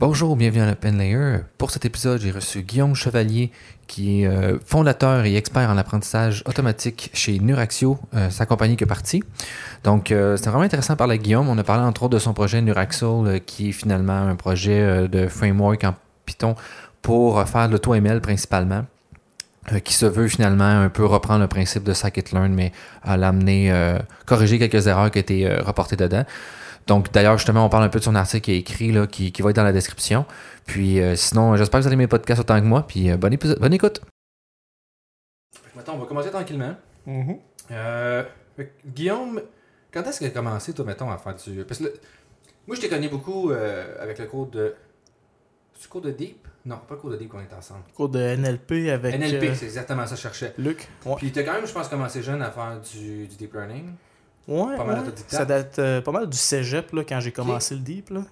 Bonjour, 0.00 0.36
bienvenue 0.36 0.62
à 0.62 0.66
la 0.66 0.76
Pen 0.76 0.96
Layer. 0.96 1.38
Pour 1.58 1.72
cet 1.72 1.84
épisode, 1.84 2.20
j'ai 2.20 2.30
reçu 2.30 2.62
Guillaume 2.62 2.94
Chevalier, 2.94 3.50
qui 3.88 4.22
est 4.22 4.28
euh, 4.28 4.56
fondateur 4.64 5.24
et 5.24 5.34
expert 5.34 5.68
en 5.68 5.76
apprentissage 5.76 6.44
automatique 6.46 7.10
chez 7.14 7.40
Nuraxio, 7.40 7.98
euh, 8.14 8.30
sa 8.30 8.46
compagnie 8.46 8.76
qui 8.76 8.84
est 8.84 8.86
partie. 8.86 9.24
Donc, 9.82 10.12
euh, 10.12 10.36
c'était 10.36 10.50
vraiment 10.50 10.66
intéressant 10.66 10.92
de 10.92 10.98
parler 10.98 11.14
avec 11.14 11.22
Guillaume. 11.22 11.48
On 11.48 11.58
a 11.58 11.64
parlé 11.64 11.82
entre 11.82 12.04
autres 12.04 12.14
de 12.14 12.20
son 12.20 12.32
projet 12.32 12.62
Nuraxo, 12.62 13.26
euh, 13.26 13.38
qui 13.40 13.70
est 13.70 13.72
finalement 13.72 14.28
un 14.28 14.36
projet 14.36 15.08
de 15.08 15.26
framework 15.26 15.82
en 15.82 15.96
Python 16.26 16.54
pour 17.02 17.42
faire 17.48 17.66
de 17.66 17.72
l'auto-ML 17.72 18.20
principalement 18.20 18.84
qui 19.84 19.92
se 19.92 20.06
veut 20.06 20.28
finalement 20.28 20.64
un 20.64 20.88
peu 20.88 21.04
reprendre 21.04 21.40
le 21.40 21.48
principe 21.48 21.82
de 21.82 21.92
scikit-learn, 21.92 22.54
mais 22.54 22.72
à 23.02 23.18
l'amener, 23.18 23.70
corriger 24.24 24.58
quelques 24.58 24.86
erreurs 24.86 25.10
qui 25.10 25.18
étaient 25.18 25.58
reportées 25.60 25.96
dedans. 25.96 26.24
Donc, 26.88 27.12
d'ailleurs, 27.12 27.36
justement, 27.38 27.64
on 27.64 27.68
parle 27.68 27.84
un 27.84 27.88
peu 27.88 27.98
de 28.00 28.04
son 28.04 28.14
article 28.16 28.44
qui 28.44 28.52
est 28.52 28.58
écrit, 28.58 28.90
là, 28.92 29.06
qui, 29.06 29.30
qui 29.30 29.42
va 29.42 29.50
être 29.50 29.56
dans 29.56 29.62
la 29.62 29.72
description. 29.72 30.24
Puis, 30.66 31.00
euh, 31.00 31.14
sinon, 31.14 31.54
j'espère 31.54 31.78
que 31.78 31.82
vous 31.82 31.86
allez 31.88 31.94
aimer 31.94 32.04
mes 32.04 32.08
podcasts 32.08 32.40
autant 32.40 32.58
que 32.58 32.64
moi. 32.64 32.86
Puis, 32.86 33.10
euh, 33.10 33.16
bonne, 33.16 33.34
épisode- 33.34 33.58
bonne 33.60 33.74
écoute. 33.74 34.00
Maintenant, 35.76 35.94
on 35.94 35.98
va 35.98 36.06
commencer 36.06 36.30
tranquillement. 36.30 36.74
Euh, 37.70 38.24
fait 38.56 38.66
que, 38.66 38.88
Guillaume, 38.88 39.40
quand 39.92 40.02
est-ce 40.02 40.18
que 40.20 40.24
tu 40.24 40.30
as 40.30 40.34
commencé, 40.34 40.72
toi, 40.72 40.84
mettons, 40.84 41.10
à 41.10 41.18
faire 41.18 41.34
du. 41.34 41.64
Parce 41.64 41.78
que 41.78 41.84
là, 41.84 41.90
moi, 42.66 42.74
je 42.76 42.80
t'ai 42.80 42.88
connu 42.88 43.08
beaucoup 43.08 43.50
euh, 43.50 43.94
avec 44.02 44.18
le 44.18 44.26
cours 44.26 44.46
de. 44.46 44.74
C'est 45.74 45.84
le 45.86 45.90
cours 45.90 46.00
de 46.00 46.10
Deep? 46.10 46.46
Non, 46.66 46.76
pas 46.88 46.94
le 46.94 47.00
cours 47.00 47.10
de 47.10 47.16
Deep 47.16 47.28
qu'on 47.28 47.40
est 47.40 47.52
ensemble. 47.56 47.82
Cours 47.94 48.08
de 48.08 48.18
NLP 48.18 48.90
avec 48.90 49.14
NLP, 49.14 49.44
euh, 49.44 49.54
c'est 49.54 49.66
exactement 49.66 50.04
ça 50.06 50.10
que 50.10 50.16
je 50.16 50.22
cherchais. 50.22 50.54
Luc. 50.58 50.88
Ouais, 51.06 51.14
Puis, 51.16 51.30
tu 51.30 51.38
as 51.38 51.44
quand 51.44 51.52
même, 51.52 51.66
je 51.66 51.72
pense, 51.72 51.88
commencé 51.88 52.22
jeune 52.22 52.42
à 52.42 52.50
faire 52.50 52.80
du, 52.80 53.26
du 53.28 53.36
deep 53.36 53.54
learning. 53.54 53.90
Ouais, 54.48 54.76
pas 54.76 54.84
mal 54.84 54.94
ouais. 54.96 55.02
autodidacte. 55.02 55.30
Ça 55.30 55.44
date 55.44 55.78
euh, 55.78 56.00
pas 56.00 56.10
mal 56.12 56.28
du 56.28 56.36
cégep 56.36 56.92
là, 56.92 57.04
quand 57.04 57.20
j'ai 57.20 57.32
commencé 57.32 57.74
le 57.74 57.80
deep. 57.80 58.10
Là. 58.10 58.22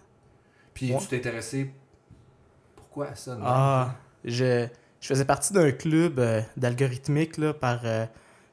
Puis, 0.75 0.93
Ouais. 0.93 0.99
tu 1.01 1.07
t'es 1.09 1.17
intéressé. 1.19 1.71
Pourquoi 2.75 3.09
à 3.09 3.15
ça 3.15 3.35
non? 3.37 3.45
Ah, 3.47 3.95
je, 4.25 4.67
je 5.01 5.07
faisais 5.09 5.25
partie 5.25 5.53
d'un 5.53 5.71
club 5.73 6.19
euh, 6.19 6.41
d'algorithmique 6.57 7.37
là, 7.39 7.53
par 7.55 7.81
euh, 7.85 8.07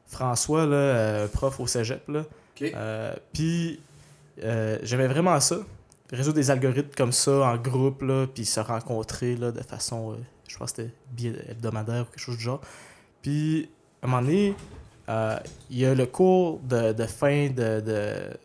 François, 0.08 0.66
là, 0.66 0.76
euh, 0.76 1.28
prof 1.28 1.60
au 1.60 1.68
cégep. 1.68 2.08
Là. 2.10 2.26
Euh, 2.62 3.14
Puis 3.34 3.82
euh, 4.44 4.78
j'aimais 4.84 5.08
vraiment 5.08 5.40
ça. 5.40 5.58
Résoudre 6.12 6.36
des 6.36 6.52
algorithmes 6.52 6.92
comme 6.96 7.12
ça 7.12 7.32
en 7.32 7.58
groupe, 7.58 8.04
là, 8.04 8.28
puis 8.28 8.46
se 8.46 8.60
rencontrer 8.60 9.36
là, 9.36 9.52
de 9.52 9.62
façon, 9.64 10.12
euh, 10.14 10.16
je 10.48 10.58
pense 10.58 10.72
que 10.74 10.84
c'était 10.84 10.94
bi- 11.12 11.36
hebdomadaire 11.50 12.02
ou 12.04 12.06
quelque 12.06 12.20
chose 12.20 12.38
du 12.38 12.44
genre. 12.44 12.62
Puis 13.22 13.70
à 14.02 14.06
un 14.06 14.10
moment 14.10 14.22
donné, 14.22 14.54
euh, 15.10 15.38
il 15.70 15.80
y 15.80 15.86
a 15.86 15.94
le 15.94 16.06
cours 16.06 16.60
de, 16.60 16.94
de 16.94 17.06
fin 17.06 17.48
de, 17.50 17.82
de- 17.82 18.38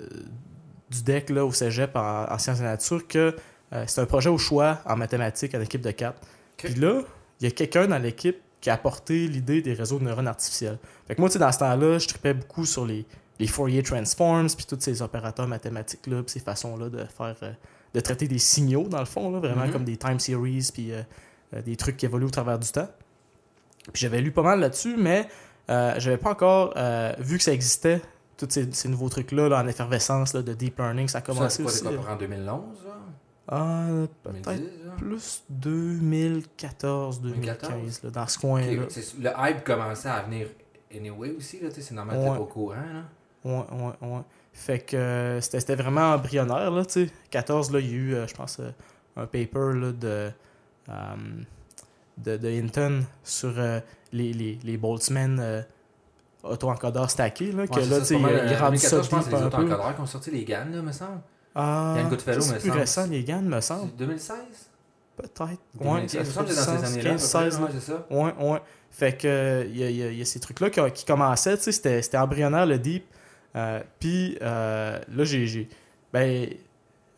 du 0.91 1.03
deck 1.03 1.31
là, 1.31 1.45
au 1.45 1.53
cégep 1.53 1.95
en, 1.97 2.25
en 2.33 2.39
sciences 2.39 2.61
la 2.61 2.71
nature 2.71 3.07
que 3.07 3.37
euh, 3.73 3.85
c'est 3.87 4.01
un 4.01 4.07
projet 4.07 4.31
au 4.31 4.39
choix 4.39 4.79
en 4.87 4.97
mathématiques 4.97 5.55
en 5.55 5.61
équipe 5.61 5.83
de 5.83 5.91
4. 5.91 6.21
Puis 6.57 6.75
là, 6.75 7.03
il 7.41 7.45
y 7.45 7.47
a 7.47 7.51
quelqu'un 7.51 7.87
dans 7.87 7.99
l'équipe 7.99 8.39
qui 8.61 8.71
a 8.71 8.75
apporté 8.75 9.29
l'idée 9.29 9.63
des 9.63 9.75
réseaux 9.75 9.99
de 9.99 10.05
neurones 10.05 10.27
artificiels. 10.27 10.79
Fait 11.07 11.15
que 11.15 11.21
moi, 11.21 11.29
tu 11.29 11.35
sais, 11.35 11.39
dans 11.39 11.53
ce 11.53 11.59
temps-là, 11.61 11.99
je 11.99 12.09
tripais 12.09 12.35
beaucoup 12.35 12.65
sur 12.65 12.85
les, 12.87 13.07
les 13.39 13.47
Fourier 13.47 13.83
transforms, 13.85 14.49
puis 14.49 14.67
tous 14.67 14.81
ces 14.81 15.01
opérateurs 15.03 15.47
mathématiques-là, 15.47 16.23
puis 16.23 16.33
ces 16.33 16.41
façons-là 16.41 16.89
de 16.89 17.05
faire, 17.05 17.37
euh, 17.45 17.53
de 17.95 18.01
traiter 18.01 18.27
des 18.27 18.39
signaux, 18.39 18.89
dans 18.89 18.99
le 18.99 19.05
fond, 19.05 19.31
là, 19.31 19.39
vraiment 19.39 19.67
Mhm. 19.67 19.73
comme 19.73 19.85
des 19.85 19.97
time 19.97 20.19
series, 20.19 20.71
puis 20.75 20.91
des 21.65 21.77
trucs 21.77 21.97
qui 21.97 22.07
évoluent 22.07 22.27
au 22.27 22.31
travers 22.31 22.59
du 22.59 22.69
temps. 22.69 22.89
Puis 23.93 24.01
j'avais 24.03 24.21
lu 24.21 24.33
pas 24.33 24.43
mal 24.43 24.61
là-dessus, 24.61 24.97
mais 24.99 25.29
euh, 25.71 25.95
j'avais 25.99 26.17
pas 26.19 26.31
encore 26.31 26.73
euh, 26.77 27.13
vu 27.19 27.37
que 27.39 27.43
ça 27.45 27.53
existait, 27.53 28.01
tous 28.37 28.47
ces, 28.51 28.73
ces 28.73 28.89
nouveaux 28.89 29.09
trucs-là, 29.09 29.49
là, 29.49 29.63
en 29.63 29.67
effervescence 29.67 30.33
là, 30.35 30.43
de 30.43 30.55
deep 30.55 30.79
learning. 30.79 31.09
Ça 31.09 31.19
a 31.19 31.21
Ça, 31.21 31.27
commencé 31.27 31.57
c'est 31.57 31.63
quoi, 31.63 31.73
aussi. 31.73 31.85
c'est 31.85 31.95
quoi, 31.97 32.13
en 32.13 32.17
2011, 32.17 32.63
genre? 32.85 32.95
Ah, 33.51 33.87
2010, 34.25 34.43
peut-être 34.45 34.85
genre? 34.85 34.95
plus 34.97 35.43
2014, 35.49 37.21
2015, 37.21 38.03
là, 38.05 38.11
dans 38.11 38.27
ce 38.27 38.39
coin-là. 38.39 38.67
Le 39.21 39.31
hype 39.51 39.65
commençait 39.65 40.09
à 40.09 40.23
venir 40.23 40.49
anyway 40.95 41.31
aussi, 41.37 41.61
là, 41.61 41.69
tu 41.69 41.77
sais, 41.77 41.81
c'est 41.83 41.95
normal 41.95 42.17
que 42.17 42.23
Ouais. 42.23 42.37
pas 42.37 42.41
au 42.43 42.47
courant, 42.47 42.75
là. 42.75 43.03
Ouais, 43.45 43.65
ouais, 43.73 44.09
ouais. 44.09 44.21
Fait 44.53 44.81
que 44.81 44.97
euh, 44.97 45.41
c'était 45.41 45.61
c'était 45.61 45.77
vraiment 45.77 46.13
embryonnaire, 46.15 46.71
là, 46.71 46.85
tu 46.85 47.07
sais. 47.07 47.13
14, 47.31 47.71
là, 47.73 47.79
il 47.81 47.87
y 47.87 47.91
a 47.91 47.95
eu, 47.95 48.15
euh, 48.15 48.27
je 48.27 48.35
pense, 48.35 48.59
euh, 48.61 48.71
un 49.17 49.27
paper, 49.27 49.73
là, 49.75 49.93
de, 49.93 50.31
euh, 50.89 50.93
de, 52.25 52.37
de 52.37 52.49
Hinton 52.49 53.03
sur 53.23 53.55
euh, 53.59 53.81
les, 54.13 54.33
les, 54.33 54.59
les 54.65 54.77
Boltzmann 54.77 55.39
euh, 55.41 55.63
auto-encodeurs 56.43 57.11
stackés, 57.11 57.53
là, 57.53 57.67
que 57.67 57.75
Ouais, 57.81 57.87
là, 57.87 58.05
ça, 58.05 58.15
il, 58.15 58.21
mal, 58.23 58.33
il 58.47 58.53
euh, 58.53 58.59
rend 58.59 58.77
ça 58.77 58.97
2014, 59.01 59.05
je 59.05 59.11
pense 59.11 59.27
les 59.29 59.35
auto-encodeurs 59.47 59.95
qui 59.95 60.01
ont 60.01 60.07
sorti 60.07 60.31
les 60.31 60.45
GAN, 60.45 60.67
là, 60.73 60.83
me 60.83 60.93
semble. 60.93 61.21
Ah, 61.55 61.95
Yann 61.97 62.09
Goodfellow, 62.09 62.45
me 62.45 62.59
plus 62.59 62.71
récent, 62.71 63.07
les 63.07 63.25
GAN, 63.25 63.43
me 63.43 63.61
semble. 63.61 63.91
C'est 63.91 63.97
2016? 63.99 64.37
Peut-être. 65.17 65.41
Ouais, 65.81 66.07
2015, 66.07 66.11
ça 66.11 66.19
il 66.19 66.21
me 66.21 66.25
fait 66.25 66.33
semble 66.33 66.47
que 66.47 66.53
du 66.53 66.57
c'est 66.59 66.67
dans 66.67 66.73
ces 66.73 66.79
sens. 66.79 66.91
années-là. 66.93 67.11
15, 67.11 67.23
16, 67.23 67.59
là. 67.61 67.65
Ouais, 67.67 67.71
c'est 67.73 67.81
ça. 67.93 68.07
Ouais, 68.11 68.51
ouais. 68.53 68.63
Fait 68.91 69.17
que 69.17 69.67
il 69.69 69.77
y, 69.77 69.85
a, 69.85 69.91
y 69.91 70.03
a- 70.05 70.13
y 70.13 70.23
a 70.23 70.25
ces 70.25 70.39
trucs-là 70.41 70.71
qui, 70.71 70.81
qui 70.93 71.05
commençaient, 71.05 71.57
tu 71.57 71.65
sais, 71.65 71.73
c'était, 71.73 72.03
c'était 72.03 72.19
embryonnaire 72.19 72.67
le 72.67 72.79
deep. 72.79 73.05
Euh, 73.57 73.81
Puis 73.99 74.39
euh, 74.43 74.99
là, 75.09 75.25
j'ai. 75.25 75.47
j'ai- 75.47 75.69
ben, 76.13 76.49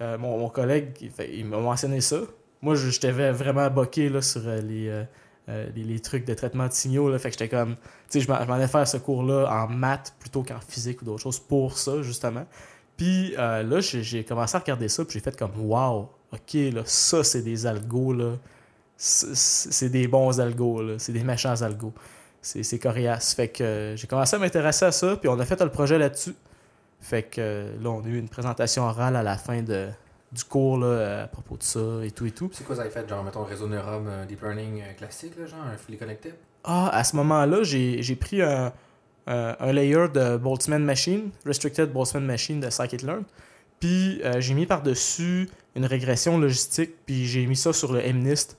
euh, 0.01 0.17
mon, 0.17 0.39
mon 0.39 0.49
collègue, 0.49 0.97
il, 1.03 1.11
fait- 1.11 1.31
il 1.37 1.45
m'a 1.45 1.59
mentionné 1.59 2.01
ça. 2.01 2.21
Moi, 2.63 2.75
j'étais 2.75 3.11
vraiment 3.11 3.71
boqué 3.71 4.09
là, 4.09 4.21
sur 4.21 4.43
euh, 4.47 4.61
les, 4.61 4.89
euh, 4.89 5.05
euh, 5.49 5.67
les, 5.75 5.83
les 5.83 6.01
trucs 6.01 6.27
de 6.27 6.35
traitement 6.35 6.67
de 6.67 6.73
signaux. 6.73 7.11
Là, 7.11 7.19
fait 7.19 7.31
que 7.31 7.39
j'étais 7.39 7.49
comme. 7.49 7.77
Tu 7.77 7.83
sais, 8.09 8.21
je 8.21 8.29
m'en 8.29 8.37
allais 8.37 8.69
faire 8.69 8.87
ce 8.87 8.99
cours-là 8.99 9.49
en 9.51 9.69
maths 9.69 10.15
plutôt 10.19 10.43
qu'en 10.43 10.61
physique 10.61 11.01
ou 11.03 11.05
d'autres 11.07 11.23
choses 11.23 11.39
pour 11.39 11.79
ça, 11.79 12.03
justement. 12.03 12.47
Puis 12.97 13.33
là, 13.37 13.81
j'ai 13.81 14.25
commencé 14.25 14.57
à 14.57 14.61
regarder 14.61 14.89
ça, 14.89 15.05
puis 15.05 15.15
j'ai 15.15 15.21
fait 15.21 15.37
comme 15.37 15.53
Waouh, 15.57 16.09
ok, 16.33 16.55
là, 16.75 16.83
ça, 16.85 17.25
c'est 17.25 17.41
des 17.41 17.65
algos, 17.67 18.13
là. 18.13 18.33
C'est 18.97 19.89
des 19.89 20.07
bons 20.07 20.39
algos, 20.39 20.83
là. 20.83 20.99
C'est 20.99 21.13
des 21.13 21.25
méchants 21.25 21.63
algos. 21.63 21.95
C'est 22.43 22.79
coriace. 22.79 23.35
Fait 23.35 23.49
que 23.49 23.95
j'ai 23.97 24.07
commencé 24.07 24.37
à 24.37 24.39
m'intéresser 24.39 24.85
à 24.85 24.93
ça, 24.93 25.17
puis 25.17 25.31
on 25.31 25.39
a 25.41 25.47
fait 25.47 25.61
le 25.63 25.71
projet 25.71 25.99
là-dessus. 25.99 26.35
Fait 27.01 27.23
que 27.23 27.73
là, 27.81 27.91
on 27.91 28.05
a 28.05 28.07
eu 28.07 28.19
une 28.19 28.29
présentation 28.29 28.83
orale 28.83 29.17
à 29.17 29.23
la 29.23 29.39
fin 29.39 29.63
de, 29.63 29.89
du 30.33 30.45
cours, 30.45 30.79
là, 30.79 31.23
à 31.25 31.27
propos 31.27 31.57
de 31.57 31.63
ça 31.63 31.81
et 32.05 32.11
tout 32.11 32.27
et 32.27 32.31
tout. 32.31 32.51
C'est 32.53 32.65
quoi 32.65 32.77
vous 32.77 32.81
avez 32.81 32.91
fait, 32.91 33.09
genre, 33.09 33.25
mettons, 33.25 33.45
réseau 33.45 33.67
neuron 33.67 34.05
euh, 34.07 34.25
deep 34.27 34.43
learning 34.43 34.81
euh, 34.81 34.93
classique, 34.93 35.33
là, 35.39 35.47
genre, 35.47 35.65
un 35.65 35.77
fully 35.77 35.99
connected? 35.99 36.35
Ah, 36.63 36.89
à 36.91 37.03
ce 37.05 37.17
moment-là, 37.17 37.63
j'ai 37.63 38.03
j'ai 38.03 38.17
pris 38.17 38.43
un, 38.43 38.73
un, 39.27 39.57
un 39.59 39.73
layer 39.73 40.09
de 40.13 40.37
Boltzmann 40.37 40.85
Machine, 40.85 41.31
Restricted 41.45 41.93
Boltzmann 41.93 42.25
Machine 42.27 42.61
de 42.61 42.71
Scikit-Learn, 42.71 43.25
puis 43.81 44.21
euh, 44.23 44.41
j'ai 44.41 44.55
mis 44.55 44.67
par-dessus 44.67 45.49
une 45.75 45.87
régression 45.87 46.39
logistique, 46.39 46.93
puis 47.07 47.27
j'ai 47.27 47.47
mis 47.47 47.57
ça 47.57 47.73
sur 47.73 47.93
le 47.93 48.01
MNIST. 48.01 48.57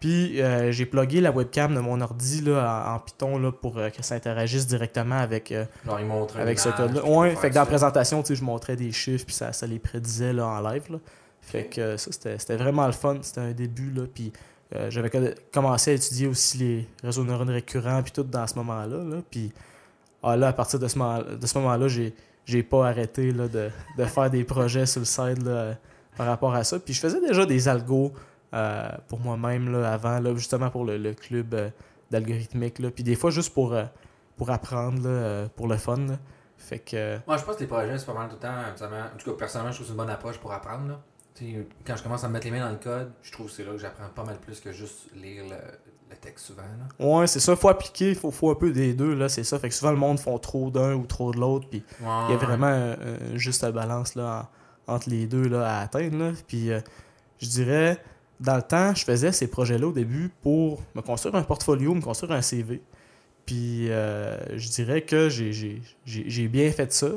Puis 0.00 0.40
euh, 0.40 0.72
j'ai 0.72 0.86
plugué 0.86 1.20
la 1.20 1.30
webcam 1.30 1.74
de 1.74 1.80
mon 1.80 2.00
ordi 2.00 2.40
là, 2.40 2.84
en, 2.88 2.94
en 2.94 2.98
Python 3.00 3.38
là, 3.38 3.52
pour 3.52 3.78
euh, 3.78 3.90
que 3.90 4.02
ça 4.02 4.14
interagisse 4.14 4.66
directement 4.66 5.18
avec, 5.18 5.52
euh, 5.52 5.64
Genre, 5.84 6.00
il 6.00 6.40
avec 6.40 6.58
ce 6.58 6.70
code-là. 6.70 7.04
Ouais, 7.04 7.36
fait 7.36 7.50
que 7.50 7.54
dans 7.54 7.60
la 7.60 7.66
présentation, 7.66 8.22
je 8.28 8.42
montrais 8.42 8.76
des 8.76 8.92
chiffres, 8.92 9.26
puis 9.26 9.34
ça, 9.34 9.52
ça 9.52 9.66
les 9.66 9.78
prédisait 9.78 10.32
là, 10.32 10.46
en 10.46 10.60
live. 10.60 10.84
Là. 10.90 10.98
Fait 11.42 11.64
que 11.64 11.96
ça, 11.96 12.10
c'était 12.12 12.56
vraiment 12.56 12.86
le 12.86 12.92
fun. 12.92 13.18
C'était 13.22 13.40
un 13.40 13.52
début. 13.52 13.90
Là, 13.90 14.02
puis 14.12 14.32
j'avais 14.88 15.10
co- 15.10 15.18
commencé 15.52 15.90
à 15.92 15.94
étudier 15.94 16.26
aussi 16.26 16.58
les 16.58 16.88
réseaux 17.02 17.22
de 17.22 17.28
neurones 17.28 17.50
récurrents, 17.50 18.02
puis 18.02 18.12
tout 18.12 18.22
dans 18.22 18.46
ce 18.46 18.54
moment-là. 18.56 19.02
Là. 19.04 19.16
Puis 19.30 19.52
ah, 20.22 20.36
là, 20.36 20.48
à 20.48 20.52
partir 20.52 20.78
de 20.78 20.88
ce 20.88 20.98
moment- 20.98 21.22
moment-là, 21.54 21.88
j'ai 21.88 22.14
j'ai 22.44 22.62
pas 22.62 22.88
arrêté 22.88 23.30
là, 23.32 23.46
de, 23.46 23.68
de 23.98 24.04
faire 24.06 24.30
des 24.30 24.42
projets 24.42 24.86
sur 24.86 25.00
le 25.00 25.04
side 25.04 25.42
là, 25.44 25.74
par 26.16 26.26
rapport 26.26 26.54
à 26.54 26.64
ça. 26.64 26.78
Puis 26.78 26.94
je 26.94 27.00
faisais 27.00 27.20
déjà 27.20 27.44
des 27.44 27.68
algos 27.68 28.10
euh, 28.54 28.88
pour 29.08 29.20
moi-même 29.20 29.70
là, 29.70 29.92
avant, 29.92 30.18
là, 30.20 30.34
justement 30.34 30.70
pour 30.70 30.84
le, 30.84 30.96
le 30.98 31.14
club 31.14 31.54
euh, 31.54 31.70
d'algorithmique. 32.10 32.78
là. 32.78 32.90
Puis 32.90 33.04
des 33.04 33.14
fois, 33.16 33.30
juste 33.30 33.52
pour, 33.52 33.74
euh, 33.74 33.84
pour 34.36 34.50
apprendre, 34.50 35.06
là, 35.08 35.48
pour 35.56 35.68
le 35.68 35.76
fun. 35.76 35.96
là. 35.96 36.18
Fait 36.56 36.78
que. 36.80 37.18
Moi, 37.26 37.36
je 37.36 37.44
pense 37.44 37.54
que 37.56 37.60
les 37.60 37.66
projets, 37.66 37.98
c'est 37.98 38.06
pas 38.06 38.14
mal 38.14 38.28
tout 38.28 38.34
le 38.34 38.40
temps. 38.40 38.48
En 38.48 39.16
tout 39.16 39.30
cas, 39.30 39.36
personnellement, 39.38 39.70
je 39.72 39.76
trouve 39.76 39.86
que 39.86 39.92
c'est 39.92 39.92
une 39.92 39.96
bonne 39.96 40.10
approche 40.10 40.38
pour 40.38 40.52
apprendre. 40.52 40.88
Là. 40.88 41.00
Quand 41.86 41.94
je 41.94 42.02
commence 42.02 42.24
à 42.24 42.28
me 42.28 42.32
mettre 42.32 42.46
les 42.46 42.50
mains 42.50 42.64
dans 42.64 42.70
le 42.72 42.78
code, 42.82 43.12
je 43.22 43.30
trouve 43.30 43.46
que 43.46 43.52
c'est 43.52 43.64
là 43.64 43.70
que 43.70 43.78
j'apprends 43.78 44.08
pas 44.12 44.24
mal 44.24 44.38
plus 44.38 44.58
que 44.60 44.72
juste 44.72 45.14
lire 45.14 45.44
le, 45.44 45.54
le 46.10 46.16
texte 46.16 46.46
souvent. 46.46 46.62
Là. 46.62 47.06
Ouais, 47.06 47.28
c'est 47.28 47.38
ça, 47.38 47.54
faut 47.54 47.68
appliquer, 47.68 48.16
faut, 48.16 48.32
faut 48.32 48.50
un 48.50 48.56
peu 48.56 48.72
des 48.72 48.92
deux, 48.92 49.14
là, 49.14 49.28
c'est 49.28 49.44
ça. 49.44 49.56
Fait 49.60 49.68
que 49.68 49.74
souvent 49.76 49.92
le 49.92 49.98
monde 49.98 50.18
font 50.18 50.36
trop 50.40 50.68
d'un 50.72 50.94
ou 50.94 51.06
trop 51.06 51.30
de 51.30 51.38
l'autre, 51.38 51.68
puis 51.70 51.84
il 52.00 52.30
y 52.30 52.34
a 52.34 52.36
vraiment 52.38 52.96
juste 53.34 53.64
balance 53.70 54.16
là, 54.16 54.48
en- 54.88 54.94
entre 54.94 55.10
les 55.10 55.28
deux 55.28 55.46
là, 55.46 55.76
à 55.78 55.82
atteindre. 55.82 56.18
Là. 56.18 56.32
Puis 56.48 56.70
je 57.38 57.46
dirais, 57.46 58.02
dans 58.40 58.56
le 58.56 58.62
temps, 58.62 58.94
je 58.94 59.04
faisais 59.04 59.32
ces 59.32 59.48
projets-là 59.48 59.88
au 59.88 59.92
début 59.92 60.30
pour 60.42 60.82
me 60.94 61.00
construire 61.00 61.34
un 61.34 61.42
portfolio, 61.42 61.94
me 61.94 62.00
construire 62.00 62.32
un 62.32 62.42
CV. 62.42 62.82
Puis 63.46 63.90
euh, 63.90 64.36
je 64.56 64.68
dirais 64.68 65.02
que 65.02 65.28
j'ai- 65.28 66.48
bien 66.48 66.70
fait 66.70 66.92
ça. 66.92 67.08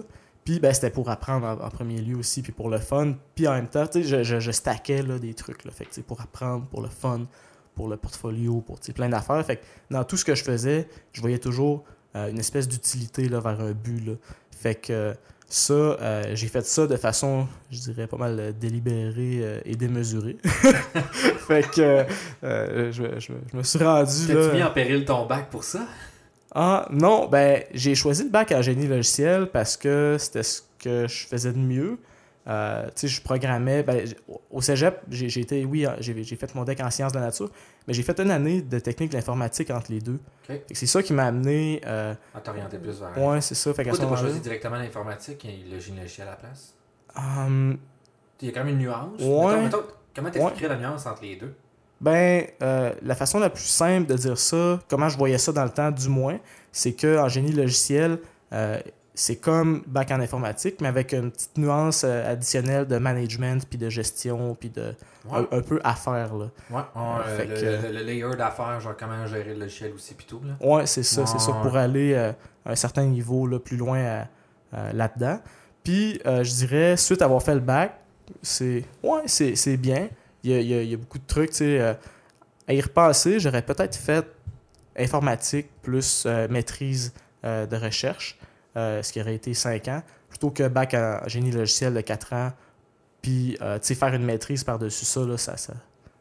Puis 0.44 0.60
ben, 0.60 0.74
c'était 0.74 0.90
pour 0.90 1.10
apprendre 1.10 1.46
en, 1.62 1.70
premier 1.70 2.00
lieu 2.02 2.16
aussi, 2.16 2.42
puis 2.42 2.52
pour 2.52 2.70
le 2.70 2.80
fun. 2.80 3.16
Puis 3.36 3.48
en 3.48 3.54
même 3.54 3.68
temps, 3.68 3.86
je, 3.94 4.24
je, 4.24 4.40
je 4.40 4.52
stackais 4.52 5.04
là, 5.04 5.20
des 5.20 5.34
trucs. 5.34 5.64
Pour 6.08 6.22
apprendre, 6.22 6.66
pour 6.66 6.82
le 6.82 6.90
fun, 6.90 7.28
pour 7.76 7.88
le 7.88 7.98
portfolio, 7.98 8.62
pour 8.62 8.80
plein 8.80 9.10
d'affaires. 9.10 9.46
Fait 9.46 9.58
que 9.58 9.62
dans 9.92 10.04
tout 10.04 10.18
ce 10.18 10.26
que 10.26 10.34
je 10.34 10.44
faisais, 10.44 10.88
je 11.14 11.22
voyais 11.22 11.38
toujours 11.38 11.84
euh, 12.16 12.30
une 12.30 12.40
espèce 12.40 12.68
d'utilité 12.68 13.28
vers 13.28 13.46
un 13.48 13.74
but. 13.74 14.18
Fait 14.52 14.76
que 14.76 15.14
Ça, 15.54 15.74
euh, 15.74 16.24
j'ai 16.34 16.48
fait 16.48 16.66
ça 16.66 16.88
de 16.88 16.96
façon, 16.96 17.46
je 17.70 17.78
dirais, 17.80 18.08
pas 18.08 18.16
mal 18.16 18.38
euh, 18.40 18.52
délibérée 18.54 19.40
euh, 19.42 19.60
et 19.66 19.76
démesurée. 19.76 20.38
fait 21.46 21.70
que 21.70 22.06
euh, 22.46 22.92
je, 22.94 23.04
je- 23.20 23.34
je 23.52 23.58
me 23.58 23.62
suis 23.62 23.80
rendu. 23.84 24.28
T'as-tu 24.28 24.56
mis 24.56 24.64
en 24.64 24.72
péril 24.72 25.04
ton 25.04 25.26
bac 25.26 25.50
pour 25.50 25.66
ça? 25.66 25.82
Ah 26.56 26.88
non, 26.90 27.28
ben 27.28 27.64
j'ai 27.74 27.96
choisi 27.96 28.24
le 28.24 28.30
bac 28.30 28.54
en 28.54 28.62
génie 28.62 28.88
logiciel 28.88 29.48
parce 29.48 29.76
que 29.76 30.16
c'était 30.18 30.44
ce 30.44 30.62
que 30.80 31.08
je 31.10 31.28
faisais 31.28 31.52
de 31.52 31.58
mieux. 31.58 31.98
Euh, 32.48 32.88
je 33.02 33.22
programmais. 33.22 33.84
Ben, 33.84 34.04
au- 34.50 34.62
cégep, 34.62 35.02
j'ai 35.10 35.40
été, 35.40 35.64
oui, 35.64 35.86
j'ai 36.00 36.24
fait 36.36 36.56
mon 36.56 36.64
deck 36.64 36.80
en 36.82 36.90
sciences 36.90 37.12
de 37.14 37.20
la 37.20 37.26
nature, 37.26 37.50
mais 37.88 37.94
j'ai 37.94 38.02
fait 38.04 38.20
une 38.20 38.32
année 38.32 38.62
de 38.64 38.80
technique 38.80 39.12
de 39.12 39.16
l'informatique 39.18 39.70
entre 39.70 39.92
les 39.92 40.00
deux. 40.00 40.20
C'est 40.74 40.88
ça 40.88 41.04
qui 41.04 41.14
m'a 41.14 41.26
amené. 41.26 41.82
euh, 41.86 42.14
À 42.34 42.40
t'orienter 42.42 42.78
plus 42.80 43.00
vers. 43.00 43.16
ouais, 43.18 43.42
c'est 43.42 43.56
ça. 43.56 43.74
Fait 43.74 43.84
Pourquoi 43.84 44.06
t'as 44.06 44.10
pas 44.10 44.20
choisi 44.20 44.40
directement 44.40 44.78
l'informatique 44.78 45.46
et 45.46 45.64
le 45.72 45.80
génie 45.80 46.00
logiciel 46.00 46.28
à 46.28 46.32
la 46.32 46.38
place? 46.38 46.74
hum, 47.16 47.78
Il 48.42 48.48
y 48.48 48.52
a 48.52 48.54
quand 48.54 48.64
même 48.64 48.74
une 48.76 48.80
nuance. 48.80 49.20
Ouais. 49.20 49.46
Mettons- 49.46 49.62
mettons, 49.78 49.84
comment 50.16 50.32
t'expliquerais 50.32 50.70
la 50.70 50.78
nuance 50.78 51.06
entre 51.06 51.22
les 51.22 51.36
deux? 51.36 51.54
Ben, 52.02 52.48
euh, 52.64 52.92
la 53.04 53.14
façon 53.14 53.38
la 53.38 53.52
plus 53.52 53.64
simple 53.66 54.08
de 54.08 54.16
dire 54.16 54.38
ça, 54.40 54.80
comment 54.90 55.08
je 55.10 55.18
voyais 55.18 55.38
ça 55.38 55.52
dans 55.52 55.64
le 55.64 55.70
temps 55.70 55.92
du 55.92 56.10
moins, 56.10 56.40
c'est 56.72 56.94
que 56.94 57.20
en 57.20 57.28
génie 57.28 57.52
logiciel, 57.52 58.18
euh, 58.54 58.80
c'est 59.24 59.36
comme 59.36 59.84
bac 59.86 60.10
en 60.12 60.20
informatique, 60.20 60.82
mais 60.82 60.88
avec 60.88 61.14
une 61.14 61.30
petite 61.32 61.56
nuance 61.58 62.04
euh, 62.04 62.32
additionnelle 62.32 62.88
de 62.88 62.98
management, 62.98 63.64
puis 63.70 63.78
de 63.78 63.88
gestion, 63.90 64.56
puis 64.60 64.70
de 64.70 64.96
Ouais. 65.30 65.46
un, 65.52 65.58
un 65.60 65.62
peu 65.62 65.80
affaire. 65.84 66.34
Là. 66.34 66.50
Ouais, 66.72 66.82
euh, 66.98 67.38
Fait 67.38 67.46
le, 67.46 67.54
que- 67.56 67.88
le- 67.88 67.94
le 68.00 68.04
layer 68.04 68.36
d'affaires, 68.36 68.80
genre 68.80 68.96
comment 68.98 69.28
gérer 69.28 69.54
le 69.54 69.60
logiciel 69.60 69.94
aussi, 69.94 70.16
pis 70.16 70.26
tout. 70.26 70.42
Là. 70.44 70.54
Ouais, 70.68 70.88
c'est 70.88 71.04
ça, 71.04 71.28
c'est 71.28 71.38
ça, 71.40 71.52
pour 71.62 71.76
aller 71.78 72.14
euh, 72.14 72.32
à 72.66 72.72
un 72.72 72.76
certain 72.76 73.06
niveau 73.06 73.46
là, 73.46 73.60
plus 73.60 73.78
loin 73.78 74.00
euh, 74.00 74.24
euh, 74.74 74.92
là-dedans. 74.94 75.40
Puis, 75.84 76.20
euh, 76.26 76.44
je 76.44 76.52
dirais, 76.56 76.98
suite 76.98 77.22
à 77.22 77.26
avoir 77.26 77.44
fait 77.44 77.54
le 77.54 77.60
bac, 77.60 78.00
c'est 78.42 78.84
ouais, 79.04 79.22
c'est 79.28 79.78
bien. 79.78 80.10
Il 80.44 80.50
y 80.52 80.56
a, 80.56 80.60
il 80.60 80.68
y 80.68 80.74
a- 80.74 80.82
il 80.82 80.90
y 80.90 80.94
a 80.96 80.98
beaucoup 80.98 81.20
de 81.20 81.28
trucs, 81.28 81.52
tu 81.52 81.58
sais. 81.58 81.80
euh, 81.80 81.94
à 82.68 82.74
y 82.74 82.82
repenser, 82.82 83.40
j'aurais 83.40 83.62
peut-être 83.62 83.96
fait 83.96 84.26
informatique 84.98 85.68
plus 85.82 86.24
euh, 86.26 86.48
maîtrise 86.50 87.14
euh, 87.46 87.66
de 87.66 87.76
recherche, 87.76 88.38
euh, 88.78 89.02
ce 89.04 89.12
qui 89.14 89.22
aurait 89.22 89.36
été 89.36 89.54
5 89.54 89.88
ans, 89.90 90.02
plutôt 90.30 90.50
que 90.50 90.68
bac 90.68 90.94
en 90.94 91.28
génie 91.28 91.52
logiciel 91.52 91.94
de 91.94 92.02
4 92.02 92.34
ans. 92.34 92.52
Puis, 93.22 93.58
euh, 93.62 93.78
faire 93.96 94.14
une 94.14 94.24
maîtrise 94.26 94.64
par-dessus 94.64 95.06
ça, 95.06 95.22
là, 95.22 95.38
ça, 95.38 95.56
ça, 95.58 95.74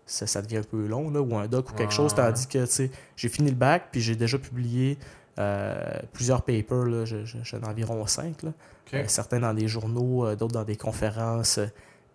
ça, 0.04 0.26
ça 0.26 0.42
devient 0.42 0.58
un 0.58 0.62
peu 0.62 0.86
long, 0.86 1.10
là, 1.10 1.20
ou 1.22 1.36
un 1.36 1.46
doc 1.46 1.70
ou 1.70 1.74
quelque 1.74 1.92
chose, 1.92 2.14
tandis 2.14 2.46
que, 2.46 2.66
j'ai 3.16 3.28
fini 3.28 3.48
le 3.50 3.56
bac, 3.56 3.88
puis 3.92 4.00
j'ai 4.00 4.16
déjà 4.16 4.38
publié 4.38 4.98
euh, 5.38 5.74
plusieurs 6.12 6.42
papers, 6.42 6.84
là, 6.84 7.04
je- 7.06 7.24
je- 7.24 7.38
j'en 7.44 7.60
ai 7.62 7.66
environ 7.66 8.04
5, 8.06 8.42
là. 8.42 8.50
Certains 9.08 9.38
dans 9.40 9.54
des 9.54 9.68
journaux, 9.68 10.34
d'autres 10.34 10.52
dans 10.54 10.64
des 10.64 10.76
conférences. 10.76 11.58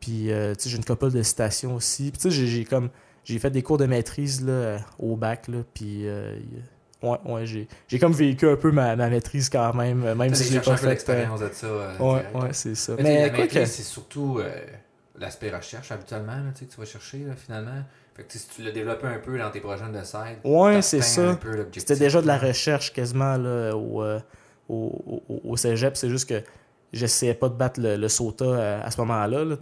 puis, 0.01 0.27
j'ai 0.69 0.75
une 0.77 0.85
couple 0.85 1.09
de 1.09 1.23
citations 1.23 1.73
aussi. 1.75 2.11
Puis, 2.11 2.29
j'ai- 2.29 2.65
comme... 2.65 2.89
J'ai 3.23 3.39
fait 3.39 3.49
des 3.49 3.63
cours 3.63 3.79
de 3.79 3.87
maîtrise, 3.87 4.45
là, 4.45 4.77
au 4.99 5.15
bac, 5.15 5.47
là, 5.47 5.59
puis... 5.73 6.05
euh, 7.03 7.07
ouais, 7.07 7.17
ouais, 7.25 7.45
j'ai 7.45 7.67
j'ai 7.87 7.99
comme 7.99 8.13
vécu 8.13 8.47
un 8.47 8.55
peu 8.55 8.71
ma, 8.71 8.95
ma 8.95 9.09
maîtrise 9.09 9.49
quand 9.49 9.73
même, 9.73 10.03
euh, 10.05 10.15
même 10.15 10.31
T'as 10.31 10.35
si 10.37 10.53
j'ai 10.53 10.59
pas 10.59 10.77
fait... 10.77 10.85
euh, 10.85 10.89
l'expérience 10.89 11.39
de 11.39 11.49
ça. 11.51 11.67
euh, 11.67 11.97
ouais, 11.99 12.19
direct. 12.19 12.35
ouais, 12.35 12.49
c'est 12.53 12.75
ça. 12.75 12.93
Mais, 12.99 13.27
la 13.27 13.31
maîtrise, 13.31 13.53
que... 13.61 13.65
c'est 13.65 13.83
surtout 13.83 14.39
euh, 14.39 14.49
l'aspect 15.17 15.55
recherche 15.55 15.91
habituellement 15.91 16.33
là, 16.35 16.51
que 16.57 16.65
tu 16.65 16.79
vas 16.79 16.85
chercher 16.85 17.19
là, 17.19 17.33
finalement. 17.35 17.83
Fait 18.15 18.23
que 18.23 18.31
si 18.31 18.47
tu 18.47 18.61
l'as 18.63 18.71
développé 18.71 19.07
un 19.07 19.19
peu 19.19 19.37
dans 19.37 19.51
tes 19.51 19.59
projets 19.59 19.83
de 19.91 20.03
side, 20.03 20.37
Ouais, 20.45 20.81
c'est 20.81 20.99
un 20.99 21.01
ça. 21.01 21.39
C'était 21.73 21.97
déjà 21.97 22.21
de 22.21 22.27
la 22.27 22.37
recherche 22.37 22.93
quasiment 22.93 23.35
là, 23.37 23.75
au, 23.75 24.01
euh, 24.03 24.19
au, 24.69 25.21
au, 25.29 25.41
au 25.43 25.57
cégep. 25.57 25.97
C'est 25.97 26.09
juste 26.09 26.29
que 26.29 26.41
j'essayais 26.93 27.33
pas 27.33 27.49
de 27.49 27.55
battre 27.55 27.81
le, 27.81 27.97
le 27.97 28.07
SOTA 28.07 28.45
euh, 28.45 28.81
à 28.81 28.89
ce 28.89 29.01
moment-là. 29.01 29.43
là, 29.43 29.55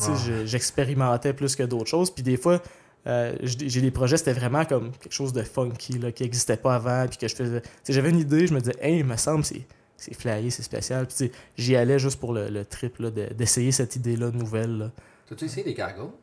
J'expérimentais 0.46 1.34
plus 1.34 1.56
que 1.56 1.64
d'autres 1.64 1.90
choses. 1.90 2.12
Puis 2.12 2.22
des 2.24 2.38
fois, 2.38 2.62
euh, 3.08 3.36
j'ai 3.42 3.82
des 3.82 3.92
projets, 3.92 4.18
c'était 4.18 4.34
vraiment 4.34 4.66
comme 4.66 4.92
quelque 4.92 5.12
chose 5.14 5.34
de 5.34 5.42
funky 5.44 5.98
là, 6.00 6.12
qui 6.12 6.24
n'existait 6.24 6.58
pas 6.58 6.76
avant. 6.76 7.06
Puis 7.08 7.18
que 7.18 7.28
je 7.28 7.36
faisais. 7.36 7.62
J'avais 7.88 8.10
une 8.10 8.20
idée, 8.20 8.48
je 8.48 8.54
me 8.54 8.60
disais, 8.60 8.76
hey, 8.82 9.00
il 9.00 9.06
me 9.06 9.18
semble, 9.18 9.44
c'est. 9.44 9.62
C'est 9.96 10.16
flyé, 10.16 10.50
c'est 10.50 10.64
spécial. 10.64 11.08
Puis 11.08 11.32
j'y 11.56 11.76
allais 11.78 11.98
juste 11.98 12.20
pour 12.20 12.34
le, 12.34 12.50
le 12.50 12.66
trip 12.66 13.02
de- 13.02 13.32
d'essayer 13.34 13.72
cette 13.72 13.96
idée-là 13.96 14.32
nouvelle. 14.32 14.92
T'as-tu 15.30 15.46
essayé 15.46 15.64
des 15.64 15.74
cargos? 15.74 16.14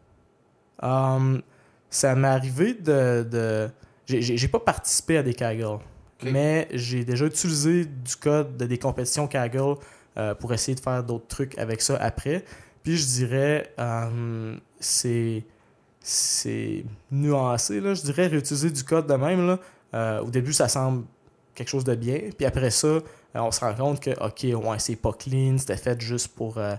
Um, 0.83 1.41
ça 1.89 2.15
m'est 2.15 2.29
arrivé 2.29 2.75
de. 2.75 3.23
de... 3.23 3.71
J'ai- 4.07 4.49
pas 4.49 4.59
participé 4.59 5.19
à 5.19 5.23
des 5.23 5.35
Kaggle, 5.35 5.79
mais 6.25 6.69
j'ai 6.73 7.05
déjà 7.05 7.25
utilisé 7.27 7.85
du 7.85 8.17
code 8.17 8.57
de 8.57 8.67
des 8.67 8.77
compétitions 8.77 9.29
Kaggle 9.29 9.77
euh, 10.19 10.35
pour 10.35 10.53
essayer 10.53 10.75
de 10.75 10.81
faire 10.81 11.03
d'autres 11.05 11.29
trucs 11.29 11.57
avec 11.57 11.81
ça 11.81 11.97
après. 11.97 12.45
Puis 12.83 12.97
je 12.97 13.07
dirais, 13.07 13.73
um, 13.79 14.59
c'est 14.81 15.45
c'est 16.11 16.85
nuancé, 17.11 17.81
là. 17.81 17.95
je 17.95 18.03
dirais 18.03 18.27
réutiliser 18.27 18.71
du 18.71 18.83
code 18.85 19.07
de 19.07 19.15
même. 19.15 19.47
Là. 19.47 19.59
Euh, 19.95 20.21
au 20.21 20.31
début, 20.31 20.53
ça 20.53 20.69
semble 20.69 21.05
quelque 21.55 21.69
chose 21.69 21.85
de 21.85 21.95
bien, 21.95 22.19
puis 22.37 22.47
après 22.47 22.71
ça, 22.71 22.87
euh, 22.87 23.03
on 23.35 23.51
se 23.51 23.61
rend 23.61 23.75
compte 23.75 24.01
que, 24.01 24.11
ok, 24.11 24.65
ouais, 24.65 24.79
c'est 24.79 24.97
pas 24.97 25.13
clean, 25.13 25.57
c'était 25.59 25.77
fait 25.77 26.01
juste 26.01 26.29
pour 26.29 26.59
euh, 26.59 26.75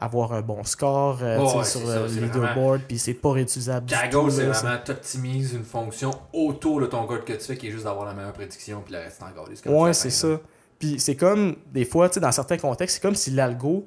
avoir 0.00 0.32
un 0.32 0.40
bon 0.40 0.64
score 0.64 1.20
Ouais, 1.20 1.38
ouais, 1.38 1.64
sur 1.64 1.80
le 1.80 2.06
leaderboard, 2.06 2.82
puis 2.88 2.98
c'est 2.98 3.14
pas 3.14 3.32
réutilisable 3.32 3.86
Kaggle, 3.86 4.32
c'est 4.32 4.46
vraiment 4.46 4.78
t'optimises 4.84 5.52
une 5.52 5.64
fonction 5.64 6.10
autour 6.32 6.80
de 6.80 6.86
ton 6.86 7.06
code 7.06 7.24
que 7.24 7.34
tu 7.34 7.40
fais 7.40 7.56
qui 7.56 7.68
est 7.68 7.72
juste 7.72 7.84
d'avoir 7.84 8.06
la 8.06 8.14
meilleure 8.14 8.32
prédiction 8.32 8.82
puis 8.84 8.94
le 8.94 9.00
reste 9.00 9.22
encore 9.22 9.48
Ouais, 9.66 9.92
c'est 9.92 10.10
ça. 10.10 10.40
Puis 10.78 10.98
c'est 10.98 11.16
comme, 11.16 11.56
des 11.72 11.84
fois, 11.84 12.08
dans 12.08 12.32
certains 12.32 12.58
contextes, 12.58 12.96
c'est 12.96 13.02
comme 13.02 13.14
si 13.14 13.30
l'algo 13.30 13.84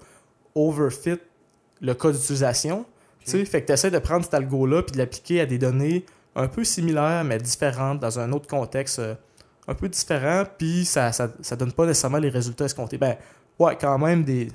overfit 0.55 1.19
le 1.81 1.93
cas 1.93 2.11
d'utilisation. 2.11 2.85
Tu 3.29 3.39
sais, 3.39 3.45
fait 3.45 3.61
que 3.61 3.67
tu 3.67 3.73
essaies 3.73 3.91
de 3.91 3.99
prendre 3.99 4.23
cet 4.23 4.33
algo-là 4.33 4.83
puis 4.83 4.93
de 4.93 4.97
l'appliquer 4.97 5.41
à 5.41 5.45
des 5.45 5.57
données 5.57 6.05
un 6.35 6.47
peu 6.47 6.63
similaires, 6.63 7.23
mais 7.23 7.37
différentes, 7.37 7.99
dans 7.99 8.19
un 8.19 8.31
autre 8.31 8.47
contexte 8.47 8.99
euh, 8.99 9.15
un 9.67 9.73
peu 9.73 9.89
différent, 9.89 10.43
puis 10.57 10.85
ça, 10.85 11.11
ça, 11.11 11.29
ça 11.41 11.55
donne 11.55 11.71
pas 11.71 11.85
nécessairement 11.85 12.17
les 12.19 12.29
résultats 12.29 12.65
escomptés. 12.65 12.97
Ben, 12.97 13.15
ouais, 13.59 13.77
quand 13.79 13.97
même, 13.97 14.23
des. 14.23 14.49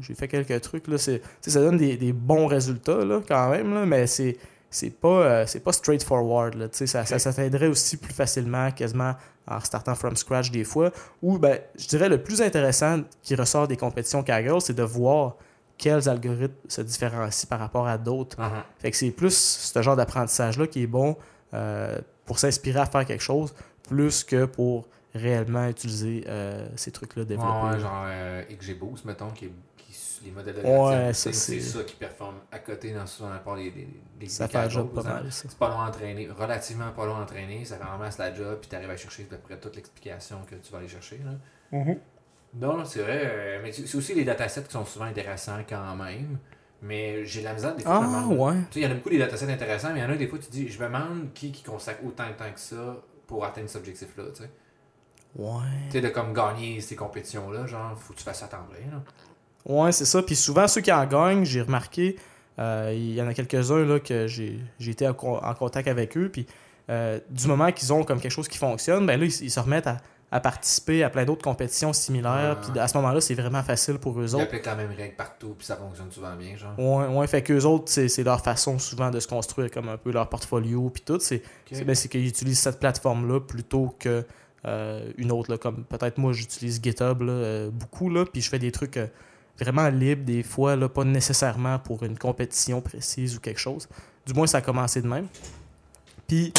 j'ai- 0.00 0.14
fait 0.14 0.28
quelques 0.28 0.60
trucs, 0.62 0.88
là. 0.88 0.98
c'est- 0.98 1.22
ça 1.40 1.60
donne 1.60 1.76
des, 1.76 1.96
des 1.96 2.12
bons 2.12 2.46
résultats, 2.46 3.04
là, 3.04 3.20
quand 3.26 3.50
même, 3.50 3.72
là, 3.74 3.86
mais 3.86 4.06
c'est. 4.06 4.36
C'est 4.72 4.90
pas, 4.90 5.08
euh, 5.08 5.44
c'est 5.48 5.58
pas 5.58 5.72
straightforward. 5.72 6.54
Là, 6.54 6.68
tu 6.68 6.76
sais, 6.78 6.86
ça, 6.86 7.04
ça, 7.04 7.18
ça 7.18 7.32
t'aiderait 7.32 7.66
aussi 7.66 7.96
plus 7.96 8.12
facilement, 8.14 8.70
quasiment 8.70 9.16
en 9.48 9.58
startant 9.58 9.96
from 9.96 10.14
scratch 10.14 10.52
des 10.52 10.62
fois. 10.62 10.92
Ou, 11.22 11.38
ben, 11.38 11.58
je 11.76 11.88
dirais, 11.88 12.08
le 12.08 12.22
plus 12.22 12.40
intéressant 12.40 13.00
qui 13.20 13.34
ressort 13.34 13.66
des 13.66 13.76
compétitions 13.76 14.22
Kaggle, 14.22 14.60
c'est 14.60 14.74
de 14.74 14.84
voir 14.84 15.34
quels 15.80 16.08
algorithmes 16.08 16.54
se 16.68 16.82
différencient 16.82 17.48
par 17.48 17.58
rapport 17.58 17.86
à 17.88 17.96
d'autres. 17.96 18.36
Uh-huh. 18.38 18.62
Fait 18.78 18.90
que 18.90 18.96
c'est 18.96 19.10
plus 19.10 19.34
ce 19.34 19.82
genre 19.82 19.96
d'apprentissage-là 19.96 20.66
qui 20.66 20.82
est 20.82 20.86
bon 20.86 21.16
euh, 21.54 21.98
pour 22.26 22.38
s'inspirer 22.38 22.80
à 22.80 22.86
faire 22.86 23.06
quelque 23.06 23.22
chose, 23.22 23.54
plus 23.88 24.22
que 24.22 24.44
pour 24.44 24.86
réellement 25.14 25.66
utiliser 25.66 26.24
euh, 26.28 26.68
ces 26.76 26.92
trucs-là 26.92 27.24
développés. 27.24 27.50
Ouais, 27.50 27.72
ouais, 27.72 27.80
genre 27.80 28.04
euh, 28.06 28.42
XGBoost, 28.50 29.04
mettons, 29.06 29.30
qui 29.30 29.50
les 30.22 30.30
modèles 30.32 30.56
de 30.56 30.60
Ouais, 30.60 31.12
c'est 31.14 31.32
c'est- 31.32 31.60
ça 31.60 31.82
qui 31.82 31.96
performe 31.96 32.34
à 32.52 32.58
côté 32.58 32.92
dans 32.92 33.06
souvent 33.06 33.30
la 33.30 33.38
part 33.38 33.56
des, 33.56 33.70
des, 33.70 33.88
des 34.18 34.28
ça 34.28 34.46
des 34.46 34.52
fait 34.52 34.68
job 34.68 34.88
pas 34.94 35.02
par 35.02 35.12
exemple. 35.12 35.22
mal, 35.24 35.32
ça. 35.32 35.48
C'est 35.48 35.58
pas 35.58 35.68
long 35.70 35.80
à 35.80 35.88
entraîner, 35.88 36.28
relativement 36.28 36.90
pas 36.92 37.06
long 37.06 37.16
à 37.16 37.20
entraîner, 37.22 37.64
ça 37.64 37.78
fait 37.78 37.84
vraiment 37.84 38.04
la 38.18 38.34
job, 38.34 38.58
puis 38.60 38.68
t'arrives 38.68 38.90
à 38.90 38.96
chercher 38.98 39.22
à 39.22 39.34
peu 39.34 39.38
près 39.38 39.58
toute 39.58 39.76
l'explication 39.76 40.36
que 40.46 40.56
tu 40.56 40.70
vas 40.70 40.78
aller 40.78 40.88
chercher. 40.88 41.22
Là. 41.24 41.30
Non, 41.72 41.96
non, 42.54 42.84
c'est 42.84 43.00
vrai, 43.02 43.22
euh, 43.24 43.60
mais 43.62 43.72
c'est 43.72 43.94
aussi 43.94 44.14
les 44.14 44.24
datasets 44.24 44.64
qui 44.64 44.72
sont 44.72 44.84
souvent 44.84 45.04
intéressants 45.04 45.60
quand 45.68 45.94
même, 45.96 46.38
mais 46.82 47.24
j'ai 47.24 47.42
la 47.42 47.54
misère 47.54 47.76
des 47.76 47.82
fois. 47.82 48.00
Ah, 48.02 48.26
ouais. 48.26 48.54
Tu 48.70 48.74
sais, 48.74 48.80
il 48.80 48.82
y 48.82 48.86
en 48.86 48.90
a 48.90 48.94
beaucoup 48.94 49.10
des 49.10 49.18
datasets 49.18 49.52
intéressants, 49.52 49.92
mais 49.92 50.00
il 50.00 50.02
y 50.02 50.06
en 50.06 50.10
a 50.10 50.16
des 50.16 50.26
fois, 50.26 50.38
tu 50.38 50.46
te 50.46 50.52
dis, 50.52 50.68
je 50.68 50.80
me 50.80 50.86
demande 50.86 51.32
qui, 51.32 51.52
qui 51.52 51.62
consacre 51.62 52.04
autant 52.04 52.26
de 52.26 52.32
temps 52.32 52.52
que 52.52 52.60
ça 52.60 52.96
pour 53.26 53.44
atteindre 53.44 53.68
cet 53.68 53.80
objectif-là, 53.80 54.24
tu 54.34 54.42
sais. 54.42 54.50
Ouais. 55.36 55.60
Tu 55.86 55.92
sais, 55.92 56.00
de 56.00 56.08
comme 56.08 56.32
gagner 56.32 56.80
ces 56.80 56.96
compétitions-là, 56.96 57.66
genre, 57.66 57.96
faut 57.96 58.14
que 58.14 58.18
tu 58.18 58.24
fasses 58.24 58.44
plein, 58.48 58.90
là. 58.90 59.02
Ouais, 59.66 59.92
c'est 59.92 60.06
ça. 60.06 60.22
Puis 60.22 60.36
souvent, 60.36 60.66
ceux 60.66 60.80
qui 60.80 60.90
en 60.90 61.06
gagnent, 61.06 61.44
j'ai 61.44 61.60
remarqué, 61.60 62.16
euh, 62.58 62.92
il 62.94 63.14
y 63.14 63.22
en 63.22 63.28
a 63.28 63.34
quelques-uns 63.34 63.84
là, 63.84 64.00
que 64.00 64.26
j'ai 64.26 64.60
été 64.80 65.06
en 65.06 65.14
contact 65.14 65.86
avec 65.86 66.16
eux. 66.16 66.30
Puis 66.32 66.46
euh, 66.88 67.20
du 67.30 67.46
moment 67.46 67.70
qu'ils 67.70 67.92
ont 67.92 68.02
comme 68.02 68.20
quelque 68.20 68.32
chose 68.32 68.48
qui 68.48 68.58
fonctionne, 68.58 69.06
ben 69.06 69.20
là, 69.20 69.26
ils, 69.26 69.44
ils 69.44 69.50
se 69.50 69.60
remettent 69.60 69.86
à, 69.86 69.98
à 70.32 70.38
participer 70.38 71.02
à 71.02 71.10
plein 71.10 71.24
d'autres 71.24 71.42
compétitions 71.42 71.92
similaires. 71.92 72.60
Puis 72.60 72.78
à 72.78 72.86
ce 72.86 72.96
moment-là, 72.98 73.20
c'est 73.20 73.34
vraiment 73.34 73.62
facile 73.62 73.98
pour 73.98 74.18
eux 74.20 74.24
Ils 74.28 74.34
autres. 74.36 74.44
appliquent 74.44 74.66
la 74.66 74.76
même 74.76 74.92
règle 74.96 75.16
partout, 75.16 75.54
puis 75.58 75.66
ça 75.66 75.76
fonctionne 75.76 76.10
souvent 76.12 76.36
bien, 76.36 76.56
genre. 76.56 76.78
Ouais, 76.78 77.06
ouais, 77.16 77.26
fait 77.26 77.42
qu'eux 77.42 77.64
autres, 77.64 77.90
c'est 77.90 78.22
leur 78.22 78.42
façon 78.42 78.78
souvent 78.78 79.10
de 79.10 79.18
se 79.18 79.26
construire 79.26 79.70
comme 79.70 79.88
un 79.88 79.96
peu 79.96 80.12
leur 80.12 80.28
portfolio 80.28 80.88
puis 80.90 81.02
tout. 81.04 81.18
C'est 81.20 81.42
c'est 81.70 81.84
ben, 81.84 81.94
c'est 81.94 82.08
qu'ils 82.08 82.26
utilisent 82.26 82.60
cette 82.60 82.78
plateforme-là 82.78 83.40
plutôt 83.40 83.94
que 83.98 84.24
euh, 84.66 85.10
une 85.16 85.32
autre. 85.32 85.50
là, 85.50 85.58
comme 85.58 85.84
peut-être 85.84 86.18
moi, 86.18 86.32
j'utilise 86.32 86.80
GitHub 86.82 87.22
là, 87.22 87.32
euh, 87.32 87.70
beaucoup, 87.70 88.08
là, 88.10 88.24
puis 88.24 88.40
je 88.42 88.50
fais 88.50 88.58
des 88.58 88.70
trucs 88.70 88.98
euh, 88.98 89.06
vraiment 89.58 89.88
libres 89.88 90.24
des 90.24 90.42
fois, 90.42 90.76
là, 90.76 90.88
pas 90.88 91.04
nécessairement 91.04 91.78
pour 91.78 92.02
une 92.04 92.16
compétition 92.16 92.80
précise 92.80 93.36
ou 93.36 93.40
quelque 93.40 93.60
chose. 93.60 93.88
Du 94.26 94.34
moins, 94.34 94.46
ça 94.46 94.58
a 94.58 94.60
commencé 94.60 95.02
de 95.02 95.08
même. 95.08 95.26
Puis, 96.28 96.52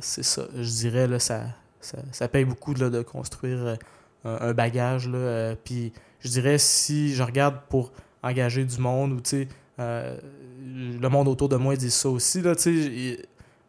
c'est 0.00 0.22
ça, 0.22 0.42
je 0.54 0.70
dirais, 0.70 1.08
là, 1.08 1.18
ça, 1.18 1.42
ça, 1.86 1.98
ça 2.12 2.28
paye 2.28 2.44
beaucoup 2.44 2.74
là, 2.74 2.90
de 2.90 3.02
construire 3.02 3.58
euh, 3.66 3.76
un, 4.24 4.48
un 4.48 4.52
bagage. 4.54 5.08
Là, 5.08 5.18
euh, 5.18 5.54
puis, 5.64 5.92
je 6.20 6.28
dirais 6.28 6.58
si 6.58 7.14
je 7.14 7.22
regarde 7.22 7.56
pour 7.68 7.92
engager 8.22 8.64
du 8.64 8.78
monde 8.78 9.12
ou 9.12 9.20
tu 9.20 9.30
sais, 9.30 9.48
euh, 9.78 10.16
le 10.64 11.08
monde 11.08 11.28
autour 11.28 11.48
de 11.48 11.56
moi 11.56 11.76
dit 11.76 11.90
ça 11.90 12.08
aussi, 12.08 12.40
là, 12.42 12.54
tu 12.56 12.62
sais, 13.16 13.26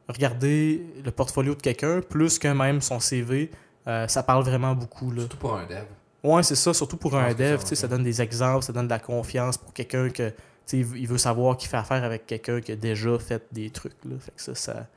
regarder 0.07 0.81
le 1.03 1.11
portfolio 1.11 1.53
de 1.55 1.61
quelqu'un 1.61 2.01
plus 2.01 2.39
que 2.39 2.47
même 2.47 2.81
son 2.81 2.99
CV, 2.99 3.51
euh, 3.87 4.07
ça 4.07 4.23
parle 4.23 4.43
vraiment 4.43 4.73
beaucoup. 4.73 5.11
Là. 5.11 5.21
Surtout 5.21 5.37
pour 5.37 5.55
un 5.57 5.65
dev. 5.65 5.83
Ouais, 6.23 6.43
c'est 6.43 6.55
ça, 6.55 6.73
surtout 6.73 6.97
pour 6.97 7.15
un 7.15 7.33
dev, 7.33 7.57
ça, 7.57 7.63
tu 7.63 7.69
sais, 7.69 7.75
ça 7.75 7.87
donne 7.87 8.03
des 8.03 8.21
exemples, 8.21 8.63
ça 8.65 8.73
donne 8.73 8.85
de 8.87 8.91
la 8.91 8.99
confiance 8.99 9.57
pour 9.57 9.73
quelqu'un 9.73 10.09
que, 10.09 10.33
il 10.73 10.83
veut- 10.83 10.97
il 10.97 11.07
veut 11.07 11.17
savoir 11.17 11.55
qu'il 11.55 11.69
fait 11.69 11.77
affaire 11.77 12.03
avec 12.03 12.25
quelqu'un 12.25 12.59
qui 12.59 12.71
a 12.71 12.75
déjà 12.75 13.17
fait 13.19 13.43
des 13.51 13.69
trucs, 13.69 13.93
là. 14.03 14.15
Fait 14.19 14.31
que 14.31 14.41
ça, 14.41 14.55
ça... 14.55 14.87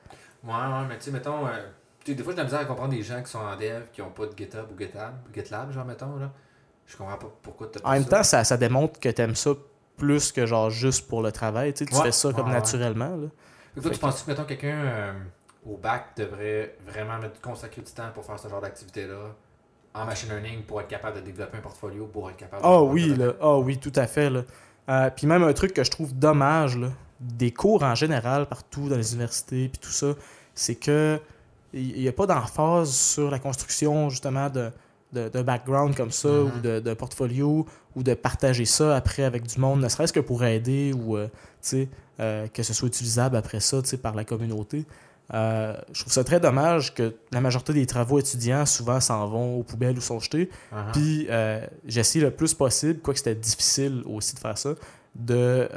Ouais, 0.43 0.53
ouais, 0.53 0.87
mais 0.89 0.97
tu 0.99 1.05
sais, 1.05 1.11
mettons, 1.11 1.47
euh, 1.47 1.51
tu 2.05 2.13
sais, 2.13 2.15
des 2.15 2.23
fois, 2.23 2.33
j'ai 2.33 2.37
de 2.37 2.41
la 2.41 2.45
misère 2.45 2.61
à 2.61 2.65
comprendre 2.65 2.91
des 2.91 3.03
gens 3.03 3.23
qui 3.23 3.31
sont 3.31 3.39
en 3.39 3.57
dev, 3.57 3.83
qui 3.93 4.03
ont 4.03 4.11
pas 4.11 4.27
de 4.27 4.33
GitHub 4.37 4.67
ou 4.75 4.79
GitLab, 4.79 5.15
GitLab, 5.35 5.71
genre, 5.73 5.85
mettons, 5.85 6.17
là. 6.17 6.31
Je 6.87 6.97
comprends 6.97 7.17
pas 7.19 7.33
pourquoi 7.43 7.71
pas 7.71 7.81
En 7.85 7.93
même 7.93 8.03
ça. 8.05 8.09
temps, 8.11 8.23
ça, 8.25 8.45
ça 8.45 8.57
démontre 8.57 8.99
que 8.99 9.09
t'aimes 9.09 9.37
ça 9.37 9.51
plus 9.97 10.33
que 10.33 10.47
genre 10.47 10.71
juste 10.71 11.07
pour 11.09 11.23
le 11.23 11.31
travail, 11.31 11.73
tu 11.75 11.85
sais, 11.85 11.91
tu 11.91 11.95
Ouais, 11.97 12.05
fais 12.05 12.13
ça 12.13 12.33
comme 12.33 12.47
ouais, 12.47 12.53
naturellement, 12.53 13.17
là. 13.17 13.29
Fait 13.75 13.81
toi, 13.81 13.91
tu 13.91 13.97
que- 13.97 14.01
penses 14.01 14.23
que, 14.23 14.31
mettons, 14.31 14.45
quelqu'un 14.45 14.75
euh, 14.85 15.13
au 15.67 15.77
bac 15.77 16.07
devrait 16.17 16.77
vraiment 16.87 17.19
mettre, 17.19 17.41
consacrer 17.41 17.83
du 17.83 17.93
temps 17.93 18.09
pour 18.15 18.25
faire 18.25 18.39
ce 18.39 18.49
genre 18.49 18.61
d'activité-là 18.61 19.35
en 19.95 20.05
machine 20.05 20.29
learning 20.31 20.63
pour 20.65 20.81
être 20.81 20.89
capable 20.89 21.17
de 21.17 21.23
développer 21.23 21.59
un 21.59 21.61
portfolio, 21.61 22.07
pour 22.07 22.31
être 22.31 22.37
capable 22.39 22.63
de- 22.63 22.67
Ah 22.69 22.83
oui, 22.83 23.15
là. 23.15 23.33
Ah 23.41 23.59
oui, 23.59 23.79
tout 23.79 23.93
à 23.95 24.07
fait, 24.07 24.31
là. 24.31 24.43
Euh, 24.89 25.11
puis 25.15 25.27
même 25.29 25.43
un 25.45 25.53
truc 25.53 25.75
que 25.75 25.85
je 25.85 25.91
trouve 25.91 26.15
dommage, 26.15 26.77
là, 26.79 26.89
des 27.21 27.53
cours 27.53 27.83
en 27.85 27.95
général 27.95 28.47
partout 28.47 28.89
dans 28.89 28.97
les 28.97 29.13
universités, 29.13 29.69
puis 29.69 29.79
tout 29.79 29.91
ça, 29.91 30.15
c'est 30.55 30.75
que 30.77 31.21
il 31.73 32.01
n'y 32.01 32.09
a 32.09 32.13
pas 32.13 32.27
d'emphase 32.27 32.91
sur 32.93 33.31
la 33.31 33.39
construction, 33.39 34.11
justement, 34.11 34.49
de, 34.51 34.71
de, 35.13 35.29
de 35.29 35.43
background 35.43 35.95
comme 35.97 36.11
ça, 36.11 36.29
Mhm. 36.29 36.53
ou 36.57 36.61
de, 36.61 36.81
de 36.81 36.95
portfolio, 36.95 37.67
ou 37.97 38.03
de 38.03 38.15
partager 38.15 38.65
ça 38.65 38.97
après 38.97 39.25
avec 39.25 39.47
du 39.47 39.59
monde, 39.61 39.81
ne 39.81 39.89
serait-ce 39.89 40.13
que 40.13 40.21
pour 40.21 40.45
aider, 40.45 40.93
ou, 40.93 41.17
euh, 41.17 41.29
euh, 42.21 42.47
que 42.49 42.63
ce 42.63 42.73
soit 42.75 42.89
utilisable 42.89 43.37
après 43.37 43.61
ça, 43.61 43.79
par 44.03 44.15
la 44.15 44.25
communauté. 44.25 44.85
Euh, 45.33 45.77
je 45.93 46.01
trouve 46.01 46.13
ça 46.13 46.25
très 46.25 46.41
dommage 46.41 46.93
que 46.93 47.15
la 47.31 47.41
majorité 47.41 47.73
des 47.73 47.87
travaux 47.87 48.19
étudiants 48.19 48.67
souvent 48.67 48.99
s'en 49.01 49.29
vont 49.29 49.59
aux 49.59 49.63
poubelles 49.63 49.97
ou 49.97 50.01
sont 50.01 50.19
jetés. 50.19 50.51
Uh-huh. 50.73 50.93
Puis 50.93 51.27
euh, 51.31 51.65
j'essaie 51.87 52.19
le 52.19 52.33
plus 52.33 52.53
possible, 52.53 52.99
quoique 53.01 53.19
c'était 53.19 53.37
difficile 53.37 54.03
aussi 54.07 54.35
de 54.35 54.41
faire 54.41 54.59
ça, 54.59 54.75
de, 55.15 55.69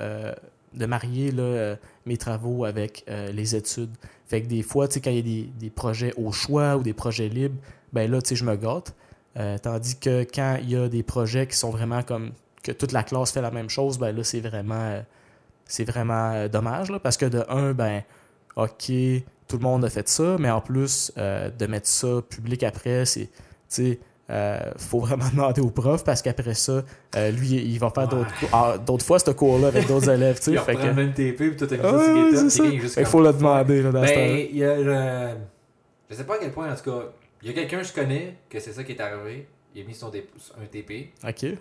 de 0.73 0.85
marier 0.87 1.31
là, 1.31 1.75
mes 2.07 2.17
travaux 2.17 2.65
avec 2.65 3.05
les 3.07 3.55
études. 3.55 3.95
Fait 4.33 4.41
que 4.41 4.47
des 4.47 4.63
fois, 4.63 4.87
quand 4.87 5.11
il 5.11 5.15
y 5.15 5.19
a 5.19 5.21
des, 5.21 5.49
des 5.59 5.69
projets 5.69 6.11
au 6.17 6.31
choix 6.31 6.75
ou 6.75 6.81
des 6.81 6.93
projets 6.95 7.29
libres, 7.29 7.59
ben 7.91 8.09
là, 8.09 8.17
je 8.27 8.43
me 8.43 8.55
gâte. 8.55 8.95
Euh, 9.37 9.59
tandis 9.59 9.95
que 9.99 10.23
quand 10.23 10.57
il 10.59 10.71
y 10.71 10.75
a 10.75 10.89
des 10.89 11.03
projets 11.03 11.45
qui 11.45 11.55
sont 11.55 11.69
vraiment 11.69 12.01
comme 12.01 12.31
que 12.63 12.71
toute 12.71 12.93
la 12.93 13.03
classe 13.03 13.31
fait 13.31 13.43
la 13.43 13.51
même 13.51 13.69
chose, 13.69 13.99
ben 13.99 14.11
là, 14.11 14.23
c'est 14.23 14.39
vraiment, 14.39 14.73
euh, 14.73 15.01
c'est 15.65 15.83
vraiment 15.83 16.31
euh, 16.31 16.47
dommage. 16.47 16.89
Là, 16.89 16.97
parce 16.97 17.15
que 17.15 17.27
de 17.27 17.45
un, 17.47 17.73
ben, 17.73 18.01
OK, 18.55 18.91
tout 19.47 19.57
le 19.57 19.61
monde 19.61 19.85
a 19.85 19.89
fait 19.91 20.09
ça, 20.09 20.37
mais 20.39 20.49
en 20.49 20.61
plus, 20.61 21.13
de 21.15 21.67
mettre 21.67 21.87
ça 21.87 22.23
public 22.27 22.63
après, 22.63 23.05
c'est, 23.05 23.99
euh, 24.33 24.59
faut 24.77 24.99
vraiment 24.99 25.29
demander 25.31 25.61
au 25.61 25.69
prof 25.69 26.03
parce 26.03 26.21
qu'après 26.21 26.53
ça, 26.55 26.83
euh, 27.15 27.31
lui, 27.31 27.49
il 27.51 27.77
va 27.79 27.89
faire 27.91 28.03
Ouais. 28.03 28.09
d'autres 28.09 28.39
cours. 28.39 28.49
ah, 28.51 28.77
d'autres 28.77 29.05
fois, 29.05 29.19
ce 29.19 29.31
cours-là 29.31 29.67
avec 29.67 29.87
d'autres 29.87 30.09
élèves, 30.15 30.37
tu 30.39 30.43
sais. 30.45 30.51
Il 30.53 30.59
fait 30.59 30.75
que- 30.75 30.81
le 30.87 30.93
même 30.93 31.13
TP, 31.13 31.35
puis 31.37 31.49
ouais, 31.51 31.55
quelqu'un 31.67 31.77
est 31.99 32.93
comme- 32.95 33.05
faut 33.05 33.21
le 33.21 33.31
demander 33.33 33.81
là, 33.83 33.91
dans 33.91 34.01
Ben, 34.01 34.47
il 34.49 34.57
y 34.57 34.63
a 34.63 34.75
le- 34.75 35.37
Je 36.09 36.15
sais 36.15 36.23
pas 36.25 36.35
à 36.35 36.37
quel 36.39 36.51
point, 36.51 36.71
en 36.71 36.75
tout 36.75 36.89
cas, 36.91 37.05
il 37.41 37.47
y 37.47 37.51
a 37.51 37.53
quelqu'un 37.53 37.77
que 37.79 37.87
je 37.87 37.93
connais 37.93 38.35
que 38.49 38.59
c'est 38.59 38.73
ça 38.73 38.83
qui 38.83 38.91
est 38.93 39.01
arrivé. 39.01 39.47
Il 39.75 39.81
a 39.83 39.85
mis 39.85 39.93
son 39.95 40.09
dé- 40.09 40.27
un 40.61 40.65
TP 40.65 41.11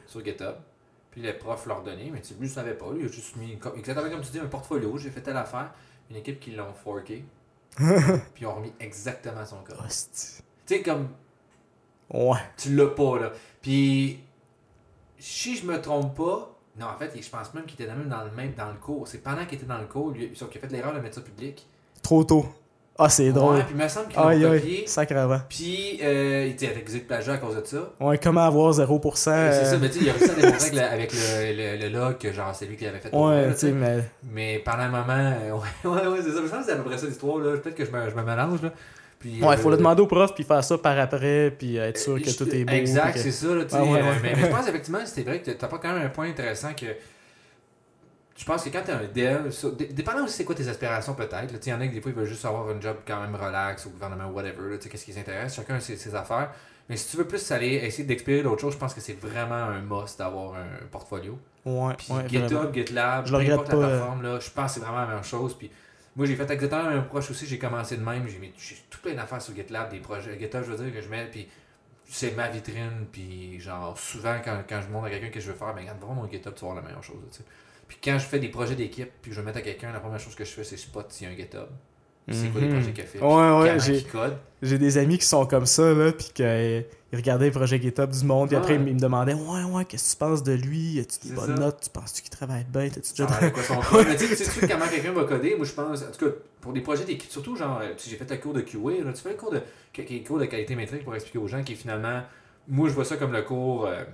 sur 0.06 0.24
GitHub. 0.24 0.54
Puis 1.10 1.20
le 1.22 1.36
prof 1.36 1.66
l'a 1.66 1.74
redonné, 1.74 2.10
mais 2.12 2.20
tu 2.20 2.32
lui, 2.40 2.46
il 2.46 2.50
savait 2.50 2.72
pas. 2.74 2.86
Lui, 2.92 3.00
il 3.02 3.06
a 3.08 3.12
juste 3.12 3.36
mis, 3.36 3.58
exactement 3.76 4.08
comme 4.10 4.20
tu 4.22 4.30
dis, 4.32 4.38
un 4.38 4.46
portfolio. 4.46 4.96
J'ai 4.96 5.10
fait 5.10 5.20
telle 5.20 5.36
affaire. 5.36 5.72
Une 6.10 6.16
équipe 6.16 6.40
qui 6.40 6.52
l'ont 6.52 6.72
forké. 6.84 7.24
puis 7.76 7.86
ils 8.42 8.46
ont 8.46 8.54
remis 8.54 8.72
exactement 8.80 9.44
son 9.46 9.56
code. 9.66 9.76
Tu 9.86 10.74
sais, 10.76 10.82
comme 10.82 11.08
Ouais. 12.12 12.38
tu 12.56 12.74
l'as 12.76 12.88
pas, 12.88 13.18
là. 13.18 13.32
Puis, 13.60 14.20
si 15.18 15.56
je 15.56 15.64
me 15.66 15.80
trompe 15.80 16.16
pas, 16.16 16.48
non, 16.78 16.86
en 16.86 16.96
fait, 16.98 17.12
je 17.20 17.28
pense 17.28 17.52
même 17.54 17.64
qu'il 17.64 17.80
était 17.82 17.92
même 17.94 18.08
dans 18.08 18.24
le 18.24 18.30
même 18.30 18.52
dans 18.56 18.68
le 18.68 18.74
cours. 18.80 19.06
C'est 19.08 19.18
pendant 19.22 19.44
qu'il 19.44 19.58
était 19.58 19.66
dans 19.66 19.78
le 19.78 19.86
cours, 19.86 20.10
lui, 20.10 20.30
sauf 20.34 20.48
qu'il 20.50 20.58
a 20.62 20.66
fait 20.66 20.72
l'erreur 20.74 20.94
de 20.94 21.00
mettre 21.00 21.16
ça 21.16 21.20
public. 21.20 21.66
Trop 22.02 22.24
tôt. 22.24 22.46
Ah, 22.98 23.08
c'est 23.08 23.32
drôle. 23.32 23.56
Ouais, 23.56 23.62
puis 23.62 23.74
il 23.76 23.82
me 23.82 23.88
semble 23.88 24.12
l'ont 24.14 24.26
aïe, 24.26 24.42
copié. 24.42 24.86
sacrément. 24.86 25.40
Puis, 25.48 25.98
euh, 26.02 26.44
il 26.46 26.52
était 26.52 26.68
de 26.74 26.98
plagiat 27.04 27.32
à 27.34 27.38
cause 27.38 27.56
de 27.56 27.64
ça. 27.64 27.90
Ouais, 28.00 28.18
comment 28.18 28.42
avoir 28.42 28.72
0%. 28.72 29.30
Euh, 29.30 29.50
C'est 29.52 29.64
ça, 29.64 29.74
euh, 29.74 29.78
mais 29.80 29.88
tu 29.90 29.98
sais, 30.00 30.04
il 30.04 30.10
a 30.10 30.12
réussi 30.12 30.30
à 30.30 30.34
démontrer 30.40 30.80
avec, 30.80 30.92
avec 30.92 31.12
le, 31.14 31.78
le, 31.78 31.88
le 31.88 31.98
log 31.98 32.18
que 32.18 32.32
genre 32.32 32.54
c'est 32.54 32.66
lui 32.66 32.76
qui 32.76 32.84
l'avait 32.84 32.98
fait. 33.00 33.14
Ouais, 33.14 33.50
tu 33.52 33.58
sais, 33.60 33.72
mais. 33.72 34.04
Mais 34.30 34.58
pendant 34.58 34.82
un 34.82 34.88
moment, 34.90 35.06
euh, 35.08 35.52
ouais, 35.84 35.90
ouais, 35.90 36.06
ouais, 36.06 36.18
c'est 36.22 36.32
ça. 36.32 36.40
Je 36.44 36.48
pense 36.48 36.58
que 36.60 36.64
c'est 36.66 36.72
à 36.72 36.76
peu 36.76 36.82
près 36.84 36.98
ça 36.98 37.06
l'histoire. 37.06 37.38
là. 37.38 37.56
Peut-être 37.56 37.74
que 37.76 37.84
je 37.86 37.90
me, 37.90 38.10
je 38.10 38.14
me 38.14 38.22
mélange. 38.22 38.60
Là. 38.62 38.72
Puis, 39.22 39.40
Ouais, 39.42 39.54
il 39.54 39.58
faut 39.58 39.68
euh, 39.68 39.70
le 39.72 39.76
demander 39.78 40.02
au 40.02 40.06
prof, 40.06 40.34
puis 40.34 40.44
faire 40.44 40.62
ça 40.62 40.76
par 40.76 40.98
après, 40.98 41.50
puis 41.56 41.76
être 41.78 41.96
sûr 41.96 42.20
que 42.20 42.28
je- 42.28 42.36
tout 42.36 42.54
est 42.54 42.64
beau. 42.64 42.72
Exact, 42.74 43.12
que- 43.14 43.18
c'est 43.20 43.30
ça. 43.32 43.54
Là, 43.54 43.64
tu 43.64 43.74
Ah, 43.74 43.82
ouais, 43.84 43.88
euh, 44.00 44.02
ouais. 44.02 44.16
Mais, 44.22 44.32
mais 44.36 44.42
je 44.42 44.46
pense 44.48 44.66
effectivement, 44.68 44.98
c'était 45.06 45.22
vrai 45.22 45.40
que 45.40 45.50
t'as 45.52 45.68
pas 45.68 45.78
quand 45.78 45.94
même 45.94 46.02
un 46.04 46.10
point 46.10 46.28
intéressant 46.28 46.74
que. 46.74 46.86
Je 48.36 48.44
pense 48.44 48.64
que 48.64 48.70
quand 48.70 48.82
t'es 48.84 48.92
un 48.92 49.04
dev, 49.14 49.50
ça- 49.50 49.68
dépendant 49.90 50.24
aussi 50.24 50.34
c'est 50.38 50.44
quoi 50.44 50.54
tes 50.54 50.66
aspirations 50.66 51.14
peut-être. 51.14 51.58
tu 51.60 51.68
Il 51.68 51.70
y 51.70 51.74
en 51.74 51.80
a 51.80 51.86
qui 51.86 51.94
des 51.94 52.00
fois 52.00 52.10
ils 52.10 52.16
veulent 52.18 52.26
juste 52.26 52.44
avoir 52.44 52.68
un 52.68 52.80
job 52.80 52.96
quand 53.06 53.20
même 53.20 53.34
relax 53.36 53.86
au 53.86 53.90
gouvernement, 53.90 54.28
whatever. 54.30 54.78
tu 54.80 54.88
Qu'est-ce 54.88 55.04
qui 55.04 55.12
les 55.12 55.18
intéresse, 55.18 55.54
chacun 55.54 55.74
a 55.76 55.80
ses, 55.80 55.96
ses 55.96 56.14
affaires. 56.14 56.50
Mais 56.88 56.96
si 56.96 57.10
tu 57.10 57.16
veux 57.18 57.26
plus 57.26 57.52
aller 57.52 57.74
essayer 57.74 58.04
d'explorer 58.04 58.42
d'autres 58.42 58.60
choses, 58.60 58.72
je 58.72 58.78
pense 58.78 58.92
que 58.94 59.00
c'est 59.00 59.18
vraiment 59.20 59.54
un 59.54 59.80
must 59.82 60.18
d'avoir 60.18 60.54
un 60.54 60.86
portfolio. 60.90 61.38
Ouais, 61.64 61.94
Puis 61.96 62.08
GitHub. 62.28 62.74
GitLab, 62.74 63.26
Je 63.26 63.30
peu 63.36 63.38
importe 63.38 63.68
la 63.68 63.74
pas, 63.74 63.76
euh. 63.82 63.86
plateforme, 63.98 64.22
là, 64.22 64.38
je 64.40 64.50
pense 64.50 64.66
que 64.74 64.80
c'est 64.80 64.84
vraiment 64.84 65.02
la 65.06 65.14
même 65.14 65.22
chose. 65.24 65.54
Puis 65.56 65.70
moi, 66.14 66.26
j'ai 66.26 66.36
fait 66.36 66.50
exactement 66.50 66.82
la 66.82 66.90
même 66.90 66.98
approche 67.00 67.30
aussi. 67.30 67.46
J'ai 67.46 67.58
commencé 67.58 67.96
de 67.96 68.02
même. 68.02 68.28
J'ai 68.28 68.38
mis 68.38 68.52
tout 68.90 69.00
plein 69.00 69.14
d'affaires 69.14 69.40
sur 69.40 69.54
GitLab, 69.54 69.90
des 69.90 70.00
projets. 70.00 70.38
GitHub, 70.38 70.62
je 70.62 70.72
veux 70.72 70.84
dire, 70.84 70.94
que 70.94 71.00
je 71.00 71.08
mets. 71.08 71.26
Puis 71.30 71.48
c'est 72.04 72.32
ma 72.32 72.48
vitrine. 72.48 73.06
Puis 73.10 73.58
genre, 73.60 73.98
souvent, 73.98 74.38
quand, 74.44 74.62
quand 74.68 74.82
je 74.82 74.88
montre 74.88 75.06
à 75.06 75.10
quelqu'un 75.10 75.30
que 75.30 75.40
je 75.40 75.50
veux 75.50 75.56
faire, 75.56 75.74
ben, 75.74 75.80
regarde, 75.82 75.98
voir 76.00 76.12
mon 76.12 76.30
GitHub, 76.30 76.54
tu 76.54 76.64
vas 76.66 76.74
la 76.74 76.82
meilleure 76.82 77.02
chose. 77.02 77.16
tu 77.30 77.38
sais. 77.38 77.44
Puis 77.88 77.98
quand 78.02 78.18
je 78.18 78.24
fais 78.26 78.38
des 78.38 78.48
projets 78.48 78.74
d'équipe, 78.74 79.10
puis 79.22 79.32
je 79.32 79.40
veux 79.40 79.44
mettre 79.44 79.58
à 79.58 79.62
quelqu'un, 79.62 79.92
la 79.92 80.00
première 80.00 80.20
chose 80.20 80.34
que 80.34 80.44
je 80.44 80.50
fais, 80.50 80.64
c'est 80.64 80.76
spot 80.76 81.10
s'il 81.10 81.28
y 81.28 81.30
a 81.30 81.34
un 81.34 81.36
GitHub. 81.36 81.68
C'est 82.30 82.48
quoi 82.52 82.60
les 82.60 82.68
Mhm. 82.68 82.74
projets 82.74 82.92
qu'il 82.92 83.02
a 83.04 83.06
fait. 83.06 83.20
Ouais, 83.20 83.74
ouais, 83.74 83.78
j'ai- 84.62 84.78
des 84.78 84.96
amis 84.98 85.18
qui 85.18 85.26
sont 85.26 85.44
comme 85.44 85.66
ça, 85.66 85.92
là, 85.92 86.12
puis 86.12 86.30
qu'ils 86.32 86.84
regardaient 87.12 87.46
les 87.46 87.50
projets 87.50 87.80
GitHub 87.82 88.10
du 88.10 88.24
monde, 88.24 88.46
puis 88.48 88.56
après, 88.56 88.76
Ouais. 88.78 88.84
ils 88.86 88.94
me 88.94 89.00
demandaient 89.00 89.34
Ouais, 89.34 89.64
ouais, 89.64 89.84
qu'est-ce 89.84 90.14
que 90.14 90.18
tu 90.24 90.30
penses 90.30 90.42
de 90.44 90.52
lui? 90.52 91.00
As-tu 91.00 91.28
des 91.28 91.34
bonnes 91.34 91.56
ça. 91.56 91.62
notes? 91.62 91.80
Tu 91.82 91.90
penses-tu 91.90 92.22
qu'il 92.22 92.30
travaille 92.30 92.64
bien? 92.72 92.88
T'as-tu 92.88 93.10
déjà 93.10 93.24
avec 93.26 93.52
quoi 93.54 93.62
son 93.64 93.80
code. 93.80 94.06
Mais 94.08 94.16
tu 94.16 94.26
sais, 94.28 94.36
tu 94.36 94.44
sais 94.50 94.68
comment 94.68 94.86
quelqu'un 94.86 95.12
va 95.12 95.24
coder, 95.24 95.56
moi 95.56 95.66
je 95.66 95.72
pense, 95.72 96.02
en 96.02 96.10
tout 96.16 96.24
cas, 96.26 96.32
pour 96.60 96.72
des 96.72 96.80
projets 96.80 97.04
d'équipe, 97.04 97.28
surtout 97.30 97.56
genre, 97.56 97.80
euh, 97.82 97.88
j'ai 97.98 98.16
fait 98.16 98.30
le 98.30 98.36
cours 98.36 98.52
de 98.54 98.60
QA, 98.60 99.04
là, 99.04 99.12
tu 99.12 99.20
fais 99.20 99.30
le 99.30 99.34
cours 99.36 99.50
de, 99.50 99.60
cours 100.24 100.38
de 100.38 100.44
qualité 100.44 100.76
métrique 100.76 101.02
pour 101.02 101.14
expliquer 101.16 101.38
aux 101.38 101.48
gens 101.48 101.64
qui 101.64 101.74
finalement, 101.74 102.22
moi 102.68 102.88
je 102.88 102.94
vois 102.94 103.04
ça 103.04 103.16
comme 103.16 103.32
le 103.32 103.42
cours, 103.42 103.86
euh, 103.86 104.04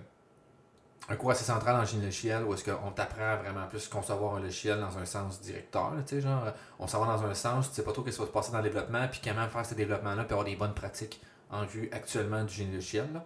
un 1.08 1.16
cours 1.16 1.30
assez 1.30 1.44
central 1.44 1.76
en 1.76 1.84
génie 1.84 2.04
logiciel 2.04 2.44
où 2.44 2.52
est-ce 2.52 2.64
qu'on 2.64 2.90
t'apprend 2.90 3.36
vraiment 3.36 3.66
plus 3.66 3.88
concevoir 3.88 4.34
un 4.34 4.40
logiciel 4.40 4.78
dans 4.78 4.98
un 4.98 5.06
sens 5.06 5.40
directeur, 5.40 5.92
tu 6.06 6.16
sais, 6.16 6.20
genre, 6.20 6.52
on 6.78 6.86
s'en 6.86 7.02
va 7.02 7.16
dans 7.16 7.24
un 7.24 7.34
sens, 7.34 7.70
tu 7.70 7.76
sais 7.76 7.82
pas 7.82 7.92
trop 7.92 8.02
qu'est-ce 8.02 8.16
qui 8.16 8.22
va 8.22 8.28
se 8.28 8.32
passer 8.32 8.52
dans 8.52 8.58
le 8.58 8.64
développement, 8.64 9.08
puis 9.08 9.20
comment 9.24 9.48
faire 9.48 9.64
ce 9.64 9.74
développement-là, 9.74 10.24
puis 10.24 10.32
avoir 10.32 10.44
des 10.44 10.56
bonnes 10.56 10.74
pratiques 10.74 11.20
en 11.50 11.64
vue 11.64 11.88
actuellement 11.92 12.44
du 12.44 12.52
génie 12.52 12.74
logiciel, 12.74 13.10
là. 13.14 13.24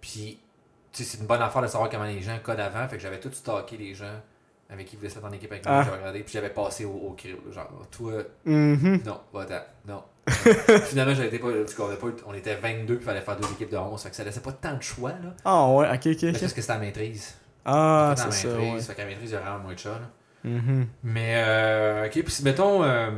Puis, 0.00 0.40
tu 0.90 1.04
sais, 1.04 1.10
c'est 1.10 1.18
une 1.18 1.26
bonne 1.26 1.42
affaire 1.42 1.62
de 1.62 1.68
savoir 1.68 1.88
comment 1.88 2.04
les 2.04 2.20
gens 2.20 2.36
codent 2.42 2.58
avant, 2.58 2.88
fait 2.88 2.96
que 2.96 3.02
j'avais 3.02 3.20
tout 3.20 3.32
stocké 3.32 3.76
les 3.76 3.94
gens 3.94 4.20
avec 4.72 4.86
qui 4.86 4.96
voulaient 4.96 5.08
se 5.08 5.16
mettre 5.16 5.28
en 5.28 5.32
équipe 5.32 5.50
avec 5.52 5.64
moi, 5.66 5.74
Ah. 5.78 5.82
j'avais 5.84 5.96
regardé, 5.98 6.20
puis 6.20 6.32
j'avais 6.32 6.50
passé 6.50 6.84
au, 6.84 6.90
au 6.92 7.14
crib, 7.16 7.36
genre, 7.52 7.68
toi, 7.90 8.12
Mhm. 8.44 9.00
non, 9.06 9.20
va-t'en, 9.32 9.60
non. 9.86 10.02
Finalement, 10.86 11.14
j'avais 11.14 11.28
été 11.28 11.38
pas, 11.38 11.48
avait 11.48 11.96
pas 11.96 12.06
on 12.26 12.34
était 12.34 12.54
22, 12.54 12.94
puis 12.96 13.02
il 13.02 13.06
fallait 13.06 13.20
faire 13.20 13.36
deux 13.36 13.48
équipes 13.52 13.70
de 13.72 13.76
11, 13.76 14.02
fait 14.02 14.10
que 14.10 14.16
ça 14.16 14.24
laissait 14.24 14.40
pas 14.40 14.52
tant 14.52 14.76
de 14.76 14.82
choix, 14.82 15.10
là. 15.10 15.34
Ah, 15.44 15.68
ouais, 15.68 15.88
ok, 15.88 16.06
ok, 16.06 16.22
Mais 16.22 16.32
parce 16.32 16.52
que 16.52 16.60
c'était 16.60 16.72
la 16.72 16.78
maîtrise. 16.78 17.34
Ah, 17.64 18.14
c'est 18.16 18.30
ça, 18.30 18.48
maîtrise, 18.48 18.72
ouais. 18.74 18.80
fait 18.80 18.94
qu'à 18.94 19.04
maîtrise, 19.04 19.30
il 19.30 19.34
y 19.34 19.36
a 19.36 19.40
vraiment 19.40 19.58
moins 19.60 19.74
de 19.74 19.78
choix, 19.78 19.92
là. 19.92 20.08
Mhm. 20.50 20.86
Mais, 21.04 21.34
euh, 21.36 22.06
ok, 22.06 22.10
puis 22.22 22.30
si, 22.32 22.42
mettons, 22.44 22.82
euh, 22.82 23.10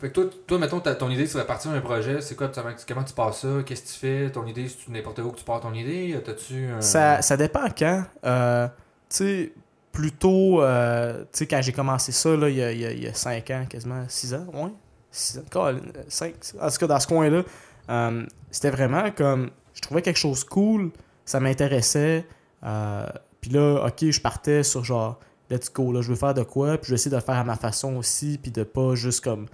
fait 0.00 0.08
que 0.08 0.12
toi, 0.14 0.24
toi, 0.46 0.58
mettons, 0.58 0.80
ton 0.80 1.10
idée, 1.10 1.26
c'est 1.26 1.38
de 1.38 1.42
partir 1.44 1.72
d'un 1.72 1.80
projet, 1.80 2.20
c'est 2.20 2.34
quoi, 2.36 2.50
comment 2.86 3.02
tu 3.04 3.14
passes 3.14 3.40
ça, 3.40 3.48
qu'est-ce 3.64 3.82
que 3.82 3.88
tu 3.88 3.94
fais, 4.26 4.30
ton 4.30 4.46
idée, 4.46 4.68
c'est 4.68 4.90
n'importe 4.92 5.18
où 5.20 5.30
que 5.32 5.38
tu 5.38 5.44
pars 5.44 5.60
ton 5.60 5.72
idée, 5.74 6.16
t'as-tu 6.24 6.66
un... 6.66 6.80
Ça, 6.80 7.22
ça 7.22 7.36
dépend 7.36 7.66
quand. 7.76 8.04
Euh, 8.24 8.68
tu 8.68 9.16
sais, 9.16 9.52
plutôt, 9.96 10.60
euh, 10.62 11.22
tu 11.32 11.38
sais, 11.38 11.46
quand 11.46 11.62
j'ai 11.62 11.72
commencé 11.72 12.12
ça, 12.12 12.36
là, 12.36 12.50
il 12.50 12.56
y 12.56 12.62
a, 12.62 12.70
il 12.70 12.80
y 12.80 12.84
a- 12.84 12.92
il 12.92 13.02
y 13.02 13.06
a 13.06 13.14
5 13.14 13.50
ans, 13.50 13.64
quasiment 13.66 14.04
6 14.08 14.34
ans, 14.34 14.44
ouais. 14.52 14.70
6 15.10 15.38
ans, 15.38 15.42
Colin, 15.50 15.78
euh, 15.96 16.02
cinq, 16.08 16.34
en 16.60 16.68
tout 16.68 16.76
cas, 16.76 16.86
dans 16.86 17.00
ce 17.00 17.06
coin-là, 17.06 17.42
euh, 17.88 18.26
c'était 18.50 18.68
vraiment 18.70 19.10
comme, 19.10 19.48
je 19.72 19.80
trouvais 19.80 20.02
quelque 20.02 20.18
chose 20.18 20.44
cool, 20.44 20.90
ça 21.24 21.40
m'intéressait, 21.40 22.26
euh, 22.64 23.06
puis 23.40 23.50
là, 23.50 23.86
ok, 23.86 24.10
je 24.10 24.20
partais 24.20 24.62
sur 24.62 24.84
genre, 24.84 25.18
let's 25.48 25.72
go, 25.72 25.90
là, 25.92 26.02
je 26.02 26.10
veux 26.10 26.16
faire 26.16 26.34
de 26.34 26.42
quoi, 26.42 26.76
puis 26.76 26.88
je 26.88 26.90
vais 26.90 26.96
essayer 26.96 27.10
de 27.10 27.16
le 27.16 27.22
faire 27.22 27.36
à 27.36 27.44
ma 27.44 27.56
façon 27.56 27.96
aussi, 27.96 28.38
puis 28.42 28.50
de 28.50 28.64
pas 28.64 28.94
juste 28.96 29.24
comme 29.24 29.46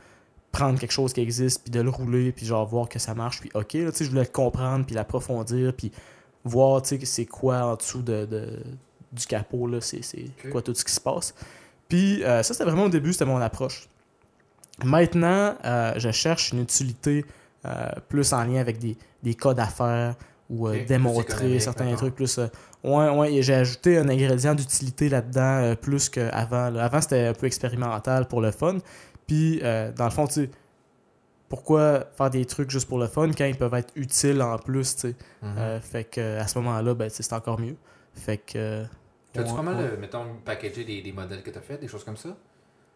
prendre 0.51 0.81
quelque 0.81 0.91
chose 0.93 1.13
qui 1.13 1.21
existe, 1.21 1.63
puis 1.63 1.71
de 1.71 1.81
le 1.81 1.91
rouler, 1.91 2.33
puis 2.33 2.47
genre 2.47 2.67
voir 2.67 2.89
que 2.89 2.99
ça 2.99 3.15
marche, 3.15 3.39
puis 3.41 3.51
ok, 3.55 3.69
tu 3.69 3.93
sais, 3.93 4.05
je 4.05 4.11
voulais 4.11 4.23
le 4.25 4.27
comprendre, 4.33 4.85
puis 4.85 4.97
l'approfondir, 4.97 5.73
puis 5.73 5.93
voir 6.45 6.83
tu 6.83 6.99
sais, 6.99 7.07
c'est 7.07 7.27
quoi 7.27 7.59
en 7.65 7.77
dessous 7.77 8.03
de, 8.03 8.25
de- 8.27 8.59
du 9.12 9.26
capot, 9.26 9.66
là, 9.66 9.81
c'est 9.81 10.00
quoi 10.50 10.62
tout 10.62 10.75
ce 10.75 10.85
qui 10.85 10.92
se 10.92 11.00
passe. 11.00 11.35
Puis 11.88 12.25
euh, 12.25 12.42
ça, 12.42 12.54
c'était 12.54 12.64
vraiment 12.64 12.85
au 12.85 12.88
début, 12.88 13.12
c'était 13.12 13.26
mon 13.26 13.40
approche. 13.40 13.88
Maintenant, 14.83 15.54
euh, 15.64 15.92
je 15.97 16.11
cherche 16.11 16.52
une 16.52 16.61
utilité 16.62 17.25
euh, 17.66 17.87
plus 18.09 18.33
en 18.33 18.45
lien 18.45 18.61
avec 18.61 18.78
des, 18.78 18.97
des 19.23 19.35
cas 19.35 19.54
d'affaires 19.54 20.14
ou 20.49 20.69
démontrer 20.71 21.61
certains 21.61 21.95
trucs 21.95 22.14
plus. 22.14 22.38
ouais, 22.85 23.09
ouais, 23.11 23.42
j'ai 23.42 23.54
ajouté 23.54 23.99
un 23.99 24.09
ingrédient 24.09 24.54
d'utilité 24.54 25.09
là-dedans 25.09 25.75
plus 25.81 26.09
qu'avant. 26.09 26.69
là. 26.69 26.85
Avant, 26.85 27.00
c'était 27.00 27.28
un 27.28 27.33
peu 27.33 27.47
expérimental 27.47 28.26
pour 28.26 28.40
le 28.40 28.50
fun. 28.50 28.78
Puis, 29.26 29.61
dans 29.61 30.04
le 30.04 30.11
fond, 30.11 30.26
tu 30.26 30.35
sais, 30.35 30.50
pourquoi 31.52 32.07
faire 32.16 32.31
des 32.31 32.47
trucs 32.47 32.71
juste 32.71 32.88
pour 32.88 32.99
le 32.99 33.07
fun 33.07 33.31
quand 33.37 33.45
ils 33.45 33.59
peuvent 33.59 33.75
être 33.75 33.92
utiles 33.95 34.40
en 34.40 34.57
plus, 34.57 34.95
tu 34.95 35.00
sais? 35.02 35.16
Mhm. 35.42 35.54
Euh, 35.59 35.81
fait 35.81 36.04
que 36.04 36.38
à 36.38 36.47
ce 36.47 36.59
moment-là, 36.61 36.95
ben, 36.95 37.11
c'est 37.11 37.31
encore 37.35 37.61
mieux. 37.61 37.76
Fait 38.14 38.38
que. 38.38 38.85
T'as-tu 39.33 39.55
pas 39.55 39.62
mal, 39.62 39.99
mettons, 40.01 40.27
packagé 40.45 40.85
des, 40.85 41.03
des 41.03 41.12
modèles 41.12 41.43
que 41.43 41.51
t'as 41.51 41.61
fait, 41.61 41.79
des 41.79 41.89
choses 41.89 42.05
comme 42.05 42.17
ça? 42.17 42.37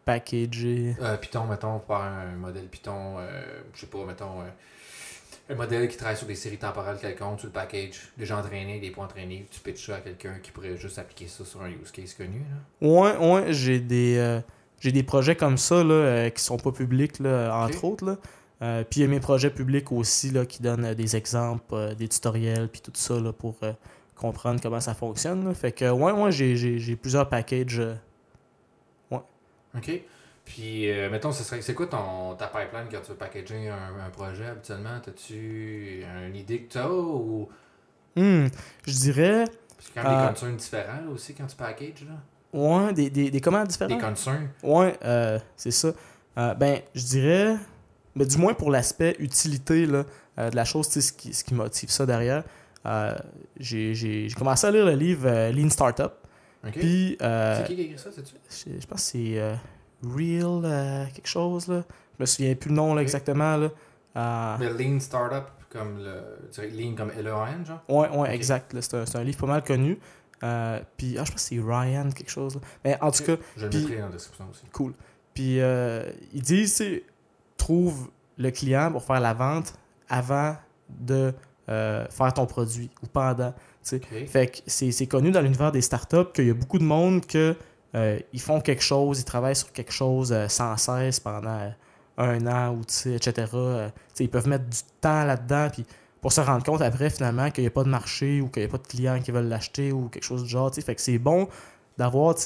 Packager. 0.04 0.94
Euh, 1.00 1.16
Python, 1.16 1.46
mettons, 1.46 1.80
faire 1.80 1.96
un 1.96 2.36
modèle 2.36 2.66
Python, 2.68 3.16
euh, 3.18 3.42
je 3.74 3.80
sais 3.80 3.86
pas, 3.86 4.04
mettons, 4.06 4.40
euh, 4.40 5.52
un 5.52 5.54
modèle 5.54 5.88
qui 5.88 5.96
travaille 5.96 6.16
sur 6.16 6.26
des 6.26 6.34
séries 6.34 6.58
temporelles 6.58 6.98
quelconques, 7.00 7.40
tu 7.40 7.46
le 7.46 7.52
package, 7.52 8.12
déjà 8.16 8.38
entraîné, 8.38 8.78
des 8.78 8.90
points 8.90 9.06
entraînés, 9.06 9.46
tu 9.50 9.60
pitches 9.60 9.86
ça 9.86 9.96
à 9.96 10.00
quelqu'un 10.00 10.38
qui 10.42 10.50
pourrait 10.52 10.76
juste 10.76 10.98
appliquer 10.98 11.26
ça 11.26 11.44
sur 11.44 11.62
un 11.62 11.70
use 11.70 11.90
case 11.90 12.14
connu. 12.14 12.42
Là. 12.80 12.88
Ouais, 12.88 13.16
ouais, 13.16 13.52
j'ai 13.52 13.80
des, 13.80 14.16
euh, 14.18 14.40
j'ai 14.78 14.92
des 14.92 15.02
projets 15.02 15.36
comme 15.36 15.56
ça 15.56 15.82
là, 15.82 16.30
qui 16.30 16.42
sont 16.42 16.58
pas 16.58 16.72
publics, 16.72 17.18
là, 17.18 17.52
entre 17.64 17.84
autres. 17.84 18.04
Là. 18.04 18.16
Euh, 18.62 18.84
puis 18.88 19.00
il 19.00 19.02
y 19.02 19.06
a 19.06 19.08
mes 19.08 19.20
projets 19.20 19.50
publics 19.50 19.92
aussi 19.92 20.30
là, 20.30 20.46
qui 20.46 20.62
donnent 20.62 20.86
euh, 20.86 20.94
des 20.94 21.14
exemples, 21.14 21.74
euh, 21.74 21.94
des 21.94 22.08
tutoriels, 22.08 22.68
puis 22.68 22.80
tout 22.80 22.92
ça 22.94 23.20
là, 23.20 23.32
pour 23.32 23.56
comprendre 24.16 24.60
comment 24.60 24.80
ça 24.80 24.94
fonctionne. 24.94 25.46
là. 25.46 25.54
Fait 25.54 25.72
que, 25.72 25.90
ouais, 25.90 26.12
ouais, 26.12 26.32
j'ai, 26.32 26.96
plusieurs 26.96 27.28
packages. 27.28 27.78
euh, 27.80 27.94
OK. 29.76 29.90
Puis, 30.44 30.90
euh, 30.90 31.10
mettons, 31.10 31.32
ce 31.32 31.42
serait, 31.42 31.60
c'est 31.60 31.74
quoi 31.74 31.86
ton, 31.86 32.34
ta 32.36 32.46
pipeline 32.46 32.86
quand 32.90 33.00
tu 33.02 33.10
veux 33.10 33.16
packager 33.16 33.68
un, 33.68 34.06
un 34.06 34.10
projet 34.10 34.46
habituellement? 34.46 35.00
T'as-tu 35.04 36.04
une 36.28 36.36
idée 36.36 36.62
que 36.62 36.72
t'as 36.72 36.88
ou? 36.88 37.48
hmm, 38.14 38.46
je 38.86 38.92
dirais, 38.92 39.44
Parce 39.76 39.90
a 39.96 40.02
quand 40.02 40.08
Euh, 40.08 40.22
des 40.22 40.28
concerns 40.28 40.56
différents 40.56 41.06
aussi 41.12 41.34
quand 41.34 41.46
tu 41.46 41.56
packages. 41.56 42.06
Là. 42.08 42.58
ouais, 42.58 42.92
des, 42.92 43.10
des, 43.10 43.30
des 43.30 43.40
commandes 43.40 43.66
différents. 43.66 43.94
Des 43.94 44.00
concerns. 44.00 44.48
Ouais, 44.62 44.96
euh, 45.04 45.38
c'est 45.56 45.72
ça. 45.72 45.92
Ben, 46.36 46.80
je 46.94 47.04
dirais, 47.04 47.56
ben, 48.14 48.26
du 48.26 48.38
moins 48.38 48.54
pour 48.54 48.70
l'aspect 48.70 49.16
utilité 49.18 49.84
là, 49.84 50.04
de 50.38 50.54
la 50.54 50.64
chose, 50.64 50.88
tu 50.88 51.02
ce 51.02 51.12
qui, 51.12 51.34
ce 51.34 51.42
qui 51.42 51.54
motive 51.54 51.90
ça 51.90 52.06
derrière. 52.06 52.44
Euh, 52.86 53.14
j'ai 53.58 54.28
commencé 54.36 54.66
à 54.66 54.70
lire 54.70 54.86
le 54.86 54.94
livre 54.94 55.26
euh, 55.26 55.52
Lean 55.52 55.70
Startup. 55.70 56.12
Puis, 56.72 57.16
euh, 57.22 57.58
c'est 57.58 57.66
qui 57.66 57.74
qui 57.76 57.80
a 57.82 57.84
écrit 57.84 57.98
ça, 57.98 58.10
sais-tu? 58.10 58.34
je, 58.50 58.80
je 58.80 58.86
pense 58.86 59.12
que 59.12 59.18
c'est 59.18 59.58
Real 60.02 61.08
quelque 61.14 61.28
chose. 61.28 61.68
Là. 61.68 61.84
Je 62.16 62.22
me 62.22 62.26
souviens 62.26 62.54
plus 62.54 62.70
le 62.70 62.76
nom 62.76 62.94
là, 62.94 63.02
exactement. 63.02 63.56
Là. 63.56 64.56
Le 64.60 64.76
Lean 64.76 64.98
Startup, 65.00 65.44
comme 65.70 65.98
le. 65.98 66.22
Tu 66.52 66.60
Lean 66.70 66.94
comme 66.94 67.10
L-E-A-N, 67.16 67.66
genre? 67.66 67.82
Ouais, 67.88 68.08
ouais, 68.08 68.28
Ok. 68.28 68.34
exact. 68.34 68.76
C'est 68.80 69.16
un, 69.16 69.24
livre 69.24 69.38
pas 69.38 69.46
mal 69.46 69.62
connu. 69.62 69.98
Euh, 70.42 70.80
puis, 70.96 71.16
ah, 71.18 71.24
je 71.24 71.32
pense 71.32 71.48
que 71.48 71.56
c'est 71.56 71.60
Ryan 71.60 72.10
quelque 72.10 72.30
chose. 72.30 72.56
là. 72.56 72.60
Mais 72.84 72.98
en 73.00 73.10
tout 73.10 73.24
cas, 73.24 73.36
Je 73.56 73.66
le 73.66 73.70
dans 73.70 74.06
la 74.06 74.12
description 74.12 74.46
aussi. 74.50 74.64
Cool. 74.72 74.92
Puis 75.34 75.60
euh, 75.60 76.10
ils 76.32 76.42
disent, 76.42 76.82
trouve 77.56 78.10
le 78.38 78.50
client 78.50 78.90
pour 78.90 79.02
faire 79.02 79.20
la 79.20 79.34
vente 79.34 79.74
avant 80.08 80.56
de 80.88 81.34
euh, 81.68 82.06
faire 82.10 82.32
ton 82.32 82.46
produit 82.46 82.90
ou 83.02 83.06
pendant. 83.06 83.52
Fait 83.82 84.46
que 84.46 84.58
c'est 84.66 85.06
connu 85.06 85.32
dans 85.32 85.40
l'univers 85.40 85.72
des 85.72 85.80
startups 85.80 86.32
qu'il 86.32 86.46
y 86.46 86.50
a 86.50 86.54
beaucoup 86.54 86.78
de 86.78 86.84
monde 86.84 87.26
que 87.26 87.56
euh, 87.94 88.18
ils 88.32 88.40
font 88.40 88.60
quelque 88.60 88.82
chose, 88.82 89.20
ils 89.20 89.24
travaillent 89.24 89.56
sur 89.56 89.72
quelque 89.72 89.92
chose 89.92 90.32
euh, 90.32 90.46
sans 90.48 90.76
cesse 90.76 91.18
pendant 91.18 91.72
un 92.18 92.46
an 92.46 92.74
ou 92.76 92.82
etc. 93.08 93.50
Ils 94.20 94.28
peuvent 94.28 94.48
mettre 94.48 94.66
du 94.66 94.78
temps 95.00 95.24
là-dedans 95.24 95.68
puis 95.72 95.84
pour 96.20 96.32
se 96.32 96.40
rendre 96.40 96.64
compte 96.64 96.82
après 96.82 97.10
finalement 97.10 97.50
qu'il 97.50 97.64
n'y 97.64 97.68
a 97.68 97.72
pas 97.72 97.84
de 97.84 97.88
marché 97.88 98.40
ou 98.40 98.48
qu'il 98.48 98.62
n'y 98.62 98.68
a 98.68 98.70
pas 98.70 98.78
de 98.78 98.86
clients 98.86 99.20
qui 99.20 99.32
veulent 99.32 99.48
l'acheter 99.48 99.90
ou 99.90 100.08
quelque 100.08 100.24
chose 100.24 100.44
du 100.44 100.48
genre. 100.48 100.72
Fait 100.72 100.94
que 100.94 101.00
c'est 101.00 101.18
bon 101.18 101.48
d'avoir 101.98 102.36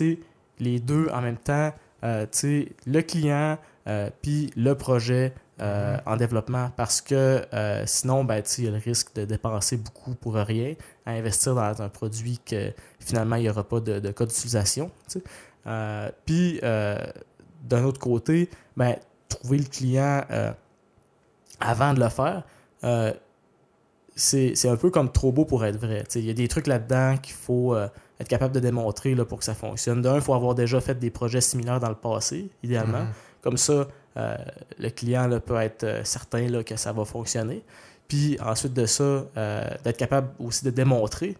les 0.59 0.81
deux 0.81 1.09
en 1.13 1.21
même 1.21 1.37
temps, 1.37 1.73
le 2.03 3.01
client 3.01 3.59
puis 4.23 4.51
le 4.57 4.75
projet 4.75 5.33
euh, 5.61 5.97
Mhm. 5.97 6.01
en 6.07 6.17
développement 6.17 6.71
parce 6.77 7.03
que 7.03 7.45
euh, 7.53 7.83
sinon, 7.87 8.25
ben, 8.25 8.43
il 8.57 8.65
y 8.65 8.69
a 8.69 8.71
le 8.71 8.79
risque 8.79 9.15
de 9.15 9.27
dépenser 9.27 9.77
beaucoup 9.77 10.15
pour 10.15 10.35
rien 10.35 10.75
à 11.05 11.11
investir 11.13 11.55
dans 11.55 11.83
un 11.83 11.89
produit 11.91 12.39
que 12.47 12.73
finalement 12.99 13.37
il 13.37 13.43
n'y 13.43 13.51
aura 13.51 13.65
pas 13.65 13.81
de, 13.81 13.99
de 14.01 14.11
cas 14.11 14.25
d'utilisation. 14.25 14.91
Euh, 15.67 16.11
puis 16.25 16.61
euh, 16.63 16.97
d'un 17.63 17.85
autre 17.85 18.01
côté, 18.01 18.49
ben, 18.77 18.97
trouver 19.29 19.59
le 19.59 19.65
client 19.65 20.25
euh, 20.31 20.51
avant 21.61 21.93
de 21.93 22.01
le 22.01 22.09
faire, 22.09 22.43
euh, 22.85 23.13
c'est 24.17 24.69
un 24.69 24.77
peu 24.77 24.91
comme 24.91 25.11
trop 25.13 25.33
beau 25.33 25.45
pour 25.45 25.65
être 25.65 25.79
vrai. 25.79 26.05
Il 26.15 26.25
y 26.25 26.31
a 26.31 26.35
des 26.35 26.49
trucs 26.49 26.67
là-dedans 26.67 27.17
qu'il 27.19 27.35
faut 27.35 27.75
euh, 27.75 27.89
être 28.19 28.29
capable 28.29 28.55
de 28.55 28.61
démontrer 28.61 29.15
là, 29.15 29.25
pour 29.25 29.39
que 29.39 29.45
ça 29.45 29.55
fonctionne. 29.55 30.03
D'un, 30.03 30.17
il 30.17 30.21
faut 30.21 30.35
avoir 30.35 30.55
déjà 30.55 30.81
fait 30.81 30.99
des 30.99 31.11
projets 31.11 31.41
similaires 31.41 31.81
dans 31.81 31.89
le 31.89 31.95
passé, 31.95 32.51
idéalement. 32.63 33.01
Mhm. 33.05 33.13
Comme 33.43 33.57
ça, 33.57 33.89
euh, 34.17 34.37
le 34.79 34.89
client 34.91 35.27
là, 35.27 35.41
peut 35.41 35.57
être 35.57 35.85
euh, 35.85 36.05
certain 36.05 36.47
là, 36.49 36.63
que 36.65 36.77
ça 36.77 36.93
va 36.93 37.05
fonctionner. 37.05 37.63
Puis 38.09 38.37
ensuite 38.45 38.73
de 38.75 38.87
ça, 38.87 39.03
euh, 39.05 39.65
d'être 39.85 39.97
capable 39.97 40.29
aussi 40.41 40.65
de 40.65 40.71
démontrer 40.71 41.37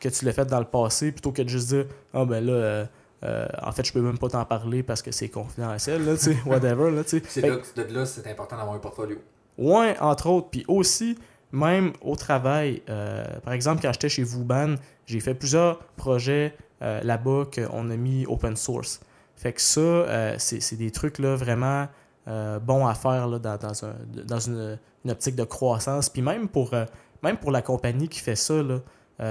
que 0.00 0.08
tu 0.08 0.24
l'as 0.24 0.32
fait 0.32 0.44
dans 0.46 0.58
le 0.58 0.64
passé 0.64 1.12
plutôt 1.12 1.30
que 1.32 1.42
de 1.42 1.48
juste 1.48 1.68
dire 1.68 1.86
Ah 2.12 2.24
ben 2.24 2.44
là, 2.44 2.86
euh, 3.22 3.46
en 3.62 3.70
fait, 3.72 3.84
je 3.86 3.92
peux 3.92 4.00
même 4.00 4.18
pas 4.18 4.28
t'en 4.28 4.44
parler 4.44 4.82
parce 4.82 5.02
que 5.02 5.12
c'est 5.12 5.28
confidentiel, 5.28 6.04
là, 6.04 6.14
tu 6.16 6.24
sais, 6.24 6.36
whatever. 6.46 6.90
Là, 6.90 7.04
tu 7.04 7.10
sais. 7.18 7.22
C'est 7.28 7.40
Fait 7.42 7.50
là, 7.50 7.56
que- 7.58 7.80
de 7.82 7.94
là, 7.94 8.06
c'est 8.06 8.26
important 8.30 8.56
d'avoir 8.56 8.74
un 8.74 8.78
portfolio. 8.80 9.18
Ouais, 9.58 9.94
entre 10.00 10.28
autres. 10.28 10.48
Puis 10.50 10.64
aussi, 10.68 11.18
même 11.52 11.92
au 12.00 12.16
travail, 12.16 12.82
euh, 12.88 13.22
par 13.44 13.52
exemple, 13.52 13.82
quand 13.82 13.92
j'étais 13.92 14.08
chez 14.08 14.24
Vuban, 14.24 14.74
j'ai 15.06 15.20
fait 15.20 15.34
plusieurs 15.34 15.78
projets 15.96 16.54
euh, 16.82 17.02
là-bas 17.02 17.44
qu'on 17.54 17.90
a 17.90 17.96
mis 17.96 18.24
open 18.26 18.56
source. 18.56 19.00
Fait 19.40 19.54
que 19.54 19.60
ça, 19.62 19.80
euh, 19.80 20.34
c'est 20.38 20.76
des 20.76 20.90
trucs 20.90 21.18
là, 21.18 21.34
vraiment 21.34 21.88
euh, 22.28 22.58
bons 22.58 22.86
à 22.86 22.92
faire 22.94 23.26
là, 23.26 23.38
dans, 23.38 23.56
dans, 23.56 23.84
un- 23.86 23.96
dans 24.26 24.38
une, 24.38 24.78
une 25.06 25.10
optique 25.10 25.34
de 25.34 25.44
croissance. 25.44 26.10
Puis 26.10 26.20
même 26.20 26.46
pour, 26.46 26.74
euh, 26.74 26.84
même 27.22 27.38
pour 27.38 27.50
la 27.50 27.62
compagnie 27.62 28.08
qui 28.08 28.20
fait 28.20 28.36
ça, 28.36 28.62
là, 28.62 28.80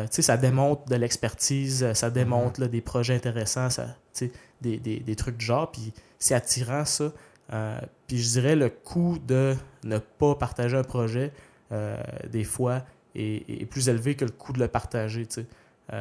ça 0.09 0.35
démontre 0.37 0.85
de 0.85 0.95
l'expertise, 0.95 1.93
ça 1.93 2.09
démontre 2.09 2.59
là, 2.61 2.67
des 2.67 2.81
projets 2.81 3.15
intéressants, 3.15 3.69
ça, 3.69 3.85
des, 4.61 4.77
des, 4.77 4.99
des 4.99 5.15
trucs 5.15 5.37
du 5.37 5.45
genre. 5.45 5.71
Puis 5.71 5.93
c'est 6.17 6.33
attirant 6.33 6.85
ça. 6.85 7.11
Puis 8.07 8.17
je 8.17 8.29
dirais 8.29 8.55
le 8.55 8.69
coût 8.69 9.17
de 9.27 9.55
ne 9.83 9.97
pas 9.99 10.33
partager 10.35 10.75
un 10.77 10.83
projet, 10.83 11.31
des 12.31 12.43
fois, 12.43 12.83
est, 13.15 13.49
est 13.49 13.65
plus 13.65 13.89
élevé 13.89 14.15
que 14.15 14.25
le 14.25 14.31
coût 14.31 14.53
de 14.53 14.59
le 14.59 14.67
partager. 14.67 15.27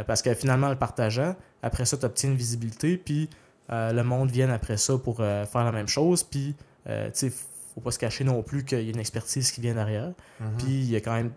parce 0.06 0.20
que 0.20 0.34
finalement, 0.34 0.68
le 0.68 0.76
partageant, 0.76 1.34
après 1.62 1.86
ça, 1.86 1.96
tu 1.96 2.04
obtiens 2.04 2.30
une 2.30 2.36
visibilité, 2.36 2.98
puis 2.98 3.30
le 3.68 4.02
monde 4.02 4.30
vient 4.30 4.50
après 4.50 4.76
ça 4.76 4.96
pour 4.98 5.20
euh, 5.20 5.44
faire 5.46 5.64
la 5.64 5.72
même 5.72 5.88
chose. 5.88 6.22
Puis, 6.22 6.54
euh, 6.88 7.06
tu 7.06 7.30
sais, 7.30 7.32
faut 7.74 7.80
pas 7.80 7.90
se 7.90 7.98
cacher 7.98 8.24
non 8.24 8.42
plus 8.42 8.64
qu'il 8.64 8.82
y 8.82 8.88
a 8.88 8.90
une 8.90 8.98
expertise 8.98 9.50
qui 9.50 9.60
vient 9.60 9.74
derrière. 9.74 10.12
Mhm. 10.40 10.56
Puis, 10.58 10.66
il 10.68 10.90
y 10.90 10.96
a 10.96 11.00
quand 11.00 11.14
même 11.14 11.32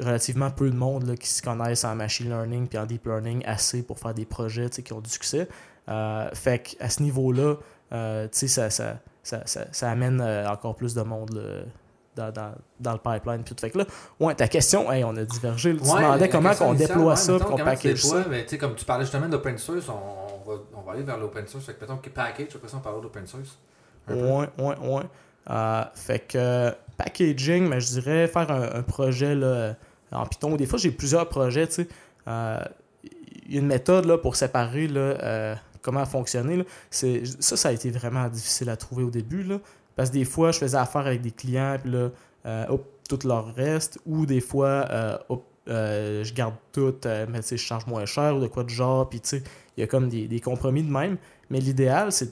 relativement 0.00 0.50
peu 0.50 0.70
de 0.70 0.76
monde 0.76 1.06
là, 1.06 1.16
qui 1.16 1.28
se 1.28 1.42
connaissent 1.42 1.84
en 1.84 1.94
machine 1.94 2.28
learning 2.28 2.66
puis 2.66 2.78
en 2.78 2.86
deep 2.86 3.06
learning 3.06 3.44
assez 3.46 3.82
pour 3.82 3.98
faire 3.98 4.14
des 4.14 4.24
projets 4.24 4.68
qui 4.70 4.92
ont 4.92 5.00
du 5.00 5.10
succès. 5.10 5.48
Euh, 5.88 6.28
fait 6.32 6.60
qu'à 6.60 6.88
ce 6.88 7.02
niveau-là, 7.02 7.56
euh, 7.92 8.24
tu 8.24 8.38
sais, 8.38 8.48
ça, 8.48 8.70
ça, 8.70 8.98
ça, 9.22 9.44
ça, 9.44 9.90
amène 9.90 10.20
euh, 10.20 10.48
encore 10.48 10.74
plus 10.74 10.94
de 10.94 11.02
monde 11.02 11.34
là, 11.34 11.64
dans, 12.16 12.32
dans, 12.32 12.54
dans 12.80 12.92
le 12.92 12.98
pipeline. 12.98 13.44
Puis 13.44 13.54
tout. 13.54 13.60
Fait 13.60 13.70
que 13.70 13.78
là, 13.78 13.84
ouais, 14.18 14.34
ta 14.34 14.48
question, 14.48 14.90
hey, 14.90 15.04
on 15.04 15.14
a 15.16 15.24
divergé. 15.24 15.76
Tu 15.76 15.82
Ouais, 15.82 16.00
demandais 16.00 16.28
comment 16.28 16.52
on 16.60 16.74
déploie 16.74 17.12
ouais, 17.12 17.16
ça, 17.16 17.38
qu'on 17.38 17.56
package 17.56 18.02
ça? 18.02 18.24
sais, 18.46 18.58
comme 18.58 18.74
tu 18.74 18.84
parlais 18.84 19.04
justement 19.04 19.28
d'open 19.28 19.58
source, 19.58 19.88
on, 19.88 20.23
on 20.74 20.80
va, 20.82 20.92
aller 20.92 21.02
vers 21.02 21.18
l'open 21.18 21.46
source. 21.46 21.64
Fait 21.64 21.74
que 21.74 21.80
mettons 21.80 21.96
package, 21.96 22.54
après 22.54 22.68
ça, 22.68 22.76
on 22.76 22.80
parle 22.80 23.00
d'open 23.00 23.26
source. 23.26 23.58
Ouais, 24.08 24.48
ouais, 24.58 24.78
ouais. 24.78 25.02
Euh, 25.50 25.84
fait 25.94 26.20
que 26.20 26.38
euh, 26.38 26.70
packaging, 26.96 27.68
mais 27.68 27.80
je 27.80 27.88
dirais 27.88 28.28
faire 28.28 28.50
un, 28.50 28.82
projet 28.82 29.34
là, 29.34 29.46
euh, 29.46 29.74
en 30.12 30.26
Python. 30.26 30.56
Des 30.56 30.66
fois, 30.66 30.78
j'ai 30.78 30.90
plusieurs 30.90 31.28
projets, 31.28 31.66
tu 31.66 31.74
sais. 31.74 31.88
Euh, 32.28 32.60
une 33.50 33.66
méthode 33.66 34.06
là, 34.06 34.16
pour 34.16 34.36
séparer 34.36 34.88
là, 34.88 35.56
comment 35.82 36.04
fonctionner. 36.06 36.64
C'est, 36.90 37.24
ça, 37.40 37.56
ça 37.56 37.68
a 37.68 37.72
été 37.72 37.90
vraiment 37.90 38.26
difficile 38.28 38.70
à 38.70 38.76
trouver 38.76 39.04
au 39.04 39.10
début. 39.10 39.42
Là, 39.42 39.58
parce 39.96 40.08
que 40.08 40.14
des 40.14 40.24
fois, 40.24 40.50
je 40.50 40.60
faisais 40.60 40.78
affaire 40.78 41.06
avec 41.06 41.20
des 41.20 41.30
clients, 41.30 41.76
puis 41.82 41.92
là, 41.92 42.66
hop, 42.70 42.86
tout 43.06 43.18
leur 43.24 43.54
reste. 43.54 43.98
Ou 44.06 44.24
des 44.24 44.40
fois, 44.40 44.88
hop, 45.28 45.44
je 45.66 46.32
garde 46.32 46.54
tout, 46.72 46.94
mais 47.04 47.42
je 47.42 47.56
charge 47.56 47.86
moins 47.86 48.06
cher 48.06 48.34
ou 48.34 48.40
de 48.40 48.46
quoi 48.46 48.64
de 48.64 48.70
genre. 48.70 49.10
Puis 49.10 49.20
tu 49.20 49.28
sais, 49.28 49.42
il 49.76 49.80
y 49.80 49.84
a 49.84 49.86
comme 49.86 50.08
des, 50.08 50.28
des 50.28 50.40
compromis 50.40 50.82
de 50.82 50.90
même. 50.90 51.16
Mais 51.50 51.60
l'idéal, 51.60 52.12
c'est 52.12 52.26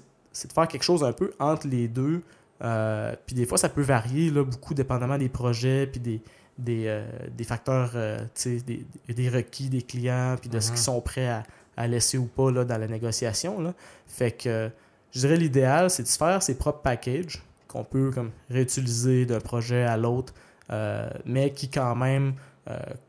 de 0.49 0.53
faire 0.53 0.69
quelque 0.69 0.83
chose 0.85 1.03
un 1.05 1.13
peu 1.13 1.33
entre 1.39 1.67
les 1.67 1.89
deux. 1.89 2.23
Euh, 2.63 3.15
puis 3.27 3.35
des 3.35 3.45
fois, 3.47 3.59
ça 3.59 3.69
peut 3.69 3.83
varier 3.83 4.31
là, 4.31 4.45
beaucoup 4.45 4.75
dépendamment 4.75 5.19
des 5.19 5.29
projets 5.29 5.87
puis 5.87 6.01
des, 6.01 6.21
des, 6.59 6.85
euh, 6.87 7.05
des 7.37 7.45
facteurs, 7.45 7.93
euh, 7.97 8.25
des, 8.45 8.87
des 9.09 9.29
requis 9.29 9.69
des 9.69 9.83
clients, 9.83 10.37
puis 10.41 10.49
de 10.49 10.61
ce 10.61 10.69
Mhm. 10.69 10.75
qu'ils 10.75 10.83
sont 10.85 11.01
prêts 11.01 11.29
à, 11.29 11.43
à 11.77 11.89
laisser 11.89 12.19
ou 12.19 12.27
pas 12.27 12.51
là, 12.53 12.65
dans 12.65 12.79
la 12.79 12.87
négociation. 12.87 13.61
Là. 13.61 13.75
Fait 14.07 14.31
que 14.33 14.71
je 15.11 15.21
dirais 15.21 15.37
l'idéal, 15.37 15.91
c'est 15.91 16.05
de 16.05 16.09
se 16.09 16.17
faire 16.19 16.43
ses 16.43 16.57
propres 16.57 16.83
packages 16.83 17.43
qu'on 17.67 17.85
peut 17.85 18.11
comme 18.11 18.31
réutiliser 18.51 19.27
d'un 19.27 19.41
projet 19.41 19.83
à 19.83 19.97
l'autre, 19.97 20.35
euh, 20.71 21.09
mais 21.25 21.51
qui 21.53 21.69
quand 21.69 21.97
même 21.97 22.35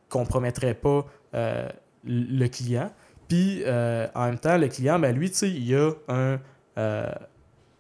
compromettraient 0.10 0.74
pas 0.74 1.06
euh, 1.36 1.68
le 2.06 2.48
client. 2.48 2.92
Puis 3.28 3.64
euh, 3.66 4.08
en 4.16 4.26
même 4.26 4.40
temps, 4.40 4.58
le 4.58 4.68
client, 4.68 5.00
ben, 5.00 5.16
lui, 5.16 5.30
il 5.30 5.76
a 5.76 5.92
un, 6.08 6.40
euh, 6.78 7.10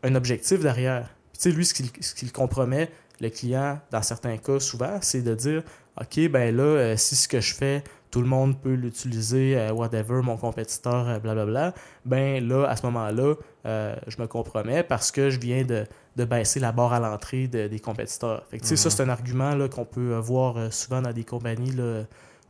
un 0.03 0.15
objectif 0.15 0.59
derrière. 0.61 1.09
Puis 1.31 1.41
tu 1.43 1.49
sais, 1.49 1.55
lui, 1.55 1.65
ce 1.65 1.73
qui, 1.73 1.83
le- 1.83 1.89
ce 2.01 2.13
qui 2.15 2.25
le 2.25 2.31
compromet, 2.31 2.89
le 3.21 3.29
client, 3.29 3.79
dans 3.91 4.01
certains 4.01 4.37
cas, 4.37 4.59
souvent, 4.59 4.97
c'est 5.01 5.21
de 5.21 5.35
dire 5.35 5.63
OK, 6.01 6.27
ben 6.29 6.55
là, 6.55 6.63
euh, 6.63 6.97
si 6.97 7.15
ce 7.15 7.27
que 7.27 7.39
je 7.39 7.53
fais, 7.53 7.83
tout 8.09 8.21
le 8.21 8.27
monde 8.27 8.59
peut 8.59 8.73
l'utiliser, 8.73 9.55
euh, 9.57 9.71
whatever, 9.71 10.21
mon 10.23 10.37
compétiteur, 10.37 11.07
euh, 11.07 11.19
blablabla, 11.19 11.73
ben 12.05 12.47
là, 12.47 12.65
à 12.65 12.75
ce 12.75 12.83
moment-là, 12.87 13.35
je 13.65 14.21
me 14.21 14.27
compromets 14.27 14.83
parce 14.83 15.11
que 15.11 15.29
je 15.29 15.39
viens 15.39 15.63
de, 15.63 15.85
de 16.15 16.25
baisser 16.25 16.59
la 16.59 16.71
barre 16.71 16.93
à 16.93 16.99
l'entrée 16.99 17.47
de- 17.47 17.67
des 17.67 17.79
compétiteurs. 17.79 18.43
Fait 18.49 18.57
que, 18.57 18.63
tu 18.63 18.69
sais, 18.69 18.75
ça, 18.75 18.89
Mhm. 18.89 18.95
c'est 18.95 19.03
un 19.03 19.09
argument 19.09 19.55
là, 19.55 19.67
qu'on 19.69 19.85
peut 19.85 20.15
voir 20.17 20.71
souvent 20.73 21.01
dans 21.01 21.13
des 21.13 21.23
compagnies 21.23 21.71
là, 21.71 22.03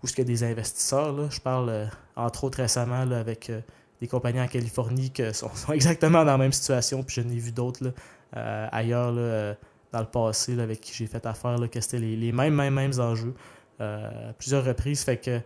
où 0.03 0.07
il 0.07 0.17
y 0.17 0.21
a 0.21 0.25
des 0.25 0.43
investisseurs. 0.43 1.13
Là. 1.13 1.27
Je 1.29 1.39
parle, 1.39 1.69
euh, 1.69 1.85
entre 2.15 2.43
autres, 2.43 2.57
récemment 2.57 3.05
là, 3.05 3.19
avec 3.19 3.49
euh, 3.49 3.61
des 4.01 4.07
compagnies 4.07 4.41
en 4.41 4.47
Californie 4.47 5.09
qui 5.09 5.23
sont, 5.33 5.49
exactement 5.71 6.19
dans 6.19 6.31
la 6.31 6.37
même 6.37 6.51
situation, 6.51 7.03
puis 7.03 7.15
je 7.15 7.21
n'ai 7.21 7.39
vu 7.39 7.51
d'autres 7.51 7.93
euh, 8.35 8.67
ailleurs 8.71 9.11
là, 9.11 9.55
dans 9.91 9.99
le 9.99 10.05
passé 10.05 10.59
avec 10.59 10.81
qui 10.81 10.93
j'ai 10.93 11.07
fait 11.07 11.25
affaire, 11.25 11.57
que 11.71 11.79
c'était 11.79 11.99
les, 11.99 12.31
mêmes, 12.31 12.55
mêmes, 12.55 12.73
mêmes 12.73 12.99
enjeux 12.99 13.33
à 13.79 14.33
plusieurs 14.37 14.65
reprises. 14.65 15.03
Fait 15.03 15.17
que 15.17 15.39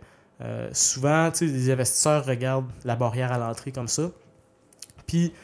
souvent, 0.72 1.30
les 1.40 1.70
investisseurs 1.70 2.24
regardent 2.24 2.70
la 2.84 2.96
barrière 2.96 3.32
à 3.32 3.38
l'entrée 3.38 3.72
comme 3.72 3.88
ça. 3.88 4.10
Puis, 5.06 5.34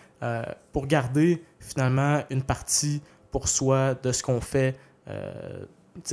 pour 0.73 0.87
garder 0.87 1.43
finalement 1.61 2.23
une 2.31 2.43
partie 2.43 3.03
pour 3.31 3.49
soi 3.49 3.95
de 3.95 4.11
ce 4.11 4.23
qu'on 4.23 4.41
fait, 4.41 4.75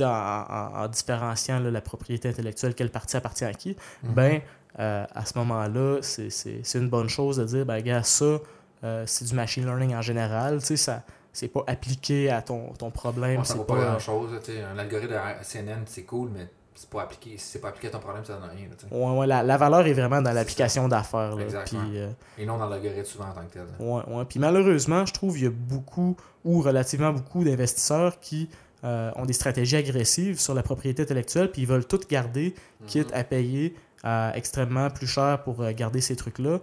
en, 0.00 0.04
en- 0.04 0.84
en 0.84 0.88
différenciant 0.88 1.58
là, 1.60 1.70
la 1.70 1.80
propriété 1.80 2.28
intellectuelle, 2.28 2.74
quelle 2.74 2.90
partie 2.90 3.16
appartient 3.16 3.44
à 3.44 3.52
qui, 3.54 3.76
Mhm. 4.02 4.14
ben, 4.14 4.40
euh, 4.78 5.04
à 5.14 5.24
ce 5.26 5.36
moment-là, 5.38 5.98
c'est- 6.02 6.30
c'est 6.30 6.60
c'est 6.62 6.78
une 6.78 6.88
bonne 6.88 7.08
chose 7.08 7.36
de 7.38 7.44
dire, 7.44 7.66
ben, 7.66 7.80
gars, 7.82 8.02
ça, 8.02 8.38
euh, 8.84 9.04
c'est 9.06 9.24
du 9.26 9.34
machine 9.34 9.64
learning 9.64 9.94
en 9.94 10.02
général. 10.02 10.60
Tu 10.60 10.66
sais, 10.66 10.76
ça 10.76 11.02
c'est 11.34 11.48
pas 11.48 11.64
appliqué 11.66 12.30
à 12.30 12.42
ton, 12.42 12.72
ton 12.74 12.90
problème. 12.90 13.42
Ça 13.44 13.52
c'est 13.52 13.58
vaut 13.58 13.64
pas 13.64 13.76
pas, 13.76 13.84
grand 13.84 13.98
chose. 13.98 14.30
Un 14.74 14.78
algorithme 14.78 15.12
de 15.14 15.18
CNN, 15.42 15.82
c'est 15.86 16.02
cool, 16.04 16.28
mais 16.34 16.46
c'est 16.74 16.90
pas 16.90 17.02
appliqué. 17.02 17.38
Si 17.38 17.52
c'est 17.52 17.58
pas 17.58 17.68
appliqué 17.68 17.88
à 17.88 17.90
ton 17.90 18.00
problème, 18.00 18.22
ça 18.24 18.34
donne 18.34 18.50
rien. 18.50 18.66
là. 18.68 18.96
Ouais, 18.96 19.18
ouais, 19.18 19.26
la, 19.26 19.42
la 19.42 19.56
valeur 19.56 19.86
est 19.86 19.92
vraiment 19.94 20.20
dans 20.20 20.32
l'application 20.32 20.88
d'affaires. 20.88 21.34
là. 21.36 21.42
Exactement. 21.42 21.84
Euh, 21.94 22.10
Et 22.36 22.44
non 22.44 22.58
dans 22.58 22.68
l'algorithme 22.68 23.04
souvent 23.04 23.28
en 23.28 23.32
tant 23.32 23.44
que 23.46 23.52
tel. 23.54 23.62
Ouais, 23.78 24.02
ouais. 24.08 24.24
Puis 24.26 24.40
malheureusement, 24.40 25.06
je 25.06 25.12
trouve 25.14 25.34
qu'il 25.34 25.44
y 25.44 25.46
a 25.46 25.50
beaucoup 25.50 26.16
ou 26.44 26.60
relativement 26.60 27.12
beaucoup 27.12 27.44
d'investisseurs 27.44 28.20
qui 28.20 28.50
euh, 28.84 29.10
ont 29.16 29.24
des 29.26 29.32
stratégies 29.32 29.76
agressives 29.76 30.40
sur 30.40 30.54
la 30.54 30.62
propriété 30.62 31.02
intellectuelle, 31.02 31.50
puis 31.50 31.62
ils 31.62 31.68
veulent 31.68 31.86
tout 31.86 32.00
garder, 32.08 32.54
quitte 32.86 33.10
Mhm. 33.10 33.16
à 33.20 33.24
payer 33.24 33.74
euh, 34.04 34.32
extrêmement 34.34 34.90
plus 34.90 35.06
cher 35.06 35.42
pour 35.44 35.60
euh, 35.62 35.72
garder 35.72 36.00
ces 36.00 36.16
trucs-là. 36.16 36.58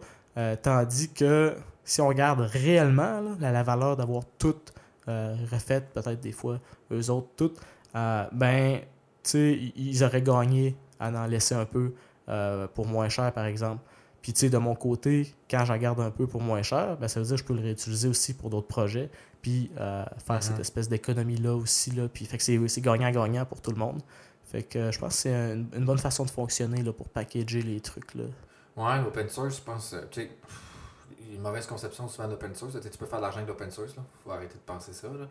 Tandis 0.61 1.09
que 1.11 1.55
si 1.83 1.99
on 2.01 2.07
regarde 2.07 2.39
réellement 2.41 3.19
là, 3.21 3.31
la, 3.39 3.51
la 3.51 3.63
valeur 3.63 3.97
d'avoir 3.97 4.23
tout 4.37 4.55
refait, 5.07 5.81
peut-être 5.93 6.19
des 6.21 6.31
fois 6.31 6.59
eux 6.91 7.09
autres 7.09 7.27
toutes, 7.35 7.59
ben, 7.93 8.79
tu 9.23 9.29
sais, 9.29 9.59
ils- 9.75 10.03
auraient 10.03 10.21
gagné 10.21 10.75
à 10.99 11.09
en 11.11 11.25
laisser 11.25 11.55
un 11.55 11.65
peu 11.65 11.93
pour 12.73 12.85
moins 12.85 13.09
cher, 13.09 13.31
par 13.33 13.45
exemple. 13.45 13.81
Puis, 14.21 14.33
tu 14.33 14.41
sais, 14.41 14.49
de 14.49 14.57
mon 14.57 14.75
côté, 14.75 15.33
quand 15.49 15.63
j'en 15.65 15.77
garde 15.77 15.99
un 16.01 16.11
peu 16.11 16.27
pour 16.27 16.41
moins 16.41 16.61
cher, 16.61 16.97
ben, 16.97 17.07
ça 17.07 17.19
veut 17.19 17.25
dire 17.25 17.35
que 17.35 17.41
je 17.41 17.45
peux 17.45 17.53
le 17.55 17.61
réutiliser 17.61 18.07
aussi 18.07 18.33
pour 18.33 18.49
d'autres 18.49 18.67
projets, 18.67 19.09
puis 19.41 19.71
euh, 19.79 20.03
faire 20.25 20.41
cette 20.43 20.59
espèce 20.59 20.89
d'économie-là 20.89 21.55
aussi. 21.55 21.91
Là, 21.91 22.07
puis, 22.07 22.25
fait 22.25 22.37
que 22.37 22.43
c'est 22.67 22.81
gagnant-gagnant 22.81 23.45
pour 23.45 23.61
tout 23.61 23.71
le 23.71 23.77
monde. 23.77 24.01
Fait 24.45 24.63
que 24.63 24.79
euh, 24.79 24.91
je 24.91 24.99
pense 24.99 25.13
que 25.15 25.19
c'est 25.21 25.53
une, 25.53 25.67
une 25.75 25.85
bonne 25.85 25.97
façon 25.99 26.25
de 26.25 26.29
fonctionner 26.31 26.81
là, 26.81 26.91
pour 26.91 27.07
packager 27.09 27.61
les 27.61 27.79
trucs. 27.81 28.15
Là. 28.15 28.23
Ouais, 28.75 29.01
l'open 29.01 29.29
source, 29.29 29.57
je 29.57 29.61
pense. 29.61 29.93
euh, 29.93 30.01
Tu 30.09 30.21
sais, 30.23 30.31
une 31.31 31.41
mauvaise 31.41 31.67
conception 31.67 32.07
souvent 32.07 32.27
de 32.27 32.33
l'open 32.33 32.55
source. 32.55 32.73
Tu 32.81 32.97
peux 32.97 33.05
faire 33.05 33.19
de 33.19 33.23
l'argent 33.23 33.37
avec 33.37 33.49
l'open 33.49 33.69
source. 33.69 33.95
Là. 33.95 34.01
Faut 34.23 34.31
arrêter 34.31 34.55
de 34.55 34.59
penser 34.65 34.93
ça. 34.93 35.07
Là. 35.07 35.27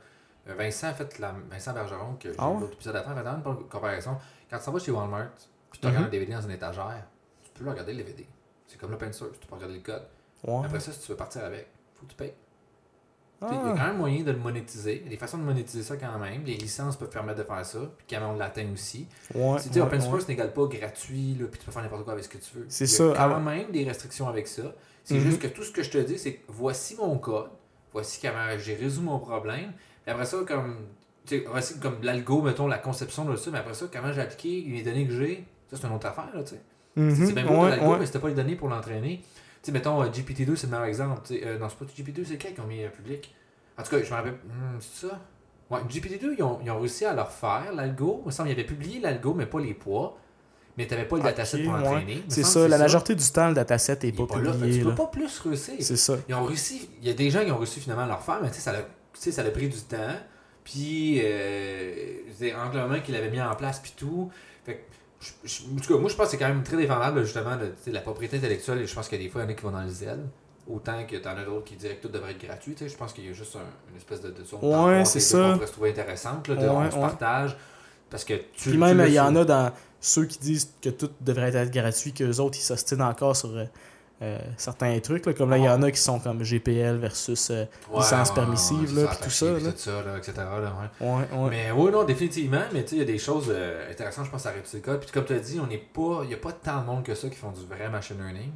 Euh, 0.48 0.54
Vincent 0.54 0.94
fait 0.94 1.18
la, 1.18 1.34
Vincent 1.50 1.72
Bergeron, 1.74 2.14
que 2.14 2.32
j'ai 2.32 2.38
eu 2.38 2.40
ouais? 2.40 2.60
l'autre 2.60 2.72
épisode 2.74 2.94
faire, 2.94 3.14
fait 3.14 3.28
une 3.28 3.42
bonne 3.42 3.68
comparaison. 3.68 4.16
Quand 4.48 4.58
tu 4.58 4.70
vas 4.70 4.78
chez 4.78 4.90
Walmart, 4.92 5.30
puis 5.70 5.80
tu 5.80 5.86
Mhm. 5.86 5.92
regardes 5.92 6.06
un 6.06 6.10
DVD 6.10 6.32
dans 6.32 6.40
une 6.42 6.50
étagère, 6.52 7.04
tu 7.42 7.50
peux 7.64 7.68
regarder 7.68 7.92
le 7.92 8.04
DVD. 8.04 8.26
C'est 8.68 8.78
comme 8.78 8.90
l'open 8.92 9.12
source, 9.12 9.38
tu 9.40 9.46
peux 9.46 9.54
regarder 9.56 9.74
le 9.74 9.80
code. 9.80 10.02
Ouais. 10.46 10.64
Après 10.64 10.78
ça, 10.80 10.92
si 10.92 11.00
tu 11.00 11.10
veux 11.10 11.16
partir 11.16 11.42
avec, 11.44 11.66
faut 11.94 12.06
que 12.06 12.10
tu 12.12 12.16
payes. 12.16 12.32
Ah. 13.40 13.46
Il 13.50 13.54
y 13.54 13.72
a 13.72 13.74
quand 13.76 13.86
même 13.86 13.98
moyen 13.98 14.24
de 14.24 14.32
le 14.32 14.38
monétiser. 14.38 14.96
Il 14.96 15.04
y 15.04 15.06
a 15.06 15.10
des 15.10 15.16
façons 15.16 15.38
de 15.38 15.44
monétiser 15.44 15.82
ça 15.84 15.96
quand 15.96 16.18
même. 16.18 16.42
Les 16.44 16.54
licences 16.56 16.96
peuvent 16.96 17.08
permettre 17.08 17.38
de 17.38 17.44
faire 17.44 17.64
ça, 17.64 17.78
puis 17.96 18.06
quand 18.10 18.20
même 18.20 18.30
on 18.30 18.36
l'atteint 18.36 18.66
aussi. 18.72 19.06
Ouais, 19.34 19.58
Si 19.58 19.68
tu 19.68 19.74
dis 19.74 19.80
ouais, 19.80 19.86
open 19.86 20.00
ouais. 20.00 20.06
source 20.06 20.26
n'égale 20.28 20.52
pas 20.52 20.66
gratuit, 20.66 21.36
là, 21.38 21.46
puis 21.50 21.60
tu 21.60 21.66
peux 21.66 21.70
faire 21.72 21.82
n'importe 21.82 22.02
quoi 22.04 22.14
avec 22.14 22.24
ce 22.24 22.28
que 22.30 22.38
tu 22.38 22.50
veux. 22.56 22.66
C'est 22.68 22.86
Il 22.86 22.90
y 22.90 22.94
a 22.94 22.96
ça. 22.96 23.04
quand 23.16 23.34
Ah, 23.36 23.38
même 23.38 23.70
des 23.70 23.84
restrictions 23.84 24.26
avec 24.28 24.48
ça. 24.48 24.62
C'est 25.04 25.14
Mhm. 25.14 25.20
juste 25.20 25.38
que 25.40 25.46
tout 25.46 25.62
ce 25.62 25.70
que 25.70 25.82
je 25.84 25.90
te 25.90 25.98
dis, 25.98 26.18
c'est 26.18 26.34
que 26.34 26.40
voici 26.48 26.96
mon 26.96 27.16
code, 27.18 27.48
voici 27.92 28.20
comment 28.20 28.58
j'ai 28.58 28.74
résolu 28.74 29.06
mon 29.06 29.18
problème. 29.20 29.72
Puis 30.02 30.12
après 30.12 30.26
ça, 30.26 30.38
comme, 30.46 30.76
voici 31.46 31.78
comme 31.78 31.98
l'algo, 32.02 32.42
mettons, 32.42 32.66
la 32.66 32.78
conception 32.78 33.24
de 33.24 33.36
ça, 33.36 33.50
mais 33.52 33.58
après 33.58 33.74
ça, 33.74 33.86
comment 33.92 34.12
j'ai 34.12 34.20
appliqué 34.20 34.64
les 34.68 34.82
données 34.82 35.06
que 35.06 35.16
j'ai, 35.16 35.44
ça 35.70 35.76
c'est 35.80 35.86
une 35.86 35.94
autre 35.94 36.06
affaire, 36.08 36.28
là, 36.34 36.42
tu 36.42 36.50
sais. 36.50 36.60
Mhm, 36.96 37.14
C'est 37.26 37.32
bien 37.34 37.46
beau 37.46 37.62
ouais, 37.62 37.70
l'algo, 37.70 37.92
ouais. 37.92 37.98
mais 38.00 38.06
c'était 38.06 38.18
pas 38.18 38.28
les 38.28 38.34
données 38.34 38.56
pour 38.56 38.68
l'entraîner. 38.68 39.22
Tu 39.62 39.66
sais, 39.66 39.72
mettons, 39.72 40.02
euh, 40.02 40.06
GPT-2, 40.06 40.56
c'est 40.56 40.66
le 40.66 40.70
meilleur 40.70 40.86
exemple. 40.86 41.20
Euh, 41.32 41.58
non, 41.58 41.68
c'est 41.68 41.78
pas 41.78 41.84
GPT-2, 41.84 42.24
c'est 42.24 42.32
lequel 42.34 42.54
qui 42.54 42.60
ont 42.60 42.66
mis 42.66 42.84
euh, 42.84 42.88
public? 42.88 43.34
En 43.76 43.82
tout 43.82 43.90
cas, 43.90 44.02
je 44.02 44.10
me 44.10 44.14
rappelle. 44.14 44.32
hmm, 44.32 44.78
c'est 44.80 45.06
ça? 45.06 45.20
Ouais, 45.70 45.80
GPT-2, 45.88 46.34
ils 46.38 46.42
ont, 46.42 46.60
ils 46.64 46.70
ont 46.70 46.78
réussi 46.78 47.04
à 47.04 47.12
leur 47.12 47.30
faire, 47.30 47.72
l'algo. 47.74 48.20
Il 48.24 48.26
me 48.26 48.30
semble 48.30 48.48
qu'ils 48.48 48.58
avaient 48.58 48.66
publié 48.66 49.00
l'algo, 49.00 49.34
mais 49.34 49.46
pas 49.46 49.60
les 49.60 49.74
poids. 49.74 50.16
Mais 50.76 50.86
tu 50.86 50.94
n'avais 50.94 51.08
pas 51.08 51.16
le 51.16 51.22
dataset 51.24 51.64
pour 51.64 51.74
ouais. 51.74 52.04
me 52.04 52.12
C'est 52.28 52.44
ça, 52.44 52.68
la 52.68 52.78
majorité 52.78 53.14
du 53.16 53.28
temps, 53.30 53.48
le 53.48 53.54
dataset 53.54 53.98
n'est 54.00 54.12
pas, 54.12 54.26
pas 54.26 54.40
là. 54.40 54.52
Publié. 54.52 54.78
Tu 54.78 54.84
peux 54.84 54.90
là. 54.90 54.96
pas 54.96 55.06
plus 55.08 55.38
réussir. 55.40 55.74
C'est 55.80 55.96
ça. 55.96 56.16
Ils 56.28 56.34
ont 56.36 56.44
réussi. 56.44 56.88
Il 57.02 57.08
y 57.08 57.10
a 57.10 57.14
des 57.14 57.30
gens 57.30 57.44
qui 57.44 57.50
ont 57.50 57.58
réussi 57.58 57.80
finalement 57.80 58.04
à 58.04 58.06
leur 58.06 58.22
faire, 58.22 58.38
mais 58.40 58.50
tu 58.50 58.60
sais, 58.60 59.32
ça 59.32 59.42
a 59.42 59.50
pris 59.50 59.68
du 59.68 59.80
temps. 59.80 60.14
Puis, 60.62 61.20
euh, 61.22 62.20
c'est 62.38 62.50
le 62.50 62.80
moment 62.80 63.00
qu'il 63.00 63.16
avait 63.16 63.30
mis 63.30 63.40
en 63.40 63.54
place, 63.54 63.80
puis 63.80 63.92
tout. 63.96 64.30
Fait 64.64 64.74
que, 64.74 64.80
je- 65.20 65.48
je- 65.48 65.62
en 65.64 65.76
tout 65.80 65.92
cas, 65.94 65.98
moi, 66.00 66.08
je 66.10 66.14
pense 66.16 66.26
que 66.26 66.30
c'est 66.32 66.38
quand 66.38 66.48
même 66.48 66.62
très 66.62 66.76
défendable, 66.76 67.22
justement, 67.24 67.56
de, 67.56 67.92
la 67.92 68.00
propriété 68.00 68.36
intellectuelle. 68.36 68.78
Et 68.80 68.86
je 68.86 68.94
pense 68.94 69.08
qu'il 69.08 69.18
y 69.18 69.20
a 69.22 69.24
des 69.24 69.30
fois, 69.30 69.42
il 69.42 69.44
y 69.44 69.46
en 69.48 69.50
a 69.50 69.54
qui 69.54 69.62
vont 69.62 69.70
dans 69.70 69.82
le 69.82 69.88
zèle. 69.88 70.20
Autant 70.70 71.04
que 71.06 71.16
t'en 71.16 71.30
as 71.30 71.44
d'autres 71.44 71.64
qui 71.64 71.76
diraient 71.76 71.96
que 71.96 72.02
tout 72.06 72.12
devrait 72.12 72.32
être 72.32 72.44
gratuit. 72.44 72.76
Je 72.78 72.94
pense 72.94 73.12
qu'il 73.14 73.24
y 73.24 73.30
a 73.30 73.32
juste 73.32 73.56
un- 73.56 73.60
une 73.90 73.96
espèce 73.96 74.20
de, 74.20 74.30
de 74.30 74.44
zone 74.44 74.60
Ouais, 74.62 75.04
c'est 75.06 75.18
ça. 75.20 75.38
On 75.38 75.52
pourrait 75.54 75.66
se 75.66 75.72
trouver 75.72 75.90
intéressante. 75.90 76.46
Là, 76.48 76.54
de, 76.56 76.60
Ouais, 76.60 76.68
on 76.68 76.90
se 76.90 76.94
ouais. 76.96 77.00
partage. 77.00 77.56
Parce 78.10 78.24
que 78.24 78.34
tu. 78.34 78.70
Puis 78.70 78.78
même, 78.78 79.02
il 79.06 79.12
y 79.14 79.20
en 79.20 79.34
a 79.36 79.44
dans 79.46 79.72
ceux 80.00 80.26
qui 80.26 80.38
disent 80.38 80.72
que 80.82 80.90
tout 80.90 81.10
devrait 81.22 81.54
être 81.56 81.70
gratuit, 81.70 82.12
qu'eux 82.12 82.38
autres, 82.38 82.58
ils 82.58 82.62
s'ostinent 82.62 83.02
encore 83.02 83.34
sur 83.34 83.48
euh, 84.20 84.38
certains 84.56 84.98
trucs. 85.00 85.26
là. 85.26 85.32
Comme 85.32 85.50
là, 85.50 85.58
il 85.58 85.64
y 85.64 85.68
en 85.68 85.82
a 85.82 85.90
qui 85.90 86.00
sont 86.00 86.18
comme 86.18 86.42
GPL 86.42 86.96
versus 86.96 87.50
euh, 87.50 87.64
Ouais, 87.90 87.98
licence 88.00 88.28
ouais, 88.30 88.34
permissive, 88.34 88.96
ouais, 88.96 89.02
là, 89.02 89.08
puis 89.08 89.18
tout 89.24 89.30
ça, 89.30 89.46
là. 89.52 89.58
tout 89.72 89.78
ça, 89.78 90.02
là, 90.02 90.18
etc. 90.18 90.32
Mais 91.50 91.70
oui, 91.70 91.90
non, 91.92 92.04
définitivement. 92.04 92.62
Mais 92.72 92.80
il 92.92 92.98
y 92.98 93.02
a 93.02 93.04
des 93.04 93.18
choses 93.18 93.46
euh, 93.50 93.90
intéressantes, 93.90 94.26
je 94.26 94.30
pense, 94.30 94.46
à 94.46 94.52
code. 94.82 95.00
Puis 95.00 95.10
comme 95.12 95.24
tu 95.24 95.32
as 95.34 95.38
dit. 95.38 95.58
Il 95.60 96.28
n'y 96.28 96.34
a 96.34 96.36
pas 96.36 96.52
tant 96.52 96.80
de 96.80 96.86
monde 96.86 97.02
que 97.04 97.14
ça 97.14 97.28
qui 97.28 97.36
font 97.36 97.50
du 97.52 97.64
vrai 97.66 97.88
machine 97.88 98.16
learning. 98.18 98.50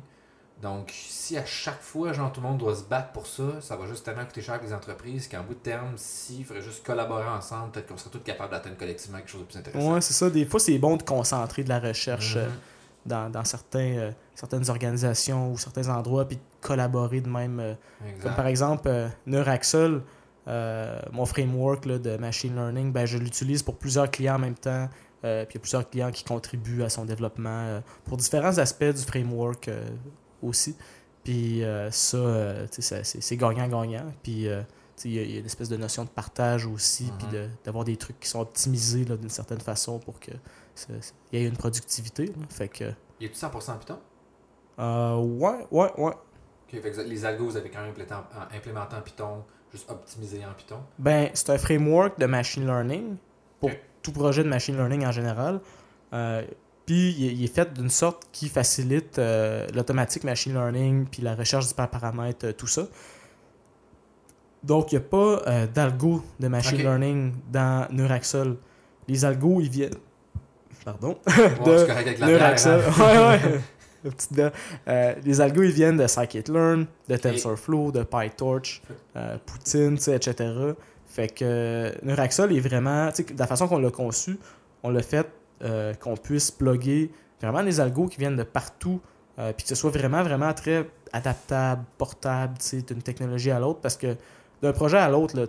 Donc, 0.60 0.92
si 0.94 1.36
à 1.36 1.44
chaque 1.44 1.80
fois, 1.80 2.12
genre, 2.12 2.32
tout 2.32 2.40
le 2.40 2.46
monde 2.46 2.58
doit 2.58 2.76
se 2.76 2.84
battre 2.84 3.10
pour 3.10 3.26
ça, 3.26 3.42
ça 3.60 3.74
va 3.74 3.84
juste 3.86 4.04
tellement 4.04 4.24
coûter 4.24 4.42
cher 4.42 4.54
avec 4.54 4.68
les 4.68 4.72
entreprises 4.72 5.26
qu'en 5.26 5.42
bout 5.42 5.54
de 5.54 5.58
terme, 5.58 5.94
s'il 5.96 6.44
faudrait 6.44 6.62
juste 6.62 6.86
collaborer 6.86 7.26
ensemble, 7.26 7.72
peut-être 7.72 7.88
qu'on 7.88 7.96
serait 7.96 8.10
tous 8.10 8.20
capables 8.20 8.52
d'atteindre 8.52 8.76
collectivement 8.76 9.18
quelque 9.18 9.30
chose 9.30 9.40
de 9.40 9.46
plus 9.46 9.58
intéressant. 9.58 9.94
Ouais, 9.94 10.00
c'est 10.00 10.12
ça. 10.14 10.30
Des 10.30 10.44
fois, 10.44 10.60
c'est 10.60 10.78
bon 10.78 10.96
de 10.96 11.02
concentrer 11.02 11.64
de 11.64 11.68
la 11.68 11.80
recherche 11.80 12.36
Mhm. 12.36 12.42
Dans, 13.06 13.30
dans 13.30 13.44
certains, 13.44 13.80
euh, 13.98 14.10
certaines 14.34 14.68
organisations 14.70 15.52
ou 15.52 15.58
certains 15.58 15.88
endroits, 15.88 16.26
puis 16.26 16.36
de 16.36 16.42
collaborer 16.60 17.20
de 17.20 17.28
même. 17.28 17.58
euh. 17.60 17.74
Comme 18.22 18.34
par 18.34 18.46
exemple, 18.46 18.88
euh, 18.88 19.08
Neuraxel, 19.26 20.02
euh, 20.48 21.00
mon 21.12 21.24
framework 21.26 21.84
là, 21.86 21.98
de 21.98 22.16
machine 22.16 22.54
learning, 22.54 22.92
ben, 22.92 23.06
je 23.06 23.18
l'utilise 23.18 23.62
pour 23.62 23.76
plusieurs 23.76 24.10
clients 24.10 24.36
en 24.36 24.40
même 24.40 24.54
temps. 24.56 24.88
puis 25.22 25.30
il 25.30 25.54
y 25.54 25.56
a 25.56 25.60
plusieurs 25.60 25.88
clients 25.88 26.10
qui 26.10 26.24
contribuent 26.24 26.82
à 26.82 26.88
son 26.88 27.04
développement 27.04 27.80
pour 28.04 28.16
différents 28.16 28.58
aspects 28.58 28.82
du 28.92 29.02
framework 29.02 29.70
aussi. 30.42 30.74
Puis 31.22 31.62
ça, 31.92 32.18
c'est 33.04 33.36
gagnant-gagnant. 33.36 34.12
Puis 34.22 34.32
il 35.04 35.12
y, 35.12 35.18
a- 35.18 35.22
il 35.22 35.30
y 35.32 35.36
a 35.36 35.38
une 35.40 35.46
espèce 35.46 35.68
de 35.68 35.76
notion 35.76 36.02
de 36.04 36.08
partage 36.08 36.66
aussi, 36.66 37.10
puis 37.18 37.26
Mhm. 37.28 37.32
de- 37.32 37.48
d'avoir 37.64 37.84
des 37.84 37.96
trucs 37.96 38.18
qui 38.20 38.28
sont 38.28 38.40
optimisés 38.40 39.04
d'une 39.04 39.28
certaine 39.28 39.60
façon 39.60 39.98
pour 40.00 40.18
que 40.20 40.32
il 41.32 41.40
y 41.40 41.44
ait 41.44 41.48
une 41.48 41.56
productivité. 41.56 42.26
là. 42.26 42.32
Fait 42.48 42.68
que, 42.68 42.92
Il 43.20 43.26
est 43.26 43.30
tout 43.30 43.38
100% 43.38 43.78
Python? 43.78 43.98
Euh, 44.78 45.16
ouais, 45.16 45.66
ouais, 45.70 45.90
ouais. 45.98 46.12
Ok, 46.12 46.80
fait 46.80 46.90
que 46.90 47.00
les 47.02 47.24
algos, 47.24 47.46
vous 47.46 47.56
avez 47.56 47.70
quand 47.70 47.82
même 47.82 47.94
implémenté 48.54 48.96
en, 48.96 49.02
Python, 49.02 49.44
juste 49.70 49.90
optimisé 49.90 50.44
en 50.44 50.54
Python. 50.54 50.80
Ben, 50.98 51.30
c'est 51.34 51.50
un 51.50 51.58
framework 51.58 52.18
de 52.18 52.26
machine 52.26 52.64
learning 52.64 53.16
pour 53.60 53.70
tout 54.02 54.12
projet 54.12 54.42
de 54.42 54.48
machine 54.48 54.76
learning 54.76 55.06
en 55.06 55.12
général. 55.12 55.60
Euh, 56.12 56.42
puis 56.86 57.12
il, 57.12 57.44
est 57.44 57.54
fait 57.54 57.72
d'une 57.72 57.90
sorte 57.90 58.26
qui 58.32 58.48
facilite 58.48 59.18
euh, 59.18 59.66
l'automatique 59.74 60.24
machine 60.24 60.52
learning, 60.52 61.06
puis 61.06 61.22
la 61.22 61.34
recherche 61.34 61.68
d'hyperparamètres, 61.68 62.46
euh, 62.46 62.52
tout 62.52 62.66
ça. 62.66 62.88
Donc 64.64 64.92
il 64.92 64.98
n'y 64.98 65.04
a 65.04 65.08
pas 65.08 65.66
d'algo 65.66 66.22
de 66.38 66.46
machine 66.46 66.78
learning 66.78 67.32
dans 67.50 67.88
Neuraxol. 67.90 68.56
Les 69.08 69.24
algos, 69.24 69.60
ils 69.60 69.68
viennent. 69.68 69.94
Pardon. 70.84 71.18
de 71.26 72.26
Neuraxol. 72.26 72.80
ouais, 73.00 73.18
ouais. 73.18 74.50
les 75.24 75.40
algos, 75.40 75.62
ils 75.62 75.70
viennent 75.70 75.96
de 75.96 76.06
scikit-learn, 76.06 76.86
de 77.08 77.16
TensorFlow, 77.16 77.92
de 77.92 78.02
PyTorch, 78.02 78.82
Poutine, 79.46 79.94
etc. 79.94 80.34
Fait 81.06 81.28
que 81.28 81.92
Neuraxol 82.02 82.52
est 82.52 82.60
vraiment, 82.60 83.08
de 83.08 83.38
la 83.38 83.46
façon 83.46 83.68
qu'on 83.68 83.78
l'a 83.78 83.90
conçu, 83.90 84.38
on 84.82 84.90
l'a 84.90 85.02
fait 85.02 85.26
euh, 85.62 85.94
qu'on 85.94 86.16
puisse 86.16 86.50
plugger 86.50 87.12
vraiment 87.40 87.62
des 87.62 87.80
algos 87.80 88.08
qui 88.08 88.18
viennent 88.18 88.36
de 88.36 88.42
partout, 88.42 89.00
euh, 89.38 89.52
puis 89.52 89.62
que 89.62 89.68
ce 89.68 89.74
soit 89.76 89.90
vraiment, 89.90 90.22
vraiment 90.22 90.52
très 90.54 90.88
adaptable, 91.12 91.84
portable, 91.98 92.54
d'une 92.88 93.02
technologie 93.02 93.50
à 93.50 93.60
l'autre, 93.60 93.80
parce 93.80 93.96
que 93.96 94.16
d'un 94.60 94.72
projet 94.72 94.98
à 94.98 95.08
l'autre, 95.08 95.36
là, 95.36 95.46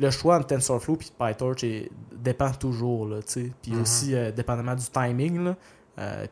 le 0.00 0.10
choix 0.10 0.36
entre 0.36 0.46
TensorFlow 0.48 0.96
et 0.96 1.26
PyTorch 1.26 1.64
dépend 2.12 2.50
toujours, 2.52 3.06
là, 3.06 3.20
puis 3.26 3.52
mm-hmm. 3.72 3.80
aussi 3.80 4.14
euh, 4.14 4.30
dépendamment 4.30 4.74
du 4.74 4.86
timing, 4.86 5.54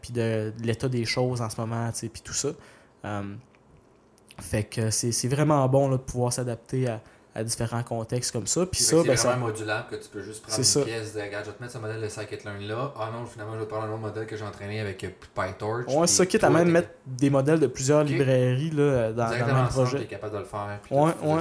puis 0.00 0.12
de, 0.12 0.52
l'état 0.62 0.88
des 0.88 1.04
choses 1.04 1.40
en 1.40 1.50
ce 1.50 1.60
moment, 1.60 1.90
puis 1.92 2.22
tout 2.22 2.32
ça. 2.32 2.48
fait 4.38 4.64
que 4.64 4.90
c'est 4.90 5.28
vraiment 5.28 5.68
bon 5.68 5.90
de 5.90 5.96
pouvoir 5.96 6.32
s'adapter 6.32 6.88
à, 6.88 7.00
à 7.34 7.44
différents 7.44 7.82
contextes 7.82 8.32
comme 8.32 8.46
ça. 8.46 8.66
Puis 8.66 8.82
ça, 8.82 8.96
ben, 9.02 9.16
c'est 9.16 9.28
vraiment 9.28 9.46
modulable 9.46 9.88
que 9.90 9.96
tu 9.96 10.08
peux 10.08 10.22
juste 10.22 10.42
prendre 10.42 10.58
une 10.58 10.84
pièce 10.84 11.14
de 11.14 11.20
regarde, 11.20 11.44
je 11.44 11.50
vais 11.50 11.56
te 11.56 11.62
mettre 11.62 11.74
ce 11.74 11.78
modèle 11.78 12.00
de 12.00 12.08
scikit-learn 12.08 12.66
là. 12.66 12.92
Ah 12.98 13.10
non, 13.12 13.24
finalement, 13.26 13.54
je 13.54 13.60
vais 13.60 13.66
prendre 13.66 13.84
un 13.84 13.90
autre 13.90 14.00
modèle 14.00 14.26
que 14.26 14.36
j'ai 14.36 14.44
entraîné 14.44 14.80
avec 14.80 15.04
euh, 15.04 15.08
PyTorch. 15.34 15.86
Ouais, 15.94 16.06
ça, 16.06 16.26
quitte 16.26 16.44
à 16.44 16.50
même 16.50 16.70
mettre 16.70 16.90
des 17.06 17.30
modèles 17.30 17.60
de 17.60 17.66
plusieurs 17.66 18.02
librairies 18.04 18.70
là, 18.70 19.12
dans, 19.12 19.30
dans 19.30 19.46
le 19.46 19.54
même 19.54 19.68
projet. 19.68 19.98
Tu 19.98 20.04
es 20.04 20.06
capable 20.06 20.34
de 20.34 20.38
le 20.38 20.44
faire. 20.44 20.80
Puis 20.82 20.94
ouais, 20.94 21.12
ouais. 21.22 21.40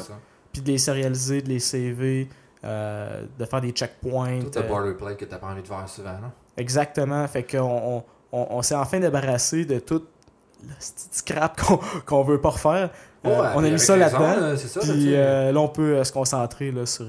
Puis 0.60 0.65
de 0.65 0.72
les 0.74 0.78
sérialiser, 0.78 1.41
de 1.41 1.48
les 1.48 1.60
CV, 1.60 2.28
euh, 2.65 3.24
de 3.38 3.45
faire 3.45 3.62
des 3.62 3.72
checkpoints. 3.72 4.41
Tout 4.41 4.60
le 4.60 4.65
euh, 4.65 4.67
boilerplate 4.67 5.17
que 5.17 5.24
tu 5.24 5.32
n'as 5.32 5.38
pas 5.38 5.48
envie 5.48 5.62
de 5.62 5.67
voir 5.67 5.88
souvent, 5.88 6.12
non? 6.12 6.32
Exactement. 6.58 7.26
Fait 7.28 7.43
qu'on 7.43 7.60
on, 7.60 8.04
on, 8.34 8.48
on 8.50 8.62
s'est 8.62 8.76
enfin 8.76 9.00
débarrassé 9.00 9.63
de 9.63 9.80
tout 9.80 10.04
le 10.62 10.74
scrap 10.80 11.62
qu'on 12.06 12.24
veut 12.24 12.41
pas 12.41 12.50
refaire. 12.50 12.89
Euh, 13.26 13.52
on 13.56 13.63
a 13.63 13.69
mis 13.69 13.80
ça 13.80 13.95
là-dedans. 13.95 14.58
Puis 14.82 15.12
là, 15.12 15.54
on 15.56 15.69
peut 15.69 16.04
se 16.04 16.12
concentrer 16.12 16.72
là, 16.72 16.86
sur 16.86 17.06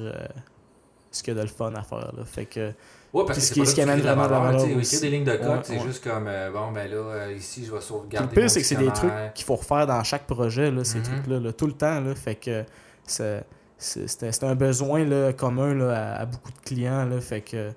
ce 1.11 1.23
qu'il 1.25 1.35
y 1.35 1.37
a 1.37 1.41
de 1.41 1.49
le 1.49 1.53
fun 1.53 1.73
à 1.75 1.83
faire. 1.83 2.13
Là. 2.17 2.25
Fait 2.25 2.47
que. 2.47 2.73
Ouais, 3.13 3.25
parce 3.27 3.41
que 3.41 3.45
ce 3.45 3.53
qui, 3.53 3.67
ce 3.67 3.75
qui 3.75 3.83
amène 3.83 3.99
vraiment 3.99 4.29
la 4.29 4.39
valeur. 4.39 4.77
Aussi. 4.77 5.01
des 5.01 5.11
lignes 5.11 5.25
de 5.25 5.35
code, 5.35 5.65
c'est 5.65 5.81
juste 5.81 6.05
comme, 6.05 6.31
bon, 6.53 6.71
ben 6.71 6.89
là, 6.89 7.29
ici, 7.33 7.65
je 7.67 7.75
vais 7.75 7.81
sauvegarder. 7.81 8.29
le 8.29 8.41
pire, 8.41 8.49
c'est 8.49 8.61
que 8.61 8.67
c'est 8.67 8.77
des 8.77 8.93
trucs 8.93 9.35
qu'il 9.35 9.45
faut 9.45 9.57
refaire 9.57 9.89
dans 9.89 10.05
chaque 10.05 10.29
projet, 10.29 10.71
là, 10.71 10.85
ces 10.85 11.01
mm-hmm. 11.01 11.03
trucs-là, 11.03 11.41
là, 11.41 11.53
tout 11.53 11.67
le 11.67 11.73
temps. 11.73 12.01
Là, 12.01 12.15
fait 12.15 12.37
que 12.37 12.65
c'est 13.11 14.45
un 14.45 14.55
besoin 14.55 15.05
là, 15.05 15.33
commun 15.33 15.75
là, 15.75 16.17
à, 16.17 16.27
beaucoup 16.27 16.53
de 16.53 16.61
clients. 16.61 17.05
Là, 17.05 17.21
fait 17.21 17.41
que 17.41 17.73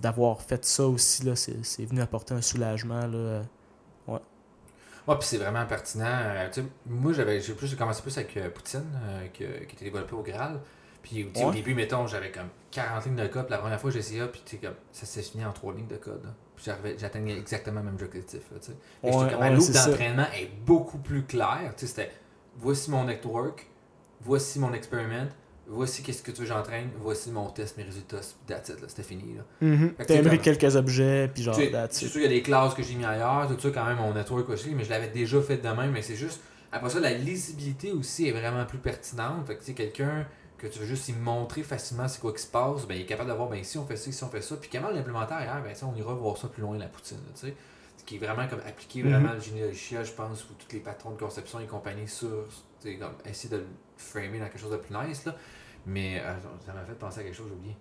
d'avoir 0.00 0.42
fait 0.42 0.64
ça 0.64 0.86
aussi, 0.86 1.22
c'est 1.62 1.84
venu 1.84 2.00
apporter 2.00 2.34
un 2.34 2.42
soulagement. 2.42 3.06
Là, 3.06 3.42
Ouais, 5.08 5.16
puis 5.18 5.26
c'est 5.26 5.38
vraiment 5.38 5.66
pertinent. 5.66 6.04
Euh, 6.06 6.48
moi, 6.86 7.12
j'avais 7.12 7.40
plus 7.40 7.74
commencé 7.74 8.02
plus 8.02 8.16
avec 8.16 8.36
euh, 8.36 8.50
Poutine, 8.50 8.84
euh, 9.04 9.26
qui, 9.32 9.44
qui, 9.66 9.74
était 9.74 9.84
développé 9.86 10.14
au 10.14 10.22
Graal. 10.22 10.60
Puis 11.02 11.28
au 11.42 11.50
début, 11.50 11.74
mettons, 11.74 12.06
j'avais 12.06 12.30
comme 12.30 12.48
40 12.70 13.06
lignes 13.06 13.16
de 13.16 13.26
code. 13.26 13.50
La 13.50 13.58
première 13.58 13.80
fois, 13.80 13.90
j'ai 13.90 13.98
essayé, 13.98 14.22
puis 14.26 14.58
comme, 14.58 14.74
ça 14.92 15.04
s'est 15.04 15.22
fini 15.22 15.44
en 15.44 15.52
3 15.52 15.74
lignes 15.74 15.88
de 15.88 15.96
code. 15.96 16.22
Puis 16.54 16.70
j'atteignais 16.96 17.36
exactement 17.36 17.80
le 17.80 17.86
même 17.86 17.98
objectif. 18.00 18.42
Là, 18.52 18.58
ouais, 19.02 19.34
ouais, 19.34 19.72
d'entraînement 19.72 20.26
est 20.32 20.48
beaucoup 20.64 20.98
plus 20.98 21.24
clair. 21.24 21.72
C'était 21.76 22.12
voici 22.56 22.88
mon 22.92 23.04
network, 23.04 23.66
voici 24.24 24.58
mon 24.58 24.72
experiment, 24.72 25.26
voici 25.66 26.02
qu'est-ce 26.02 26.22
que 26.22 26.30
tu 26.30 26.42
veux 26.42 26.46
j'entraîne, 26.46 26.90
voici 27.00 27.30
mon 27.30 27.48
test, 27.48 27.76
mes 27.76 27.84
résultats, 27.84 28.20
that's 28.46 28.68
it, 28.68 28.76
c'était 28.88 29.02
fini. 29.02 29.36
Là. 29.36 29.42
Mm-hmm. 29.62 29.92
T'as 30.06 30.36
quelques 30.38 30.76
objets, 30.76 31.30
puis 31.32 31.42
genre, 31.42 31.56
C'est 31.90 32.06
sûr, 32.06 32.20
il 32.20 32.24
y 32.24 32.26
a 32.26 32.28
des 32.28 32.42
classes 32.42 32.74
que 32.74 32.82
j'ai 32.82 32.94
mis 32.94 33.04
ailleurs, 33.04 33.48
tout 33.48 33.60
ça, 33.60 33.70
quand 33.70 33.84
même, 33.84 33.98
mon 33.98 34.14
network 34.14 34.48
aussi, 34.50 34.74
mais 34.74 34.84
je 34.84 34.90
l'avais 34.90 35.08
déjà 35.08 35.40
fait 35.40 35.58
de 35.58 35.68
même, 35.68 35.92
mais 35.92 36.02
c'est 36.02 36.16
juste. 36.16 36.40
Après 36.70 36.88
ça, 36.88 37.00
la 37.00 37.12
lisibilité 37.12 37.92
aussi 37.92 38.28
est 38.28 38.32
vraiment 38.32 38.64
plus 38.64 38.78
pertinente. 38.78 39.46
Fait 39.46 39.56
que, 39.56 39.64
tu 39.64 39.74
quelqu'un 39.74 40.26
que 40.56 40.66
tu 40.66 40.78
veux 40.78 40.86
juste 40.86 41.08
lui 41.08 41.16
montrer 41.16 41.62
facilement 41.62 42.08
c'est 42.08 42.20
quoi 42.20 42.32
qui 42.32 42.40
se 42.40 42.46
passe, 42.46 42.86
ben, 42.86 42.94
il 42.94 43.02
est 43.02 43.06
capable 43.06 43.30
de 43.30 43.34
voir, 43.34 43.48
ben, 43.48 43.62
si 43.62 43.76
on 43.78 43.84
fait 43.84 43.96
ça, 43.96 44.10
si 44.10 44.24
on 44.24 44.28
fait 44.28 44.40
ça, 44.40 44.56
puis 44.56 44.70
comment 44.72 44.90
l'implémenter 44.90 45.34
ailleurs, 45.34 45.62
ben, 45.62 45.74
on 45.82 45.94
ira 45.96 46.14
voir 46.14 46.38
ça 46.38 46.48
plus 46.48 46.62
loin, 46.62 46.78
la 46.78 46.86
poutine, 46.86 47.18
tu 47.34 47.46
sais. 47.46 47.54
Ce 47.98 48.04
qui 48.04 48.16
est 48.16 48.18
vraiment 48.18 48.48
comme 48.48 48.60
appliquer 48.66 49.02
mm-hmm. 49.02 49.10
vraiment 49.10 49.32
le 49.34 49.40
généalogie, 49.40 49.96
je 50.02 50.12
pense, 50.12 50.44
ou 50.44 50.54
tous 50.58 50.72
les 50.72 50.80
patrons 50.80 51.10
de 51.10 51.18
conception 51.18 51.60
et 51.60 51.66
compagnie 51.66 52.08
sur, 52.08 52.46
comme, 52.98 53.14
essayer 53.24 53.50
de 53.50 53.58
le 53.58 53.66
framer 53.96 54.38
dans 54.38 54.46
quelque 54.46 54.58
chose 54.58 54.72
de 54.72 54.76
plus 54.76 54.94
nice, 54.94 55.24
là. 55.24 55.34
Mais 55.86 56.20
euh, 56.20 56.34
ça 56.64 56.72
m'a 56.72 56.84
fait 56.84 56.94
penser 56.94 57.20
à 57.20 57.22
quelque 57.24 57.34
chose, 57.34 57.46
j'ai 57.48 57.54
oublié. 57.54 57.76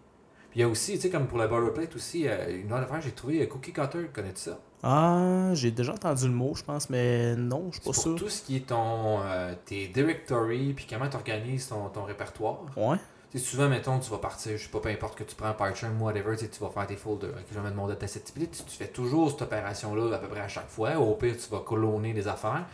Puis 0.49 0.59
il 0.59 0.63
y 0.63 0.65
a 0.65 0.67
aussi, 0.67 0.93
tu 0.93 1.01
sais, 1.01 1.09
comme 1.09 1.27
pour 1.27 1.37
la 1.37 1.47
plate 1.47 1.95
aussi, 1.95 2.27
euh, 2.27 2.61
une 2.61 2.73
autre 2.73 2.83
affaire, 2.83 3.01
j'ai 3.01 3.11
trouvé 3.11 3.41
euh, 3.41 3.45
Cookie 3.45 3.71
Cutter, 3.71 4.09
connais-tu 4.13 4.41
ça? 4.41 4.59
Ah, 4.83 5.51
j'ai 5.53 5.71
déjà 5.71 5.93
entendu 5.93 6.27
le 6.27 6.33
mot, 6.33 6.53
je 6.55 6.63
pense, 6.63 6.89
mais 6.89 7.35
non, 7.35 7.67
je 7.69 7.79
suis 7.79 7.89
pas 7.89 7.93
sûr. 7.93 8.15
tout 8.15 8.29
ce 8.29 8.41
qui 8.41 8.57
est 8.57 8.67
ton, 8.67 9.19
tes 9.65 9.87
directories, 9.87 10.73
puis 10.73 10.87
comment 10.89 11.07
tu 11.07 11.15
organises 11.15 11.67
ton, 11.67 11.87
ton 11.89 12.03
répertoire. 12.03 12.65
Ouais. 12.75 12.97
Tu 13.31 13.39
sais, 13.39 13.45
souvent, 13.45 13.69
mettons, 13.69 13.97
tu 13.99 14.09
vas 14.09 14.17
partir, 14.17 14.57
je 14.57 14.63
sais 14.63 14.69
pas, 14.69 14.79
peu 14.79 14.89
importe 14.89 15.17
que 15.17 15.23
tu 15.23 15.35
prends 15.35 15.53
PyCharm 15.53 16.01
ou 16.01 16.05
whatever, 16.05 16.35
tu 16.35 16.47
vas 16.59 16.69
faire 16.69 16.87
tes 16.87 16.97
folders. 16.97 17.29
je 17.49 17.55
vais 17.55 17.61
mettre 17.61 17.77
mon 17.77 17.87
dataset. 17.87 18.21
Tu, 18.21 18.45
tu 18.45 18.77
fais 18.77 18.87
toujours 18.89 19.31
cette 19.31 19.43
opération-là 19.43 20.15
à 20.15 20.19
peu 20.19 20.27
près 20.27 20.41
à 20.41 20.49
chaque 20.49 20.67
fois. 20.67 20.97
Au 20.97 21.13
pire, 21.15 21.35
tu 21.37 21.49
vas 21.49 21.59
colonner 21.59 22.11
des 22.11 22.27
affaires. 22.27 22.65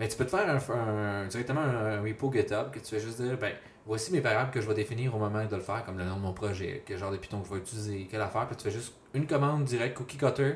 Ben, 0.00 0.08
tu 0.08 0.16
peux 0.16 0.24
te 0.24 0.30
faire 0.30 0.48
un, 0.48 1.26
directement 1.26 1.60
un, 1.60 2.00
repo 2.00 2.32
GitHub 2.32 2.70
que 2.72 2.78
tu 2.78 2.86
fais 2.86 3.00
juste 3.00 3.20
dire, 3.20 3.36
ben, 3.36 3.52
voici 3.84 4.10
mes 4.12 4.20
variables 4.20 4.50
que 4.50 4.58
je 4.58 4.66
vais 4.66 4.72
définir 4.72 5.14
au 5.14 5.18
moment 5.18 5.44
de 5.44 5.54
le 5.54 5.60
faire, 5.60 5.84
comme 5.84 5.98
le 5.98 6.04
nom 6.04 6.16
de 6.16 6.22
mon 6.22 6.32
projet, 6.32 6.82
quel 6.86 6.96
genre 6.96 7.12
de 7.12 7.18
Python 7.18 7.40
que 7.40 7.48
je 7.48 7.52
vais 7.52 7.60
utiliser, 7.60 8.08
quelle 8.10 8.22
affaire. 8.22 8.46
Puis 8.46 8.56
tu 8.56 8.64
fais 8.64 8.70
juste 8.70 8.94
une 9.12 9.26
commande 9.26 9.64
directe, 9.64 9.98
cookie 9.98 10.16
cutter, 10.16 10.54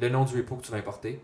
le 0.00 0.08
nom 0.08 0.24
du 0.24 0.36
repo 0.36 0.54
que 0.54 0.62
tu 0.62 0.70
vas 0.70 0.78
importer. 0.78 1.20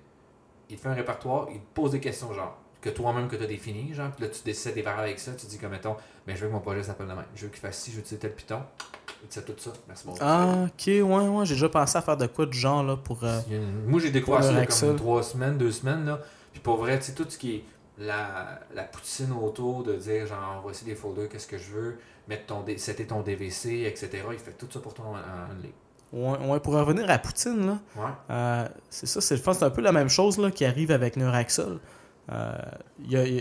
Il 0.70 0.76
te 0.76 0.82
fait 0.82 0.88
un 0.88 0.94
répertoire, 0.94 1.46
il 1.52 1.60
te 1.60 1.66
pose 1.72 1.92
des 1.92 2.00
questions 2.00 2.32
genre 2.34 2.58
que 2.80 2.90
toi-même 2.90 3.28
que 3.28 3.36
tu 3.36 3.44
as 3.44 3.46
défini, 3.46 3.94
genre, 3.94 4.10
puis 4.10 4.24
là 4.24 4.30
tu 4.32 4.42
décides 4.42 4.74
des 4.74 4.82
variables 4.82 5.04
avec 5.04 5.20
ça, 5.20 5.30
tu 5.32 5.46
dis 5.46 5.56
comme 5.56 5.70
mettons, 5.70 5.94
ben, 6.26 6.34
je 6.34 6.40
veux 6.40 6.48
que 6.48 6.52
mon 6.52 6.60
projet 6.60 6.82
s'appelle 6.82 7.06
de 7.06 7.12
même. 7.12 7.24
Je 7.36 7.44
veux 7.44 7.48
qu'il 7.48 7.60
fasse 7.60 7.78
ci, 7.78 7.92
je 7.92 7.96
veux 7.96 8.02
utiliser 8.02 8.18
tel 8.18 8.34
Python. 8.34 8.60
Te 9.30 9.38
tout 9.38 9.52
ça. 9.56 9.70
Merci 9.86 10.04
beaucoup. 10.04 10.18
Ah, 10.20 10.64
ok, 10.66 10.86
ouais, 10.86 11.02
ouais, 11.04 11.46
j'ai 11.46 11.54
déjà 11.54 11.68
pensé 11.68 11.96
à 11.96 12.02
faire 12.02 12.16
de 12.16 12.26
quoi 12.26 12.44
de 12.44 12.52
genre 12.52 12.82
là 12.82 12.96
pour. 12.96 13.22
Euh, 13.22 13.40
moi 13.86 14.00
j'ai 14.00 14.10
découvert 14.10 14.42
ça 14.42 14.50
il 14.50 14.58
y 14.58 14.60
a 14.60 14.66
comme 14.66 14.96
trois 14.96 15.22
semaines, 15.22 15.56
deux 15.56 15.70
semaines 15.70 16.04
là. 16.06 16.18
Puis 16.52 16.60
pour 16.60 16.76
vrai, 16.76 16.98
tu 16.98 17.06
sais, 17.06 17.12
tout 17.12 17.26
ce 17.28 17.38
qui 17.38 17.56
est 17.56 17.64
la, 17.98 18.60
la 18.74 18.84
poutine 18.84 19.32
autour 19.32 19.82
de 19.82 19.94
dire 19.94 20.26
genre 20.26 20.60
voici 20.62 20.84
des 20.84 20.94
folders, 20.94 21.28
qu'est-ce 21.28 21.46
que 21.46 21.58
je 21.58 21.70
veux, 21.70 21.98
mettre 22.28 22.46
ton 22.46 22.64
c'était 22.76 23.06
ton 23.06 23.22
DVC, 23.22 23.84
etc. 23.86 24.24
Il 24.32 24.38
fait 24.38 24.52
tout 24.52 24.68
ça 24.70 24.80
pour 24.80 24.94
toi 24.94 25.06
en, 25.06 25.16
en 25.16 25.56
Ouais, 26.12 26.60
pour 26.60 26.74
revenir 26.74 27.10
à 27.10 27.18
Poutine, 27.18 27.66
là, 27.66 27.78
euh, 28.30 28.68
c'est 28.90 29.06
ça, 29.06 29.22
c'est 29.22 29.38
c'est 29.38 29.62
un 29.62 29.70
peu 29.70 29.80
la 29.80 29.92
même 29.92 30.10
chose 30.10 30.36
là, 30.36 30.50
qui 30.50 30.66
arrive 30.66 30.90
avec 30.90 31.16
Neuraxol. 31.16 31.80
Euh, 32.30 32.52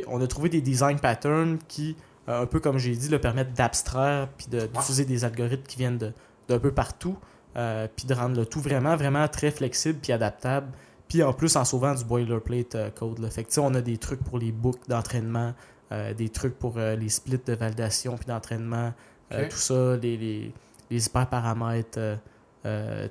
on 0.07 0.21
a 0.21 0.27
trouvé 0.27 0.47
des 0.47 0.61
design 0.61 0.97
patterns 0.97 1.57
qui, 1.67 1.97
euh, 2.29 2.43
un 2.43 2.45
peu 2.45 2.61
comme 2.61 2.77
j'ai 2.77 2.95
dit, 2.95 3.09
le 3.09 3.19
permettent 3.19 3.53
d'abstraire 3.53 4.29
puis 4.37 4.47
d'utiliser 4.47 5.03
des 5.03 5.25
algorithmes 5.25 5.65
qui 5.67 5.77
viennent 5.77 6.13
d'un 6.47 6.59
peu 6.59 6.71
partout, 6.71 7.17
puis 7.53 8.05
de 8.07 8.13
rendre 8.13 8.37
le 8.37 8.45
tout 8.45 8.61
vraiment, 8.61 8.95
vraiment 8.95 9.27
très 9.27 9.51
flexible 9.51 9.99
puis 10.01 10.13
adaptable 10.13 10.67
puis 11.11 11.23
en 11.23 11.33
plus, 11.33 11.57
en 11.57 11.65
sauvant 11.65 11.93
du 11.93 12.05
boilerplate 12.05 12.75
euh, 12.75 12.89
code. 12.89 13.19
Là. 13.19 13.29
Fait 13.29 13.43
que, 13.43 13.59
on 13.59 13.75
a 13.75 13.81
des 13.81 13.97
trucs 13.97 14.23
pour 14.23 14.37
les 14.37 14.53
books 14.53 14.87
d'entraînement, 14.87 15.53
euh, 15.91 16.13
des 16.13 16.29
trucs 16.29 16.57
pour 16.57 16.75
euh, 16.77 16.95
les 16.95 17.09
splits 17.09 17.37
de 17.45 17.51
validation 17.51 18.15
puis 18.15 18.27
d'entraînement, 18.27 18.93
tout 19.29 19.57
ça, 19.57 19.97
les, 19.97 20.15
les, 20.15 20.53
les 20.89 21.05
hyperparamètres, 21.05 21.99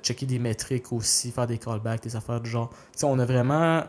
checker 0.01 0.25
des 0.25 0.39
métriques 0.39 0.91
aussi, 0.91 1.29
faire 1.29 1.45
des 1.45 1.59
callbacks, 1.59 2.01
des 2.01 2.15
affaires 2.15 2.41
du 2.41 2.49
genre. 2.49 2.71
on 3.03 3.19
a 3.19 3.25
vraiment. 3.25 3.83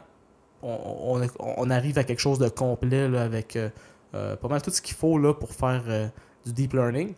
On, 0.63 1.23
on, 1.23 1.29
on, 1.39 1.71
arrive 1.71 1.97
à 1.97 2.05
quelque 2.05 2.21
chose 2.21 2.39
de 2.39 2.49
complet 2.51 3.09
là, 3.09 3.23
avec 3.23 3.59
pas 4.13 4.49
mal 4.49 4.61
tout 4.61 4.71
ce 4.71 4.83
qu'il 4.83 4.95
faut 4.95 5.19
là, 5.19 5.33
pour 5.33 5.53
faire 5.53 5.83
du 6.45 6.53
deep 6.53 6.75
learning. 6.75 7.15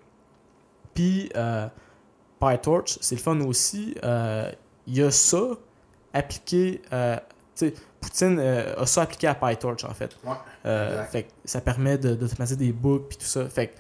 Puis 0.94 1.30
PyTorch, 2.40 2.98
c'est 3.00 3.16
le 3.16 3.20
fun 3.20 3.40
aussi. 3.40 3.96
Il 4.87 4.96
y 4.96 5.02
a 5.02 5.11
ça, 5.12 5.59
appliqué. 6.14 6.81
Euh, 6.92 7.16
Poutine 8.00 8.38
euh, 8.38 8.74
a 8.77 8.85
ça 8.87 9.03
appliqué 9.03 9.27
à 9.29 9.35
PyTorch, 9.35 9.85
en 9.85 9.94
fait. 9.94 10.16
Euh, 10.66 11.03
fait 11.05 11.27
ça 11.44 11.61
permet 11.61 11.96
d'automatiser 11.98 12.57
des 12.57 12.72
books 12.72 13.09
puis 13.09 13.18
tout 13.18 13.24
ça. 13.27 13.48
Fait 13.48 13.68
que 13.68 13.74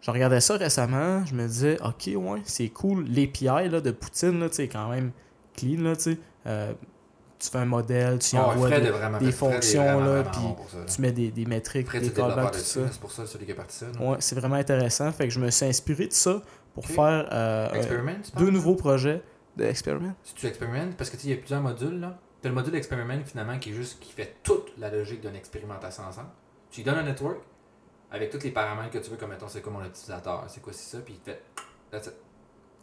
je 0.00 0.10
regardais 0.10 0.40
ça 0.40 0.56
récemment, 0.56 1.24
je 1.26 1.34
me 1.34 1.46
disais, 1.46 1.76
ok, 1.84 2.10
ouais, 2.14 2.40
c'est 2.44 2.68
cool. 2.68 3.04
L'API 3.08 3.68
de 3.82 3.90
Poutine, 3.90 4.48
c'est 4.52 4.68
quand 4.68 4.88
même 4.90 5.10
clean, 5.56 5.82
là, 5.82 5.96
tu 5.96 6.02
sais. 6.02 6.18
tu 7.38 7.50
fais 7.50 7.58
un 7.58 7.64
modèle, 7.66 8.18
tu 8.20 8.36
Ah 8.36 8.48
ouais, 8.48 8.54
envoies 8.54 8.70
des, 8.70 8.86
est 8.86 8.90
vraiment- 8.90 9.18
des 9.18 9.32
Fred 9.32 9.50
est 9.50 9.52
fonctions, 9.54 9.82
vraiment, 9.84 10.14
là, 10.14 10.22
puis 10.24 10.40
ça, 10.70 10.78
là. 10.78 10.84
tu 10.86 11.02
mets 11.02 11.12
des, 11.12 11.30
des 11.30 11.44
métriques, 11.44 11.86
Fred, 11.88 12.02
des 12.02 12.10
callbacks, 12.10 12.52
de 12.54 12.58
tout 12.58 12.64
ça. 12.64 12.80
C'est 12.90 13.00
pour 13.00 13.10
ça 13.12 13.26
celui 13.26 13.44
qui 13.44 13.50
est 13.50 13.54
parti 13.54 13.76
ça. 13.76 13.86
là. 13.86 14.10
Ouais, 14.10 14.16
c'est 14.20 14.36
vraiment 14.36 14.56
intéressant. 14.56 15.10
Fait 15.12 15.26
que 15.28 15.34
je 15.34 15.40
me 15.40 15.50
suis 15.50 15.66
inspiré 15.66 16.06
de 16.06 16.12
ça 16.12 16.40
pour 16.74 16.86
faire 16.86 17.28
euh, 17.32 17.68
deux 18.38 18.50
nouveaux 18.50 18.76
projets 18.76 19.20
d'expériment. 19.58 20.14
Si 20.22 20.34
tu 20.34 20.46
expérimentes, 20.46 20.96
parce 20.96 21.10
que 21.10 21.16
tu 21.16 21.26
il 21.26 21.30
y 21.30 21.32
a 21.34 21.36
plusieurs 21.36 21.60
modules 21.60 22.00
là. 22.00 22.18
T'as 22.40 22.48
le 22.48 22.54
module 22.54 22.74
experiment 22.76 23.20
finalement 23.24 23.58
qui 23.58 23.70
est 23.70 23.74
juste 23.74 23.98
qui 24.00 24.12
fait 24.12 24.36
toute 24.44 24.72
la 24.78 24.90
logique 24.90 25.20
d'une 25.20 25.34
expérimentation 25.34 26.04
ensemble. 26.04 26.28
Tu 26.70 26.80
lui 26.80 26.84
donnes 26.84 26.98
un 26.98 27.02
network 27.02 27.38
avec 28.10 28.30
tous 28.30 28.42
les 28.44 28.50
paramètres 28.50 28.90
que 28.90 28.98
tu 28.98 29.10
veux, 29.10 29.16
comme 29.16 29.30
mettons 29.30 29.48
c'est 29.48 29.60
quoi 29.60 29.72
mon 29.72 29.84
utilisateur, 29.84 30.44
c'est 30.48 30.62
quoi 30.62 30.72
c'est 30.72 30.96
ça, 30.96 31.02
puis 31.04 31.14
il 31.14 31.20
te 31.20 31.30
fait 31.30 31.42
that's 31.90 32.06
it. 32.06 32.14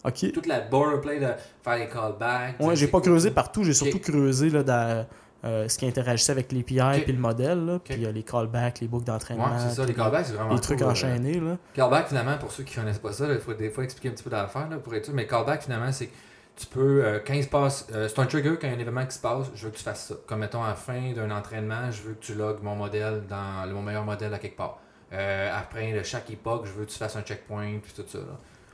Ok. 0.03 0.31
toute 0.33 0.45
la 0.45 0.59
boilerplate 0.59 1.19
de 1.19 1.33
faire 1.63 1.77
les 1.77 1.87
callbacks. 1.89 2.59
Ouais, 2.59 2.75
j'ai 2.75 2.87
pas 2.87 3.01
creusé 3.01 3.31
partout, 3.31 3.63
j'ai 3.63 3.73
surtout 3.73 3.99
creusé 3.99 4.49
là, 4.51 4.61
dans 4.61 5.07
euh, 5.45 5.67
ce 5.67 5.77
qui 5.77 5.87
interagissait 5.87 6.31
avec 6.31 6.51
l'API 6.51 6.79
Ok. 6.81 7.03
puis 7.03 7.13
le 7.13 7.19
modèle, 7.19 7.65
là, 7.65 7.79
puis 7.79 8.05
euh, 8.05 8.11
les 8.11 8.23
callbacks, 8.23 8.81
les 8.81 8.87
boucles 8.87 9.05
d'entraînement, 9.05 9.45
Ouais, 9.45 9.59
c'est 9.59 9.75
ça, 9.75 9.85
les 9.85 9.93
callbacks, 9.93 10.25
c'est 10.27 10.33
vraiment 10.33 10.53
les 10.53 10.59
trucs 10.59 10.77
cool, 10.79 10.87
euh, 10.87 10.91
enchaînés. 10.91 11.39
Là. 11.39 11.57
Callback, 11.73 12.07
finalement, 12.09 12.37
pour 12.37 12.51
ceux 12.51 12.63
qui 12.63 12.75
connaissent 12.75 12.99
pas 12.99 13.13
ça, 13.13 13.31
il 13.31 13.39
faut 13.39 13.53
des 13.53 13.69
fois 13.71 13.83
expliquer 13.83 14.09
un 14.09 14.11
petit 14.11 14.23
peu 14.23 14.29
d'affaires 14.29 14.69
là, 14.69 14.77
pour 14.77 14.93
être 14.93 15.05
sûr. 15.05 15.13
Mais 15.13 15.25
callback, 15.25 15.63
finalement, 15.63 15.91
c'est 15.91 16.07
que 16.07 16.13
tu 16.55 16.65
peux, 16.67 17.03
euh, 17.03 17.19
quand 17.25 17.33
il 17.33 17.43
se 17.43 17.49
passe, 17.49 17.87
euh, 17.93 18.07
c'est 18.07 18.19
un 18.19 18.25
trigger, 18.25 18.51
quand 18.59 18.67
il 18.67 18.71
y 18.71 18.73
a 18.73 18.77
un 18.77 18.79
événement 18.79 19.05
qui 19.05 19.15
se 19.15 19.19
passe, 19.21 19.47
je 19.55 19.65
veux 19.65 19.71
que 19.71 19.77
tu 19.77 19.83
fasses 19.83 20.07
ça. 20.07 20.15
Comme 20.25 20.39
mettons, 20.39 20.63
à 20.63 20.69
la 20.69 20.75
fin 20.75 21.11
d'un 21.13 21.29
entraînement, 21.31 21.91
je 21.91 22.01
veux 22.03 22.13
que 22.13 22.23
tu 22.23 22.33
logs 22.35 22.59
mon 22.63 22.75
modèle 22.75 23.23
dans 23.29 23.67
mon 23.73 23.81
meilleur 23.81 24.05
modèle 24.05 24.33
à 24.33 24.39
quelque 24.39 24.55
part. 24.57 24.79
Euh, 25.13 25.49
après 25.53 25.91
de 25.93 26.01
chaque 26.03 26.29
époque, 26.31 26.65
je 26.65 26.71
veux 26.71 26.85
que 26.85 26.91
tu 26.91 26.97
fasses 26.97 27.15
un 27.15 27.21
checkpoint, 27.21 27.79
puis 27.83 27.93
tout 27.95 28.03
ça. 28.07 28.19
Là. 28.19 28.25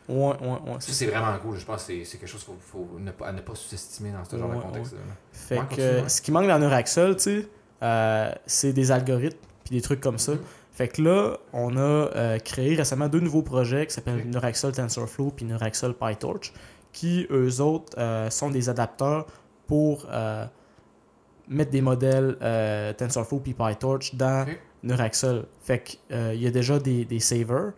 Ouais, 0.10 0.36
ouais, 0.42 0.48
ouais. 0.50 0.76
Ça, 0.80 0.92
c'est 0.94 1.06
vraiment 1.08 1.38
cool. 1.40 1.58
Je 1.58 1.66
pense 1.66 1.82
que 1.86 1.94
c'est- 1.94 2.04
c'est 2.06 2.18
quelque 2.18 2.30
chose 2.30 2.44
qu'il 2.44 2.54
faut, 2.56 2.88
faut 2.90 3.00
ne 3.00 3.12
pas, 3.12 3.28
à 3.28 3.32
ne 3.32 3.42
pas 3.42 3.56
sous-estimer 3.56 4.12
dans 4.12 4.26
ce 4.26 4.38
genre 4.38 4.50
Ouais, 4.50 4.58
de 4.58 4.62
contexte-là. 4.62 5.00
Fait 5.32 5.60
Ouais, 5.60 5.66
que 6.04 6.10
ce 6.10 6.22
qui 6.22 6.32
manque 6.32 6.48
dans 6.48 6.60
Neuraxel, 6.60 7.16
tu 7.16 7.22
sais, 7.42 7.48
euh, 7.84 8.32
c'est 8.46 8.74
des 8.74 8.92
algorithmes 8.92 9.38
puis 9.64 9.76
des 9.76 9.82
trucs 9.82 10.02
comme 10.02 10.18
ça. 10.18 10.34
Mhm. 10.34 10.40
Fait 10.74 10.88
que 10.88 11.02
là, 11.02 11.38
on 11.54 11.78
a 11.78 12.40
créé 12.40 12.76
récemment 12.76 13.08
deux 13.08 13.20
nouveaux 13.20 13.44
projets 13.44 13.86
qui 13.88 13.94
s'appellent 13.94 14.20
Ok. 14.20 14.26
Neuraxel 14.26 14.72
TensorFlow 14.72 15.32
puis 15.32 15.46
Neuraxel 15.46 15.94
PyTorch, 15.94 16.54
qui 16.94 17.28
eux 17.32 17.62
autres 17.62 17.98
euh, 17.98 18.30
sont 18.30 18.50
des 18.50 18.70
adapteurs 18.70 19.26
pour 19.68 20.06
euh, 20.10 20.46
mettre 21.48 21.72
des 21.72 21.82
modèles 21.82 22.38
euh, 22.42 22.94
TensorFlow 22.94 23.40
puis 23.40 23.54
PyTorch 23.54 24.16
dans 24.16 24.44
Ok. 24.44 24.60
Neuraxel. 24.84 25.46
Fait 25.62 25.80
que 25.80 25.92
euh, 26.14 26.34
il 26.34 26.42
y 26.42 26.48
a 26.48 26.52
déjà 26.52 26.80
des, 26.80 27.06
des 27.06 27.20
savers, 27.20 27.74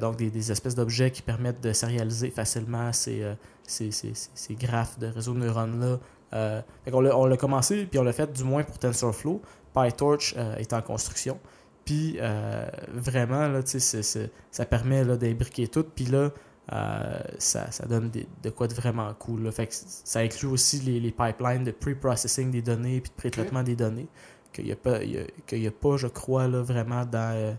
donc 0.00 0.16
des, 0.16 0.30
des 0.30 0.50
espèces 0.50 0.74
d'objets 0.74 1.12
qui 1.12 1.22
permettent 1.22 1.62
de 1.62 1.72
sérialiser 1.72 2.30
facilement 2.30 2.92
ces, 2.92 3.22
ces, 3.62 3.92
ces- 3.92 4.12
ces- 4.34 4.54
graphes 4.56 4.98
de 4.98 5.06
réseau 5.06 5.32
de 5.32 5.38
neurones-là. 5.38 6.62
Fait 6.84 6.90
qu'on 6.90 7.00
l'a- 7.00 7.16
on 7.16 7.24
l'a 7.26 7.36
commencé, 7.36 7.86
puis 7.86 7.98
on 8.00 8.02
l'a 8.02 8.12
fait 8.12 8.32
du 8.32 8.42
moins 8.42 8.64
pour 8.64 8.78
TensorFlow. 8.80 9.40
PyTorch 9.74 10.34
est 10.58 10.72
en 10.72 10.82
construction. 10.82 11.38
Puis 11.84 12.16
euh, 12.20 12.66
vraiment, 12.94 13.46
là, 13.46 13.60
c'est- 13.64 13.78
c'est- 13.78 14.32
ça 14.50 14.64
permet 14.64 15.04
là, 15.04 15.16
d'imbriquer 15.16 15.68
tout. 15.68 15.84
Puis 15.84 16.06
là, 16.06 16.30
euh, 16.72 17.18
ça, 17.38 17.70
ça 17.70 17.86
donne 17.86 18.10
des- 18.10 18.26
de 18.42 18.50
quoi 18.50 18.66
de 18.68 18.74
vraiment 18.74 19.12
cool. 19.14 19.44
là. 19.44 19.52
Fait 19.52 19.66
que 19.68 19.74
ça 19.74 20.20
inclut 20.20 20.48
aussi 20.48 20.80
les, 20.80 20.98
les 21.00 21.12
pipelines 21.12 21.64
de 21.64 21.70
pre-processing 21.70 22.50
des 22.50 22.62
données 22.62 23.00
puis 23.00 23.10
de 23.10 23.16
pré-traitement 23.16 23.62
des 23.62 23.76
données 23.76 24.08
qu'il 24.52 24.64
n'y 24.64 24.72
a, 24.72 24.76
pas- 24.76 25.02
il 25.02 25.10
y 25.12 25.18
a- 25.18 25.26
qu'il 25.46 25.62
y 25.62 25.66
a 25.66 25.70
pas, 25.70 25.96
je 25.96 26.06
crois, 26.08 26.48
là, 26.48 26.62
vraiment 26.62 27.04
dans, 27.04 27.34
euh, 27.36 27.52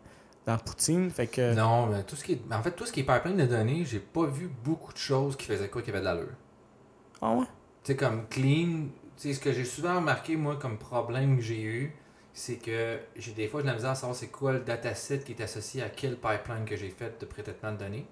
dans 0.45 0.57
Poutine. 0.57 1.09
Fait 1.09 1.27
que, 1.27 1.53
Non, 1.53 1.87
mais 1.87 2.03
tout 2.03 2.15
ce 2.15 2.23
qui 2.23 2.33
est, 2.33 2.41
en 2.51 2.61
fait, 2.61 2.71
tout 2.71 2.85
ce 2.85 2.91
qui 2.91 3.01
est 3.01 3.03
pipeline 3.03 3.37
de 3.37 3.45
données, 3.45 3.85
j'ai 3.85 3.99
pas 3.99 4.25
vu 4.25 4.49
beaucoup 4.63 4.91
de 4.93 4.97
choses 4.97 5.35
qui 5.37 5.45
faisaient 5.45 5.69
quoi 5.69 5.81
qui 5.81 5.89
avait 5.91 5.99
de 5.99 6.05
l'allure. 6.05 6.33
Ah 7.21 7.33
ouais? 7.33 7.45
Tu 7.83 7.91
sais, 7.93 7.95
comme 7.95 8.27
clean, 8.27 8.87
tu 9.17 9.29
sais, 9.29 9.33
ce 9.33 9.39
que 9.39 9.51
j'ai 9.51 9.65
souvent 9.65 9.95
remarqué, 9.97 10.35
moi, 10.35 10.57
comme 10.57 10.77
problème 10.77 11.37
que 11.37 11.43
j'ai 11.43 11.61
eu, 11.61 11.93
c'est 12.33 12.57
que 12.57 12.99
j'ai 13.15 13.31
des 13.31 13.47
fois 13.47 13.61
de 13.61 13.67
la 13.67 13.73
misère 13.73 13.91
à 13.91 13.95
savoir 13.95 14.15
c'est 14.15 14.27
quoi 14.27 14.53
le 14.53 14.59
dataset 14.59 15.19
qui 15.19 15.31
est 15.31 15.41
associé 15.41 15.81
à 15.81 15.89
quel 15.89 16.17
pipeline 16.17 16.65
que 16.65 16.75
j'ai 16.75 16.89
fait 16.89 17.19
de 17.19 17.25
pré-traitement 17.25 17.71
de 17.71 17.77
données. 17.77 18.05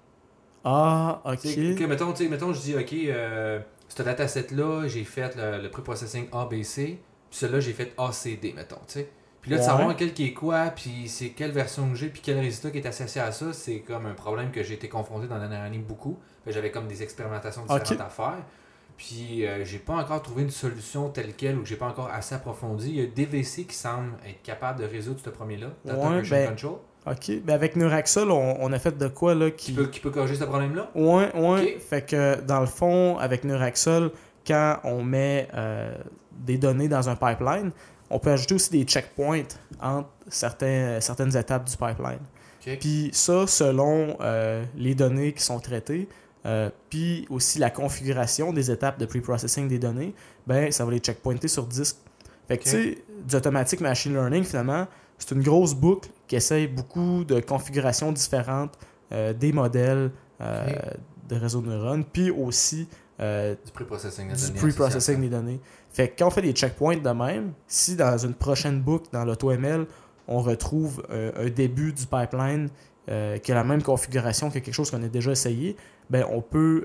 Ah, 0.68 1.22
ok. 1.24 1.44
Mettons, 1.88 2.12
tu 2.12 2.24
sais, 2.24 2.28
mettons, 2.28 2.52
je 2.52 2.60
dis, 2.60 2.74
OK, 2.76 2.92
euh, 2.92 3.60
ce 3.88 4.02
dataset-là, 4.02 4.88
j'ai 4.88 5.04
fait 5.04 5.36
le, 5.36 5.62
le 5.62 5.70
pré-processing 5.70 6.26
ABC, 6.32 6.98
puis 7.30 7.38
celui-là, 7.38 7.60
j'ai 7.60 7.72
fait 7.72 7.92
ACD, 7.96 8.52
mettons, 8.54 8.76
tu 8.86 8.94
sais. 8.94 9.08
Puis 9.42 9.52
là, 9.52 9.58
de 9.58 9.62
Ouais. 9.62 9.68
savoir 9.68 9.94
quel 9.94 10.12
qui 10.12 10.24
est 10.26 10.32
quoi, 10.32 10.70
puis 10.74 11.06
c'est 11.06 11.28
quelle 11.28 11.52
version 11.52 11.88
que 11.88 11.94
j'ai, 11.94 12.08
puis 12.08 12.20
quel 12.24 12.38
résultat 12.40 12.72
qui 12.72 12.78
est 12.78 12.86
associé 12.86 13.20
à 13.20 13.30
ça, 13.30 13.52
c'est 13.52 13.78
comme 13.78 14.06
un 14.06 14.14
problème 14.14 14.50
que 14.50 14.64
j'ai 14.64 14.74
été 14.74 14.88
confronté 14.88 15.28
dans 15.28 15.36
la 15.36 15.42
dernière 15.42 15.62
année 15.62 15.78
beaucoup. 15.78 16.18
J'avais 16.48 16.72
comme 16.72 16.88
des 16.88 17.02
expérimentations 17.04 17.62
différentes 17.62 18.00
à 18.00 18.08
faire. 18.08 18.38
Puis 18.96 19.46
euh, 19.46 19.64
j'ai 19.64 19.78
pas 19.78 19.92
encore 19.94 20.20
trouvé 20.22 20.42
une 20.42 20.50
solution 20.50 21.10
telle 21.10 21.34
quelle 21.34 21.58
ou 21.58 21.62
que 21.62 21.68
j'ai 21.68 21.76
pas 21.76 21.86
encore 21.86 22.10
assez 22.10 22.34
approfondi. 22.34 22.88
Il 22.90 22.96
y 22.96 23.02
a 23.02 23.06
DVC 23.06 23.64
qui 23.66 23.74
semble 23.76 24.14
être 24.26 24.42
capable 24.42 24.80
de 24.80 24.86
résoudre 24.86 25.20
ce 25.22 25.30
premier-là, 25.30 25.68
Data 25.84 26.00
Ouais, 26.08 26.14
Version 26.22 26.36
ben, 26.36 26.48
Control, 26.48 26.78
Ok. 27.06 27.30
Ben 27.44 27.54
avec 27.54 27.76
Neuraxel, 27.76 28.30
on, 28.30 28.56
on 28.60 28.72
a 28.72 28.78
fait 28.78 28.98
de 28.98 29.08
quoi 29.08 29.34
là 29.34 29.50
qui 29.50 29.66
qui. 29.66 29.72
peut, 29.72 29.86
qui 29.86 30.00
peut 30.00 30.10
corriger 30.10 30.34
ce 30.34 30.44
problème-là? 30.44 30.90
Ouais. 30.94 31.30
Ok. 31.34 31.80
Fait 31.80 32.02
que 32.04 32.40
dans 32.40 32.60
le 32.60 32.66
fond, 32.66 33.16
avec 33.18 33.44
Neuraxel, 33.44 34.10
quand 34.46 34.78
on 34.84 35.02
met 35.02 35.48
euh, 35.54 35.94
des 36.32 36.58
données 36.58 36.88
dans 36.88 37.08
un 37.08 37.16
pipeline, 37.16 37.70
on 38.10 38.18
peut 38.18 38.30
ajouter 38.30 38.54
aussi 38.54 38.70
des 38.70 38.84
checkpoints 38.84 39.42
entre 39.80 40.08
certains, 40.28 41.00
certaines 41.00 41.36
étapes 41.36 41.64
du 41.64 41.76
pipeline. 41.76 42.20
Puis 42.80 43.10
ça, 43.12 43.46
selon 43.46 44.16
euh, 44.20 44.64
les 44.76 44.96
données 44.96 45.32
qui 45.32 45.42
sont 45.42 45.60
traitées, 45.60 46.08
euh, 46.46 46.70
puis 46.90 47.26
aussi 47.30 47.60
la 47.60 47.70
configuration 47.70 48.52
des 48.52 48.70
étapes 48.70 48.98
de 48.98 49.06
pre-processing 49.06 49.68
des 49.68 49.78
données, 49.78 50.14
ben 50.46 50.72
ça 50.72 50.84
va 50.84 50.90
les 50.90 50.98
checkpointer 50.98 51.46
sur 51.46 51.66
disque. 51.66 51.98
Fait 52.48 52.58
que 52.58 52.64
tu 52.64 52.70
sais, 52.70 52.98
du 53.24 53.36
automatic 53.36 53.80
machine 53.80 54.12
learning, 54.12 54.42
finalement, 54.42 54.86
c'est 55.18 55.32
une 55.32 55.42
grosse 55.42 55.74
boucle 55.74 56.08
qui 56.26 56.36
essaye 56.36 56.66
beaucoup 56.66 57.24
de 57.24 57.40
configurations 57.40 58.12
différentes 58.12 58.78
euh, 59.12 59.32
des 59.32 59.52
modèles 59.52 60.10
euh, 60.40 60.66
de 61.28 61.36
réseau 61.36 61.60
de 61.60 61.68
neurones, 61.68 62.04
puis 62.04 62.30
aussi 62.30 62.88
euh, 63.20 63.54
Du 64.52 64.60
pre-processing 64.60 65.20
des 65.20 65.28
données. 65.28 65.60
Fait 65.90 66.08
que 66.08 66.14
quand 66.18 66.26
on 66.26 66.30
fait 66.30 66.42
des 66.42 66.52
checkpoints 66.52 66.96
de 66.98 67.10
même, 67.10 67.52
si 67.66 67.96
dans 67.96 68.18
une 68.18 68.34
prochaine 68.34 68.80
boucle 68.80 69.06
dans 69.12 69.24
l'AutoML, 69.24 69.86
on 70.28 70.40
retrouve 70.40 71.02
un 71.10 71.48
début 71.48 71.92
du 71.92 72.04
pipeline 72.06 72.68
qui 73.06 73.52
a 73.52 73.54
la 73.54 73.64
même 73.64 73.82
configuration 73.82 74.48
que 74.50 74.54
quelque 74.58 74.74
chose 74.74 74.90
qu'on 74.90 75.02
a 75.02 75.08
déjà 75.08 75.30
essayé, 75.30 75.76
ben 76.10 76.26
on 76.30 76.42
peut 76.42 76.84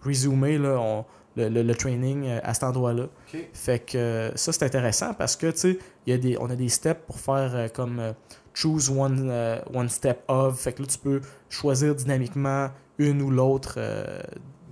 resumer 0.00 0.58
là, 0.58 0.78
on- 0.80 1.04
le, 1.36 1.48
le- 1.48 1.62
le 1.62 1.74
training 1.74 2.26
euh, 2.26 2.40
à 2.42 2.54
cet 2.54 2.64
endroit-là. 2.64 3.06
Fait 3.54 3.78
que 3.78 3.96
euh, 3.98 4.36
ça, 4.36 4.52
c'est 4.52 4.64
intéressant 4.64 5.14
parce 5.14 5.36
que, 5.36 5.46
tu 5.50 5.58
sais, 5.58 5.78
il 6.06 6.10
y 6.12 6.14
a 6.14 6.18
des, 6.18 6.36
on 6.38 6.50
a 6.50 6.56
des 6.56 6.68
steps 6.68 7.00
pour 7.06 7.18
faire 7.20 7.54
euh, 7.54 7.68
comme 7.68 8.14
choose 8.54 8.90
one, 8.90 9.30
one 9.72 9.88
step 9.88 10.22
of. 10.28 10.58
Fait 10.60 10.72
que 10.72 10.82
là, 10.82 10.88
tu 10.88 10.98
peux 10.98 11.20
choisir 11.48 11.94
dynamiquement 11.94 12.68
une 12.98 13.22
ou 13.22 13.30
l'autre. 13.30 13.74
euh, 13.78 14.20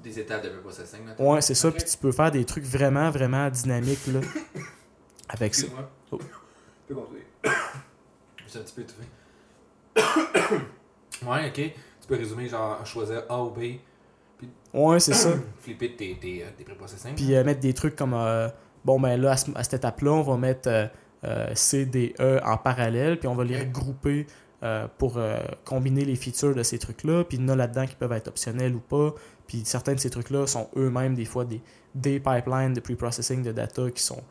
Des 0.02 0.18
étapes 0.18 0.42
de 0.44 0.48
pré-processing. 0.50 1.00
mettons. 1.04 1.32
ouais, 1.32 1.40
c'est 1.40 1.54
ça. 1.54 1.70
Puis 1.70 1.84
tu 1.84 1.96
peux 1.96 2.12
faire 2.12 2.30
des 2.30 2.44
trucs 2.44 2.64
vraiment, 2.64 3.10
vraiment 3.10 3.48
dynamiques 3.48 4.06
là, 4.08 4.20
avec 5.30 5.54
ça. 5.54 5.66
Oh. 6.12 6.18
Tu 6.88 6.94
peux 6.94 7.00
continuer. 7.00 7.22
Je 8.46 8.50
suis 8.50 8.58
un 8.58 8.62
petit 8.62 8.74
peu 8.74 8.82
étouffé. 8.82 9.04
ouais, 11.26 11.48
ok. 11.48 11.54
Tu 11.54 12.06
peux 12.08 12.16
résumer, 12.16 12.48
genre, 12.48 12.84
choisir 12.84 13.22
A 13.28 13.42
ou 13.42 13.50
B, 13.50 13.60
Ouais, 14.72 15.00
c'est 15.00 15.14
ça. 15.14 15.30
flipper 15.60 15.96
tes, 15.96 16.16
tes, 16.20 16.42
euh, 16.42 16.46
tes 16.56 16.64
pré-processing. 16.64 17.14
Puis 17.14 17.34
euh, 17.34 17.44
mettre 17.44 17.60
des 17.60 17.74
trucs 17.74 17.96
comme 17.96 18.14
euh, 18.14 18.48
bon, 18.84 19.00
ben 19.00 19.20
là, 19.20 19.32
à, 19.32 19.36
ce- 19.36 19.50
à 19.54 19.62
cette 19.64 19.74
étape-là, 19.74 20.12
on 20.12 20.22
va 20.22 20.36
mettre 20.36 20.68
euh, 21.24 21.54
C, 21.54 21.86
D, 21.86 22.14
E 22.20 22.40
en 22.44 22.56
parallèle, 22.56 23.18
puis 23.18 23.28
on 23.28 23.34
va 23.34 23.44
les 23.44 23.58
regrouper 23.58 24.26
pour 24.98 25.18
combiner 25.64 26.04
les 26.04 26.16
features 26.16 26.54
de 26.54 26.62
ces 26.62 26.78
trucs-là. 26.78 27.24
Puis 27.24 27.38
il 27.38 27.42
y 27.42 27.44
en 27.46 27.48
a 27.48 27.56
là-dedans 27.56 27.86
qui 27.86 27.94
peuvent 27.94 28.12
être 28.12 28.28
optionnels 28.28 28.74
ou 28.74 28.80
pas. 28.80 29.14
Puis 29.46 29.62
certains 29.64 29.94
de 29.94 29.98
ces 29.98 30.10
trucs-là 30.10 30.46
sont 30.46 30.68
eux-mêmes 30.76 31.14
des 31.14 31.24
fois 31.24 31.46
des, 31.46 31.62
des 31.94 32.20
pipelines 32.20 32.74
de 32.74 32.80
pre-processing 32.80 33.42
de 33.42 33.52
data 33.52 33.90
qui 33.90 34.02
sont 34.02 34.22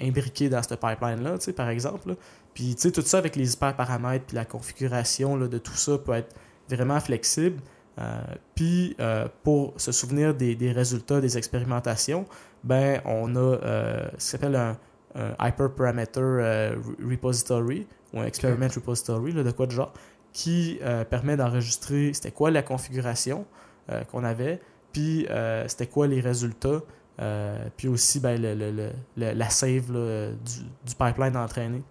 imbriqués 0.00 0.48
dans 0.48 0.62
ce 0.62 0.74
pipeline-là, 0.74 1.34
par 1.54 1.68
exemple. 1.68 2.08
là. 2.10 2.14
Puis 2.54 2.74
tu 2.74 2.80
sais, 2.82 2.90
tout 2.90 3.02
ça 3.02 3.18
avec 3.18 3.36
les 3.36 3.52
hyperparamètres, 3.54 4.24
puis 4.26 4.36
la 4.36 4.44
configuration 4.44 5.36
là, 5.36 5.46
de 5.48 5.58
tout 5.58 5.74
ça 5.74 5.98
peut 5.98 6.14
être 6.14 6.34
vraiment 6.68 6.98
flexible. 7.00 7.60
Euh, 7.98 8.20
puis 8.54 8.96
euh, 9.00 9.28
pour 9.42 9.74
se 9.76 9.92
souvenir 9.92 10.34
des, 10.34 10.54
des 10.54 10.72
résultats 10.72 11.20
des 11.20 11.36
expérimentations, 11.36 12.24
ben 12.64 13.02
on 13.04 13.36
a 13.36 13.38
euh, 13.40 14.08
ce 14.12 14.16
qui 14.16 14.30
s'appelle 14.30 14.56
un, 14.56 14.78
un 15.14 15.46
hyperparameter 15.48 16.20
euh, 16.20 16.76
re- 16.76 17.10
repository 17.10 17.86
ou 18.14 18.20
un 18.20 18.24
experiment 18.24 18.68
repository, 18.74 19.32
là, 19.32 19.42
de 19.42 19.50
quoi 19.50 19.66
de 19.66 19.72
genre, 19.72 19.92
qui 20.32 20.78
euh, 20.82 21.04
permet 21.04 21.36
d'enregistrer 21.36 22.14
c'était 22.14 22.30
quoi 22.30 22.50
la 22.50 22.62
configuration 22.62 23.44
euh, 23.90 24.04
qu'on 24.04 24.24
avait, 24.24 24.60
puis 24.92 25.26
euh, 25.28 25.68
c'était 25.68 25.86
quoi 25.86 26.06
les 26.06 26.20
résultats, 26.20 26.80
euh, 27.20 27.66
puis 27.76 27.88
aussi 27.88 28.20
ben, 28.20 28.40
le, 28.40 28.54
le- 28.54 28.70
le- 28.70 28.92
le- 29.18 29.32
la 29.32 29.50
save 29.50 29.92
là, 29.92 30.30
du, 30.30 30.60
du 30.86 30.94
pipeline 30.94 31.36
entraîné. 31.36 31.82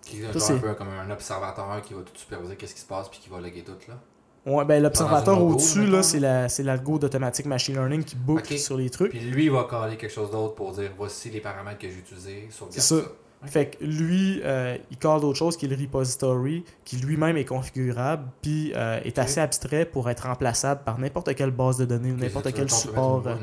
Qui 0.00 0.20
est 0.22 0.26
Ça, 0.26 0.32
genre 0.32 0.42
c'est- 0.42 0.52
un 0.54 0.58
peu 0.58 0.74
comme 0.74 0.88
un 0.88 1.10
observateur 1.10 1.82
qui 1.82 1.92
va 1.92 2.00
tout 2.00 2.12
superviser 2.14 2.56
qu'est-ce 2.56 2.74
qui 2.74 2.80
se 2.80 2.86
passe 2.86 3.10
puis 3.10 3.18
qui 3.20 3.28
va 3.28 3.40
loguer 3.40 3.62
tout 3.62 3.76
là. 3.88 4.00
Ouais, 4.46 4.64
ben, 4.66 4.82
l'observateur 4.82 5.42
au-dessus, 5.42 5.86
là, 5.86 6.02
c'est 6.02 6.20
la- 6.20 6.48
c'est 6.50 6.62
l'algo 6.62 6.98
d'Automatic 6.98 7.46
Machine 7.46 7.74
Learning 7.74 8.04
qui 8.04 8.14
book 8.16 8.40
Ok. 8.40 8.58
sur 8.58 8.76
les 8.76 8.90
trucs. 8.90 9.10
Puis 9.10 9.20
lui, 9.20 9.44
il 9.46 9.50
va 9.50 9.64
caler 9.70 9.96
quelque 9.96 10.12
chose 10.12 10.30
d'autre 10.30 10.54
pour 10.54 10.72
dire 10.72 10.90
voici 10.98 11.30
les 11.30 11.40
paramètres 11.40 11.78
que 11.78 11.88
j'ai 11.88 11.98
utilisés, 11.98 12.48
C'est 12.70 12.80
ça. 12.80 12.96
ça. 13.00 13.02
Fait 13.46 13.76
que 13.76 13.84
lui, 13.84 14.40
euh, 14.42 14.78
il 14.90 14.96
call 14.96 15.20
d'autre 15.20 15.36
chose 15.38 15.56
qui 15.58 15.66
est 15.66 15.68
le 15.68 15.76
repository, 15.76 16.64
qui 16.82 16.96
lui-même 16.96 17.36
est 17.36 17.44
configurable, 17.44 18.24
puis 18.40 18.72
euh, 18.74 19.00
est 19.04 19.18
assez 19.18 19.38
abstrait 19.38 19.84
pour 19.84 20.08
être 20.08 20.26
remplaçable 20.26 20.80
par 20.82 20.98
n'importe 20.98 21.34
quelle 21.34 21.50
base 21.50 21.76
de 21.76 21.84
données 21.84 22.12
ou 22.12 22.16
n'importe 22.16 22.52
quel 22.54 22.70
support. 22.70 23.22
euh. 23.26 23.34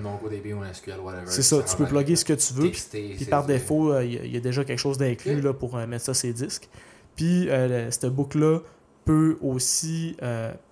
C'est 1.25 1.43
ça, 1.43 1.61
tu 1.61 1.75
peux 1.75 1.85
plugger 1.85 2.15
ce 2.15 2.25
que 2.25 2.33
tu 2.33 2.53
veux. 2.53 2.71
Puis 2.71 3.25
par 3.25 3.45
défaut, 3.45 3.91
euh, 3.93 4.03
il 4.03 4.13
y 4.13 4.17
a- 4.17 4.23
il 4.23 4.33
y, 4.33 4.37
a 4.37 4.39
déjà 4.39 4.63
quelque 4.63 4.79
chose 4.79 4.97
d'inclus 4.97 5.39
là, 5.41 5.53
pour 5.53 5.75
mettre 5.77 6.05
ça 6.05 6.13
sur 6.13 6.27
les 6.27 6.33
disques. 6.33 6.67
Puis 7.15 7.47
cette 7.89 8.07
book-là 8.07 8.59
peut 9.05 9.37
aussi 9.41 10.15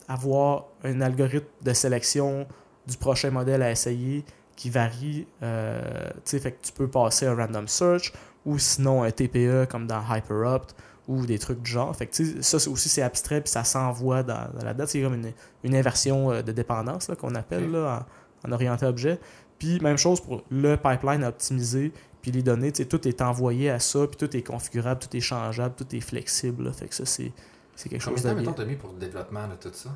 avoir 0.10 0.66
un 0.84 1.00
algorithme 1.00 1.48
de 1.62 1.72
sélection 1.74 2.46
du 2.88 2.98
prochain 2.98 3.30
modèle 3.30 3.62
à 3.62 3.72
essayer 3.72 4.26
qui 4.58 4.70
varie. 4.70 5.26
euh, 5.44 6.10
tu 6.16 6.22
sais, 6.26 6.40
fait 6.40 6.52
que 6.52 6.58
tu 6.64 6.74
peux 6.74 6.90
passer 6.90 7.28
un 7.28 7.36
random 7.36 7.68
search 7.68 8.12
ou 8.46 8.58
sinon 8.58 9.04
un 9.04 9.12
TPE 9.12 9.66
comme 9.70 9.88
dans 9.88 10.02
HyperOpt 10.14 10.76
ou 11.08 11.26
des 11.26 11.40
trucs 11.40 11.62
du 11.62 11.72
genre. 11.72 11.96
Fait 11.96 12.08
que 12.08 12.42
ça 12.42 12.58
aussi 12.70 12.90
c'est 12.90 13.02
abstrait 13.02 13.42
puis 13.42 13.52
ça 13.52 13.64
s'envoie 13.64 14.24
dans, 14.24 14.50
dans 14.54 14.66
la 14.66 14.74
date. 14.74 14.90
C'est 14.90 15.02
comme 15.02 15.14
une, 15.14 15.32
une 15.64 15.76
inversion 15.76 16.32
euh, 16.32 16.42
de 16.42 16.52
dépendance 16.52 17.10
qu'on 17.20 17.36
appelle 17.36 17.72
là, 17.72 18.06
en, 18.44 18.50
en 18.50 18.52
orienté 18.52 18.86
objet. 18.86 19.20
Puis 19.60 19.80
même 19.80 19.98
chose 19.98 20.22
pour 20.22 20.44
le 20.50 20.76
pipeline 20.76 21.24
à 21.24 21.30
optimiser, 21.30 21.94
puis 22.22 22.32
les 22.32 22.42
données, 22.42 22.72
tu 22.72 22.84
sais, 22.84 22.90
tout 22.90 23.08
est 23.08 23.22
envoyé 23.22 23.70
à 23.70 23.80
ça, 23.80 24.08
puis 24.08 24.18
tout 24.18 24.36
est 24.36 24.42
configurable, 24.42 25.02
tout 25.02 25.16
est 25.16 25.22
changeable, 25.22 25.76
tout 25.76 25.96
est 25.96 26.02
flexible. 26.02 26.64
là. 26.66 26.74
Fait 26.74 26.88
que 26.88 26.96
ça, 26.96 27.06
c'est 27.06 27.32
c'est 27.80 27.88
quelque 27.88 28.04
Combien 28.04 28.22
chose 28.22 28.36
de 28.36 28.40
de 28.42 28.46
temps, 28.46 28.52
t'as 28.52 28.66
mis 28.66 28.76
pour 28.76 28.92
le 28.92 29.00
développement 29.00 29.48
de 29.48 29.56
tout 29.56 29.74
ça? 29.74 29.90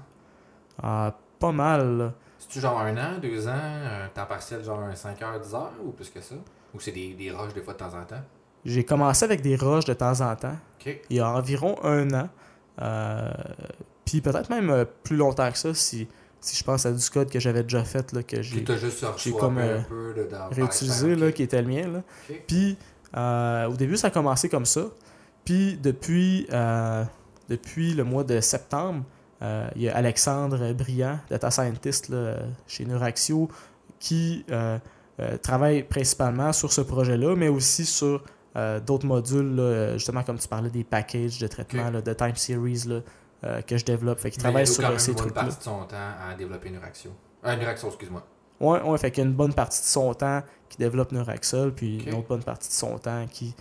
Ah, 0.82 1.14
pas 1.38 1.52
mal. 1.52 2.14
C'est-tu 2.40 2.62
genre 2.62 2.80
un 2.80 2.96
an, 2.96 3.20
deux 3.22 3.46
ans, 3.46 3.52
un 3.52 4.08
temps 4.08 4.26
partiel, 4.26 4.64
genre 4.64 4.80
un 4.80 4.96
5 4.96 5.22
heures, 5.22 5.38
10 5.42 5.54
heures 5.54 5.74
ou 5.84 5.92
plus 5.92 6.10
que 6.10 6.22
ça? 6.22 6.36
Ou 6.74 6.80
c'est 6.80 6.94
des, 6.94 7.14
des 7.14 7.30
rushs 7.30 7.54
des 7.54 7.62
fois 7.62 7.74
de 7.74 7.80
temps 7.80 7.94
en 7.94 8.06
temps? 8.06 8.22
J'ai 8.64 8.86
commencé 8.86 9.26
avec 9.26 9.42
des 9.42 9.58
rushs 9.58 9.84
de 9.84 9.94
temps 9.94 10.22
en 10.22 10.34
temps, 10.38 10.56
il 10.86 11.18
y 11.18 11.20
a 11.20 11.30
environ 11.30 11.76
un 11.84 12.10
an. 12.14 12.30
Euh, 12.82 13.34
puis 14.06 14.22
peut-être 14.22 14.50
même 14.50 14.70
euh, 14.70 14.86
plus 15.04 15.18
longtemps 15.18 15.52
que 15.52 15.58
ça, 15.58 15.74
si, 15.74 16.08
si 16.40 16.56
je 16.56 16.64
pense 16.64 16.86
à 16.86 16.94
du 16.94 17.10
code 17.10 17.30
que 17.30 17.42
j'avais 17.42 17.64
déjà 17.64 17.84
fait, 17.84 18.14
là, 18.14 18.24
que 18.24 18.42
j'ai 18.42 18.64
comme, 19.38 19.58
un 19.58 19.62
euh, 19.62 19.82
peu 19.82 20.14
de 20.14 20.24
dans 20.32 20.48
réutilisé, 20.50 21.16
là, 21.18 21.34
qui 21.34 21.44
était 21.44 21.62
le 21.62 21.68
mien. 21.68 21.88
Là. 21.90 22.02
Puis, 22.48 22.78
euh, 23.18 23.66
au 23.66 23.74
début, 23.74 23.98
ça 23.98 24.08
a 24.08 24.12
commencé 24.12 24.48
comme 24.48 24.66
ça. 24.66 24.86
Puis, 25.44 25.78
depuis, 25.78 26.48
euh, 26.54 27.04
depuis 27.54 27.94
le 27.94 28.04
mois 28.04 28.24
de 28.24 28.40
septembre, 28.40 29.04
euh, 29.42 29.68
il 29.76 29.84
y 29.84 29.90
a 29.90 29.96
Alexandre 29.96 30.74
Briand, 30.74 31.20
data 31.30 31.52
scientist 31.52 32.10
là, 32.10 32.38
chez 32.68 32.86
Neuraxio, 32.86 33.50
qui 34.00 34.46
euh, 34.50 34.80
euh, 35.20 35.38
travaille 35.38 35.84
principalement 35.84 36.52
sur 36.54 36.72
ce 36.72 36.82
projet-là, 36.82 37.36
mais 37.36 37.50
aussi 37.50 37.86
sur 37.86 38.24
d'autres 38.86 39.08
modules, 39.08 39.56
là, 39.56 39.94
justement, 39.94 40.22
comme 40.22 40.38
tu 40.38 40.48
parlais 40.48 40.70
des 40.70 40.84
packages 40.84 41.40
de 41.40 41.48
traitement, 41.48 41.90
là, 41.90 42.02
de 42.02 42.14
time 42.14 42.36
series 42.36 42.86
que 43.66 43.78
je 43.78 43.84
développe. 43.84 44.20
Fait 44.20 44.30
il 44.30 44.38
travaille 44.38 44.68
sur 44.68 44.84
quand 44.84 45.00
ces 45.00 45.10
une 45.10 45.18
bonne 45.18 45.26
trucs-là. 45.26 45.42
partie 45.42 45.58
de 45.58 45.64
son 45.64 45.86
temps 45.86 46.12
à 46.30 46.36
développer. 46.36 46.70
Euh, 46.70 47.54
une 47.56 47.60
réaction, 47.60 47.88
excuse-moi. 47.88 48.24
Ouais, 48.60 48.82
ouais, 48.82 48.98
fait 49.00 49.10
qu'il 49.10 49.24
y 49.24 49.26
a 49.26 49.30
une 49.30 49.36
bonne 49.36 49.54
partie 49.56 49.82
de 49.82 49.88
son 49.88 50.14
temps 50.14 50.44
qui 50.70 50.78
développe 50.78 51.12
Neuraxol, 51.12 51.74
puis 51.74 52.04
une 52.04 52.14
autre 52.14 52.28
bonne 52.28 52.44
partie 52.44 52.70
de 52.70 52.74
son 52.74 53.00
temps 53.00 53.26
qui 53.30 53.56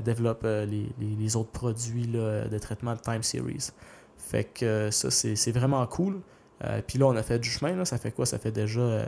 développe 0.00 0.42
euh, 0.44 0.66
les, 0.66 0.88
les- 0.98 1.14
les 1.16 1.36
autres 1.36 1.50
produits 1.50 2.04
là, 2.06 2.46
de 2.48 2.58
traitement 2.58 2.94
de 2.94 3.00
time 3.00 3.22
series. 3.22 3.68
Fait 4.16 4.44
que 4.44 4.64
euh, 4.64 4.90
ça, 4.90 5.10
c'est 5.10 5.36
c'est 5.36 5.52
vraiment 5.52 5.86
cool. 5.86 6.20
Euh, 6.64 6.80
puis 6.86 6.98
là, 6.98 7.06
on 7.06 7.16
a 7.16 7.22
fait 7.22 7.38
du 7.38 7.48
chemin, 7.48 7.76
là. 7.76 7.84
ça 7.84 7.98
fait 7.98 8.10
quoi? 8.10 8.26
Ça 8.26 8.38
fait 8.38 8.50
déjà 8.50 8.80
euh, 8.80 9.06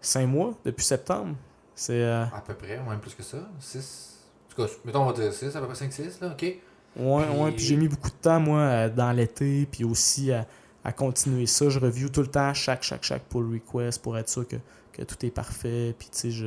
cinq 0.00 0.26
mois 0.26 0.54
depuis 0.64 0.84
septembre. 0.84 1.34
C'est. 1.74 2.02
euh, 2.02 2.24
À 2.24 2.42
peu 2.46 2.54
près, 2.54 2.78
même 2.78 3.00
plus 3.00 3.14
que 3.14 3.22
ça. 3.22 3.38
6. 3.58 4.18
En 4.46 4.54
tout 4.54 4.62
cas, 4.66 4.72
mettons, 4.84 5.02
on 5.02 5.06
va 5.06 5.12
dire 5.12 5.32
6, 5.32 5.54
à 5.56 5.60
peu 5.60 5.66
près 5.68 5.86
5-6, 5.86 6.20
là, 6.20 6.28
ok. 6.32 6.42
Ouais, 6.42 6.58
Puis- 6.96 7.38
ouais, 7.40 7.52
puis 7.52 7.64
j'ai 7.64 7.76
mis 7.76 7.88
beaucoup 7.88 8.10
de 8.10 8.14
temps, 8.20 8.40
moi, 8.40 8.58
euh, 8.60 8.88
dans 8.90 9.12
l'été, 9.12 9.66
puis 9.70 9.84
aussi 9.84 10.32
à, 10.32 10.44
à 10.84 10.92
continuer 10.92 11.46
ça. 11.46 11.68
Je 11.68 11.78
review 11.78 12.08
tout 12.08 12.20
le 12.20 12.26
temps 12.26 12.52
chaque, 12.52 12.82
chaque, 12.82 13.04
chaque 13.04 13.22
pull 13.24 13.46
request 13.54 14.02
pour 14.02 14.18
être 14.18 14.28
sûr 14.28 14.46
que, 14.46 14.56
que 14.92 15.02
tout 15.02 15.24
est 15.24 15.30
parfait. 15.30 15.94
Puis, 15.98 16.08
tu 16.12 16.18
sais, 16.18 16.30
je, 16.32 16.46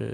euh, 0.00 0.12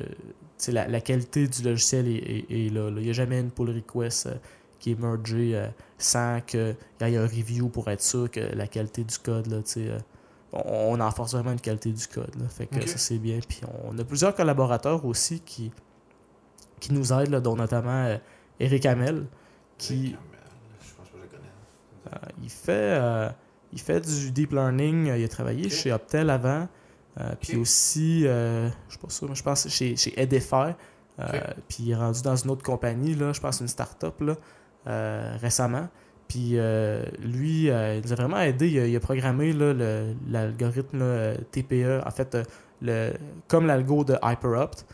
la, 0.69 0.87
la 0.89 1.01
qualité 1.01 1.47
du 1.49 1.63
logiciel 1.63 2.07
est, 2.09 2.17
est- 2.51 2.67
est 2.67 2.69
là, 2.71 2.91
là. 2.91 2.97
Il 3.01 3.05
n'y 3.05 3.11
a 3.11 3.15
jamais 3.15 3.41
une 3.41 3.51
pull 3.51 3.71
request 3.71 4.27
euh, 4.27 4.35
qui 4.79 4.93
est 4.93 4.99
mergée 5.01 5.55
euh, 5.57 5.67
sans 5.99 6.41
qu'il 6.47 6.77
y 7.01 7.05
ait 7.05 7.17
un 7.17 7.23
review 7.27 7.69
pour 7.69 7.89
être 7.91 8.03
sûr 8.03 8.31
que 8.31 8.41
la 8.41 8.67
qualité 8.67 9.05
du 9.05 9.19
code, 9.19 9.47
là, 9.47 9.59
euh, 9.77 9.99
on, 10.53 10.95
on 10.99 11.01
enforce 11.01 11.33
vraiment 11.35 11.53
une 11.53 11.61
qualité 11.61 11.91
du 11.93 12.07
code. 12.07 12.35
Là. 12.41 12.49
Fait 12.49 12.67
que 12.67 12.87
ça, 12.89 12.99
c'est 12.99 13.19
bien. 13.19 13.39
Puis 13.47 13.61
on 13.85 13.99
a 13.99 14.05
plusieurs 14.05 14.35
collaborateurs 14.35 15.05
aussi 15.05 15.41
qui, 15.41 15.71
qui 16.81 16.93
nous 16.93 17.13
aident, 17.13 17.31
là, 17.31 17.41
dont 17.41 17.57
notamment 17.57 18.17
Eric 18.59 18.87
Hamel, 18.87 19.27
qui, 19.79 20.11
Je 20.11 20.95
pense 20.97 21.09
pas 21.09 21.19
que 21.19 21.19
je 21.19 21.23
le 21.23 21.29
connais. 21.29 22.35
il 22.43 22.51
fait 22.51 23.31
il 23.73 23.79
fait 23.81 24.01
du 24.01 24.33
deep 24.33 24.53
learning. 24.53 25.07
Il 25.17 25.25
a 25.25 25.29
travaillé 25.29 25.69
chez 25.71 25.93
Optel 25.93 26.29
avant. 26.31 26.67
Euh, 27.19 27.33
Puis 27.41 27.57
aussi, 27.57 28.27
euh, 28.27 28.69
je 28.89 28.95
sais 28.95 28.99
pas 29.01 29.11
sûr, 29.11 29.29
mais 29.29 29.35
je 29.35 29.43
pense 29.43 29.69
chez, 29.69 29.97
chez. 29.97 30.15
Euh. 30.19 31.41
Puis 31.69 31.79
il 31.81 31.91
est 31.91 31.97
rendu 31.97 32.23
dans 32.23 32.37
une 32.37 32.51
autre 32.51 32.63
compagnie, 32.63 33.15
là, 33.15 33.33
je 33.33 33.41
pense 33.41 33.61
une 33.61 33.69
start-up 33.69 34.21
là, 34.21 35.37
récemment. 35.39 35.89
Puis 36.31 36.53
euh, 36.55 37.03
lui, 37.19 37.71
euh, 37.71 37.97
il 37.97 38.03
nous 38.07 38.13
a 38.13 38.15
vraiment 38.15 38.39
aidé. 38.39 38.69
Il 38.69 38.79
a, 38.79 38.87
il 38.87 38.95
a 38.95 39.01
programmé 39.01 39.53
l'algorithme 39.53 41.01
euh, 41.03 41.37
TPE, 41.51 42.07
en 42.07 42.11
fait, 42.13 42.39
le, 42.81 43.15
comme 43.49 43.67
l'algo 43.67 44.05
de 44.05 44.17
HyperOpt, 44.23 44.87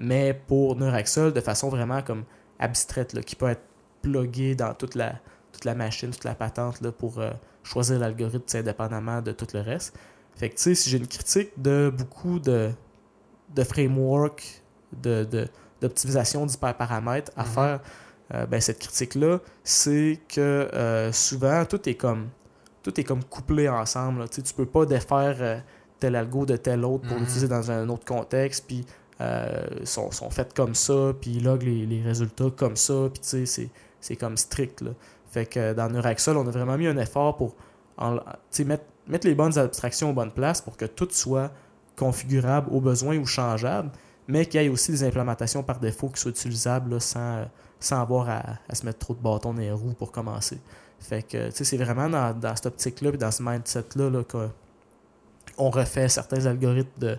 mais 0.00 0.34
pour 0.34 0.74
Neuraxol 0.74 1.32
de 1.32 1.40
façon 1.40 1.68
vraiment 1.68 2.02
comme 2.02 2.24
abstraite, 2.58 3.12
là, 3.12 3.22
qui 3.22 3.36
peut 3.36 3.48
être 3.48 3.62
plugué 4.02 4.56
dans 4.56 4.74
toute 4.74 4.96
la, 4.96 5.12
toute 5.52 5.64
la 5.64 5.76
machine, 5.76 6.10
toute 6.10 6.24
la 6.24 6.34
patente 6.34 6.80
là, 6.80 6.90
pour 6.90 7.22
choisir 7.62 8.00
l'algorithme 8.00 8.58
indépendamment 8.58 9.22
de 9.22 9.30
tout 9.30 9.46
le 9.54 9.60
reste. 9.60 9.96
Fait 10.38 10.48
que 10.50 10.54
tu 10.56 10.62
sais, 10.62 10.74
si 10.74 10.88
j'ai 10.90 10.96
une 10.98 11.06
critique 11.06 11.50
de 11.56 11.92
beaucoup 11.96 12.38
de, 12.38 12.70
de 13.54 13.62
frameworks 13.64 14.62
de, 15.02 15.24
de- 15.24 15.48
d'optimisation 15.80 16.46
d'hyperparamètres 16.46 17.32
à 17.36 17.42
Mhm. 17.44 17.48
faire, 17.50 17.80
euh, 18.34 18.46
ben, 18.46 18.60
cette 18.60 18.78
critique-là, 18.78 19.40
c'est 19.64 20.20
que 20.28 20.40
euh, 20.72 21.12
souvent 21.12 21.64
tout 21.64 21.88
est 21.88 21.94
comme 21.94 22.28
tout 22.82 22.98
est 23.00 23.04
comme 23.04 23.24
couplé 23.24 23.68
ensemble. 23.68 24.28
Tu 24.30 24.42
tu 24.42 24.54
peux 24.54 24.64
pas 24.66 24.86
défaire 24.86 25.36
euh, 25.40 25.58
tel 25.98 26.14
algo 26.16 26.46
de 26.46 26.56
tel 26.56 26.84
autre 26.84 27.06
pour 27.06 27.16
Mhm. 27.16 27.22
l'utiliser 27.24 27.48
dans 27.48 27.70
un 27.70 27.88
autre 27.88 28.04
contexte, 28.04 28.64
puis 28.66 28.86
sont, 29.84 30.12
sont 30.12 30.30
faites 30.30 30.54
comme 30.54 30.74
ça, 30.76 31.12
puis 31.20 31.32
ils 31.36 31.44
logent 31.44 31.64
les, 31.64 31.84
les 31.86 32.02
résultats 32.02 32.50
comme 32.56 32.76
ça, 32.76 33.08
puis 33.12 33.20
tu 33.20 33.46
sais, 33.46 33.68
c'est, 34.00 34.16
comme 34.16 34.36
strict. 34.36 34.80
Là. 34.80 34.90
Fait 35.30 35.44
que 35.44 35.72
dans 35.74 35.88
Neuraxol, 35.90 36.36
on 36.36 36.46
a 36.46 36.50
vraiment 36.52 36.76
mis 36.78 36.86
un 36.86 36.96
effort 36.98 37.36
pour 37.36 37.56
en- 37.96 38.18
mettre, 38.64 38.84
mettre 39.08 39.26
les 39.26 39.34
bonnes 39.34 39.58
abstractions 39.58 40.10
aux 40.10 40.14
bonnes 40.14 40.32
places 40.32 40.60
pour 40.60 40.76
que 40.76 40.84
tout 40.84 41.08
soit 41.10 41.50
configurable 41.96 42.68
au 42.72 42.80
besoin 42.80 43.18
ou 43.18 43.26
changeable, 43.26 43.90
mais 44.28 44.46
qu'il 44.46 44.60
y 44.60 44.64
ait 44.64 44.68
aussi 44.68 44.92
des 44.92 45.04
implémentations 45.04 45.62
par 45.62 45.80
défaut 45.80 46.08
qui 46.08 46.20
soient 46.20 46.30
utilisables 46.30 47.00
sans, 47.00 47.46
sans 47.80 48.00
avoir 48.00 48.28
à, 48.28 48.42
à 48.68 48.74
se 48.74 48.84
mettre 48.84 48.98
trop 48.98 49.14
de 49.14 49.20
bâtons 49.20 49.52
dans 49.52 49.60
les 49.60 49.72
roues 49.72 49.94
pour 49.94 50.12
commencer. 50.12 50.60
Fait 51.00 51.22
que 51.22 51.50
c'est 51.50 51.76
vraiment 51.76 52.08
dans, 52.08 52.38
dans 52.38 52.54
cette 52.56 52.66
optique-là 52.66 53.10
et 53.14 53.16
dans 53.16 53.30
ce 53.30 53.42
mindset-là 53.42 54.10
là, 54.10 54.24
qu'on 54.24 55.70
refait 55.70 56.08
certains 56.08 56.44
algorithmes 56.46 56.90
de, 56.98 57.18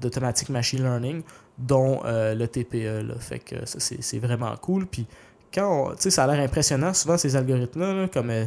d'automatic 0.00 0.48
machine 0.48 0.82
learning, 0.82 1.22
dont 1.58 2.02
euh, 2.04 2.34
le 2.34 2.46
TPE. 2.48 3.18
Fait 3.18 3.38
que 3.38 3.56
c'est, 3.64 4.18
vraiment 4.18 4.54
cool. 4.56 4.86
Puis 4.86 5.06
quand 5.52 5.94
ça 5.98 6.24
a 6.24 6.26
l'air 6.26 6.44
impressionnant, 6.44 6.92
souvent 6.92 7.16
ces 7.16 7.36
algorithmes-là, 7.36 7.94
là, 7.94 8.08
comme 8.08 8.30
euh, 8.30 8.44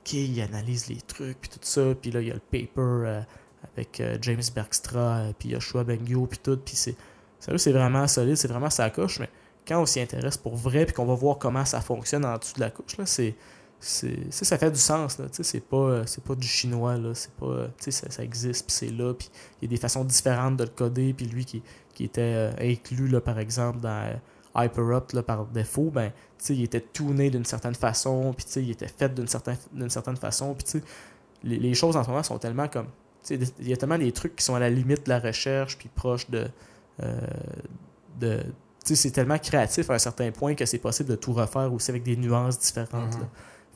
OK, 0.00 0.12
ils 0.14 0.40
analysent 0.40 0.88
les 0.88 1.00
trucs, 1.00 1.40
puis 1.40 1.50
tout 1.50 1.58
ça, 1.62 1.94
puis 2.00 2.10
là, 2.10 2.20
il 2.20 2.28
y 2.28 2.30
a 2.30 2.34
le 2.34 2.40
paper 2.40 2.70
euh, 2.76 3.20
avec 3.74 4.00
euh, 4.00 4.16
James 4.22 4.42
Bergstra, 4.54 4.98
euh, 5.18 5.32
puis 5.38 5.50
Yoshua 5.50 5.84
Bengio, 5.84 6.26
puis 6.26 6.38
tout, 6.38 6.56
puis 6.56 6.74
c'est, 6.74 6.96
c'est 7.38 7.72
vraiment 7.72 8.06
solide, 8.06 8.36
c'est 8.36 8.48
vraiment 8.48 8.70
sa 8.70 8.88
coche, 8.90 9.20
mais 9.20 9.28
quand 9.66 9.80
on 9.80 9.86
s'y 9.86 10.00
intéresse 10.00 10.36
pour 10.36 10.56
vrai, 10.56 10.86
puis 10.86 10.94
qu'on 10.94 11.04
va 11.04 11.14
voir 11.14 11.38
comment 11.38 11.64
ça 11.64 11.80
fonctionne 11.80 12.24
en 12.24 12.36
dessous 12.38 12.54
de 12.54 12.60
la 12.60 12.70
couche, 12.70 12.96
là, 12.96 13.04
c'est, 13.06 13.34
c'est, 13.78 14.30
ça, 14.30 14.58
fait 14.58 14.70
du 14.70 14.78
sens, 14.78 15.18
là, 15.18 15.26
c'est 15.30 15.64
pas, 15.64 16.06
c'est 16.06 16.24
pas 16.24 16.34
du 16.34 16.46
chinois, 16.46 16.96
là, 16.96 17.14
c'est 17.14 17.32
pas, 17.32 17.68
ça, 17.78 18.10
ça 18.10 18.22
existe, 18.22 18.66
puis 18.66 18.74
c'est 18.74 18.90
là, 18.90 19.14
puis 19.14 19.30
il 19.60 19.66
y 19.66 19.68
a 19.68 19.70
des 19.70 19.80
façons 19.80 20.04
différentes 20.04 20.56
de 20.56 20.64
le 20.64 20.70
coder, 20.70 21.12
puis 21.12 21.26
lui 21.26 21.44
qui, 21.44 21.62
qui 21.94 22.04
était 22.04 22.50
inclus, 22.58 23.08
là, 23.08 23.20
par 23.20 23.38
exemple, 23.38 23.80
dans 23.80 24.18
HyperOpt, 24.56 25.12
là, 25.12 25.22
par 25.22 25.44
défaut, 25.46 25.90
ben, 25.92 26.10
il 26.48 26.62
était 26.64 26.84
tuné 26.92 27.30
d'une 27.30 27.44
certaine 27.44 27.74
façon, 27.74 28.34
puis 28.36 28.44
il 28.56 28.70
était 28.70 28.88
fait 28.88 29.14
d'une 29.14 29.28
certaine, 29.28 29.56
d'une 29.72 29.90
certaine 29.90 30.16
façon, 30.16 30.54
puis 30.54 30.80
les, 31.44 31.58
les 31.58 31.74
choses 31.74 31.96
en 31.96 32.02
ce 32.04 32.08
moment 32.10 32.22
sont 32.22 32.38
tellement 32.38 32.68
comme, 32.68 32.86
il 33.30 33.68
y 33.68 33.72
a 33.72 33.76
tellement 33.76 33.98
des 33.98 34.12
trucs 34.12 34.34
qui 34.36 34.44
sont 34.44 34.54
à 34.54 34.58
la 34.60 34.70
limite 34.70 35.04
de 35.04 35.10
la 35.10 35.20
recherche, 35.20 35.78
puis 35.78 35.88
proches 35.94 36.28
de, 36.30 36.46
euh, 37.02 37.20
de 38.18 38.40
c'est 38.82 39.10
tellement 39.12 39.38
créatif 39.38 39.88
à 39.90 39.94
un 39.94 39.98
certain 39.98 40.30
point 40.32 40.54
que 40.54 40.64
c'est 40.66 40.78
possible 40.78 41.10
de 41.10 41.14
tout 41.16 41.32
refaire 41.32 41.72
aussi 41.72 41.90
avec 41.90 42.02
des 42.02 42.16
nuances 42.16 42.58
différentes, 42.58 43.14
Mhm. 43.14 43.20
là. 43.20 43.26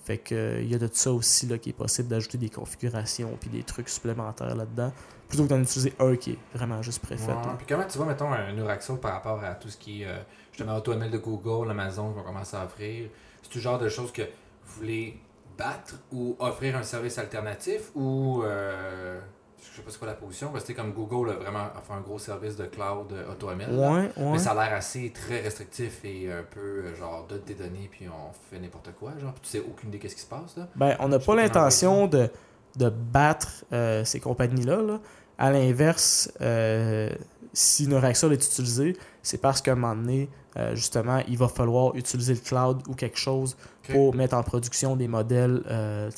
Fait 0.03 0.19
que 0.19 0.61
il 0.61 0.71
y 0.71 0.75
a 0.75 0.79
de 0.79 0.89
ça 0.93 1.13
aussi 1.13 1.47
là, 1.47 1.57
qui 1.57 1.71
est 1.71 1.75
possible 1.75 2.09
d'ajouter 2.09 2.37
des 2.37 2.51
configurations 2.51 3.31
puis 3.41 3.49
des 3.49 3.63
trucs 3.63 3.89
supplémentaires 3.89 4.55
là-dedans, 4.55 4.93
plutôt 5.29 5.45
que 5.45 5.49
d'en 5.49 5.61
utiliser 5.63 5.95
un 5.99 6.15
qui 6.17 6.33
est 6.33 6.39
vraiment 6.55 6.83
juste 6.83 6.99
préfet. 7.01 7.33
Ouais. 7.33 7.39
Puis 7.57 7.67
comment 7.69 7.85
tu 7.87 7.97
vois, 7.97 8.07
mettons, 8.07 8.31
un 8.31 8.53
Neuraxo 8.53 8.97
par 8.97 9.13
rapport 9.13 9.43
à 9.43 9.55
tout 9.55 9.69
ce 9.71 9.79
qui 9.79 10.03
est 10.03 10.07
euh, 10.07 10.19
justement 10.57 10.77
AutoML 10.77 11.11
de 11.11 11.19
Google, 11.19 11.71
Amazon 11.71 12.11
qui 12.11 12.19
vont 12.19 12.23
commencer 12.23 12.57
à 12.57 12.65
offrir? 12.65 13.09
C'est 13.43 13.51
tout 13.51 13.59
genre 13.59 13.79
de 13.79 13.89
choses 13.89 14.13
que 14.13 14.23
vous 14.23 14.81
voulez 14.81 15.19
battre 15.59 15.97
ou 16.13 16.37
offrir 16.39 16.77
un 16.77 16.83
service 16.83 17.19
alternatif 17.19 17.91
ou 17.95 18.43
euh, 18.45 19.21
je 19.61 19.77
sais 19.77 19.83
pas 19.83 19.91
c'est 19.91 19.99
quoi 19.99 20.09
la 20.09 20.15
position, 20.15 20.51
parce 20.51 20.63
que 20.63 20.69
c'est 20.69 20.75
comme 20.75 20.93
Google 20.93 21.31
a 21.31 21.35
vraiment 21.35 21.67
offert 21.77 21.97
un 21.97 22.01
gros 22.01 22.19
service 22.19 22.57
de 22.57 22.67
cloud 22.67 23.13
euh, 23.13 23.33
AutoML. 23.33 23.71
Ouais, 23.71 24.11
ouais. 24.17 24.33
Mais 24.33 24.39
ça 24.39 24.53
a 24.53 24.55
l'air 24.55 24.77
assez 24.77 25.11
très 25.11 25.41
restrictif 25.41 26.05
et 26.05 26.31
un 26.31 26.43
peu 26.43 26.61
euh, 26.61 26.95
genre 26.95 27.27
donne 27.29 27.43
des 27.43 27.55
données 27.55 27.89
puis 27.91 28.07
on 28.09 28.33
fait 28.51 28.61
n'importe 28.61 28.91
quoi, 28.99 29.13
genre 29.21 29.33
puis 29.33 29.43
tu 29.43 29.49
sais 29.59 29.65
aucune 29.69 29.89
idée 29.89 29.99
qu'est-ce 29.99 30.17
qui 30.17 30.23
se 30.23 30.29
passe 30.29 30.57
là. 30.57 30.69
Ben, 30.77 30.97
on 31.01 31.09
n'a 31.09 31.19
pas 31.19 31.35
l'intention 31.35 32.07
de, 32.07 32.29
de 32.77 32.89
battre 32.89 33.65
euh, 33.73 34.05
ces 34.05 34.21
compagnies-là. 34.21 34.83
là. 34.83 35.01
À 35.37 35.51
l'inverse, 35.51 36.31
euh, 36.41 37.11
si 37.53 37.89
Neuraxol 37.89 38.33
est 38.33 38.45
utilisé, 38.45 38.97
c'est 39.23 39.39
parce 39.41 39.61
qu'à 39.61 39.73
un 39.73 39.77
moment 39.77 39.97
donné, 39.97 40.29
euh, 40.57 40.75
justement, 40.75 41.21
il 41.29 41.37
va 41.39 41.49
falloir 41.49 41.95
utiliser 41.97 42.35
le 42.35 42.41
cloud 42.41 42.83
ou 42.89 42.95
quelque 42.95 43.19
chose 43.19 43.57
pour 43.91 44.15
mettre 44.15 44.35
en 44.37 44.43
production 44.43 44.95
des 44.97 45.09
modèles, 45.09 45.63
euh, 45.69 46.11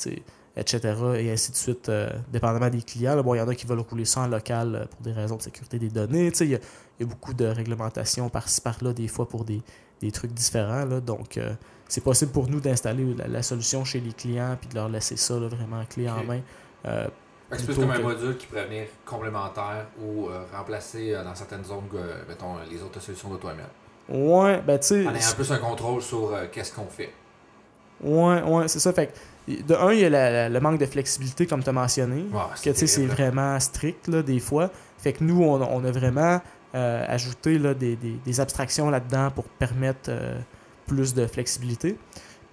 etc. 0.55 0.93
et 1.17 1.31
ainsi 1.31 1.51
de 1.51 1.55
suite, 1.55 1.89
euh, 1.89 2.09
dépendamment 2.31 2.69
des 2.69 2.81
clients. 2.81 3.15
là. 3.15 3.23
Bon, 3.23 3.33
il 3.35 3.37
y 3.39 3.41
en 3.41 3.47
a 3.47 3.55
qui 3.55 3.65
veulent 3.67 3.79
rouler 3.79 4.05
ça 4.05 4.21
en 4.21 4.27
local 4.27 4.87
pour 4.91 5.01
des 5.01 5.11
raisons 5.11 5.35
de 5.37 5.41
sécurité 5.41 5.77
des 5.79 5.89
données. 5.89 6.31
Il 6.39 6.47
y, 6.47 6.55
a- 6.55 6.59
il 6.99 7.01
y 7.01 7.03
a 7.03 7.07
beaucoup 7.07 7.33
de 7.33 7.45
réglementations 7.45 8.29
par-ci 8.29 8.61
par-là, 8.61 8.93
des 8.93 9.07
fois 9.07 9.27
pour 9.27 9.43
des, 9.43 9.61
des 10.01 10.11
trucs 10.11 10.33
différents. 10.33 10.85
là. 10.85 10.99
Donc, 10.99 11.39
c'est 11.87 12.03
possible 12.03 12.31
pour 12.31 12.49
nous 12.49 12.59
d'installer 12.59 13.13
la, 13.15 13.27
la 13.27 13.41
solution 13.43 13.85
chez 13.85 13.99
les 13.99 14.13
clients 14.13 14.57
puis 14.59 14.69
de 14.69 14.75
leur 14.75 14.89
laisser 14.89 15.15
ça 15.15 15.39
là, 15.39 15.47
vraiment 15.47 15.83
clé 15.85 16.09
en 16.09 16.23
main. 16.23 16.41
C'est 17.51 17.63
plus 17.65 17.75
comme 17.75 17.91
un 17.91 17.99
module 17.99 18.35
qui 18.37 18.45
pourrait 18.47 18.65
venir 18.65 18.87
complémentaire 19.05 19.85
ou 20.03 20.27
euh, 20.27 20.43
remplacer 20.53 21.13
euh, 21.13 21.23
dans 21.23 21.33
certaines 21.33 21.63
zones, 21.63 21.83
euh, 21.95 22.21
mettons, 22.27 22.55
les 22.69 22.81
autres 22.83 22.99
solutions 22.99 23.29
d'AutoML. 23.29 23.63
Ouais, 24.09 24.61
ben 24.65 24.77
tu 24.79 24.87
sais, 24.87 25.07
En 25.07 25.13
ayant 25.15 25.33
plus 25.35 25.51
un 25.51 25.57
contrôle 25.57 26.01
sur 26.01 26.33
euh, 26.33 26.45
qu'est-ce 26.51 26.71
qu'on 26.73 26.85
fait. 26.87 27.11
ouais, 28.03 28.41
ouais, 28.43 28.67
c'est 28.67 28.79
ça. 28.79 28.93
Fait 28.93 29.07
que, 29.47 29.63
de 29.63 29.73
un, 29.75 29.91
il 29.93 29.99
y 29.99 30.05
a 30.05 30.09
la- 30.09 30.29
la- 30.31 30.49
le 30.49 30.59
manque 30.59 30.79
de 30.79 30.85
flexibilité, 30.85 31.45
comme 31.47 31.63
tu 31.63 31.69
as 31.69 31.73
mentionné. 31.73 32.25
Que 32.63 32.69
tu 32.71 32.75
sais, 32.75 32.87
c'est 32.87 33.05
vraiment 33.05 33.59
strict 33.59 34.07
là, 34.07 34.21
des 34.21 34.39
fois. 34.39 34.69
Fait 34.97 35.13
que 35.13 35.23
nous, 35.23 35.41
on, 35.43 35.61
on 35.61 35.83
a 35.85 35.91
vraiment 35.91 36.41
euh, 36.75 37.05
ajouté 37.07 37.57
là, 37.57 37.73
des, 37.73 37.95
des- 37.95 38.19
des 38.25 38.39
abstractions 38.39 38.89
là-dedans 38.89 39.31
pour 39.31 39.45
permettre 39.45 40.09
euh, 40.09 40.37
plus 40.85 41.13
de 41.13 41.25
flexibilité. 41.25 41.97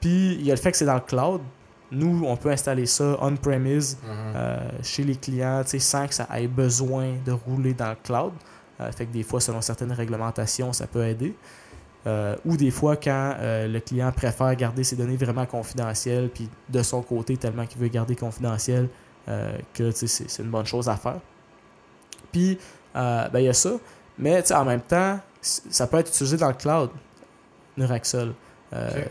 Puis 0.01 0.35
il 0.35 0.47
y 0.47 0.51
a 0.51 0.55
le 0.55 0.61
fait 0.61 0.71
que 0.71 0.77
c'est 0.77 0.85
dans 0.87 0.95
le 0.95 1.01
cloud. 1.01 1.41
Nous, 1.91 2.25
on 2.27 2.37
peut 2.37 2.51
installer 2.51 2.87
ça 2.87 3.17
on-premise 3.21 3.99
Mhm. 4.03 4.09
euh, 4.37 4.59
chez 4.83 5.03
les 5.05 5.17
clients 5.17 5.63
tu 5.65 5.71
sais, 5.71 5.79
sans 5.81 6.07
que 6.07 6.15
ça 6.15 6.27
ait 6.37 6.47
besoin 6.49 7.15
de 7.25 7.33
rouler 7.33 7.75
dans 7.75 7.91
le 7.91 7.97
cloud. 8.03 8.33
Euh, 8.81 8.91
fait 8.93 9.07
que 9.07 9.13
des 9.13 9.23
fois, 9.23 9.41
selon 9.41 9.61
certaines 9.61 9.93
réglementations, 9.93 10.73
ça 10.73 10.87
peut 10.87 11.05
aider. 11.07 11.35
Euh, 12.07 12.37
ou 12.45 12.57
des 12.57 12.71
fois, 12.71 12.97
quand 12.97 13.35
euh, 13.39 13.67
le 13.67 13.81
client 13.81 14.13
préfère 14.13 14.55
garder 14.57 14.85
ses 14.85 14.97
données 14.97 15.17
vraiment 15.17 15.47
confidentielles, 15.47 16.29
puis 16.29 16.51
de 16.69 16.83
son 16.83 17.03
côté, 17.03 17.37
tellement 17.37 17.67
qu'il 17.67 17.81
veut 17.81 17.89
garder 17.89 18.15
confidentiel, 18.15 18.89
euh, 19.29 19.57
que 19.73 19.91
c'est 19.91 20.43
une 20.43 20.51
bonne 20.51 20.67
chose 20.67 20.89
à 20.89 20.97
faire. 20.97 21.21
Puis, 22.31 22.59
ben, 22.95 23.31
il 23.35 23.45
y 23.45 23.49
a 23.49 23.55
ça. 23.55 23.73
Mais 24.19 24.53
en 24.53 24.65
même 24.65 24.83
temps, 24.83 25.19
ça 25.41 25.87
peut 25.87 25.99
être 25.99 26.09
utilisé 26.09 26.37
dans 26.37 26.49
le 26.49 26.55
cloud, 26.55 26.91
Neuraxol, 27.77 28.35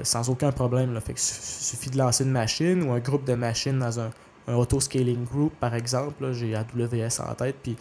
sans 0.03 0.29
aucun 0.29 0.51
problème. 0.51 0.93
Là. 0.93 1.01
Fait 1.01 1.13
que 1.13 1.19
su- 1.19 1.41
suffit 1.41 1.89
de 1.89 1.97
lancer 1.97 2.23
une 2.23 2.31
machine 2.31 2.83
ou 2.83 2.91
un 2.91 2.99
groupe 2.99 3.25
de 3.25 3.33
machines 3.33 3.79
dans 3.79 3.99
un, 3.99 4.11
un 4.47 4.53
auto-scaling 4.55 5.25
group, 5.25 5.53
par 5.59 5.73
exemple. 5.73 6.23
là. 6.23 6.33
J'ai 6.33 6.53
AWS 6.55 7.21
en 7.27 7.33
tête, 7.33 7.55
puis 7.63 7.75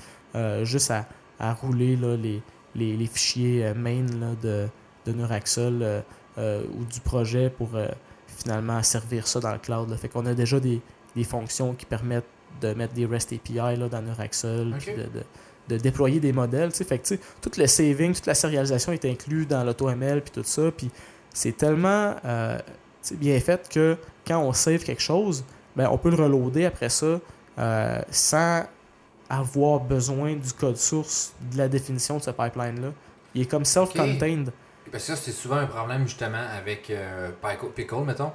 juste 0.62 0.90
à, 0.90 1.06
à 1.42 1.52
rouler 1.52 1.96
là, 1.96 2.16
les, 2.16 2.40
les, 2.74 2.96
les 2.96 3.06
fichiers 3.06 3.66
euh, 3.66 3.74
main 3.74 4.02
là, 4.18 4.28
de, 4.42 4.66
de 5.06 5.12
Neuraxol 5.12 5.82
euh, 5.82 6.00
euh, 6.38 6.62
ou 6.78 6.84
du 6.84 7.00
projet 7.00 7.50
pour 7.50 7.70
finalement 8.26 8.82
servir 8.82 9.26
ça 9.26 9.40
dans 9.40 9.52
le 9.52 9.58
cloud. 9.58 9.90
Là. 9.90 9.96
Fait 9.98 10.08
qu'on 10.08 10.24
a 10.24 10.32
déjà 10.32 10.58
des, 10.58 10.80
des 11.14 11.24
fonctions 11.24 11.74
qui 11.74 11.84
permettent 11.84 12.24
de 12.62 12.72
mettre 12.74 12.94
des 12.94 13.04
REST 13.04 13.34
API 13.34 13.76
là, 13.76 13.88
dans 13.90 14.00
Neuraxol, 14.00 14.70
de, 14.70 15.02
de- 15.02 15.24
de 15.68 15.76
déployer 15.76 16.18
des 16.18 16.32
modèles. 16.32 16.72
Fait 16.72 16.98
que, 16.98 17.14
tout 17.40 17.50
le 17.56 17.66
saving, 17.68 18.14
toute 18.14 18.26
la 18.26 18.34
sérialisation 18.34 18.92
est 18.92 19.04
inclus 19.04 19.46
dans 19.46 19.62
l'AutoML, 19.62 20.20
puis 20.22 20.32
tout 20.32 20.42
ça. 20.42 20.70
Puis 20.76 20.90
c'est 21.32 21.56
tellement 21.56 22.16
euh, 22.24 22.58
bien 23.14 23.38
fait 23.38 23.68
que 23.68 23.96
quand 24.26 24.38
on 24.40 24.52
save 24.52 24.82
quelque 24.82 25.00
chose, 25.02 25.44
ben, 25.76 25.88
on 25.90 25.98
peut 25.98 26.10
le 26.10 26.16
reloader 26.16 26.64
après 26.64 26.88
ça 26.88 27.20
euh, 27.58 28.00
sans 28.10 28.64
avoir 29.32 29.80
besoin 29.80 30.34
du 30.34 30.52
code 30.52 30.76
source 30.76 31.32
de 31.50 31.56
la 31.58 31.66
définition 31.68 32.18
de 32.18 32.22
ce 32.22 32.30
pipeline-là. 32.30 32.88
Il 33.34 33.42
est 33.42 33.46
comme 33.46 33.64
self-contained. 33.64 34.52
Parce 34.90 35.06
que 35.06 35.14
ça, 35.14 35.16
c'est 35.16 35.32
souvent 35.32 35.56
un 35.56 35.66
problème 35.66 36.06
justement 36.06 36.42
avec 36.56 36.90
euh, 36.90 37.30
Pickle, 37.74 38.04
mettons. 38.04 38.30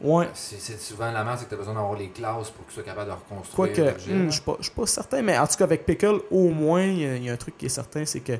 Ouais. 0.00 0.28
C'est 0.34 0.78
souvent 0.78 1.10
la 1.10 1.24
merde, 1.24 1.38
c'est 1.38 1.44
que 1.46 1.48
tu 1.50 1.54
as 1.54 1.58
besoin 1.58 1.74
d'avoir 1.74 1.98
les 1.98 2.10
classes 2.10 2.50
pour 2.50 2.64
que 2.64 2.68
tu 2.70 2.74
sois 2.74 2.82
capable 2.84 3.10
de 3.10 3.14
reconstruire. 3.16 3.72
Quoique, 3.72 4.10
hmm, 4.10 4.30
je 4.30 4.40
je 4.60 4.62
suis 4.64 4.70
pas 4.74 4.86
certain, 4.86 5.22
mais 5.22 5.36
en 5.36 5.46
tout 5.46 5.56
cas, 5.56 5.64
avec 5.64 5.84
Pickle, 5.84 6.20
au 6.30 6.50
moins, 6.50 6.82
il 6.82 6.98
y, 7.00 7.06
a- 7.06 7.16
il 7.16 7.24
y 7.24 7.30
a 7.30 7.32
un 7.32 7.36
truc 7.36 7.56
qui 7.58 7.66
est 7.66 7.70
certain, 7.70 8.04
c'est 8.04 8.20
que 8.20 8.34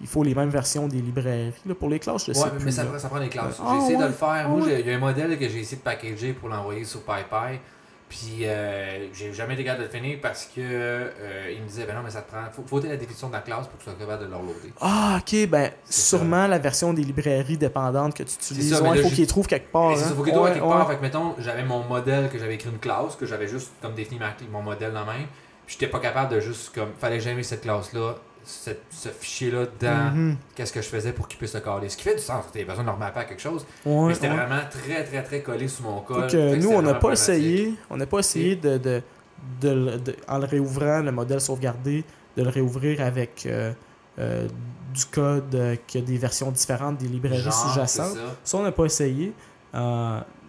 il 0.00 0.06
faut 0.06 0.22
les 0.22 0.34
mêmes 0.34 0.50
versions 0.50 0.88
des 0.88 1.00
librairies. 1.00 1.54
Là, 1.64 1.74
pour 1.74 1.88
les 1.88 1.98
classes, 2.00 2.26
je 2.26 2.32
sais 2.32 2.42
Ouais, 2.44 2.50
plus. 2.50 2.64
mais 2.66 2.70
ça, 2.70 2.84
prend- 2.84 2.98
ça 2.98 3.08
prend 3.08 3.20
des 3.20 3.28
classes. 3.30 3.58
Ah, 3.62 3.68
j'ai 3.72 3.78
essayé 3.84 3.96
de 3.96 4.04
le 4.04 4.12
faire. 4.12 4.28
Ah, 4.28 4.48
Moi, 4.48 4.66
il 4.68 4.86
y 4.86 4.90
a 4.90 4.94
un 4.96 4.98
modèle 4.98 5.38
que 5.38 5.48
j'ai 5.48 5.60
essayé 5.60 5.78
de 5.78 5.82
packager 5.82 6.32
pour 6.34 6.50
l'envoyer 6.50 6.84
sur 6.84 7.00
PyPy. 7.02 7.60
Puis, 8.08 8.42
euh, 8.46 9.12
j'ai 9.12 9.32
jamais 9.32 9.54
été 9.54 9.64
capable 9.64 9.88
de 9.88 9.88
le 9.92 9.92
finir 9.98 10.18
parce 10.22 10.44
que 10.44 10.60
euh, 10.60 11.50
il 11.52 11.60
me 11.60 11.66
disait, 11.66 11.86
ben 11.86 11.94
non, 11.96 12.02
mais 12.04 12.10
ça 12.10 12.22
te 12.22 12.30
prend. 12.30 12.42
Faut, 12.52 12.62
faut 12.64 12.78
la 12.80 12.96
définition 12.96 13.26
de 13.28 13.32
la 13.32 13.40
classe 13.40 13.66
pour 13.66 13.78
que 13.78 13.84
tu 13.84 13.90
sois 13.90 13.94
capable 13.98 14.20
de 14.22 14.26
l'uploader. 14.26 14.72
Ah, 14.80 15.18
ok, 15.20 15.48
ben, 15.48 15.72
sûrement 15.90 16.46
la 16.46 16.58
version 16.60 16.92
des 16.92 17.02
librairies 17.02 17.56
dépendantes 17.58 18.14
que 18.14 18.22
tu 18.22 18.34
utilises. 18.34 18.74
ça, 18.76 18.82
Ouais, 18.82 18.90
là, 18.90 18.96
il 18.96 19.02
faut 19.02 19.10
les 19.16 19.26
trouvent 19.26 19.48
quelque 19.48 19.72
part. 19.72 19.90
Hein. 19.90 19.96
ça, 19.96 20.14
faut 20.14 20.22
qu'il 20.22 20.32
Ouais, 20.44 20.52
quelque 20.52 20.62
part. 20.64 20.88
Fait 20.88 20.96
que, 20.96 21.02
mettons, 21.02 21.34
j'avais 21.38 21.64
mon 21.64 21.82
modèle 21.82 22.28
que 22.30 22.38
j'avais 22.38 22.54
écrit 22.54 22.70
une 22.70 22.78
classe, 22.78 23.16
que 23.16 23.26
j'avais 23.26 23.48
juste 23.48 23.72
comme 23.82 23.94
défini 23.94 24.20
ma- 24.20 24.36
mon 24.52 24.62
modèle 24.62 24.92
dans. 24.92 25.04
Puis, 25.66 25.76
j'étais 25.80 25.88
pas 25.90 25.98
capable 25.98 26.32
de 26.32 26.38
juste 26.38 26.72
comme. 26.74 26.90
Fallait 27.00 27.18
j'aille 27.18 27.42
cette 27.42 27.62
classe-là, 27.62 28.14
cette- 28.14 28.22
ce 28.46 29.08
fichier-là 29.08 29.66
dans 29.80 30.14
Mhm. 30.14 30.36
qu'est-ce 30.54 30.72
que 30.72 30.80
je 30.80 30.88
faisais 30.88 31.12
pour 31.12 31.26
qu'il 31.26 31.36
puisse 31.38 31.50
se 31.52 31.58
caler? 31.58 31.88
Ce 31.88 31.96
qui 31.96 32.04
fait 32.04 32.14
du 32.14 32.22
sens. 32.22 32.44
Tu 32.52 32.64
besoin 32.64 32.82
de 32.84 32.88
le 32.88 32.94
remapper 32.94 33.20
à 33.20 33.24
quelque 33.24 33.42
chose. 33.42 33.66
Ouais, 33.84 34.06
mais 34.08 34.14
c'était 34.14 34.28
ouais. 34.28 34.36
vraiment 34.36 34.60
très, 34.70 35.02
très, 35.04 35.22
très 35.22 35.40
collé 35.42 35.66
sous 35.68 35.82
mon 35.82 36.00
code. 36.00 36.30
Fait 36.30 36.36
que 36.36 36.54
nous, 36.56 36.70
on 36.70 36.82
n'a 36.82 36.94
pas 36.94 37.10
essayé, 37.12 37.74
on 37.90 37.96
n'a 37.96 38.06
pas 38.06 38.20
essayé 38.20 38.54
de, 38.56 38.78
de, 38.78 39.02
de 39.60 39.68
le- 39.70 39.98
de- 39.98 40.16
en 40.28 40.38
le 40.38 40.44
réouvrant, 40.46 41.00
le 41.00 41.10
modèle 41.12 41.40
sauvegardé, 41.40 42.04
de 42.36 42.42
le 42.42 42.48
réouvrir 42.50 43.00
avec 43.00 43.44
euh, 43.46 43.72
euh, 44.18 44.46
du 44.94 45.04
code 45.06 45.54
euh, 45.54 45.76
qui 45.86 45.98
a 45.98 46.00
des 46.02 46.16
versions 46.18 46.50
différentes 46.50 46.98
des 46.98 47.08
librairies 47.08 47.50
sous-jacentes. 47.52 48.14
ça. 48.16 48.20
Ça, 48.44 48.56
on 48.58 48.62
n'a 48.62 48.72
pas 48.72 48.84
essayé. 48.84 49.32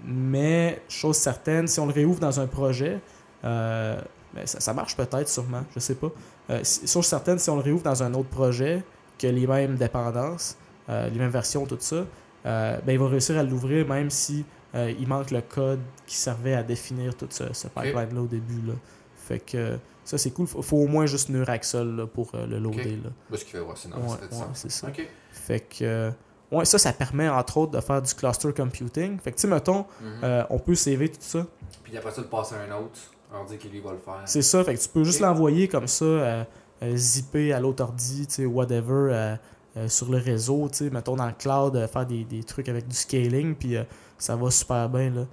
Mais, 0.05 0.81
chose 0.87 1.17
certaine, 1.17 1.67
si 1.67 1.79
on 1.79 1.85
le 1.87 1.91
réouvre 1.93 2.19
dans 2.19 2.39
un 2.39 2.47
projet, 2.47 2.99
ben, 3.43 3.97
ça, 4.45 4.59
ça 4.59 4.73
marche 4.73 4.95
peut-être, 4.95 5.27
sûrement, 5.27 5.63
je 5.73 5.79
sais 5.79 5.95
pas. 5.95 6.09
Euh, 6.49 6.59
si- 6.63 6.87
chose 6.87 7.05
certaine, 7.05 7.39
si 7.39 7.49
on 7.49 7.55
le 7.55 7.61
réouvre 7.61 7.83
dans 7.83 8.01
un 8.03 8.13
autre 8.13 8.29
projet, 8.29 8.83
que 9.19 9.27
les 9.27 9.47
mêmes 9.47 9.75
dépendances, 9.75 10.57
euh, 10.89 11.09
les 11.09 11.19
mêmes 11.19 11.29
versions, 11.31 11.65
tout 11.65 11.77
ça, 11.79 12.05
euh, 12.45 12.77
ben, 12.85 12.93
il 12.93 12.99
va 12.99 13.07
réussir 13.07 13.37
à 13.37 13.43
l'ouvrir 13.43 13.87
même 13.87 14.09
si 14.09 14.45
euh, 14.75 14.93
il 14.99 15.07
manque 15.07 15.31
le 15.31 15.41
code 15.41 15.79
qui 16.05 16.15
servait 16.15 16.53
à 16.53 16.63
définir 16.63 17.15
tout 17.15 17.27
ce, 17.29 17.51
ce 17.53 17.67
pipeline-là 17.67 18.21
au 18.21 18.27
début. 18.27 18.61
Là. 18.67 18.73
Fait 19.15 19.39
que 19.39 19.77
ça, 20.05 20.17
c'est 20.17 20.31
cool. 20.31 20.47
Faut, 20.47 20.61
faut 20.61 20.77
au 20.77 20.87
moins 20.87 21.05
juste 21.05 21.29
Neuraxol 21.29 21.95
là, 21.95 22.05
pour 22.07 22.31
le 22.33 22.59
loader. 22.59 22.97
Là. 23.03 23.09
Bah, 23.29 23.37
ce 23.37 23.43
qui 23.45 23.51
fait, 23.51 23.59
ouais, 23.59 23.73
c'est 23.75 23.89
non, 23.89 23.97
Ouais, 23.97 24.17
c'est 24.53 24.71
ça. 24.71 24.87
Fait 25.31 25.59
que 25.61 26.11
ouais, 26.51 26.63
ça, 26.65 26.77
ça 26.77 26.93
permet 26.93 27.27
entre 27.27 27.57
autres 27.57 27.71
de 27.73 27.81
faire 27.81 28.01
du 28.01 28.13
cluster 28.13 28.53
computing. 28.53 29.19
Fait 29.19 29.31
que 29.31 29.35
tu 29.37 29.41
sais, 29.41 29.47
mettons, 29.47 29.85
Mhm. 30.01 30.45
on 30.49 30.59
peut 30.59 30.75
saver 30.75 31.09
tout 31.09 31.17
ça. 31.19 31.45
Puis 31.83 31.97
après 31.97 32.11
ça, 32.11 32.21
de 32.21 32.27
passer 32.27 32.55
à 32.55 32.59
un 32.73 32.77
autre, 32.79 32.99
on 33.33 33.45
dit 33.45 33.57
qu'il 33.57 33.81
va 33.81 33.91
le 33.91 33.99
faire. 33.99 34.21
C'est 34.25 34.41
ça, 34.41 34.63
fait 34.63 34.75
que 34.75 34.81
tu 34.81 34.89
peux 34.89 35.03
juste 35.03 35.19
l'envoyer 35.19 35.67
comme 35.67 35.87
ça, 35.87 36.05
euh, 36.05 36.43
euh, 36.83 36.95
zipper 36.95 37.53
à 37.53 37.59
l'autre 37.59 37.83
ordi, 37.83 38.27
tu 38.27 38.33
sais, 38.35 38.45
whatever, 38.45 39.09
euh, 39.11 39.35
euh, 39.77 39.87
sur 39.87 40.11
le 40.11 40.19
réseau, 40.19 40.69
tu 40.69 40.77
sais, 40.77 40.89
mettons 40.91 41.15
dans 41.15 41.25
le 41.25 41.33
cloud, 41.33 41.87
faire 41.87 42.05
des, 42.05 42.23
des 42.23 42.43
trucs 42.43 42.69
avec 42.69 42.87
du 42.87 42.95
scaling, 42.95 43.55
puis 43.55 43.75
ça 44.19 44.35
va 44.35 44.51
super 44.51 44.89
bien, 44.89 45.09
là. 45.09 45.25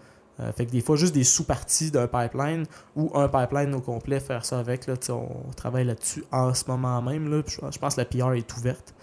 Fait 0.57 0.67
que 0.67 0.73
des 0.73 0.81
fois, 0.81 0.97
juste 0.97 1.15
des 1.15 1.23
sous-parties 1.23 1.93
d'un 1.93 2.09
pipeline 2.09 2.65
ou 2.97 3.09
un 3.15 3.29
pipeline 3.29 3.73
au 3.73 3.81
complet, 3.81 4.19
faire 4.19 4.45
ça 4.45 4.59
avec, 4.59 4.89
là, 4.89 4.95
on 5.11 5.53
travaille 5.53 5.85
là-dessus 5.85 6.25
en 6.33 6.53
ce 6.53 6.65
moment 6.67 7.01
même, 7.01 7.31
là, 7.31 7.41
je, 7.47 7.79
pense 7.79 7.95
que 7.95 8.01
la 8.01 8.05
PR 8.05 8.33
est 8.33 8.57
ouverte 8.57 8.95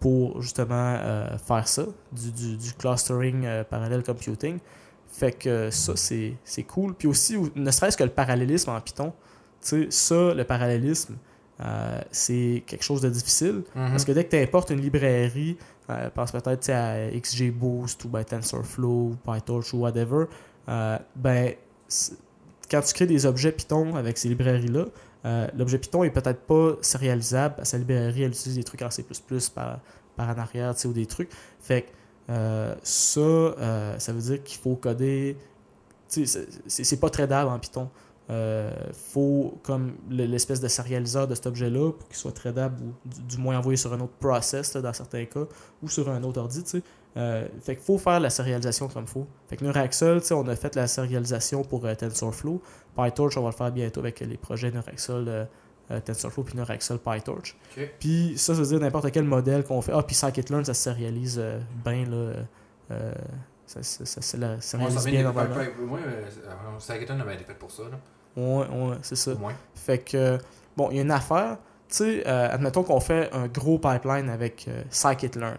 pour 0.00 0.40
justement 0.40 0.98
faire 1.36 1.68
ça, 1.68 1.84
du, 2.12 2.32
du, 2.32 2.56
du 2.56 2.72
clustering 2.72 3.46
parallèle 3.64 4.02
computing. 4.02 4.58
Fait 5.14 5.30
que 5.30 5.70
ça, 5.70 5.94
c'est 5.94 6.34
c'est 6.42 6.64
cool. 6.64 6.92
Puis 6.94 7.06
aussi, 7.06 7.36
ne 7.54 7.70
serait-ce 7.70 7.96
que 7.96 8.02
le 8.02 8.10
parallélisme 8.10 8.70
en 8.70 8.80
Python, 8.80 9.12
tu 9.62 9.68
sais, 9.68 9.86
ça, 9.90 10.34
le 10.34 10.42
parallélisme, 10.42 11.16
euh, 11.60 12.00
c'est 12.10 12.64
quelque 12.66 12.82
chose 12.82 13.00
de 13.00 13.08
difficile. 13.08 13.62
Mhm. 13.76 13.90
Parce 13.90 14.04
que 14.04 14.10
dès 14.10 14.24
que 14.24 14.30
tu 14.30 14.42
importes 14.42 14.70
une 14.70 14.80
librairie, 14.80 15.56
euh, 15.88 16.10
pense 16.10 16.32
peut-être 16.32 16.68
à 16.70 17.10
XGBoost 17.12 18.04
ou 18.04 18.08
ben, 18.08 18.24
TensorFlow 18.24 18.88
ou 18.88 19.16
PyTorch 19.24 19.72
ou 19.72 19.78
whatever, 19.78 20.24
euh, 20.68 20.98
ben, 21.14 21.54
quand 22.68 22.80
tu 22.80 22.92
crées 22.92 23.06
des 23.06 23.24
objets 23.24 23.52
Python 23.52 23.94
avec 23.94 24.18
ces 24.18 24.28
librairies-là, 24.28 24.86
l'objet 25.56 25.78
Python 25.78 26.02
est 26.02 26.10
peut-être 26.10 26.40
pas 26.40 26.72
sérialisable. 26.80 27.64
Sa 27.64 27.78
librairie, 27.78 28.24
elle 28.24 28.32
utilise 28.32 28.56
des 28.56 28.64
trucs 28.64 28.82
en 28.82 28.90
C++ 28.90 29.04
par, 29.54 29.78
par 30.16 30.28
en 30.28 30.38
arrière 30.38 30.74
tu 30.74 30.80
sais, 30.80 30.88
ou 30.88 30.92
des 30.92 31.06
trucs. 31.06 31.30
Fait 31.60 31.82
que 31.82 31.86
euh, 32.30 32.74
ça, 32.82 33.20
euh, 33.20 33.98
ça 33.98 34.12
veut 34.12 34.20
dire 34.20 34.42
qu'il 34.42 34.58
faut 34.58 34.76
coder. 34.76 35.36
c'est- 36.08 36.26
pas 37.00 37.10
tradable 37.10 37.50
en 37.50 37.58
Python. 37.58 37.88
Euh, 38.30 38.70
faut 39.12 39.58
comme 39.62 39.92
le- 40.08 40.24
l'espèce 40.24 40.60
de 40.60 40.68
sérialiseur 40.68 41.28
de 41.28 41.34
cet 41.34 41.46
objet-là 41.46 41.92
pour 41.92 42.08
qu'il 42.08 42.16
soit 42.16 42.32
tradable 42.32 42.80
ou 42.82 42.92
du, 43.28 43.36
moins 43.36 43.58
envoyé 43.58 43.76
sur 43.76 43.92
un 43.92 44.00
autre 44.00 44.14
process 44.18 44.76
dans 44.76 44.92
certains 44.94 45.26
cas 45.26 45.44
ou 45.82 45.88
sur 45.88 46.08
un 46.08 46.22
autre 46.22 46.40
ordi. 46.40 46.62
Euh, 47.16 47.46
fait 47.60 47.76
qu'il 47.76 47.84
faut 47.84 47.98
faire 47.98 48.20
la 48.20 48.30
sérialisation 48.30 48.88
comme 48.88 49.04
il 49.04 49.10
faut. 49.10 49.26
Fait 49.48 49.56
que 49.56 49.64
sais, 50.26 50.34
on 50.34 50.48
a 50.48 50.56
fait 50.56 50.74
la 50.74 50.86
sérialisation 50.86 51.62
pour 51.64 51.84
euh, 51.84 51.94
TensorFlow. 51.94 52.62
PyTorch, 52.96 53.36
on 53.36 53.42
va 53.42 53.50
le 53.50 53.54
faire 53.54 53.70
bientôt 53.72 54.00
avec 54.00 54.20
les 54.20 54.36
projets 54.38 54.70
Neuraxol, 54.70 55.28
euh, 55.90 56.00
TensorFlow 56.00 56.44
puis 56.44 56.56
Neuraxol 56.56 56.98
PyTorch. 56.98 57.56
Puis 57.98 58.34
ça, 58.36 58.54
ça 58.54 58.60
veut 58.60 58.66
dire 58.66 58.80
n'importe 58.80 59.10
quel 59.10 59.24
modèle 59.24 59.64
qu'on 59.64 59.82
fait. 59.82 59.92
Ah, 59.94 60.02
puis 60.02 60.16
Scikit-learn, 60.16 60.64
ça 60.64 60.74
se 60.74 60.82
sérialise 60.82 61.38
euh, 61.38 61.60
bien, 61.84 62.04
là. 62.06 62.32
euh, 62.90 63.14
ça, 63.66 63.82
ça, 63.82 64.04
ça, 64.04 64.22
ça 64.22 64.38
la 64.38 64.48
Moi, 64.48 64.60
sérialise 64.60 64.98
ça 64.98 65.10
bien 65.10 65.22
normalement. 65.22 65.56
Moi, 65.86 65.98
Sageton 66.78 67.20
avait 67.20 67.34
été 67.34 67.44
fait 67.44 67.54
pour 67.54 67.70
ça, 67.70 67.82
là. 67.84 67.98
Ouais, 68.36 68.66
ouais, 68.66 68.96
c'est 69.02 69.16
ça. 69.16 69.34
Moins. 69.34 69.54
Fait 69.74 69.98
que, 69.98 70.38
bon, 70.76 70.90
il 70.90 70.96
y 70.96 70.98
a 70.98 71.02
une 71.02 71.10
affaire, 71.10 71.58
tu 71.88 71.96
sais, 71.96 72.26
admettons 72.26 72.82
qu'on 72.82 73.00
fait 73.00 73.32
un 73.32 73.46
gros 73.46 73.78
pipeline 73.78 74.28
avec 74.28 74.68
Scikit-learn, 74.90 75.58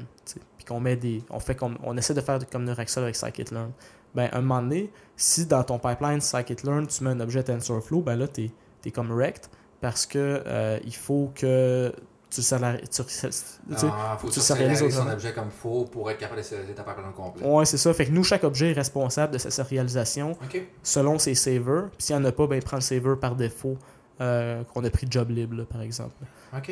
puis 0.57 0.65
qu'on 0.67 0.80
met 0.80 0.95
des, 0.97 1.23
on 1.30 1.39
fait 1.39 1.55
comme, 1.55 1.78
on 1.84 1.95
essaie 1.95 2.13
de 2.13 2.21
faire 2.21 2.39
comme 2.51 2.65
Neuraxol 2.65 3.03
avec 3.03 3.15
Scikit-learn. 3.15 3.71
Ben, 4.13 4.30
un 4.34 4.41
moment 4.41 4.61
donné, 4.61 4.91
si 5.15 5.45
dans 5.45 5.63
ton 5.63 5.78
pipeline 5.80 6.19
Scikit-learn, 6.19 6.88
tu 6.88 7.03
mets 7.03 7.11
un 7.11 7.19
objet 7.19 7.43
TensorFlow, 7.43 8.01
ben 8.01 8.15
là, 8.15 8.28
t'es 8.28 8.51
es 8.86 8.91
comme 8.91 9.11
wrecked, 9.11 9.47
parce 9.82 10.05
que 10.05 10.43
euh, 10.45 10.80
il 10.86 10.95
faut 10.95 11.32
que 11.36 11.93
tu, 12.30 12.41
salari- 12.41 12.82
tu, 12.82 13.03
tu 13.03 13.09
sais, 13.13 13.28
Ah, 13.89 14.17
faut 14.19 14.28
que 14.28 14.34
tu 14.34 14.39
son 14.41 15.07
objet 15.09 15.34
comme 15.34 15.49
faut 15.51 15.86
pour 15.86 16.09
être 16.11 16.17
capable 16.17 16.39
de 16.41 16.45
sérialiser 16.45 16.73
ta 16.76 16.84
pipeline 16.84 17.09
au 17.09 17.13
complet. 17.13 17.45
Ouais, 17.47 17.65
c'est 17.65 17.78
ça. 17.78 17.93
Fait 17.93 18.05
que 18.07 18.11
nous, 18.11 18.23
chaque 18.23 18.43
objet 18.43 18.71
est 18.71 18.73
responsable 18.73 19.34
de 19.34 19.38
sa 19.38 19.51
sérialisation 19.51 20.32
Ok. 20.43 20.61
selon 20.84 21.17
ses 21.19 21.36
savers. 21.36 21.89
Puis 21.97 22.07
s'il 22.07 22.15
n'y 22.17 22.21
en 22.21 22.26
a 22.26 22.32
pas, 22.32 22.47
ben, 22.47 22.55
il 22.57 22.63
prend 22.63 22.78
le 22.78 22.82
saver 22.82 23.15
par 23.19 23.36
défaut 23.36 23.78
euh, 24.21 24.63
qu'on 24.73 24.84
a 24.84 24.89
pris 24.89 25.07
job 25.09 25.30
libre, 25.30 25.57
là, 25.57 25.63
par 25.65 25.82
exemple. 25.82 26.15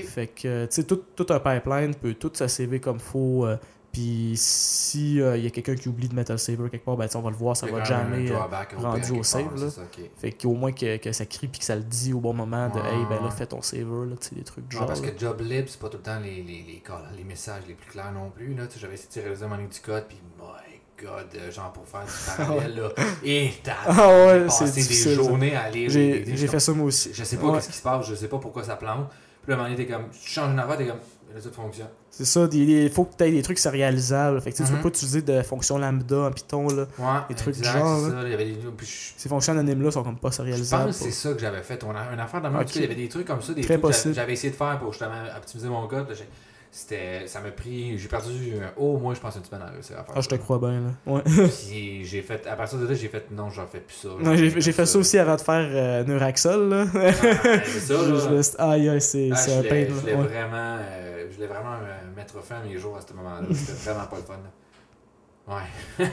Fait 0.06 0.28
que, 0.28 0.66
tu 0.66 0.76
sais, 0.76 0.84
tout, 0.86 1.02
tout 1.16 1.28
un 1.30 1.40
pipeline 1.40 1.94
peut 1.96 2.14
tout 2.14 2.32
se 2.34 2.48
saver 2.48 2.80
comme 2.80 3.00
faut. 3.00 3.46
euh, 3.46 3.58
puis 3.94 4.34
si 4.36 5.22
euh, 5.22 5.38
y 5.38 5.48
a 5.48 5.50
quelqu'un 5.52 5.76
qui 5.76 5.88
oublie 5.88 6.10
de 6.10 6.16
mettre 6.16 6.32
le 6.32 6.38
saver 6.40 6.70
quelque 6.70 6.84
part, 6.84 6.98
ben, 6.98 7.08
on 7.16 7.22
va 7.22 7.30
le 7.30 7.36
voir, 7.38 7.56
ça 7.56 7.68
va 7.68 7.84
jamais. 7.84 8.30
euh, 8.32 8.38
rendu 8.78 9.12
au 9.12 9.24
save, 9.24 9.56
là. 9.64 9.70
ça, 9.70 9.82
fait 10.18 10.32
qu'au 10.32 10.54
moins 10.56 10.72
que, 10.72 10.98
que 10.98 11.12
ça 11.12 11.26
crie 11.26 11.48
puis 11.48 11.60
que 11.60 11.66
ça 11.66 11.76
le 11.76 11.84
dit 11.84 12.12
au 12.12 12.20
bon 12.20 12.34
moment 12.34 12.68
de 12.70 12.74
Ouais, 12.80 12.90
Hey, 12.94 13.06
ben 13.10 13.24
là, 13.24 13.30
fais 13.30 13.46
ton 13.46 13.62
saver, 13.62 13.84
là, 14.10 14.16
tu 14.20 14.30
sais, 14.30 14.36
des 14.36 14.44
trucs 14.44 14.68
du 14.68 14.76
Non, 14.76 14.82
genre. 14.82 14.88
parce 14.88 15.02
là. 15.02 15.10
que 15.12 15.20
job 15.20 15.40
lib, 15.42 15.68
c'est 15.68 15.80
pas 15.80 15.90
tout 15.90 15.98
le 15.98 16.04
temps 16.04 16.20
les, 16.20 16.38
les, 16.44 16.64
les, 16.68 16.84
les 17.18 17.24
messages 17.24 17.64
les 17.68 17.76
plus 17.76 17.90
clairs 17.92 18.12
non 18.12 18.30
plus. 18.32 18.54
Là. 18.56 18.66
Tu 18.68 18.74
sais, 18.74 18.80
J'avais 18.80 18.96
essayé 18.96 19.24
de 19.30 19.46
mon 19.46 19.56
ligne 19.58 19.68
du 19.70 19.80
code, 19.80 20.06
puis 20.08 20.18
my 20.40 21.06
god, 21.06 21.28
euh, 21.36 21.52
genre 21.52 21.72
pour 21.72 21.88
faire 21.88 22.04
du 22.06 22.12
parallèle, 22.38 22.76
là. 22.82 22.90
Et 23.24 23.52
t'as 23.64 23.74
Ah 23.86 24.08
ouais, 24.26 24.40
j'ai 24.40 24.46
passé 24.66 24.84
des 25.08 25.14
journées 25.16 25.56
à 25.56 25.70
lire. 25.70 25.90
J'ai 25.90 26.48
fait 26.48 26.60
ça 26.60 26.72
moi 26.74 26.88
aussi. 26.88 27.12
Je 27.14 27.24
sais 27.24 27.38
pas 27.38 27.46
Ouais. 27.48 27.54
qu'est-ce 27.58 27.70
qui 27.70 27.78
se 27.78 27.84
passe, 27.84 28.08
je 28.08 28.16
sais 28.16 28.28
pas 28.28 28.40
pourquoi 28.40 28.64
ça 28.64 28.76
plante. 28.76 29.08
Puis 29.44 29.52
là, 29.52 29.58
à 29.58 29.60
un 29.60 29.64
moment 29.64 29.76
donné, 29.76 29.86
t'es 29.86 29.92
comme, 29.94 30.10
tu 30.10 30.30
changes 30.30 30.52
une 30.54 30.60
affaire, 30.60 30.78
t'es 30.78 30.88
comme, 30.88 31.00
là. 31.34 31.90
C'est 32.12 32.26
ça, 32.26 32.48
il 32.52 32.90
faut 32.92 33.06
que 33.06 33.16
tu 33.18 33.24
aies 33.24 33.32
des 33.32 33.42
trucs 33.42 33.58
sérialisables. 33.60 34.40
Fait 34.42 34.52
que, 34.52 34.58
tu 34.58 34.64
sais, 34.64 34.68
tu 34.68 34.72
Mhm. 34.74 34.78
peux 34.78 34.84
pas 34.84 34.90
utiliser 34.90 35.22
de 35.22 35.42
fonctions 35.42 35.78
lambda 35.78 36.18
en 36.28 36.32
Python. 36.32 36.68
Là. 36.68 36.86
Ouais, 37.00 37.06
Des 37.30 37.36
trucs 37.36 37.56
du 37.56 37.60
exact, 37.62 37.80
genre, 37.80 38.00
c'est 38.06 38.12
là. 38.16 38.22
ça. 38.22 38.28
Il 38.28 38.32
y 38.32 38.34
avait 38.34 38.46
des. 38.46 38.58
puis 38.78 38.86
je- 38.88 39.14
Ces 39.18 39.30
fonctions 39.30 39.54
anonymes-là 39.54 39.92
sont 39.92 40.04
comme 40.04 40.18
pas 40.18 40.30
Je 40.30 40.36
sérialisables. 40.36 40.86
pense 40.86 40.98
que 41.00 41.04
c'est 41.06 41.12
ça 41.12 41.34
que 41.34 41.40
j'avais 41.40 41.62
fait. 41.64 41.84
On 41.84 41.92
a 41.96 42.14
une 42.14 42.20
affaire 42.20 42.42
dans 42.42 42.50
le 42.50 42.56
Ok. 42.56 42.62
même, 42.62 42.70
il 42.76 42.82
y 42.82 42.86
avait 42.86 42.96
des 42.96 43.10
trucs 43.10 43.26
comme 43.28 43.42
ça, 43.42 43.54
des 43.54 43.62
Très 43.62 43.80
trucs 43.80 43.94
que 43.94 44.14
j'avais 44.14 44.34
essayé 44.34 44.52
de 44.52 44.56
faire 44.58 44.78
pour 44.80 44.92
justement 44.92 45.14
optimiser 45.36 45.70
mon 45.70 45.88
code. 45.88 46.08
Là, 46.74 46.80
C'était, 46.80 47.28
ça 47.28 47.40
m'a 47.40 47.52
pris, 47.52 47.98
j'ai 48.00 48.08
perdu 48.08 48.54
euh, 48.56 48.68
au 48.78 48.98
moins, 48.98 49.14
je 49.14 49.20
pense, 49.20 49.36
une 49.36 49.44
semaine 49.44 49.62
à 49.62 49.68
réussir 49.72 49.98
à 50.00 50.04
faire 50.04 50.16
Ah, 50.18 50.22
je 50.22 50.28
te 50.30 50.36
crois 50.36 50.58
bien. 50.58 50.82
Là. 50.82 50.90
Ouais. 51.06 51.22
Puis 51.26 52.04
j'ai 52.04 52.22
fait, 52.24 52.48
à 52.48 52.56
partir 52.56 52.80
de 52.80 52.88
là, 52.88 52.94
j'ai 52.96 53.08
fait, 53.10 53.30
non, 53.32 53.50
j'en 53.52 53.68
fais 53.68 53.80
plus 53.80 53.94
ça. 53.96 54.10
Ouais, 54.16 54.36
j'ai 54.38 54.60
j'ai 54.60 54.72
fait 54.72 54.86
ça 54.88 54.98
aussi 54.98 55.18
avant 55.20 55.36
de 55.36 55.42
faire 55.42 55.68
euh, 55.72 56.04
Neuraxol. 56.04 56.70
Là. 56.70 56.86
Ah, 56.96 57.12
c'est 57.64 57.80
ça, 57.80 57.94
là. 58.58 58.72
Aïe, 58.72 59.02
c'est 59.02 59.30
Ah, 59.32 59.36
c'est 59.36 59.54
un 59.54 59.58
voulais, 59.58 59.70
pain. 59.70 59.86
je 59.90 59.94
là. 59.94 60.00
voulais 60.02 60.16
Ouais. 60.16 60.24
vraiment, 60.28 60.78
euh, 60.82 61.28
je 61.30 61.36
voulais 61.36 61.48
vraiment 61.48 61.74
euh, 61.76 62.16
mettre 62.16 62.42
fin 62.44 62.56
à 62.56 62.64
mes 62.64 62.78
jours 62.78 62.98
à 62.98 63.02
ce 63.02 63.14
moment-là. 63.14 63.48
C'était 63.54 63.92
vraiment 63.92 64.08
pas 64.08 64.18
le 64.18 64.24
fun. 64.24 64.34
là. 64.44 65.56
Ouais. 66.00 66.08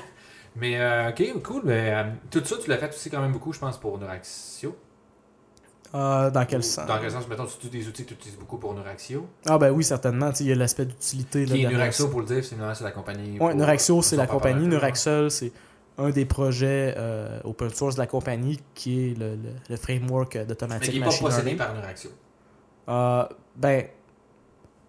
mais 0.57 0.79
euh, 0.81 1.11
ok, 1.11 1.43
cool. 1.43 1.63
Mais, 1.65 1.95
euh, 1.95 2.05
tout 2.31 2.45
ça, 2.45 2.57
tu 2.63 2.69
l'as 2.69 2.77
fait 2.79 2.89
aussi 2.91 3.09
quand 3.11 3.21
même 3.23 3.33
beaucoup, 3.33 3.53
je 3.53 3.59
pense, 3.59 3.79
pour 3.79 3.99
Neuraxio. 3.99 4.77
Ah, 5.93 6.31
dans 6.33 6.45
quel 6.47 6.63
sens? 6.63 6.87
Dans 6.87 6.99
quel 7.01 7.11
sens, 7.11 7.27
mettons, 7.29 7.47
c'est 7.49 7.69
des 7.69 7.89
outils 7.89 8.05
que 8.05 8.11
tu 8.11 8.15
utilises 8.15 8.39
beaucoup 8.39 8.59
pour 8.59 8.75
Neuraxio. 8.75 9.27
Ah, 9.47 9.59
ben 9.59 9.71
oui, 9.71 9.83
certainement. 9.83 10.31
Tu 10.33 10.45
Il 10.45 10.49
y 10.51 10.53
a 10.53 10.55
l'aspect 10.55 10.85
d'utilité. 10.85 11.45
Qui 11.45 11.63
est 11.65 11.69
Neuraxio, 11.69 12.09
pour 12.09 12.21
le 12.21 12.27
dire, 12.27 12.45
c'est 12.45 12.55
c'est 12.75 12.85
la 12.85 12.93
compagnie. 12.93 13.33
Ouais, 13.33 13.39
pour- 13.39 13.55
Neuraxio, 13.55 14.01
c'est 14.03 14.17
pour 14.17 14.23
la 14.23 14.27
compagnie. 14.29 14.67
Neuraxol, 14.69 15.31
c'est 15.31 15.53
un 15.99 16.11
des 16.11 16.25
projets 16.27 16.95
euh, 16.97 17.41
open 17.45 17.71
source 17.71 17.97
de 17.97 18.01
la 18.01 18.07
compagnie 18.07 18.61
qui 18.75 19.11
est 19.11 19.19
le, 19.19 19.31
le- 19.35 19.39
le 19.69 19.77
framework 19.77 20.37
euh, 20.37 20.39
Mais 20.41 20.47
d'automatique 20.47 20.91
qui 20.93 20.99
n'est 20.99 21.01
pas 21.01 21.07
machine 21.11 21.27
possédé 21.27 21.55
par 21.57 21.75
Neuraxio. 21.75 22.11
Euh, 22.89 23.25
ben, 23.57 23.85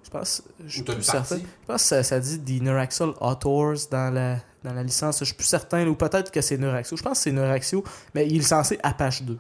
je 0.04 0.10
pense, 0.10 0.43
je 0.66 0.70
suis 0.72 0.84
plus 0.84 1.02
certain. 1.04 1.38
Je 1.38 1.66
pense 1.68 1.82
que 1.82 1.88
ça, 1.88 2.04
ça 2.04 2.20
dit 2.20 2.38
des 2.39 2.60
Neuraxol 2.60 3.14
Authors 3.22 3.76
dans 3.89 4.14
la, 4.14 4.38
dans 4.64 4.74
la 4.74 4.84
licence. 4.84 5.20
Je 5.20 5.26
suis 5.26 5.34
plus 5.36 5.45
certain, 5.47 5.88
ou 5.88 5.95
peut-être 5.95 6.32
que 6.32 6.41
c'est 6.41 6.58
Neuraxio. 6.58 6.95
Je 6.97 7.04
pense 7.04 7.18
que 7.18 7.24
c'est 7.24 7.32
Neuraxio, 7.32 7.84
mais 8.14 8.28
il 8.28 8.38
est 8.41 8.43
censé 8.43 8.80
Apache 8.84 9.24
2. 9.24 9.34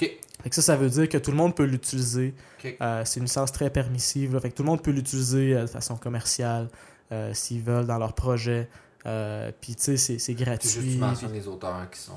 Ok. 0.00 0.10
Fait 0.42 0.50
que 0.50 0.54
ça, 0.56 0.62
ça 0.62 0.76
veut 0.76 0.90
dire 0.90 1.08
que 1.08 1.16
tout 1.18 1.30
le 1.30 1.36
monde 1.36 1.54
peut 1.54 1.64
l'utiliser. 1.64 2.34
Euh, 2.80 3.02
c'est 3.04 3.18
une 3.20 3.24
licence 3.26 3.52
très 3.52 3.70
permissive. 3.70 4.34
là. 4.34 4.40
Fait 4.40 4.50
que 4.50 4.54
tout 4.54 4.62
le 4.62 4.68
monde 4.68 4.82
peut 4.82 4.90
l'utiliser 4.90 5.54
euh, 5.54 5.62
de 5.62 5.66
façon 5.68 5.96
commerciale 5.96 6.68
euh, 7.12 7.32
s'ils 7.34 7.62
veulent 7.62 7.86
dans 7.86 7.98
leur 7.98 8.12
projet. 8.14 8.68
Euh, 9.06 9.52
Puis 9.60 9.74
tu 9.74 9.82
sais, 9.82 9.96
c'est- 9.98 10.18
c'est 10.18 10.32
Tu 10.34 10.38
juste 10.38 10.48
gratuit. 10.48 10.92
tu 10.94 10.98
mentionnes 10.98 11.32
les 11.32 11.46
auteurs 11.46 11.88
qui 11.90 12.00
sont. 12.00 12.12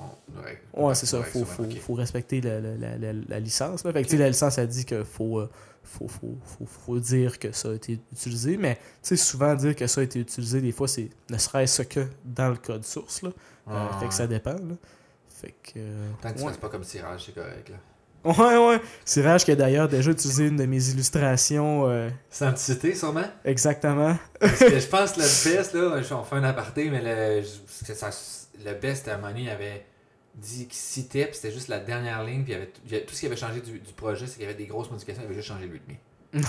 Ouais, 0.74 0.96
c'est 0.96 1.06
ça. 1.06 1.22
Faut, 1.24 1.44
faut, 1.46 1.66
faut 1.70 1.94
respecter 1.94 2.40
la, 2.42 2.60
la- 2.62 2.98
la- 3.14 3.40
licence. 3.40 3.84
Là. 3.84 3.92
Fait 3.94 4.04
que, 4.04 4.08
tu 4.10 4.18
la 4.18 4.30
licence, 4.30 4.58
elle 4.58 4.68
dit 4.70 4.86
qu'il 4.86 5.04
faut, 5.04 5.42
faut, 5.84 6.08
faut, 6.08 6.38
faut, 6.46 6.66
faut 6.66 7.00
dire 7.00 7.40
que 7.40 7.52
ça 7.52 7.70
a 7.70 7.74
été 7.74 8.00
utilisé. 8.14 8.56
Mais 8.58 8.76
tu 8.76 8.82
sais, 9.02 9.16
souvent 9.18 9.54
dire 9.56 9.76
que 9.76 9.86
ça 9.88 10.00
a 10.02 10.04
été 10.06 10.20
utilisé, 10.20 10.62
des 10.62 10.72
fois, 10.72 10.88
c'est 10.88 11.10
ne 11.30 11.38
serait-ce 11.38 11.82
que 11.84 12.08
dans 12.24 12.50
le 12.50 12.56
code 12.58 12.86
source. 12.86 13.22
Là. 13.22 13.30
Ouais, 13.68 14.00
fait 14.00 14.08
que 14.08 14.14
ça 14.14 14.26
dépend. 14.28 14.54
Là. 14.54 14.76
Fait 15.28 15.54
que. 15.62 15.80
Tant 16.22 16.32
que 16.32 16.38
tu 16.38 16.44
ouais. 16.44 16.50
fasses 16.50 16.58
pas 16.58 16.70
comme 16.70 16.82
tirage, 16.84 17.24
c'est 17.26 17.36
correct. 17.36 17.68
Là. 17.70 17.76
Ouais, 18.28 18.58
ouais. 18.58 18.82
Siraj 19.06 19.44
qui 19.46 19.52
a 19.52 19.56
d'ailleurs 19.56 19.88
déjà 19.88 20.12
utilisé 20.12 20.48
une 20.48 20.56
de 20.58 20.66
mes 20.66 20.90
illustrations. 20.90 21.88
euh, 21.90 22.10
Sans 22.30 22.52
te 22.54 22.60
citer, 22.60 22.94
sûrement. 22.96 23.26
exactement. 23.46 24.18
Parce 24.40 24.60
que 24.60 24.80
je 24.80 24.88
pense 24.88 25.14
que 25.14 25.20
le 25.22 25.26
best, 25.58 25.74
là, 25.74 26.02
on 26.18 26.24
fait 26.24 26.36
un 26.36 26.44
aparté, 26.44 26.90
mais 26.90 27.02
le, 27.02 27.42
que 27.86 27.94
ça- 27.94 28.10
le 28.66 28.74
best, 28.74 29.08
à 29.08 29.14
un 29.14 29.18
moment 29.18 29.30
donné, 29.30 29.44
il 29.44 29.50
avait 29.50 29.86
dit 30.36 30.68
qu'il 30.68 30.78
citait, 30.78 31.26
puis 31.26 31.36
c'était 31.36 31.52
juste 31.54 31.68
la 31.68 31.80
dernière 31.80 32.24
ligne, 32.24 32.44
puis 32.44 32.54
il 32.54 32.56
avait, 32.96 33.06
tout- 33.06 33.14
ce 33.16 33.20
qui 33.22 33.26
avait 33.26 33.36
changé 33.36 33.60
du, 33.62 33.80
du 33.80 33.94
projet, 33.94 34.28
c'est 34.28 34.34
qu'il 34.34 34.44
y 34.44 34.46
avait 34.46 34.54
des 34.54 34.68
grosses 34.68 34.90
modifications, 34.92 35.24
il 35.24 35.26
avait 35.26 35.36
juste 35.36 35.48
changé 35.48 35.66
lui 35.66 35.80
de 36.34 36.40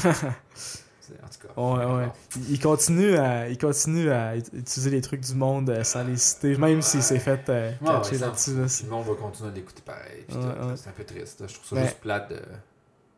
En 1.14 1.28
tout 1.28 1.46
cas. 1.48 1.60
Ouais, 1.60 1.96
ouais. 2.04 2.08
Il 2.36 2.50
il 2.52 2.60
continue 2.60 3.16
à, 3.16 3.48
il 3.48 3.58
continue 3.58 4.10
à 4.10 4.36
ut- 4.36 4.42
utiliser 4.52 4.90
les 4.90 5.00
trucs 5.00 5.20
du 5.20 5.34
monde 5.34 5.70
euh, 5.70 5.84
sans 5.84 6.04
les 6.04 6.16
citer, 6.16 6.56
même 6.56 6.82
s'il 6.82 7.02
s'est 7.02 7.18
fait 7.18 7.48
euh, 7.48 7.70
Ouais, 7.80 7.88
ouais, 7.88 8.18
là-dessus. 8.18 8.54
là, 8.54 8.66
le 8.84 8.90
monde 8.90 9.06
va 9.06 9.14
continuer 9.14 9.50
à 9.50 9.52
l'écouter 9.54 9.82
pareil. 9.84 10.24
Ouais, 10.30 10.36
ouais. 10.36 10.76
C'est 10.76 10.88
un 10.88 10.92
peu 10.92 11.04
triste. 11.04 11.42
Je 11.46 11.54
trouve 11.54 11.66
ça 11.68 11.74
Ben- 11.76 11.84
juste 11.84 11.98
plate 12.00 12.32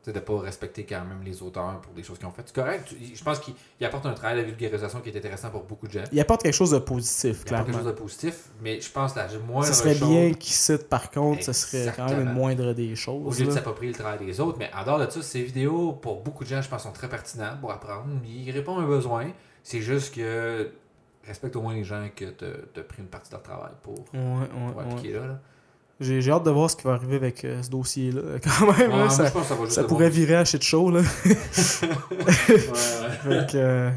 de 0.06 0.12
ne 0.12 0.18
pas 0.20 0.38
respecter 0.40 0.84
quand 0.86 1.04
même 1.04 1.22
les 1.22 1.42
auteurs 1.42 1.78
pour 1.82 1.92
des 1.92 2.02
choses 2.02 2.16
qu'ils 2.18 2.26
ont 2.26 2.30
faites. 2.30 2.48
C'est 2.48 2.54
correct. 2.54 2.86
tu- 2.88 2.96
Je 3.14 3.22
pense 3.22 3.38
qu'il 3.38 3.52
il 3.78 3.84
apporte 3.86 4.06
un 4.06 4.14
travail 4.14 4.38
de 4.38 4.42
vulgarisation 4.46 5.00
qui 5.00 5.10
est 5.10 5.16
intéressant 5.16 5.50
pour 5.50 5.64
beaucoup 5.64 5.86
de 5.86 5.92
gens. 5.92 6.04
Il 6.10 6.18
apporte 6.20 6.42
quelque 6.42 6.54
chose 6.54 6.70
de 6.70 6.78
positif, 6.78 7.24
Il 7.24 7.30
apporte 7.32 7.46
clairement. 7.48 7.64
quelque 7.66 7.76
chose 7.76 7.86
de 7.86 7.92
positif, 7.92 8.44
mais 8.62 8.80
je 8.80 8.90
pense 8.90 9.12
que 9.12 9.18
la 9.18 9.28
moindre 9.38 9.66
Ce 9.66 9.74
serait 9.74 9.94
chose, 9.94 10.08
bien 10.08 10.32
qu'il 10.32 10.54
cite, 10.54 10.88
par 10.88 11.10
contre, 11.10 11.42
ce 11.44 11.52
serait 11.52 11.92
quand 11.94 12.06
même 12.08 12.20
une 12.28 12.32
moindre 12.32 12.72
des 12.72 12.92
au 12.92 12.96
choses. 12.96 13.38
lieu 13.38 13.44
de 13.44 13.50
là. 13.50 13.56
s'approprier 13.56 13.92
le 13.92 13.98
travail 13.98 14.18
des 14.24 14.40
autres. 14.40 14.56
Mais 14.58 14.70
en 14.74 14.84
dehors 14.84 14.98
de 14.98 15.10
ça, 15.10 15.20
ces 15.22 15.42
vidéos, 15.42 15.92
pour 15.92 16.22
beaucoup 16.22 16.44
de 16.44 16.48
gens, 16.48 16.62
je 16.62 16.68
pense, 16.70 16.82
sont 16.84 16.92
très 16.92 17.08
pertinentes 17.08 17.60
pour 17.60 17.70
apprendre. 17.70 18.06
Ils 18.26 18.50
répondent 18.52 18.80
à 18.80 18.84
un 18.84 18.88
besoin. 18.88 19.26
C'est 19.62 19.82
juste 19.82 20.14
que 20.14 20.70
respecte 21.26 21.54
au 21.56 21.60
moins 21.60 21.74
les 21.74 21.84
gens 21.84 22.08
que 22.16 22.24
tu 22.24 22.44
as 22.80 22.82
pris 22.84 23.02
une 23.02 23.08
partie 23.08 23.28
de 23.28 23.34
leur 23.34 23.42
travail 23.42 23.72
pour, 23.82 23.98
Ouais, 24.14 24.20
ouais, 24.20 24.46
pour 24.72 24.76
ouais. 24.78 24.92
appliquer 24.92 25.12
là. 25.12 25.26
là. 25.26 25.40
J'ai 26.00 26.30
hâte 26.30 26.44
de 26.44 26.50
voir 26.50 26.70
ce 26.70 26.76
qui 26.76 26.84
va 26.84 26.94
arriver 26.94 27.16
avec 27.16 27.44
euh, 27.44 27.62
ce 27.62 27.68
dossier-là. 27.68 28.22
Quand 28.42 28.66
même, 28.66 28.90
Ouais, 28.90 28.96
là, 28.96 29.04
moi, 29.04 29.10
ça, 29.10 29.26
je 29.26 29.30
pense 29.32 29.48
que 29.48 29.68
ça 29.68 29.82
va 29.82 29.88
pourrait 29.88 30.08
virer 30.10 30.36
à 30.36 30.44
shit 30.46 30.62
show. 30.62 30.90
Là. 30.90 31.02
Ouais, 33.26 33.46
euh, 33.54 33.90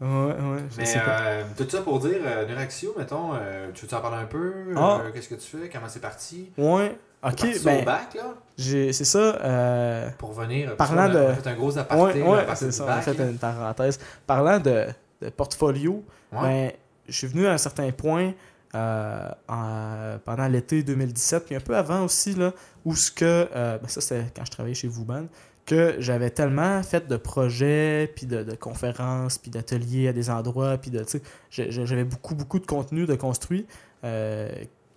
ouais, 0.00 0.06
ouais, 0.06 0.58
je 0.70 0.76
Mais 0.78 0.84
sais 0.86 0.98
pas. 1.00 1.20
euh, 1.20 1.42
tout 1.56 1.66
ça 1.68 1.82
pour 1.82 1.98
dire, 2.00 2.16
euh, 2.24 2.46
Neuraxio, 2.48 2.94
mettons, 2.96 3.32
tu 3.74 3.82
veux 3.82 3.88
t'en 3.88 4.00
parler 4.00 4.22
un 4.22 4.26
peu 4.26 4.52
Ah. 4.76 5.00
Qu'est-ce 5.14 5.28
que 5.28 5.34
tu 5.34 5.58
fais 5.58 5.68
Comment 5.68 5.86
c'est 5.88 6.00
parti? 6.00 6.50
Ouais, 6.56 6.96
Ok, 7.22 7.46
ben, 7.64 7.84
bac, 7.84 8.14
là, 8.14 8.34
j'ai- 8.56 8.94
c'est 8.94 9.04
ça. 9.04 9.18
euh, 9.18 10.08
pour 10.16 10.32
venir. 10.32 10.74
Parlant 10.76 11.02
a- 11.02 11.08
de- 11.10 11.18
On 11.18 11.28
a 11.28 11.34
fait 11.34 11.50
un 11.50 11.54
gros 11.54 11.76
aparté. 11.76 12.22
Ouais, 12.22 12.28
ouais, 12.30 12.46
c'est 12.54 12.72
ça. 12.72 12.84
On 12.84 12.86
bac, 12.86 12.98
a 12.98 13.02
fait 13.02 13.18
là. 13.18 13.24
une 13.28 13.36
parenthèse. 13.36 13.98
Parlant 14.26 14.58
de, 14.58 14.86
de 15.20 15.28
portfolio, 15.28 16.02
Ouais. 16.32 16.40
ben, 16.40 16.72
je 17.08 17.12
suis 17.12 17.26
venu 17.26 17.46
à 17.46 17.52
un 17.52 17.58
certain 17.58 17.90
point 17.90 18.32
euh, 18.74 19.28
en- 19.48 20.18
pendant 20.24 20.46
l'été 20.46 20.84
2017, 20.84 21.46
puis 21.46 21.56
un 21.56 21.60
peu 21.60 21.76
avant 21.76 22.04
aussi, 22.04 22.34
là, 22.34 22.52
où 22.84 22.94
ce 22.94 23.10
que, 23.10 23.24
euh, 23.54 23.78
ben 23.78 23.88
ça 23.88 24.00
c'était 24.00 24.26
quand 24.34 24.44
je 24.44 24.50
travaillais 24.52 24.76
chez 24.76 24.86
Vouban, 24.86 25.26
que 25.66 25.96
j'avais 25.98 26.30
tellement 26.30 26.80
fait 26.84 27.08
de 27.08 27.16
projets, 27.16 28.12
puis 28.14 28.26
de, 28.26 28.44
conférences, 28.54 29.38
puis 29.38 29.50
d'ateliers 29.50 30.08
à 30.08 30.12
des 30.12 30.30
endroits, 30.30 30.78
puis 30.78 30.92
de, 30.92 31.04
j'avais 31.50 32.04
beaucoup, 32.04 32.36
beaucoup 32.36 32.60
de 32.60 32.66
contenu 32.66 33.06
de 33.06 33.16
construit 33.16 33.66
euh, 34.04 34.48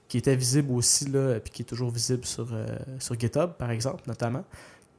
qui 0.08 0.20
était 0.20 0.36
visible 0.36 0.72
aussi, 0.74 1.06
là, 1.10 1.40
puis 1.40 1.52
qui 1.52 1.62
est 1.64 1.66
toujours 1.66 1.90
visible 1.90 2.26
sur, 2.26 2.48
sur 3.00 3.20
GitHub, 3.20 3.54
par 3.58 3.72
exemple, 3.72 4.04
notamment, 4.08 4.44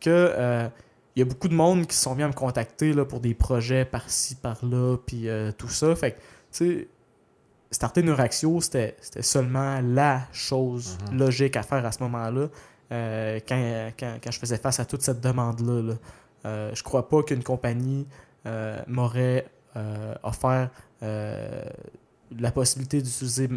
que 0.00 0.68
il 1.16 1.20
y 1.20 1.22
a 1.22 1.26
beaucoup 1.26 1.46
de 1.46 1.54
monde 1.54 1.86
qui 1.86 1.96
sont 1.96 2.18
à 2.18 2.26
me 2.26 2.32
contacter 2.32 2.92
là, 2.92 3.04
pour 3.04 3.20
des 3.20 3.34
projets 3.34 3.84
par-ci, 3.84 4.34
par-là, 4.34 4.96
puis 5.06 5.28
tout 5.56 5.68
ça. 5.68 5.94
Fait 5.94 6.12
que, 6.12 6.16
tu 6.16 6.22
sais, 6.50 6.88
starter 7.74 8.02
Neuraxio, 8.02 8.60
c'était 8.60 8.96
seulement 9.20 9.80
la 9.82 10.22
chose 10.32 10.96
Mhm. 11.10 11.18
logique 11.18 11.56
à 11.56 11.62
faire 11.62 11.84
à 11.84 11.92
ce 11.92 12.02
moment-là, 12.04 12.48
euh, 12.92 13.40
quand, 13.48 13.90
quand, 13.98 14.16
quand 14.22 14.30
je 14.30 14.38
faisais 14.38 14.58
face 14.58 14.80
à 14.80 14.84
toute 14.84 15.02
cette 15.02 15.20
demande-là. 15.20 15.82
là. 15.82 15.94
Euh, 16.46 16.70
je 16.74 16.82
crois 16.82 17.08
pas 17.08 17.22
qu'une 17.22 17.42
compagnie 17.42 18.06
euh, 18.46 18.78
m'aurait 18.86 19.46
euh, 19.76 20.14
offert 20.22 20.68
la 21.02 22.50
possibilité 22.52 23.00
d'utiliser 23.02 23.48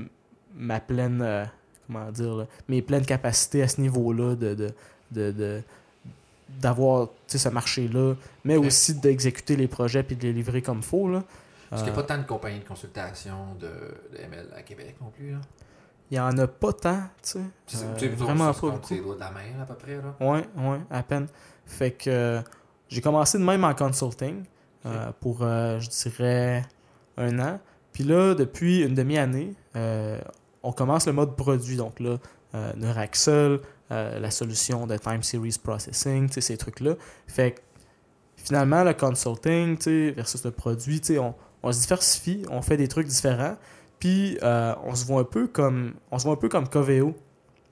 ma 0.56 0.80
pleine, 0.80 1.48
comment 1.88 2.12
dire, 2.12 2.36
là, 2.36 2.46
mes 2.68 2.82
pleines 2.82 3.06
capacités 3.06 3.62
à 3.64 3.68
ce 3.68 3.80
niveau-là 3.82 4.36
de, 4.36 4.54
de, 4.54 4.70
de, 5.12 5.32
de- 5.32 5.62
d'avoir 6.62 7.10
ce 7.28 7.50
marché-là, 7.50 8.16
mais 8.46 8.56
aussi 8.58 8.94
d'exécuter 8.96 9.56
les 9.56 9.68
projets 9.68 10.04
puis 10.04 10.16
de 10.16 10.24
les 10.24 10.34
livrer 10.34 10.62
comme 10.62 10.78
il 10.80 10.84
faut. 10.84 11.10
Là. 11.10 11.24
Parce 11.70 11.82
qu'il 11.84 11.92
n'y 11.92 11.98
Euh, 11.98 12.02
a 12.02 12.04
pas 12.04 12.16
tant 12.16 12.22
de 12.22 12.28
compagnies 12.28 12.60
de 12.60 12.68
consultation 12.68 13.56
de, 13.60 13.68
de 13.68 14.18
ML 14.24 14.48
à 14.56 14.62
Québec 14.64 14.96
non 15.02 15.10
plus. 15.10 15.32
Là. 15.32 15.40
Il 16.10 16.18
y 16.18 16.20
en 16.20 16.38
a 16.38 16.48
pas 16.48 16.72
tant, 16.72 17.02
tu 17.22 17.40
sais. 17.68 17.84
Euh, 17.84 18.16
vraiment 18.16 18.54
pas 18.54 18.70
beaucoup. 18.72 18.96
doigts 18.96 19.16
de 19.16 19.20
la 19.20 19.32
main, 19.32 19.62
à 19.62 19.66
peu 19.66 19.74
près. 19.76 19.96
Là. 19.96 20.16
Ouais, 20.22 20.46
ouais, 20.56 20.80
à 20.90 21.04
peine. 21.04 21.28
Fait 21.66 21.92
que 21.92 22.10
euh, 22.10 22.42
j'ai 22.88 23.02
commencé 23.02 23.38
de 23.38 23.44
même 23.44 23.66
en 23.66 23.74
consulting 23.76 24.46
euh, 24.86 25.12
pour, 25.20 25.40
euh, 25.42 25.80
je 25.82 25.90
dirais, 25.90 26.64
un 27.18 27.38
an. 27.40 27.60
Puis 27.92 28.06
là, 28.06 28.36
depuis 28.36 28.84
une 28.84 28.94
demi-année, 28.96 29.54
euh, 29.76 30.22
on 30.64 30.72
commence 30.72 31.08
le 31.08 31.14
mode 31.14 31.36
produit. 31.36 31.76
Donc 31.76 32.00
là, 32.00 32.18
euh, 32.56 32.72
Neuraxel, 32.78 33.60
euh, 33.92 34.20
la 34.20 34.32
solution 34.32 34.88
de 34.88 34.96
Time 34.96 35.24
Series 35.24 35.60
Processing, 35.62 36.28
tu 36.28 36.36
sais, 36.36 36.42
ces 36.42 36.58
trucs-là. 36.58 36.94
Fait 37.28 37.52
que 37.52 37.60
finalement, 38.38 38.86
le 38.86 38.94
consulting 38.94 39.78
tu 39.78 39.84
sais, 39.84 40.12
versus 40.12 40.46
le 40.46 40.52
produit, 40.52 41.02
tu 41.02 41.08
sais, 41.16 41.20
on, 41.20 41.36
on 41.64 41.72
se 41.72 41.82
diversifie, 41.82 42.44
on 42.50 42.62
fait 42.62 42.78
des 42.78 42.88
trucs 42.88 43.08
différents. 43.08 43.56
Puis 44.00 44.38
euh, 44.44 44.76
on 44.84 44.94
se 44.96 45.06
voit 45.06 45.22
un 45.22 45.26
peu 45.26 45.48
comme 45.48 45.94
on 46.12 46.20
se 46.20 46.24
voit 46.26 46.34
un 46.34 46.38
peu 46.38 46.50
comme 46.50 46.68
Coveo 46.70 47.16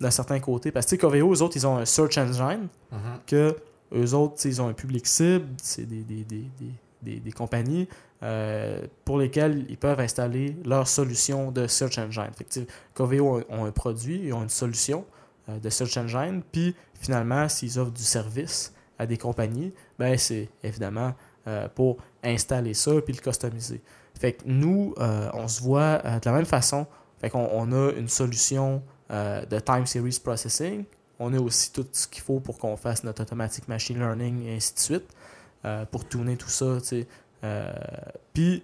d'un 0.01 0.11
certain 0.11 0.39
côté. 0.39 0.71
Parce 0.71 0.87
que 0.87 0.95
Coveo, 0.95 1.33
eux 1.33 1.41
autres, 1.41 1.55
ils 1.55 1.67
ont 1.67 1.77
un 1.77 1.85
search 1.85 2.17
engine 2.17 2.67
Mhm. 2.91 2.99
que 3.27 3.55
eux 3.93 4.13
autres, 4.13 4.45
ils 4.45 4.61
ont 4.61 4.67
un 4.67 4.73
public 4.73 5.05
cible, 5.05 5.45
c'est 5.61 5.85
des, 5.85 6.03
des, 6.03 6.23
des, 6.23 6.45
des, 6.59 6.71
des- 7.03 7.19
des 7.19 7.31
compagnies 7.31 7.87
euh, 8.23 8.81
pour 9.05 9.19
lesquelles 9.19 9.65
ils 9.69 9.77
peuvent 9.77 9.99
installer 9.99 10.57
leur 10.65 10.87
solution 10.87 11.51
de 11.51 11.67
search 11.67 11.97
engine. 11.99 12.31
Fait 12.35 12.43
que, 12.45 12.59
Coveo 12.95 13.37
ont, 13.37 13.43
ont 13.49 13.65
un 13.65 13.71
produit, 13.71 14.21
ils 14.25 14.33
ont 14.33 14.41
une 14.41 14.49
solution 14.49 15.05
euh, 15.49 15.59
de 15.59 15.69
search 15.69 15.95
engine, 15.97 16.41
puis 16.51 16.75
finalement, 16.99 17.47
s'ils 17.47 17.77
offrent 17.77 17.91
du 17.91 18.01
service 18.03 18.73
à 18.97 19.05
des 19.05 19.17
compagnies, 19.17 19.71
ben 19.99 20.17
c'est 20.17 20.49
évidemment 20.63 21.13
euh, 21.47 21.67
pour 21.73 21.97
installer 22.23 22.73
ça 22.73 22.91
puis 23.01 23.13
le 23.13 23.21
customiser. 23.21 23.81
Fait 24.19 24.33
que 24.33 24.43
nous, 24.45 24.93
euh, 24.97 25.29
on 25.33 25.47
se 25.47 25.61
voit 25.61 26.01
euh, 26.05 26.19
de 26.19 26.29
la 26.29 26.31
même 26.31 26.45
façon. 26.45 26.87
Fait 27.19 27.29
qu'on 27.29 27.49
on 27.51 27.71
a 27.71 27.91
une 27.91 28.09
solution 28.09 28.81
de 29.09 29.59
time 29.59 29.85
series 29.85 30.19
processing. 30.23 30.83
On 31.19 31.31
a 31.31 31.39
aussi 31.39 31.71
tout 31.71 31.85
ce 31.91 32.07
qu'il 32.07 32.23
faut 32.23 32.39
pour 32.39 32.57
qu'on 32.57 32.75
fasse 32.75 33.03
notre 33.03 33.21
automatic 33.21 33.67
machine 33.67 33.99
learning 33.99 34.47
et 34.47 34.55
ainsi 34.55 34.73
de 34.73 34.79
suite 34.79 35.15
pour 35.91 36.05
tourner 36.05 36.37
tout 36.37 36.49
ça. 36.49 36.79
Puis 38.33 38.63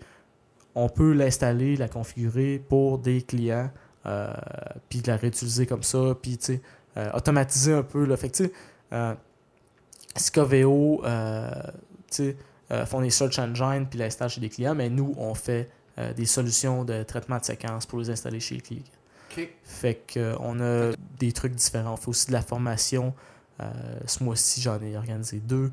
on 0.75 0.89
peut 0.89 1.13
l'installer, 1.13 1.75
la 1.75 1.87
configurer 1.87 2.61
pour 2.67 2.97
des 2.97 3.21
clients, 3.21 3.69
euh, 4.05 4.33
puis 4.89 5.01
la 5.05 5.15
réutiliser 5.17 5.65
comme 5.65 5.83
ça, 5.83 6.15
puis 6.21 6.39
euh, 6.97 7.11
automatiser 7.13 7.73
un 7.73 7.83
peu. 7.83 8.15
Fait 8.15 8.29
que, 8.29 8.51
euh, 8.93 9.13
Scoveo, 10.17 11.03
euh, 12.71 12.85
font 12.85 13.01
des 13.01 13.09
search 13.09 13.39
engines 13.39 13.85
puis 13.89 13.99
l'installent 13.99 14.29
chez 14.29 14.41
des 14.41 14.49
clients, 14.49 14.75
mais 14.75 14.89
nous, 14.89 15.13
on 15.17 15.33
fait 15.33 15.69
euh, 15.97 16.13
des 16.13 16.25
solutions 16.25 16.83
de 16.83 17.03
traitement 17.03 17.37
de 17.37 17.43
séquences 17.43 17.85
pour 17.85 17.99
les 17.99 18.09
installer 18.09 18.39
chez 18.39 18.55
les 18.55 18.61
clients. 18.61 18.83
OK. 19.31 19.49
Fait 19.63 19.95
que 19.95 20.19
euh, 20.19 20.35
on 20.39 20.59
a 20.59 20.93
des 21.19 21.31
trucs 21.31 21.55
différents. 21.55 21.93
On 21.93 21.97
fait 21.97 22.09
aussi 22.09 22.27
de 22.27 22.33
la 22.33 22.41
formation. 22.41 23.13
Ce 24.07 24.23
mois-ci, 24.23 24.59
j'en 24.59 24.81
ai 24.81 24.97
organisé 24.97 25.37
deux. 25.37 25.71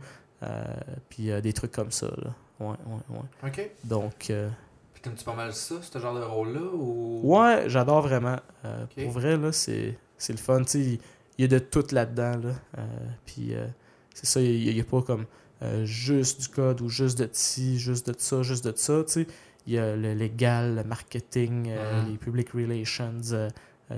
Puis 1.09 1.31
des 1.41 1.53
trucs 1.55 1.73
comme 1.73 1.91
ça. 1.91 2.09
Là. 2.19 2.35
Ouais, 2.61 2.77
ouais, 2.87 3.17
ouais. 3.17 3.49
OK. 3.49 3.71
Donc, 3.85 4.31
euh, 4.31 4.49
Puis 4.93 5.03
t'aimes-tu 5.03 5.25
pas 5.25 5.35
mal 5.35 5.53
ça, 5.53 5.77
ce 5.81 5.99
genre 5.99 6.15
de 6.15 6.23
rôle-là 6.23 6.61
ou... 6.75 7.21
ouais, 7.23 7.65
j'adore 7.69 8.03
vraiment. 8.03 8.37
Euh. 8.65 8.87
Pour 8.97 9.11
vrai, 9.11 9.37
là, 9.37 9.53
c'est, 9.53 9.97
c'est 10.17 10.33
le 10.33 10.39
fun. 10.39 10.63
Il 10.75 10.99
y 11.39 11.45
a 11.45 11.47
de 11.47 11.59
tout 11.59 11.85
là-dedans. 11.93 12.37
Là. 12.37 12.51
Euh, 12.79 12.83
puis 13.25 13.55
euh, 13.55 13.67
c'est 14.13 14.27
ça, 14.27 14.41
il 14.41 14.75
n'y 14.75 14.81
a, 14.81 14.85
pas 14.85 15.03
comme 15.03 15.27
euh, 15.63 15.85
juste 15.85 16.41
du 16.43 16.49
code 16.49 16.81
ou 16.81 16.89
juste 16.89 17.19
de 17.19 17.29
ci, 17.33 17.79
juste 17.79 18.11
de 18.11 18.15
ça, 18.19 18.43
juste 18.43 18.65
de 18.67 18.73
ça. 18.77 19.03
Il 19.67 19.75
y 19.75 19.79
a 19.79 19.97
le 19.97 20.15
légal, 20.15 20.77
le 20.77 20.85
marketing, 20.85 21.67
euh, 21.69 22.03
Mhm. 22.03 22.11
les 22.13 22.17
public 22.19 22.51
relations, 22.51 23.21
euh, 23.33 23.49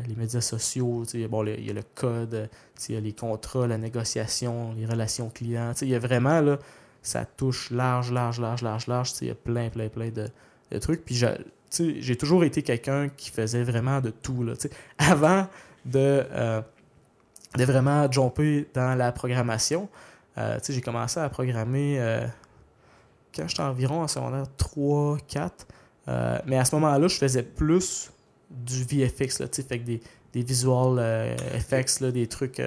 les 0.08 0.14
médias 0.16 0.40
sociaux. 0.40 1.04
Bon, 1.28 1.42
le- 1.42 1.58
il 1.58 1.66
y 1.66 1.70
a 1.70 1.74
le 1.74 1.82
code, 1.94 2.48
il 2.88 2.94
y 2.94 2.98
a 2.98 3.00
les 3.00 3.12
contrats, 3.12 3.66
la 3.66 3.78
négociation, 3.78 4.72
les 4.76 4.86
relations 4.86 5.28
clients. 5.30 5.72
Il 5.82 5.88
y 5.88 5.94
a 5.94 5.98
vraiment, 5.98 6.40
là, 6.40 6.58
ça 7.02 7.24
touche 7.24 7.70
large, 7.70 8.10
large, 8.12 8.40
large, 8.40 8.62
large, 8.62 8.86
large. 8.88 9.12
Il 9.20 9.28
y 9.28 9.30
a 9.30 9.34
plein, 9.34 9.68
plein, 9.70 9.88
plein 9.88 10.10
de, 10.10 10.28
de 10.70 10.78
trucs. 10.78 11.04
Puis 11.04 11.14
j'ai- 11.14 12.16
toujours 12.16 12.42
été 12.44 12.62
quelqu'un 12.62 13.08
qui 13.16 13.30
faisait 13.30 13.62
vraiment 13.62 14.00
de 14.00 14.10
tout. 14.10 14.42
Là. 14.42 14.54
Avant 14.98 15.46
de, 15.84 16.24
de 17.56 17.64
vraiment 17.64 18.10
jumper 18.10 18.68
dans 18.74 18.94
la 18.96 19.12
programmation, 19.12 19.88
euh, 20.38 20.58
j'ai 20.68 20.80
commencé 20.80 21.18
à 21.18 21.28
programmer 21.28 21.96
euh, 21.98 22.26
quand 23.34 23.48
j'étais 23.48 23.62
environ 23.62 24.02
en 24.02 24.08
secondaire 24.08 24.46
3, 24.56 25.18
4. 25.26 25.66
Euh, 26.08 26.38
mais 26.46 26.56
à 26.56 26.64
ce 26.64 26.74
moment-là, 26.76 27.08
je 27.08 27.16
faisais 27.16 27.42
plus 27.42 28.10
du 28.50 28.84
VFX, 28.84 29.40
là, 29.40 29.46
fait 29.50 29.78
des, 29.78 30.00
des 30.32 30.42
visual 30.42 30.98
effects, 31.54 32.00
là, 32.00 32.10
des 32.10 32.26
trucs 32.26 32.60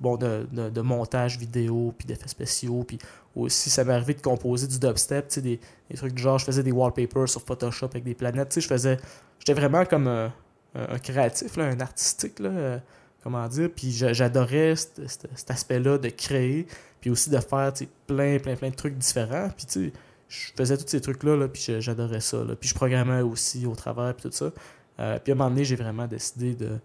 bon, 0.00 0.16
de, 0.16 0.46
de- 0.50 0.80
montage 0.80 1.38
vidéo, 1.38 1.92
puis 1.98 2.06
d'effets 2.06 2.28
spéciaux, 2.28 2.82
puis 2.84 2.98
aussi, 3.34 3.68
ça 3.68 3.84
m'est 3.84 3.92
arrivé 3.92 4.14
de 4.14 4.22
composer 4.22 4.66
du 4.66 4.78
dubstep, 4.78 5.28
des, 5.40 5.60
des 5.90 5.96
trucs 5.96 6.14
du 6.14 6.22
genre, 6.22 6.38
je 6.38 6.46
faisais 6.46 6.62
des 6.62 6.72
wallpapers 6.72 7.28
sur 7.28 7.42
Photoshop 7.42 7.86
avec 7.86 8.04
des 8.04 8.14
planètes, 8.14 8.58
je 8.58 8.66
faisais, 8.66 8.96
j'étais 9.38 9.52
vraiment 9.52 9.84
comme 9.84 10.08
un, 10.08 10.98
créatif, 11.02 11.56
là, 11.58 11.64
un 11.64 11.80
artistique, 11.80 12.38
là, 12.38 12.80
comment 13.26 13.48
dire, 13.48 13.68
puis 13.74 13.90
j'a- 13.90 14.12
j'adorais 14.12 14.76
cet, 14.76 15.50
aspect-là 15.50 15.98
de 15.98 16.08
créer, 16.10 16.68
puis 17.00 17.10
aussi 17.10 17.28
de 17.28 17.38
faire, 17.40 17.72
plein, 18.06 18.38
plein, 18.38 18.54
plein 18.54 18.70
de 18.70 18.74
trucs 18.76 18.96
différents, 18.96 19.48
puis 19.56 19.66
tu 19.66 19.86
sais, 19.86 19.92
je 20.28 20.52
faisais 20.56 20.76
tous 20.76 20.86
ces 20.86 21.00
trucs-là, 21.00 21.36
là, 21.36 21.48
puis 21.48 21.60
j'a- 21.60 21.80
j'adorais 21.80 22.20
ça, 22.20 22.36
là, 22.44 22.54
puis 22.54 22.68
je 22.68 22.74
programmais 22.76 23.22
aussi 23.22 23.66
au 23.66 23.74
travers, 23.74 24.14
puis 24.14 24.28
tout 24.30 24.36
ça. 24.36 24.52
Euh, 25.00 25.18
puis 25.18 25.32
à 25.32 25.34
un 25.34 25.38
moment 25.38 25.50
donné, 25.50 25.64
j'ai 25.64 25.74
vraiment 25.74 26.06
décidé 26.06 26.54
de 26.54 26.78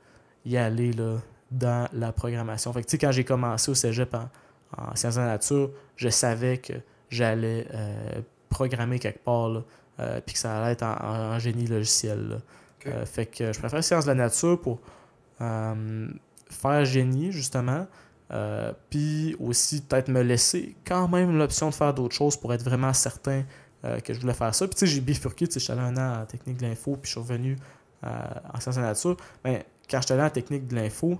y 0.46 0.58
aller, 0.58 0.92
là, 0.94 1.18
dans 1.52 1.88
la 1.94 2.12
programmation. 2.12 2.74
Fait 2.74 2.82
que, 2.82 2.88
tu 2.88 2.92
sais, 2.92 2.98
quand 2.98 3.12
j'ai 3.12 3.24
commencé 3.24 3.70
au 3.70 3.76
cégep 3.76 4.12
en, 4.16 4.28
en 4.78 4.96
sciences 4.96 5.16
de 5.16 5.20
la 5.20 5.28
nature, 5.28 5.70
je 5.96 6.10
savais 6.10 6.58
que 6.58 6.74
j'allais 7.12 7.68
euh, 7.72 8.22
programmer 8.50 8.98
quelque 8.98 9.24
part, 9.24 9.50
là, 9.50 9.64
euh, 10.00 10.22
puis 10.26 10.34
que 10.34 10.40
ça 10.40 10.58
allait 10.58 10.72
être 10.74 10.82
en, 10.84 10.94
en- 10.94 11.36
en 11.36 11.40
génie 11.40 11.68
logiciel. 11.68 12.30
là. 12.30 13.06
Fait 13.06 13.28
que 13.28 13.54
je 13.54 13.60
préfère 13.60 13.84
sciences 13.84 14.06
de 14.06 14.10
la 14.10 14.16
nature 14.16 14.60
pour 14.60 14.80
faire 16.52 16.86
génie, 16.86 17.32
justement. 17.32 17.88
euh, 18.34 18.72
puis 18.90 19.36
aussi 19.40 19.82
peut-être 19.82 20.08
me 20.08 20.22
laisser 20.22 20.76
quand 20.86 21.08
même 21.10 21.38
l'option 21.38 21.70
de 21.70 21.74
faire 21.76 21.94
d'autres 21.94 22.16
choses 22.16 22.38
pour 22.38 22.54
être 22.54 22.64
vraiment 22.64 22.94
certain 22.94 23.44
euh, 23.84 24.00
que 24.00 24.14
je 24.14 24.20
voulais 24.22 24.34
faire 24.34 24.56
ça. 24.56 24.68
Puis 24.68 24.76
tu 24.76 24.80
sais, 24.82 24.88
j'ai 24.88 25.02
bifurqué, 25.02 25.48
tu 25.48 25.54
sais, 25.54 25.60
je 25.60 25.66
suis 25.66 25.74
allé 25.74 25.82
un 25.82 25.98
an 25.98 26.22
en 26.22 26.26
technique 26.26 26.58
de 26.58 26.66
l'info, 26.66 26.94
puis 26.96 27.10
je 27.10 27.12
suis 27.12 27.20
revenu 27.20 27.58
euh, 28.06 28.10
en 28.54 28.60
sciences 28.60 28.78
de 28.78 28.82
nature. 28.82 29.18
Mais 29.44 29.66
quand 29.90 30.00
je 30.00 30.06
suis 30.06 30.14
allé 30.14 30.24
en 30.24 30.30
technique 30.30 30.68
de 30.68 30.76
l'info, 30.76 31.20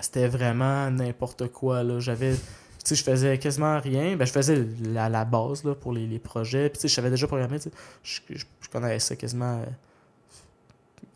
c'était 0.00 0.26
vraiment 0.26 0.90
n'importe 0.90 1.48
quoi. 1.52 1.82
Là. 1.84 2.00
J'avais. 2.00 2.34
Tu 2.34 2.40
sais, 2.84 2.94
je 2.96 3.04
faisais 3.04 3.38
quasiment 3.38 3.78
rien. 3.78 4.16
Ben, 4.16 4.24
je 4.24 4.32
faisais 4.32 4.66
la, 4.82 5.08
la 5.08 5.24
base 5.24 5.62
là, 5.64 5.74
pour 5.74 5.92
les, 5.92 6.06
les 6.06 6.18
projets. 6.18 6.70
Puis, 6.70 6.78
tu 6.78 6.82
sais, 6.82 6.88
je 6.88 6.94
savais 6.94 7.10
déjà 7.10 7.26
programmer. 7.26 7.60
tu 7.60 7.68
sais. 7.68 7.72
Je, 8.02 8.38
je, 8.38 8.68
connaissais 8.72 9.16
quasiment 9.16 9.62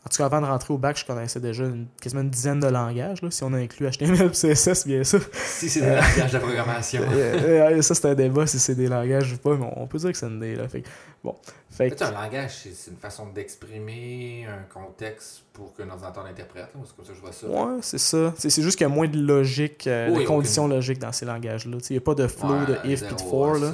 En 0.07 0.11
tout 0.11 0.19
cas, 0.19 0.27
avant 0.27 0.43
de 0.43 0.47
rentrer 0.47 0.75
au 0.75 0.77
bac, 0.77 0.99
je 0.99 1.07
connaissais 1.07 1.41
déjà 1.41 1.65
une- 1.65 1.87
quasiment 1.99 2.21
une 2.21 2.29
dizaine 2.29 2.61
de 2.61 2.67
langages, 2.67 3.23
là, 3.23 3.31
si 3.31 3.43
on 3.43 3.53
inclut 3.55 3.87
HTML 3.91 4.27
et 4.27 4.35
CSS, 4.35 4.87
bien 4.87 5.03
sûr. 5.03 5.21
Si 5.33 5.71
c'est 5.71 5.81
des 5.81 5.87
langages 5.97 6.33
de 6.33 6.39
programmation. 6.39 7.03
Euh, 7.15 7.81
ça, 7.81 7.95
c'est 7.95 8.09
un 8.11 8.15
débat 8.15 8.47
si 8.47 8.59
c'est 8.59 8.75
des 8.75 8.87
langages 8.89 9.33
ou 9.33 9.39
pas, 9.39 9.57
mais 9.57 9.67
on 9.77 9.87
peut 9.87 9.97
dire 9.99 10.13
que 10.13 10.19
c'est 10.19 10.27
une 10.27 10.41
des. 10.41 10.57
Là. 10.57 10.69
Fait 10.69 10.83
bon. 11.23 11.35
Fait 11.71 11.87
En 11.87 11.91
que- 11.91 11.97
fait, 11.97 12.05
un 12.05 12.11
langage, 12.13 12.51
c'est 12.71 12.91
une 12.91 12.99
façon 12.99 13.27
d'exprimer 13.35 14.47
un 14.47 14.63
contexte 14.73 15.45
pour 15.55 15.75
qu'un 15.75 15.89
ordinateur 15.89 16.23
l'interprète. 16.25 16.69
C'est 16.73 16.97
comme 16.97 17.05
ça 17.05 17.11
que 17.13 17.17
je 17.17 17.21
vois 17.23 17.33
ça? 17.33 17.47
Ouais, 17.47 17.79
c'est 17.81 17.99
ça. 17.99 18.35
C'est 18.37 18.63
juste 18.63 18.77
qu'il 18.77 18.87
y 18.87 18.91
a 18.91 18.95
moins 18.95 19.09
de 19.09 19.19
logique, 19.19 19.87
euh, 19.87 20.11
Oui, 20.13 20.23
de 20.25 20.29
conditions 20.29 20.69
logiques 20.69 20.99
dans 20.99 21.13
ces 21.13 21.25
langages-là. 21.25 21.79
Il 21.89 21.93
n'y 21.93 21.99
a 21.99 22.01
pas 22.03 22.15
de 22.15 22.27
flow 22.27 22.51
Ouais, 22.53 22.67
de 22.67 22.77
if 22.91 23.01
zéro, 23.01 23.15
puis 23.15 23.25
de 23.25 23.31
for. 23.31 23.55
Là. 23.55 23.73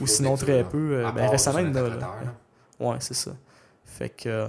Ou 0.00 0.06
sinon 0.06 0.36
très 0.36 0.62
peu. 0.64 0.94
euh, 1.04 1.10
ben, 1.12 1.26
récemment, 1.28 1.58
il 1.58 1.66
y 1.66 1.70
en 1.70 1.76
a. 1.76 2.92
Ouais, 2.92 2.96
c'est 3.00 3.14
ça. 3.14 3.32
Fait 3.84 4.10
que. 4.10 4.46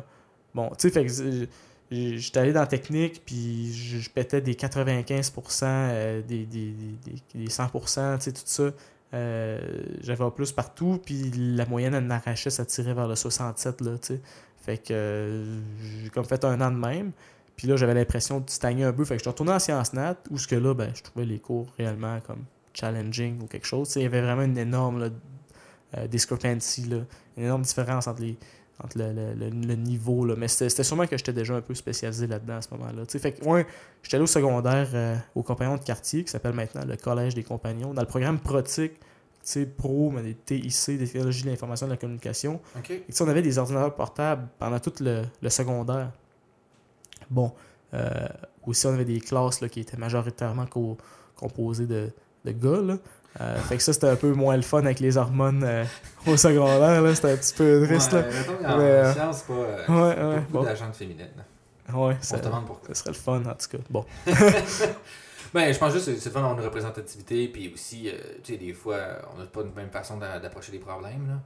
Bon, 0.53 0.69
tu 0.77 0.89
sais, 0.89 0.89
fait 0.89 1.05
que 1.05 1.47
j'étais 1.91 2.39
allé 2.39 2.53
dans 2.53 2.61
la 2.61 2.67
technique, 2.67 3.23
puis 3.25 3.73
je, 3.73 3.97
je 3.97 4.09
pétais 4.09 4.41
des 4.41 4.53
95%, 4.53 5.63
euh, 5.63 6.21
des, 6.21 6.45
des, 6.45 6.71
des, 6.71 7.15
des 7.33 7.47
100%, 7.47 8.17
tu 8.17 8.23
sais, 8.23 8.31
tout 8.31 8.41
ça. 8.45 8.71
Euh, 9.13 9.59
J'avais 10.01 10.23
un 10.23 10.29
plus 10.29 10.51
partout, 10.51 10.99
puis 11.03 11.31
la 11.33 11.65
moyenne, 11.65 11.95
elle 11.95 12.05
n'arrachait, 12.05 12.51
ça 12.51 12.65
tirait 12.65 12.93
vers 12.93 13.07
le 13.07 13.15
67, 13.15 13.81
là, 13.81 13.97
tu 13.97 14.07
sais. 14.07 14.21
Fait 14.57 14.77
que 14.77 14.93
euh, 14.93 15.59
j'ai 16.03 16.09
comme 16.09 16.25
fait 16.25 16.43
un 16.43 16.59
an 16.61 16.69
de 16.69 16.77
même. 16.77 17.11
Puis 17.55 17.67
là, 17.67 17.75
j'avais 17.75 17.93
l'impression 17.93 18.39
de 18.39 18.49
stagner 18.49 18.83
un 18.83 18.93
peu. 18.93 19.03
Fait 19.03 19.15
que 19.15 19.19
je 19.19 19.23
suis 19.23 19.29
retourné 19.29 19.51
en 19.51 19.59
sciences 19.59 19.93
nat, 19.93 20.15
où 20.29 20.37
ce 20.37 20.47
que 20.47 20.55
là, 20.55 20.73
ben, 20.73 20.91
je 20.93 21.01
trouvais 21.01 21.25
les 21.25 21.39
cours 21.39 21.67
réellement 21.77 22.19
comme 22.21 22.43
challenging 22.73 23.41
ou 23.41 23.47
quelque 23.47 23.65
chose. 23.65 23.89
Tu 23.89 23.99
il 23.99 24.03
y 24.03 24.05
avait 24.05 24.21
vraiment 24.21 24.43
une 24.43 24.57
énorme 24.57 25.09
discrepancy, 26.07 26.83
là, 26.83 26.97
une 27.35 27.45
énorme 27.45 27.63
différence 27.63 28.07
entre 28.07 28.21
les, 28.21 28.37
entre 28.83 28.97
le, 28.97 29.11
le- 29.13 29.33
le- 29.33 29.49
le 29.67 29.75
niveau. 29.75 30.25
Là. 30.25 30.35
Mais 30.37 30.47
c'était 30.47 30.83
sûrement 30.83 31.05
que 31.07 31.17
j'étais 31.17 31.33
déjà 31.33 31.55
un 31.55 31.61
peu 31.61 31.73
spécialisé 31.73 32.27
là-dedans 32.27 32.57
à 32.57 32.61
ce 32.61 32.69
moment-là. 32.71 33.03
Fait 33.07 33.33
que, 33.33 33.43
ouais, 33.45 33.65
j'étais 34.03 34.15
allé 34.15 34.23
au 34.23 34.27
secondaire 34.27 34.89
euh, 34.93 35.15
au 35.35 35.43
compagnon 35.43 35.75
de 35.75 35.83
quartier, 35.83 36.23
qui 36.23 36.31
s'appelle 36.31 36.53
maintenant 36.53 36.85
le 36.85 36.95
Collège 36.95 37.35
des 37.35 37.43
compagnons, 37.43 37.93
dans 37.93 38.01
le 38.01 38.07
programme 38.07 38.39
Protic, 38.39 38.93
pro, 39.77 40.11
mais 40.11 40.21
des 40.21 40.35
TIC, 40.35 40.97
des 40.97 41.05
technologies 41.07 41.43
de 41.43 41.49
l'information 41.49 41.87
et 41.87 41.89
de 41.89 41.93
la 41.93 41.97
communication. 41.97 42.59
Ok. 42.77 42.91
Et 42.91 43.03
on 43.19 43.27
avait 43.27 43.41
des 43.41 43.57
ordinateurs 43.57 43.95
portables 43.95 44.47
pendant 44.59 44.79
tout 44.79 44.93
le, 45.01 45.23
le 45.41 45.49
secondaire. 45.49 46.11
Bon, 47.29 47.51
euh, 47.93 48.27
aussi, 48.65 48.85
on 48.87 48.93
avait 48.93 49.05
des 49.05 49.19
classes 49.19 49.61
là, 49.61 49.69
qui 49.69 49.79
étaient 49.81 49.97
majoritairement 49.97 50.65
co- 50.67 50.97
composées 51.35 51.87
de, 51.87 52.09
de 52.45 52.51
gars. 52.51 52.81
Là. 52.81 52.97
Euh, 53.41 53.55
fait 53.57 53.77
que 53.77 53.83
ça, 53.83 53.93
c'était 53.93 54.09
un 54.09 54.15
peu 54.15 54.33
moins 54.33 54.55
le 54.55 54.63
fun 54.63 54.79
avec 54.79 54.99
les 54.99 55.15
hormones 55.17 55.63
euh, 55.63 55.85
au 56.27 56.35
secondaire. 56.35 57.01
là. 57.01 57.15
C'était 57.15 57.31
un 57.31 57.37
petit 57.37 57.53
peu 57.53 57.85
triste. 57.85 58.11
Ouais, 58.13 58.21
là. 58.21 58.27
mettons 58.27 58.77
Mais, 58.77 58.83
euh, 58.83 59.13
science, 59.13 59.37
c'est 59.37 59.47
pas, 59.47 59.53
euh, 59.53 59.85
Ouais, 59.87 60.23
ouais. 60.35 60.39
beaucoup 60.41 60.51
Bon. 60.53 60.63
d'agentes 60.63 60.95
féminines. 60.95 61.27
Ouais, 61.93 62.15
On 62.19 62.23
ça, 62.23 62.37
se 62.37 62.43
demande 62.43 62.65
pourquoi. 62.65 62.87
ça 62.89 62.95
serait 62.95 63.11
le 63.11 63.15
fun, 63.15 63.41
en 63.45 63.53
tout 63.55 63.67
cas. 63.77 63.83
Bon. 63.89 64.05
Ben, 65.53 65.73
je 65.73 65.79
pense 65.79 65.93
juste 65.93 66.05
que 66.05 66.15
c'est 66.15 66.25
le 66.29 66.31
fun 66.31 66.41
d'avoir 66.41 66.59
une 66.59 66.63
représentativité, 66.65 67.47
puis 67.47 67.73
aussi, 67.73 68.11
tu 68.43 68.53
sais, 68.53 68.59
des 68.59 68.71
fois, 68.73 68.97
on 69.33 69.39
n'a 69.39 69.45
pas 69.47 69.61
une 69.61 69.73
même 69.73 69.89
façon 69.89 70.17
d'a- 70.17 70.39
d'approcher 70.39 70.71
les 70.71 70.77
problèmes, 70.79 71.27
là. 71.27 71.39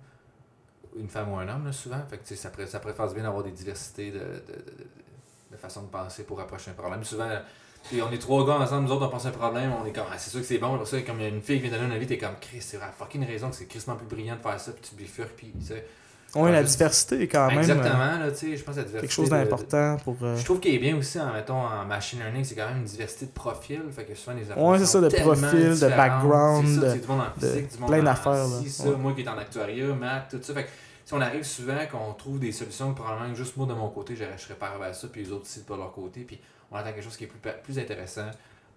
Une 1.00 1.08
femme 1.08 1.32
ou 1.32 1.38
un 1.38 1.48
homme, 1.48 1.66
là, 1.66 1.72
souvent. 1.72 2.02
Fait 2.10 2.18
que, 2.18 2.24
tu 2.28 2.36
sais, 2.36 2.42
ça, 2.42 2.50
pourrait- 2.50 2.68
ça 2.68 2.80
du 3.08 3.14
bien 3.14 3.24
d'avoir 3.24 3.44
des 3.44 3.52
diversités 3.52 4.12
de, 4.12 4.20
de, 4.20 4.24
de, 4.24 4.26
de- 4.26 4.88
de 5.54 5.58
façon 5.58 5.84
de 5.84 5.88
penser 5.88 6.24
pour 6.24 6.40
approcher 6.42 6.72
un 6.72 6.74
problème. 6.74 7.04
Souvent, 7.06 7.30
tu 7.90 7.96
sais, 7.98 8.02
on 8.02 8.12
est 8.12 8.18
trois 8.18 8.46
gars 8.46 8.60
ensemble, 8.60 8.88
nous 8.88 8.92
autres, 8.94 9.06
on 9.06 9.10
pense 9.10 9.26
à 9.26 9.30
un 9.30 9.32
problème, 9.32 9.72
on 9.82 9.86
est 9.86 9.92
comme, 9.92 10.06
ah, 10.12 10.16
c'est 10.18 10.30
sûr 10.30 10.40
que 10.40 10.46
c'est 10.46 10.58
bon, 10.58 10.84
ça, 10.86 11.02
comme 11.02 11.20
il 11.20 11.24
y 11.24 11.26
a 11.26 11.30
une 11.30 11.42
fille 11.42 11.62
qui 11.62 11.68
vient 11.68 11.78
donner 11.78 11.92
un 11.94 11.96
avis, 11.96 12.08
t'es 12.08 12.18
comme, 12.18 12.36
Chris, 12.40 12.62
c'est 12.62 12.78
vrai, 12.78 12.88
fucking 12.98 13.26
raison 13.26 13.50
que 13.50 13.56
c'est 13.56 13.66
crissement 13.66 13.96
plus 13.96 14.08
brillant 14.08 14.36
de 14.36 14.42
faire 14.42 14.60
ça, 14.60 14.72
puis 14.72 14.82
tu 14.90 14.96
bifurques, 14.96 15.34
puis, 15.36 15.54
tu 15.60 15.66
sais. 15.68 15.86
Ouais, 16.36 16.52
la 16.52 16.64
juste- 16.64 16.78
diversité 16.78 17.28
quand 17.28 17.46
même 17.48 17.58
euh, 17.58 17.62
Exactement, 17.62 18.18
là, 18.18 18.32
tu 18.32 18.38
sais, 18.38 18.58
je 18.58 18.64
pense 18.64 18.74
que 18.74 18.80
la 18.80 18.86
diversité. 18.88 19.02
quelque 19.02 19.12
chose 19.12 19.30
de- 19.30 19.36
d'important 19.36 19.98
pour. 20.04 20.16
euh, 20.24 20.36
je 20.36 20.44
trouve 20.44 20.60
qu'il 20.60 20.74
est 20.74 20.80
bien 20.80 20.98
aussi, 20.98 21.20
en, 21.20 21.32
mettons, 21.32 21.54
en 21.62 21.86
machine 21.86 22.18
learning, 22.22 22.44
c'est 22.44 22.56
quand 22.56 22.68
même 22.70 22.78
une 22.78 22.86
diversité 22.86 23.28
de 23.28 23.32
profils. 23.32 23.84
Fait 23.92 24.04
que 24.04 24.16
souvent, 24.16 24.36
les 24.36 24.52
Ouais, 24.52 24.80
c'est 24.80 24.86
ça, 24.88 25.00
de 25.00 25.10
profils, 25.10 25.80
de 25.80 25.88
background, 25.90 26.66
C'est 26.68 26.74
ça, 26.74 26.82
de- 26.82 26.90
c'est 26.90 27.00
du 27.02 27.08
monde 27.08 27.22
en 27.22 27.40
de 27.40 27.46
physique, 27.46 27.72
du 27.74 27.78
monde 27.78 27.90
plein 27.92 28.02
d'affaires, 28.04 28.32
là. 28.34 28.60
ça, 28.68 28.90
Ouais. 28.90 28.96
moi 28.98 29.14
qui 29.14 29.22
est 29.22 29.28
en 29.30 29.38
actuariat, 29.38 29.86
maths, 29.94 30.28
tout 30.32 30.40
ça. 30.42 30.54
Fait 30.56 30.64
que 30.64 30.70
si 31.06 31.14
on 31.14 31.22
arrive 31.22 31.44
souvent 31.44 31.78
qu'on 31.92 32.14
trouve 32.14 32.40
des 32.40 32.52
solutions 32.52 32.92
probablement 32.96 33.36
juste 33.36 33.56
moi 33.56 33.68
de 33.68 33.74
mon 33.74 33.90
côté, 33.90 34.16
je 34.16 34.24
je 34.36 34.42
serais 34.42 34.56
pas 34.56 34.70
arrivé 34.70 34.86
à 34.86 34.94
ça, 34.94 35.08
puis 35.12 35.24
les 35.24 35.32
autres 35.32 35.44
aussi 35.44 35.64
de 35.64 35.76
leur 35.76 35.92
côté, 35.94 36.22
puis 36.22 36.40
on 36.74 36.78
attend 36.78 36.92
quelque 36.92 37.04
chose 37.04 37.16
qui 37.16 37.26
est 37.26 37.28
plus, 37.28 37.40
plus 37.64 37.80
intéressant 37.80 38.30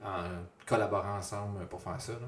en 0.04 0.22
collaborant 0.66 1.16
ensemble 1.18 1.66
pour 1.66 1.80
faire 1.80 2.00
ça. 2.00 2.12
Là. 2.12 2.18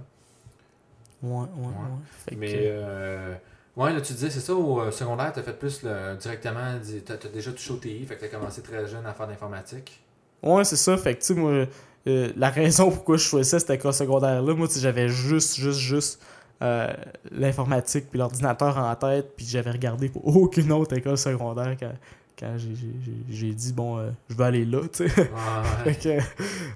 Ouais, 1.23 1.41
ouais, 1.41 1.67
ouais. 1.67 2.37
Mais, 2.37 2.53
que- 2.53 2.59
euh, 2.59 3.35
ouais, 3.77 3.93
là, 3.93 4.01
tu 4.01 4.13
disais, 4.13 4.31
c'est 4.31 4.41
ça, 4.41 4.55
au 4.55 4.81
euh, 4.81 4.91
secondaire, 4.91 5.33
tu 5.33 5.41
as 5.41 5.43
fait 5.43 5.53
plus 5.59 5.83
le- 5.83 6.17
directement, 6.17 6.79
tu 6.83 7.13
as, 7.13 7.17
déjà 7.31 7.53
touché 7.53 7.73
au 7.73 7.77
TI, 7.77 8.07
fait 8.07 8.15
que 8.15 8.21
tu 8.21 8.27
as 8.27 8.29
commencé 8.29 8.63
très 8.63 8.87
jeune 8.87 9.05
à 9.07 9.13
faire 9.13 9.27
de 9.27 9.33
l'informatique. 9.33 10.03
Ouais, 10.43 10.65
c'est 10.65 10.77
ça. 10.77 10.97
Fait 10.97 11.15
que, 11.15 11.21
tu 11.21 11.27
sais, 11.27 11.35
moi, 11.35 11.67
euh, 12.07 12.33
la 12.37 12.51
raison 12.51 12.91
pourquoi 12.93 13.17
je 13.17 13.25
choisissais 13.25 13.59
cette 13.59 13.71
école 13.71 13.93
secondaire-là, 13.93 14.55
moi, 14.55 14.69
j'avais 14.77 15.09
juste, 15.09 15.57
juste, 15.57 15.81
juste 15.81 16.23
euh, 16.63 16.93
l'informatique 17.33 18.07
puis 18.11 18.19
l'ordinateur 18.19 18.79
en 18.79 18.95
tête, 18.95 19.33
puis 19.37 19.45
j'avais 19.47 19.71
regardé 19.73 20.09
pour 20.09 20.25
aucune 20.37 20.71
autre 20.73 20.97
école 20.97 21.19
secondaire 21.19 21.77
quand, 21.79 21.93
quand 22.39 22.57
j'ai- 22.57 23.53
dit, 23.55 23.73
bon, 23.73 23.99
euh, 23.99 24.11
je 24.29 24.35
vais 24.35 24.45
aller 24.45 24.65
là, 24.65 24.83
tu 24.93 25.09
sais. 25.09 25.21
Ouais, 25.21 25.93
fait 25.95 26.23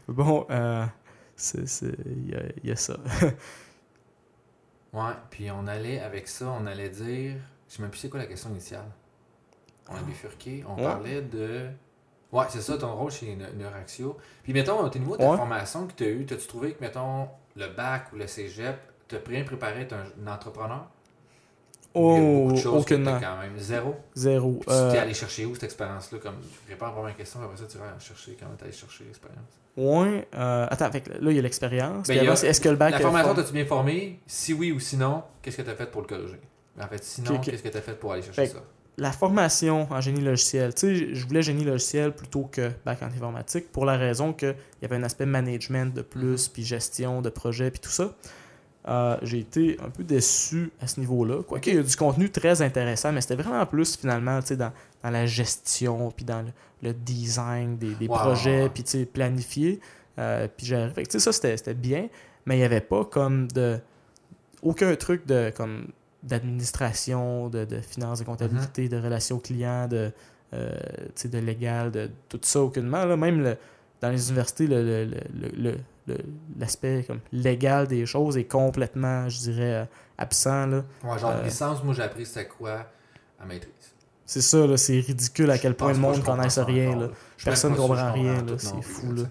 que, 0.09 0.13
bon, 0.13 0.47
euh, 0.51 0.85
c'est- 1.37 1.67
c'est- 1.67 1.97
il 2.07 2.31
y, 2.31 2.35
a- 2.35 2.43
il 2.63 2.69
y 2.69 2.73
a 2.73 2.77
ça. 2.77 2.97
Ouais, 4.93 5.13
puis 5.31 5.51
on 5.51 5.67
allait 5.67 6.01
avec 6.01 6.29
ça, 6.29 6.55
on 6.61 6.67
allait 6.67 6.91
dire. 6.91 7.37
Je 7.69 7.75
sais 7.77 7.83
même 7.83 7.91
plus 7.91 7.99
c'est 8.01 8.09
quoi 8.11 8.21
la 8.21 8.27
question 8.27 8.51
initiale. 8.51 8.85
On 9.89 9.95
a 9.95 10.03
bifurqué, 10.03 10.65
on 10.69 10.77
Ouais. 10.77 10.83
parlait 10.83 11.23
de. 11.23 11.69
Ouais, 12.31 12.45
c'est 12.51 12.61
ça 12.61 12.77
ton 12.77 12.95
rôle 12.95 13.11
chez 13.11 13.35
Ne- 13.37 13.53
Neuraxio. 13.53 14.17
Puis 14.43 14.53
mettons, 14.53 14.87
tes 14.91 14.99
niveau 14.99 15.17
de 15.17 15.23
ta 15.23 15.31
Ouais. 15.31 15.37
formation 15.37 15.87
que 15.87 15.93
tu 15.95 16.05
as 16.05 16.09
eu, 16.11 16.27
t'as-tu 16.27 16.47
trouvé 16.47 16.73
que, 16.75 16.81
mettons, 16.83 17.29
le 17.57 17.69
bac 17.69 18.13
ou 18.13 18.17
le 18.17 18.27
cégep 18.27 18.77
t'a 19.09 19.19
bien 19.19 19.45
préparé 19.45 19.79
à 19.79 19.81
être 19.81 19.93
un, 19.95 20.05
un 20.27 20.33
entrepreneur? 20.35 20.87
Ou 21.95 22.11
il 22.11 22.15
y 22.15 22.17
a 22.17 22.21
beaucoup 22.21 22.49
Oh, 22.49 22.53
de 22.53 22.57
choses 22.57 22.85
que 22.85 22.95
quand 22.95 23.39
même 23.39 23.59
zéro. 23.59 23.95
Zéro. 24.15 24.53
Puis 24.53 24.61
tu 24.67 24.73
Euh, 24.73 24.93
t'es 24.93 24.99
allé 24.99 25.15
chercher 25.15 25.45
où 25.47 25.55
cette 25.55 25.65
expérience-là? 25.65 26.19
Comme, 26.23 26.37
réponds 26.69 26.87
à 26.87 26.89
la 26.89 26.95
première 26.95 27.17
question, 27.17 27.41
après 27.43 27.57
ça, 27.57 27.65
tu 27.71 27.79
vas 27.79 27.85
chercher 27.99 28.37
comment 28.41 28.55
t'es 28.57 28.65
allé 28.65 28.73
chercher 28.73 29.05
l'expérience. 29.05 29.61
ouais. 29.77 30.27
euh, 30.35 30.67
attends, 30.71 30.91
fait 30.91 31.07
là, 31.09 31.31
il 31.31 31.37
y 31.37 31.39
a 31.39 31.43
l'expérience. 31.43 32.09
Ben, 32.09 32.27
Est-ce 32.31 32.61
que 32.61 32.69
le 32.69 32.77
bac 32.77 32.93
La 32.93 33.01
formation, 33.01 33.35
t'as-tu 33.35 33.53
bien 33.53 33.67
formé? 33.67 34.21
Si 34.27 34.53
oui 34.55 34.73
ou 34.73 34.81
sinon, 34.81 35.23
qu'est-ce 35.43 35.59
que 35.59 35.63
t'as 35.63 35.75
fait 35.75 35.91
pour 35.91 36.01
le 36.03 36.07
corriger? 36.07 36.41
En 36.81 36.87
fait, 36.87 37.05
sinon, 37.05 37.39
qu'est-ce 37.39 37.63
que 37.63 37.69
t'as 37.69 37.81
fait 37.83 37.99
pour 37.99 38.13
aller 38.13 38.23
chercher 38.23 38.47
Fait 38.47 38.53
ça? 38.53 38.63
la 38.99 39.11
formation 39.11 39.87
en 39.91 40.01
génie 40.03 40.21
logiciel, 40.21 40.75
tu 40.75 40.81
sais, 40.99 41.15
je 41.15 41.27
voulais 41.27 41.41
génie 41.43 41.65
logiciel 41.65 42.13
plutôt 42.13 42.43
que 42.45 42.71
bac 42.85 43.03
en 43.03 43.07
informatique 43.07 43.73
pour 43.73 43.87
la 43.87 43.97
raison 43.97 44.35
qu'il 44.35 44.55
y 44.83 44.85
avait 44.85 44.97
un 44.97 45.03
aspect 45.03 45.25
management 45.25 45.95
de 45.95 46.03
plus, 46.03 46.49
puis 46.49 46.63
gestion 46.63 47.23
de 47.23 47.31
projet, 47.31 47.71
puis 47.71 47.81
tout 47.81 47.89
ça. 47.91 48.15
Euh, 48.89 49.17
j'ai 49.23 49.39
été 49.39 49.79
un 49.85 49.91
peu 49.91 50.03
déçu 50.03 50.71
à 50.81 50.89
ce 50.89 50.99
niveau-là. 50.99 51.43
Quoique, 51.45 51.71
il 51.71 51.77
y 51.77 51.79
a 51.79 51.83
du 51.83 51.97
contenu 51.97 52.31
très 52.31 52.63
intéressant, 52.63 53.13
mais 53.13 53.21
c'était 53.21 53.37
vraiment 53.37 53.65
plus 53.65 53.97
finalement, 53.97 54.41
dans, 54.41 54.73
dans 55.05 55.11
la 55.11 55.25
gestion, 55.27 56.11
puis 56.11 56.25
dans 56.25 56.43
le, 56.43 56.49
le 56.83 56.93
design 56.93 57.77
des, 57.79 57.95
projets, 58.09 58.69
puis 58.69 58.83
planifier. 59.07 59.81
Euh, 60.19 60.49
puis 60.55 60.67
sais, 60.67 61.19
ça, 61.21 61.33
c'était 61.33 61.75
bien, 61.75 62.09
mais 62.45 62.57
il 62.57 62.59
n'y 62.59 62.65
avait 62.65 62.81
pas 62.81 63.05
comme 63.05 63.47
de... 63.53 63.79
Aucun 64.63 64.95
truc 64.97 65.27
de 65.27 65.53
comme 65.57 65.89
d'administration, 66.23 67.49
de, 67.49 67.65
de 67.65 67.81
finances, 67.81 68.21
de 68.21 68.25
comptabilité, 68.25 68.89
de 68.89 68.97
relations 68.97 69.39
clients, 69.39 69.89
de, 69.89 70.13
euh, 70.55 70.71
de 71.25 71.39
légal, 71.39 71.91
de 71.91 72.11
tout 72.29 72.39
ça 72.43 72.61
aucunement. 72.61 73.05
Là. 73.05 73.17
Même 73.17 73.43
le- 73.43 73.57
dans 74.01 74.11
les 74.11 74.29
universités, 74.29 74.67
le- 74.69 75.75
l'aspect 76.59 77.05
comme 77.07 77.21
légal 77.33 77.87
des 77.87 78.07
choses 78.07 78.37
est 78.37 78.45
complètement, 78.45 79.29
je 79.29 79.39
dirais, 79.39 79.75
euh, 79.75 79.85
absent. 80.19 80.67
Là. 80.67 80.85
Ouais, 81.05 81.19
genre, 81.19 81.31
Euh, 81.33 81.45
licence, 81.45 81.83
moi, 81.85 81.95
j'ai 81.95 82.03
appris 82.03 82.27
c'était 82.27 82.47
quoi 82.47 82.87
à 83.41 83.47
maîtrise. 83.47 83.71
C'est 84.25 84.41
ça, 84.43 84.67
là, 84.67 84.77
c'est 84.77 85.01
ridicule 85.01 85.51
à 85.51 85.59
quel 85.59 85.73
Je 85.73 85.77
point 85.77 85.93
le 85.93 85.99
monde 85.99 86.17
comprends 86.17 86.37
connaisse 86.37 86.55
ça 86.55 86.65
rien. 86.65 86.97
là. 86.99 87.09
Personne 87.45 87.73
ne 87.73 87.77
comprend 87.77 88.13
rien, 88.13 88.43
là, 88.45 88.53
c'est 88.59 88.83
fou. 88.83 89.13
là. 89.13 89.23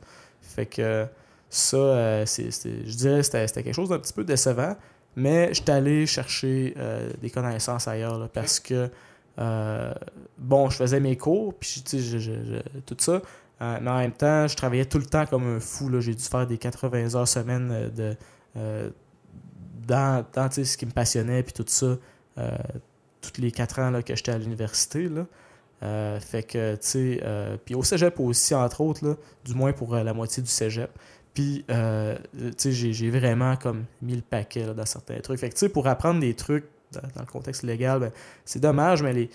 Fait 0.42 0.66
que 0.66 1.06
ça, 1.50 1.78
euh, 1.78 2.26
c'est, 2.26 2.52
c'est- 2.52 2.86
je 2.86 2.96
dirais 2.98 3.24
c'était, 3.24 3.48
c'était 3.48 3.64
quelque 3.64 3.74
chose 3.76 3.90
d'un 3.90 4.00
petit 4.00 4.14
peu 4.14 4.24
décevant, 4.24 4.76
mais 5.16 5.50
je 5.54 5.62
suis 5.62 5.72
allé 5.72 6.06
chercher 6.06 6.74
euh, 6.78 7.10
des 7.22 7.30
connaissances 7.30 7.88
ailleurs 7.88 8.20
là, 8.20 8.28
parce 8.32 8.60
que, 8.60 8.90
euh, 9.40 9.94
bon, 10.38 10.70
je 10.70 10.76
faisais 10.78 11.00
mes 11.00 11.16
cours, 11.18 11.54
puis 11.54 11.82
tu 11.86 11.98
sais, 11.98 12.00
je- 12.00 12.18
je- 12.20 12.32
je- 12.44 12.80
tout 12.86 12.98
ça, 13.00 13.22
euh, 13.62 13.78
mais 13.82 13.90
en 13.92 13.98
même 14.00 14.12
temps, 14.12 14.48
je 14.48 14.56
travaillais 14.56 14.86
tout 14.86 14.98
le 14.98 15.06
temps 15.06 15.26
comme 15.26 15.44
un 15.58 15.60
fou. 15.60 15.90
J'ai 16.00 16.16
dû 16.16 16.24
faire 16.24 16.48
des 16.48 16.58
80 16.58 17.16
heures 17.16 17.28
semaine 17.28 17.70
euh, 17.72 17.90
de, 17.90 18.18
euh, 18.58 18.90
dans, 19.88 20.26
ce 20.52 20.78
qui 20.78 20.86
me 20.86 20.92
passionnait, 20.92 21.44
puis 21.44 21.54
tout 21.54 21.66
ça, 21.68 21.98
euh, 22.38 22.58
tous 23.22 23.40
les 23.42 23.52
quatre 23.52 23.80
ans 23.80 23.92
là, 23.92 24.02
que 24.02 24.16
j'étais 24.16 24.32
à 24.32 24.38
l'université. 24.38 25.10
Euh, 25.84 26.20
fait 26.20 26.44
que, 26.44 26.74
tu 26.76 26.80
sais, 26.82 27.20
euh, 27.24 27.58
puis 27.64 27.74
au 27.76 27.84
cégep 27.84 28.20
aussi, 28.20 28.54
entre 28.54 28.82
autres, 28.82 29.06
là, 29.08 29.16
du 29.44 29.54
moins 29.56 29.74
pour 29.74 29.96
euh, 29.96 30.04
la 30.04 30.14
moitié 30.14 30.42
du 30.44 30.50
cégep. 30.50 30.92
Puis, 31.34 31.66
euh, 31.72 32.18
tu 32.38 32.52
sais, 32.58 32.72
j'ai- 32.72 32.94
j'ai 32.94 33.10
vraiment 33.10 33.56
comme 33.56 33.86
mis 34.02 34.16
le 34.16 34.22
paquet 34.22 34.66
là, 34.66 34.74
dans 34.74 34.86
certains 34.86 35.20
trucs. 35.22 35.40
Fait 35.40 35.50
que, 35.50 35.54
tu 35.56 35.60
sais, 35.60 35.70
pour 35.70 35.88
apprendre 35.88 36.20
des 36.20 36.34
trucs 36.36 36.66
dans, 36.92 37.02
dans 37.16 37.22
le 37.22 37.26
contexte 37.32 37.64
légal, 37.64 38.00
ben, 38.00 38.12
c'est 38.46 38.60
dommage, 38.60 39.02
mais 39.02 39.14
les, 39.14 39.30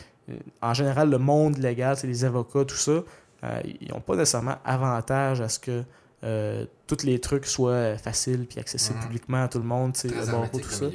en 0.62 0.74
général, 0.74 1.10
le 1.10 1.18
monde 1.18 1.58
légal, 1.58 1.96
c'est 1.96 2.06
les 2.06 2.24
avocats, 2.24 2.64
tout 2.64 2.76
ça, 2.76 3.02
euh, 3.47 3.61
ils 3.80 3.88
n'ont 3.90 4.01
pas 4.01 4.14
nécessairement 4.16 4.57
avantage 4.64 5.40
à 5.40 5.49
ce 5.49 5.59
que 5.59 5.82
euh, 6.24 6.64
tous 6.86 7.05
les 7.05 7.20
trucs 7.20 7.47
soient 7.47 7.97
faciles 7.99 8.47
puis 8.49 8.59
accessibles 8.59 8.99
Mhm. 8.99 9.05
publiquement 9.05 9.42
à 9.44 9.49
tout 9.49 9.59
le 9.59 9.64
monde, 9.64 9.92
tu 9.92 10.01
sais, 10.01 10.09
tout 10.09 10.68
ça. 10.70 10.86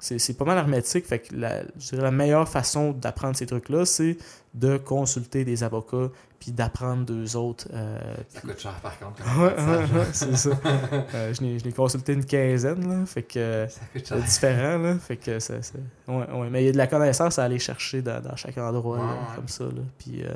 C'est 0.00 0.36
pas 0.36 0.44
mal 0.44 0.58
hermétique. 0.58 1.06
Fait 1.06 1.20
que 1.20 1.34
la, 1.34 1.62
je 1.78 1.90
dirais 1.90 2.02
la 2.02 2.10
meilleure 2.10 2.46
façon 2.48 2.90
d'apprendre 2.92 3.36
ces 3.36 3.46
trucs-là, 3.46 3.86
c'est 3.86 4.18
de 4.52 4.76
consulter 4.76 5.44
des 5.46 5.64
avocats 5.64 6.10
puis 6.38 6.52
d'apprendre 6.52 7.06
d'eux 7.06 7.36
autres. 7.36 7.68
euh, 7.72 7.98
Ça 8.28 8.40
puis- 8.40 8.50
coûte 8.50 8.60
cher, 8.60 8.74
par 8.82 8.98
contre. 8.98 9.22
C'est 10.12 10.36
ça. 10.36 10.50
Euh, 11.14 11.32
je 11.32 11.64
l'ai 11.64 11.72
consulté 11.72 12.12
une 12.12 12.24
quinzaine, 12.26 12.86
là, 12.86 13.06
fait 13.06 13.22
que 13.22 13.66
Ça 13.68 13.80
coûte 13.92 14.02
c'est 14.06 14.20
différent, 14.22 14.78
là, 14.78 14.98
fait 14.98 15.16
que 15.16 15.38
ça, 15.38 15.62
ça- 15.62 15.74
ouais, 16.08 16.14
ouais, 16.32 16.50
mais 16.50 16.62
il 16.62 16.66
y 16.66 16.68
a 16.68 16.72
de 16.72 16.76
la 16.76 16.86
connaissance 16.86 17.38
à 17.38 17.44
aller 17.44 17.58
chercher 17.58 18.02
dans, 18.02 18.20
dans 18.20 18.36
chaque 18.36 18.58
endroit, 18.58 18.98
Ouais, 18.98 19.04
là, 19.06 19.12
ouais. 19.12 19.36
comme 19.36 19.48
ça, 19.48 19.64
là, 19.64 19.82
puis 19.98 20.22
euh, 20.22 20.34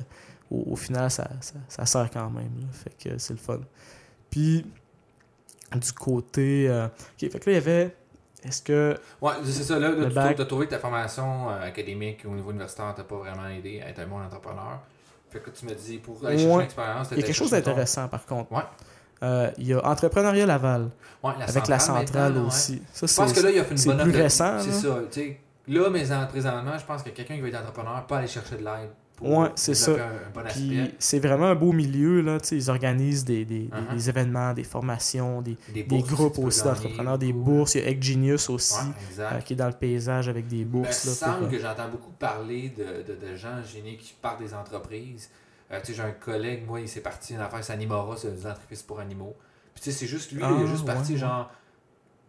au, 0.50 0.72
au 0.72 0.76
final, 0.76 1.10
ça, 1.10 1.28
ça, 1.40 1.54
ça 1.68 1.86
sert 1.86 2.10
quand 2.10 2.30
même, 2.30 2.50
là, 2.60 2.66
fait 2.72 3.10
que 3.10 3.18
c'est 3.18 3.32
le 3.34 3.38
fun. 3.38 3.60
Puis, 4.30 4.64
du 5.74 5.92
côté... 5.92 6.68
euh, 6.68 6.86
ok, 6.86 7.30
fait 7.30 7.38
que 7.40 7.50
là, 7.50 7.52
il 7.52 7.54
y 7.54 7.56
avait... 7.58 7.94
Est-ce 8.44 8.62
que... 8.62 8.96
Ouais, 9.20 9.32
c'est 9.44 9.64
ça. 9.64 9.78
Là, 9.80 9.90
tu 9.92 10.14
bac. 10.14 10.38
as 10.38 10.44
trouvé 10.44 10.66
que 10.66 10.70
ta 10.70 10.78
formation 10.78 11.50
euh, 11.50 11.60
académique 11.66 12.24
au 12.24 12.30
niveau 12.30 12.50
universitaire 12.52 12.94
t'a 12.94 13.02
pas 13.02 13.16
vraiment 13.16 13.48
aidé 13.48 13.80
à 13.82 13.88
être 13.88 13.98
un 13.98 14.06
bon 14.06 14.20
entrepreneur. 14.22 14.78
Fait 15.28 15.40
que 15.40 15.50
tu 15.50 15.66
me 15.66 15.74
dis, 15.74 15.98
pour 15.98 16.24
aller 16.24 16.38
chercher 16.38 16.54
Ouais. 16.54 16.62
l'expérience, 16.62 17.08
Il 17.10 17.18
y 17.18 17.22
a 17.22 17.26
quelque 17.26 17.34
chose 17.34 17.50
d'intéressant, 17.50 18.06
par 18.08 18.24
contre. 18.24 18.52
Ouais. 18.52 18.62
Euh, 19.24 19.50
il 19.58 19.66
y 19.66 19.74
a 19.74 19.84
Entrepreneuriat 19.84 20.46
Laval, 20.46 20.90
Ouais, 21.24 21.32
la 21.36 21.46
avec 21.46 21.66
la 21.66 21.80
centrale 21.80 22.38
aussi. 22.38 22.80
Ça, 22.92 23.06
Je 23.08 23.14
pense 23.16 23.30
c'est- 23.30 23.40
que 23.40 23.46
là, 23.46 23.50
il 23.50 23.58
a 23.58 23.64
fait 23.64 23.72
une 23.72 23.76
c'est 23.76 23.88
bonne 23.92 24.02
plus 24.12 24.22
récent, 24.22 24.60
C'est 24.60 24.72
ça. 24.72 25.00
Là, 25.66 25.90
mais 25.90 26.12
en- 26.12 26.26
présentement, 26.28 26.78
je 26.78 26.84
pense 26.86 27.02
que 27.02 27.10
quelqu'un 27.10 27.34
qui 27.34 27.40
veut 27.40 27.48
être 27.48 27.58
entrepreneur 27.60 28.06
peut 28.06 28.14
aller 28.14 28.28
chercher 28.28 28.56
de 28.56 28.64
l'aide 28.64 28.90
pour 29.18 29.28
Ouais, 29.38 29.48
c'est 29.56 29.74
ça. 29.74 29.92
Bon 30.34 30.40
Puis 30.48 30.94
c'est 30.98 31.18
vraiment 31.18 31.46
un 31.46 31.54
beau 31.54 31.72
milieu, 31.72 32.20
là. 32.22 32.40
tu 32.40 32.46
sais, 32.48 32.56
Ils 32.56 32.70
organisent 32.70 33.24
des, 33.24 33.44
Uh-huh. 33.44 33.94
des 33.94 34.08
événements, 34.08 34.54
des 34.54 34.64
formations, 34.64 35.42
des, 35.42 35.56
Des, 35.72 35.84
groupes 35.84 36.38
aussi 36.38 36.62
d'entrepreneurs, 36.62 37.18
des 37.18 37.32
bourses. 37.32 37.74
Il 37.74 37.82
y 37.82 37.84
a 37.84 37.88
Egg 37.90 38.02
Genius 38.02 38.48
aussi, 38.48 38.74
Ouais, 39.18 39.24
euh, 39.24 39.40
qui 39.40 39.52
est 39.52 39.56
dans 39.56 39.66
le 39.66 39.72
paysage 39.72 40.28
avec 40.28 40.46
des 40.46 40.64
bourses. 40.64 41.04
il 41.04 41.08
là, 41.10 41.14
semble 41.14 41.38
pour, 41.38 41.46
euh, 41.46 41.50
que 41.50 41.58
j'entends 41.58 41.88
beaucoup 41.88 42.12
parler 42.12 42.72
de, 42.76 43.02
de, 43.12 43.18
de 43.30 43.36
gens 43.36 43.62
génies 43.62 43.96
qui 43.96 44.14
partent 44.22 44.40
des 44.40 44.54
entreprises. 44.54 45.28
Euh, 45.70 45.80
j'ai 45.86 46.00
un 46.02 46.12
collègue, 46.12 46.64
moi, 46.66 46.80
il 46.80 46.88
s'est 46.88 47.00
parti 47.00 47.34
une 47.34 47.40
affaire 47.40 47.62
Sanimora, 47.62 48.16
c'est 48.16 48.34
des 48.34 48.46
entreprises 48.46 48.82
pour 48.82 49.00
animaux. 49.00 49.36
Puis 49.74 49.82
tu 49.84 49.90
sais, 49.92 49.98
c'est 49.98 50.06
juste 50.06 50.32
lui, 50.32 50.40
Ah, 50.42 50.50
il 50.58 50.64
est 50.64 50.66
juste 50.68 50.86
parti 50.86 51.16
genre. 51.18 51.50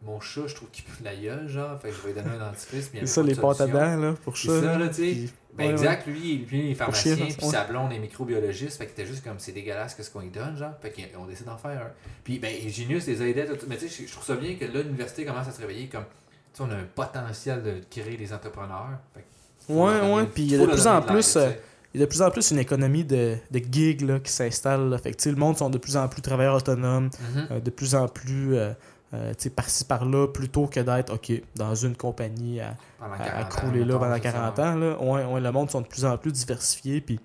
Mon 0.06 0.20
chat, 0.22 0.48
je 0.48 0.56
trouve 0.56 0.70
qu'il 0.70 0.86
pue 0.86 1.00
de 1.02 1.06
la 1.06 1.16
gueule, 1.16 1.48
genre. 1.50 1.78
Fait 1.82 1.90
que 1.90 1.96
je 1.96 2.02
vais 2.02 2.14
lui 2.14 2.22
donner 2.22 2.36
un 2.36 2.40
dentifrice. 2.52 2.90
C'est 2.94 3.06
ça, 3.06 3.22
les 3.22 3.36
pâtes 3.36 3.60
à 3.62 3.68
dents, 3.68 3.98
là, 3.98 4.14
pour 4.24 4.38
C'est 4.38 4.48
ça. 4.62 4.78
là, 4.78 4.88
tu 4.88 4.94
sais. 5.28 5.30
Ben 5.58 5.66
ouais, 5.66 5.72
exact, 5.72 6.06
lui, 6.08 6.45
lui, 6.50 6.60
il 6.68 6.72
est 6.72 6.76
pharmacien, 6.76 7.16
chier, 7.16 7.26
puis 7.36 7.45
ouais. 7.45 7.52
sa 7.52 7.66
blonde 7.66 7.91
est 7.91 8.00
microbiologiste, 8.00 8.78
fait 8.78 8.86
qu'il 8.86 8.93
était 8.93 9.06
juste 9.06 9.24
comme 9.24 9.39
c'est 9.39 9.52
dégueulasse 9.52 9.95
que 9.95 10.04
ce 10.04 10.10
qu'on 10.12 10.22
lui 10.22 10.30
donne, 10.30 10.56
genre. 10.56 10.74
Fait 10.82 10.91
qu'on 11.14 11.26
décide 11.26 11.47
d'en 11.47 11.58
faire 11.58 11.82
un. 11.82 11.91
Puis 12.24 12.38
ben, 12.39 12.52
Genius 12.70 13.08
les 13.08 13.22
a 13.22 13.28
aidés, 13.28 13.45
mais 13.68 13.78
tu 13.78 13.89
sais, 13.89 14.06
je- 14.06 14.12
trouve 14.12 14.24
ça 14.26 14.36
bien 14.36 14.56
que 14.56 14.66
là, 14.66 14.82
l'université 14.84 15.26
commence 15.26 15.47
à 15.47 15.52
se 15.52 15.60
réveiller 15.60 15.88
comme, 15.88 16.04
tu 16.04 16.58
sais, 16.58 16.64
on 16.64 16.72
a 16.72 16.76
un 16.76 16.86
potentiel 16.95 17.64
de 17.64 17.74
créer 17.89 18.16
des 18.16 18.32
entrepreneurs. 18.32 19.00
Fait 19.14 19.26
Ouais, 19.74 20.00
ouais, 20.14 20.26
puis 20.26 20.43
il 20.43 20.52
y 20.52 20.56
a 20.56 20.60
de 20.60 20.66
plus 20.66 20.88
en 20.88 21.02
plus, 21.02 21.36
euh, 21.36 21.50
Il 21.93 22.00
y 22.00 22.04
a 22.04 22.06
de 22.06 22.10
plus 22.10 22.22
en 22.22 22.30
plus 22.30 22.52
une 22.52 22.60
économie 22.60 23.04
de, 23.04 23.36
de 23.50 23.60
gigs 23.72 24.02
là, 24.02 24.20
qui 24.20 24.32
s'installe. 24.32 24.95
Fait 25.02 25.12
que, 25.12 25.18
tu 25.18 25.24
sais, 25.24 25.32
le 25.32 25.36
monde 25.38 25.58
sont 25.58 25.72
de 25.72 25.80
plus 25.80 25.97
en 25.97 26.08
plus 26.08 26.22
travailleurs 26.22 26.56
autonomes, 26.56 27.10
Mhm. 27.36 27.47
euh, 27.52 27.60
de 27.60 27.70
plus 27.72 27.95
en 27.95 28.08
plus 28.08 28.56
euh, 28.56 28.72
euh, 29.14 29.34
par-ci 29.55 29.86
par-là, 29.86 30.28
plutôt 30.28 30.68
que 30.68 30.80
d'être 30.80 31.14
OK 31.14 31.32
dans 31.55 31.74
une 31.74 31.95
compagnie 31.95 32.60
à, 32.60 32.76
à, 33.01 33.18
40 33.18 33.22
à 33.22 33.41
ans, 33.41 33.49
crouler 33.49 33.86
là 33.86 33.97
pendant 33.97 34.16
c'est 34.16 34.24
ça, 34.24 34.32
40 34.32 34.57
ouais. 34.57 34.64
ans. 34.64 34.76
Là. 34.76 35.01
Ouais, 35.01 35.41
le 35.41 35.51
monde 35.51 35.72
sont 35.72 35.82
de 35.82 35.88
plus 35.88 36.05
en 36.05 36.18
plus 36.18 36.32
diversifiés. 36.32 37.01
Puis 37.01 37.20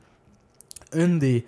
une 0.95 1.19
des, 1.19 1.45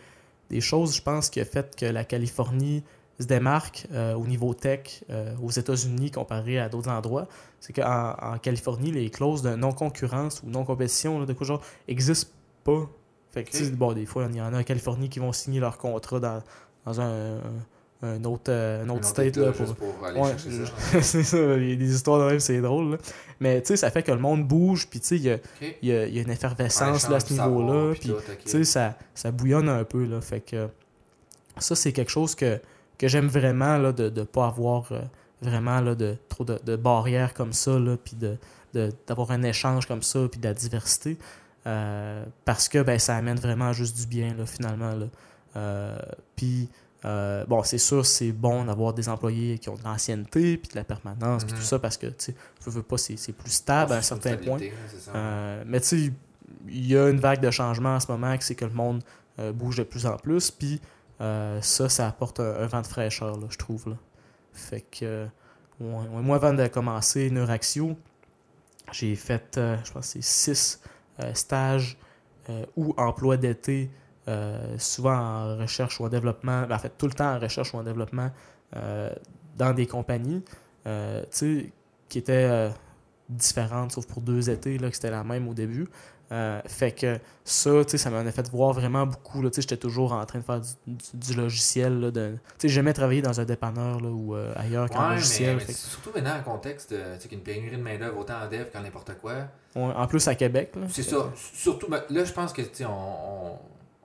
des 0.50 0.60
choses, 0.60 0.94
je 0.94 1.02
pense, 1.02 1.30
qui 1.30 1.40
a 1.40 1.44
fait 1.44 1.74
que 1.74 1.86
la 1.86 2.04
Californie 2.04 2.82
se 3.18 3.24
démarque 3.24 3.86
euh, 3.92 4.14
au 4.14 4.26
niveau 4.26 4.52
tech 4.52 5.04
euh, 5.08 5.34
aux 5.42 5.50
États-Unis 5.50 6.10
comparé 6.10 6.58
à 6.58 6.68
d'autres 6.68 6.90
endroits, 6.90 7.28
c'est 7.60 7.72
qu'en 7.72 8.14
en 8.20 8.38
Californie, 8.38 8.92
les 8.92 9.08
clauses 9.10 9.40
de 9.42 9.54
non-concurrence 9.54 10.42
ou 10.42 10.50
non-compétition, 10.50 11.24
de 11.24 11.32
quoi 11.32 11.46
genre, 11.46 11.62
n'existent 11.88 12.30
pas. 12.62 12.86
Fait 13.30 13.44
que, 13.44 13.70
bon, 13.70 13.92
des 13.92 14.06
fois, 14.06 14.26
il 14.30 14.36
y 14.36 14.40
en 14.40 14.52
a 14.52 14.60
en 14.60 14.62
Californie 14.62 15.08
qui 15.08 15.18
vont 15.18 15.32
signer 15.32 15.60
leur 15.60 15.78
contrat 15.78 16.20
dans, 16.20 16.42
dans 16.84 17.00
un, 17.00 17.36
un 17.36 17.40
autre, 18.02 18.50
euh, 18.50 18.82
un 18.82 18.86
Un 18.86 18.88
autre 18.90 18.98
autre 18.98 19.08
state 19.08 19.36
là, 19.36 19.52
pour, 19.52 19.74
pour 19.74 20.06
aller 20.06 20.20
Ouais, 20.20 20.30
chercher 20.38 21.02
ça. 21.02 21.22
ça, 21.22 21.36
il 21.56 21.70
y 21.70 21.72
a 21.72 21.76
des 21.76 21.94
histoires 21.94 22.20
de 22.26 22.30
même, 22.30 22.40
c'est 22.40 22.60
drôle. 22.60 22.92
là. 22.92 22.96
Mais 23.40 23.60
tu 23.60 23.68
sais, 23.68 23.76
ça 23.76 23.90
fait 23.90 24.02
que 24.02 24.12
le 24.12 24.18
monde 24.18 24.46
bouge, 24.46 24.88
puis 24.88 25.00
tu 25.00 25.06
sais, 25.06 25.16
il 25.16 25.22
y 25.22 25.30
a, 25.30 25.34
Ok. 25.34 25.76
il 25.82 25.88
y 25.88 25.92
a- 25.92 26.06
il 26.06 26.14
y 26.14 26.18
a 26.18 26.22
une 26.22 26.30
effervescence 26.30 27.06
Un 27.06 27.10
là, 27.10 27.16
à 27.16 27.20
ce 27.20 27.28
de 27.28 27.32
niveau-là. 27.40 27.94
Puis 27.98 28.12
tu 28.44 28.50
sais, 28.50 28.64
ça, 28.64 28.96
ça 29.14 29.30
bouillonne 29.30 29.68
un 29.68 29.84
peu. 29.84 30.04
Là, 30.04 30.20
fait 30.20 30.40
que 30.40 30.68
ça, 31.58 31.74
c'est 31.74 31.92
quelque 31.92 32.10
chose 32.10 32.34
que, 32.34 32.60
que 32.98 33.08
j'aime 33.08 33.26
vraiment, 33.28 33.78
là, 33.78 33.92
de 33.92 34.08
ne 34.10 34.24
pas 34.24 34.46
avoir 34.46 34.90
euh, 34.92 35.00
vraiment 35.42 35.80
là, 35.80 35.94
de, 35.94 36.16
trop 36.28 36.44
de, 36.44 36.58
de 36.64 36.76
barrières 36.76 37.34
comme 37.34 37.52
ça, 37.52 37.78
là, 37.78 37.96
puis 38.02 38.16
de, 38.16 38.36
de- 38.74 38.92
d'avoir 39.06 39.30
un 39.30 39.42
échange 39.42 39.86
comme 39.86 40.02
ça, 40.02 40.20
puis 40.30 40.40
de 40.40 40.46
la 40.48 40.54
diversité. 40.54 41.16
Euh, 41.66 42.24
parce 42.44 42.68
que 42.68 42.80
ben, 42.82 42.98
ça 42.98 43.16
amène 43.16 43.38
vraiment 43.38 43.72
juste 43.72 43.96
du 43.98 44.06
bien, 44.06 44.34
là, 44.34 44.46
finalement. 44.46 44.92
Là. 44.94 45.06
Euh, 45.56 45.98
puis, 46.36 46.68
euh, 47.06 47.44
bon, 47.46 47.62
c'est 47.62 47.78
sûr, 47.78 48.04
c'est 48.04 48.32
bon 48.32 48.64
d'avoir 48.64 48.92
des 48.92 49.08
employés 49.08 49.58
qui 49.58 49.68
ont 49.68 49.74
de 49.76 49.82
l'ancienneté, 49.84 50.56
puis 50.56 50.70
de 50.70 50.76
la 50.76 50.84
permanence, 50.84 51.44
puis 51.44 51.52
Mhm. 51.54 51.58
tout 51.60 51.64
ça, 51.64 51.78
parce 51.78 51.96
que, 51.96 52.06
tu 52.08 52.14
sais, 52.18 52.34
veux, 52.64 52.72
veux 52.72 52.82
pas, 52.82 52.98
c'est, 52.98 53.16
c'est 53.16 53.32
plus 53.32 53.50
stable 53.50 53.92
à 53.92 53.96
un 53.96 54.02
certain 54.02 54.36
point. 54.36 54.58
Euh, 55.14 55.62
mais 55.66 55.80
tu 55.80 55.86
sais, 55.86 56.12
il 56.68 56.86
y 56.86 56.96
a 56.96 57.08
une 57.08 57.20
vague 57.20 57.40
de 57.40 57.50
changement 57.50 57.94
en 57.96 58.00
ce 58.00 58.10
moment, 58.10 58.36
que 58.36 58.42
c'est 58.44 58.54
que 58.56 58.64
le 58.64 58.72
monde 58.72 59.02
euh, 59.38 59.52
bouge 59.52 59.76
de 59.76 59.82
plus 59.84 60.04
en 60.06 60.16
plus, 60.16 60.50
puis 60.50 60.80
ça, 61.18 61.88
ça 61.88 62.08
apporte 62.08 62.40
un, 62.40 62.56
un 62.56 62.66
vent 62.66 62.82
de 62.82 62.86
fraîcheur, 62.86 63.38
là, 63.38 63.46
je 63.48 63.56
trouve. 63.56 63.88
Là. 63.90 63.96
Fait 64.52 64.80
que, 64.82 65.26
moi, 65.80 66.36
avant 66.36 66.52
de 66.54 66.66
commencer 66.66 67.30
Neuraxio, 67.30 67.96
j'ai 68.92 69.14
fait, 69.14 69.58
je 69.84 69.92
pense, 69.92 70.06
c'est 70.06 70.22
six 70.22 70.80
stages 71.34 71.96
ou 72.76 72.94
emplois 72.96 73.36
d'été, 73.36 73.90
euh, 74.28 74.76
souvent 74.78 75.16
en 75.16 75.56
recherche 75.58 76.00
ou 76.00 76.04
en 76.04 76.08
développement, 76.08 76.62
ben, 76.66 76.74
en 76.76 76.78
fait, 76.78 76.92
tout 76.98 77.06
le 77.06 77.12
temps 77.12 77.34
en 77.34 77.38
recherche 77.38 77.72
ou 77.74 77.78
en 77.78 77.82
développement 77.82 78.30
euh, 78.76 79.10
dans 79.56 79.72
des 79.72 79.86
compagnies, 79.86 80.42
euh, 80.86 81.22
qui 82.08 82.18
étaient 82.18 82.70
différentes, 83.28 83.92
sauf 83.92 84.06
pour 84.06 84.20
deux 84.22 84.50
étés, 84.50 84.78
là, 84.78 84.88
que 84.88 84.94
c'était 84.94 85.10
la 85.10 85.24
même 85.24 85.48
au 85.48 85.54
début. 85.54 85.88
Fait 86.66 86.90
que 86.92 87.18
ça, 87.44 87.70
ça 87.86 88.10
m'en 88.10 88.18
a 88.18 88.32
fait 88.32 88.48
voir 88.50 88.72
vraiment 88.72 89.06
beaucoup. 89.06 89.42
J'étais 89.56 89.76
toujours 89.76 90.12
en 90.12 90.24
train 90.26 90.40
de 90.40 90.44
faire 90.44 90.60
du, 90.60 90.68
du- 90.86 91.16
du 91.16 91.34
logiciel. 91.34 92.00
Là, 92.00 92.10
de, 92.10 92.36
jamais 92.64 92.92
travaillé 92.92 93.22
dans 93.22 93.40
un 93.40 93.44
dépanneur 93.44 94.00
là, 94.00 94.08
ou 94.08 94.34
ailleurs 94.56 94.90
qu'en 94.90 94.98
Ouais, 95.02 95.08
mais, 95.10 95.14
logiciel. 95.16 95.56
mais 95.56 95.64
que- 95.64 95.72
surtout 95.72 96.10
maintenant, 96.14 96.36
en 96.38 96.42
contexte, 96.42 96.90
euh, 96.92 97.14
tu 97.16 97.22
sais, 97.22 97.28
qu'il 97.28 97.38
y 97.38 97.40
a 97.40 97.44
une 97.44 97.44
pénurie 97.44 97.76
de 97.76 97.82
main-d'œuvre 97.82 98.18
autant 98.18 98.40
en 98.44 98.48
dev 98.48 98.64
qu'en 98.72 98.80
n'importe 98.82 99.12
quoi. 99.20 99.34
ouais, 99.76 99.82
en 99.94 100.06
plus 100.08 100.26
à 100.26 100.34
Québec. 100.34 100.72
là. 100.74 100.86
C'est 100.88 101.04
ça. 101.04 101.30
Surtout, 101.54 101.88
ben, 101.88 102.02
là, 102.10 102.24
je 102.24 102.32
pense 102.32 102.52
que, 102.52 102.62
on, 102.88 103.56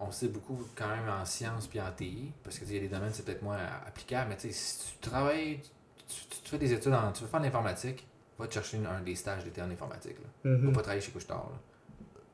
on 0.02 0.12
sait 0.12 0.28
beaucoup 0.28 0.60
quand 0.76 0.88
même 0.88 1.08
en 1.10 1.24
sciences 1.26 1.68
puis 1.68 1.80
en 1.80 1.91
TI, 1.95 2.32
parce 2.43 2.58
que, 2.60 2.66
il 2.66 2.74
y 2.74 2.78
a 2.78 2.82
des 2.82 2.88
domaines, 2.88 3.12
c'est 3.14 3.24
peut-être 3.26 3.43
moins 3.43 3.58
applicable, 3.88 4.28
mais, 4.30 4.36
tu 4.38 4.47
sais, 4.47 4.54
si 4.54 4.93
tu 4.99 5.10
travailles, 5.10 5.60
tu, 6.08 6.16
tu- 6.30 6.41
tu 6.43 6.49
fais 6.49 6.58
des 6.58 6.74
études 6.74 6.93
en. 6.93 7.12
Tu 7.12 7.24
veux 7.24 7.30
faire 7.30 7.39
de 7.39 7.45
l'informatique, 7.45 8.08
va 8.39 8.47
te 8.47 8.54
chercher 8.54 8.78
une- 8.78 8.88
un 8.88 9.02
des 9.02 9.16
stages 9.16 9.43
d'été 9.43 9.62
en 9.62 9.70
informatique, 9.70 10.18
là. 10.43 10.52
Va 10.52 10.72
pas 10.72 10.82
travailler 10.82 11.02
chez 11.02 11.12
Couchetard. 11.12 11.49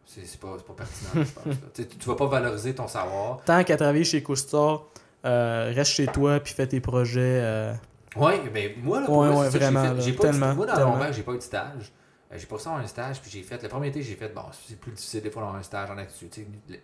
C'est 0.06 0.40
pas, 0.40 0.56
pas 0.66 0.74
pertinent, 0.74 1.10
je 1.16 1.32
pense. 1.32 1.56
Tu 1.74 1.86
tu 1.88 2.08
vas 2.08 2.16
pas 2.16 2.28
valoriser 2.28 2.74
ton 2.74 2.88
savoir. 2.88 3.44
Tant 3.44 3.62
qu'à 3.66 3.76
travailler 3.76 4.06
chez 4.06 4.24
Coustar, 4.24 4.84
euh, 5.26 5.74
reste 5.76 5.92
chez 5.92 6.08
toi 6.08 6.40
puis 6.40 6.54
fais 6.54 6.66
tes 6.68 6.80
projets. 6.80 7.42
euh, 7.44 7.74
Ouais, 8.16 8.42
mais 8.54 8.74
moi, 8.82 9.02
là, 9.02 9.06
pour 9.06 9.18
Ouais, 9.18 9.28
vrai, 9.28 9.38
ouais, 9.40 9.50
vraiment, 9.50 9.82
j'ai 9.84 9.90
fait. 9.90 9.94
là, 9.96 10.00
J'ai 10.02 10.14
pas 10.14 10.32
moi, 10.56 10.66
dans 10.66 11.12
j'ai 11.12 11.24
pas 11.24 11.34
eu 11.34 11.38
de 11.38 11.42
stage. 11.42 11.92
Euh, 12.32 12.38
j'ai 12.38 12.58
ça 12.58 12.72
un 12.76 12.86
stage, 12.88 13.22
puis 13.22 13.32
j'ai 13.32 13.42
fait. 13.44 13.62
Le 13.64 13.70
premier 13.70 13.88
été, 13.88 14.02
j'ai 14.02 14.16
fait. 14.16 14.30
Bon, 14.30 14.44
c'est 14.68 14.80
plus 14.80 14.92
difficile 14.92 15.22
des 15.22 15.32
fois 15.32 15.42
d'avoir 15.44 15.58
un 15.60 15.64
stage 15.64 15.90
en 15.90 15.98
actu. 15.98 16.30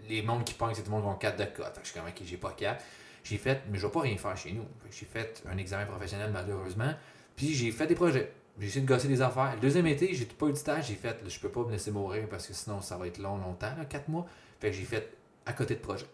Les 0.09 0.21
mondes 0.21 0.43
qui 0.45 0.53
pognent, 0.53 0.73
c'est 0.73 0.83
tout 0.83 0.89
le 0.91 0.95
monde 0.97 1.03
qui 1.03 1.09
ont 1.09 1.15
4 1.15 1.37
de 1.37 1.43
que 1.45 1.61
je 1.81 1.89
suis 1.89 1.99
comme, 1.99 2.07
ok, 2.07 2.21
j'ai 2.25 2.37
pas 2.37 2.51
4. 2.51 2.83
J'ai 3.23 3.37
fait, 3.37 3.61
mais 3.69 3.77
je 3.77 3.85
vais 3.85 3.91
pas 3.91 4.01
rien 4.01 4.17
faire 4.17 4.35
chez 4.37 4.51
nous. 4.51 4.65
J'ai 4.91 5.05
fait 5.05 5.43
un 5.49 5.57
examen 5.57 5.85
professionnel, 5.85 6.29
malheureusement. 6.33 6.93
Puis 7.35 7.53
j'ai 7.53 7.71
fait 7.71 7.87
des 7.87 7.95
projets. 7.95 8.31
J'ai 8.59 8.67
essayé 8.67 8.81
de 8.81 8.87
gosser 8.87 9.07
des 9.07 9.21
affaires. 9.21 9.53
Le 9.55 9.59
deuxième 9.61 9.87
été, 9.87 10.13
j'ai 10.13 10.25
pas 10.25 10.47
eu 10.47 10.51
de 10.51 10.57
stage. 10.57 10.87
J'ai 10.87 10.95
fait, 10.95 11.17
je 11.27 11.39
peux 11.39 11.49
pas 11.49 11.61
me 11.63 11.71
laisser 11.71 11.91
mourir 11.91 12.27
parce 12.29 12.47
que 12.47 12.53
sinon, 12.53 12.81
ça 12.81 12.97
va 12.97 13.07
être 13.07 13.17
long, 13.17 13.37
longtemps, 13.37 13.73
4 13.89 14.09
mois. 14.09 14.25
Fait 14.59 14.69
que 14.71 14.75
j'ai 14.77 14.83
fait 14.83 15.09
à 15.45 15.53
côté 15.53 15.75
de 15.75 15.79
projet. 15.79 16.05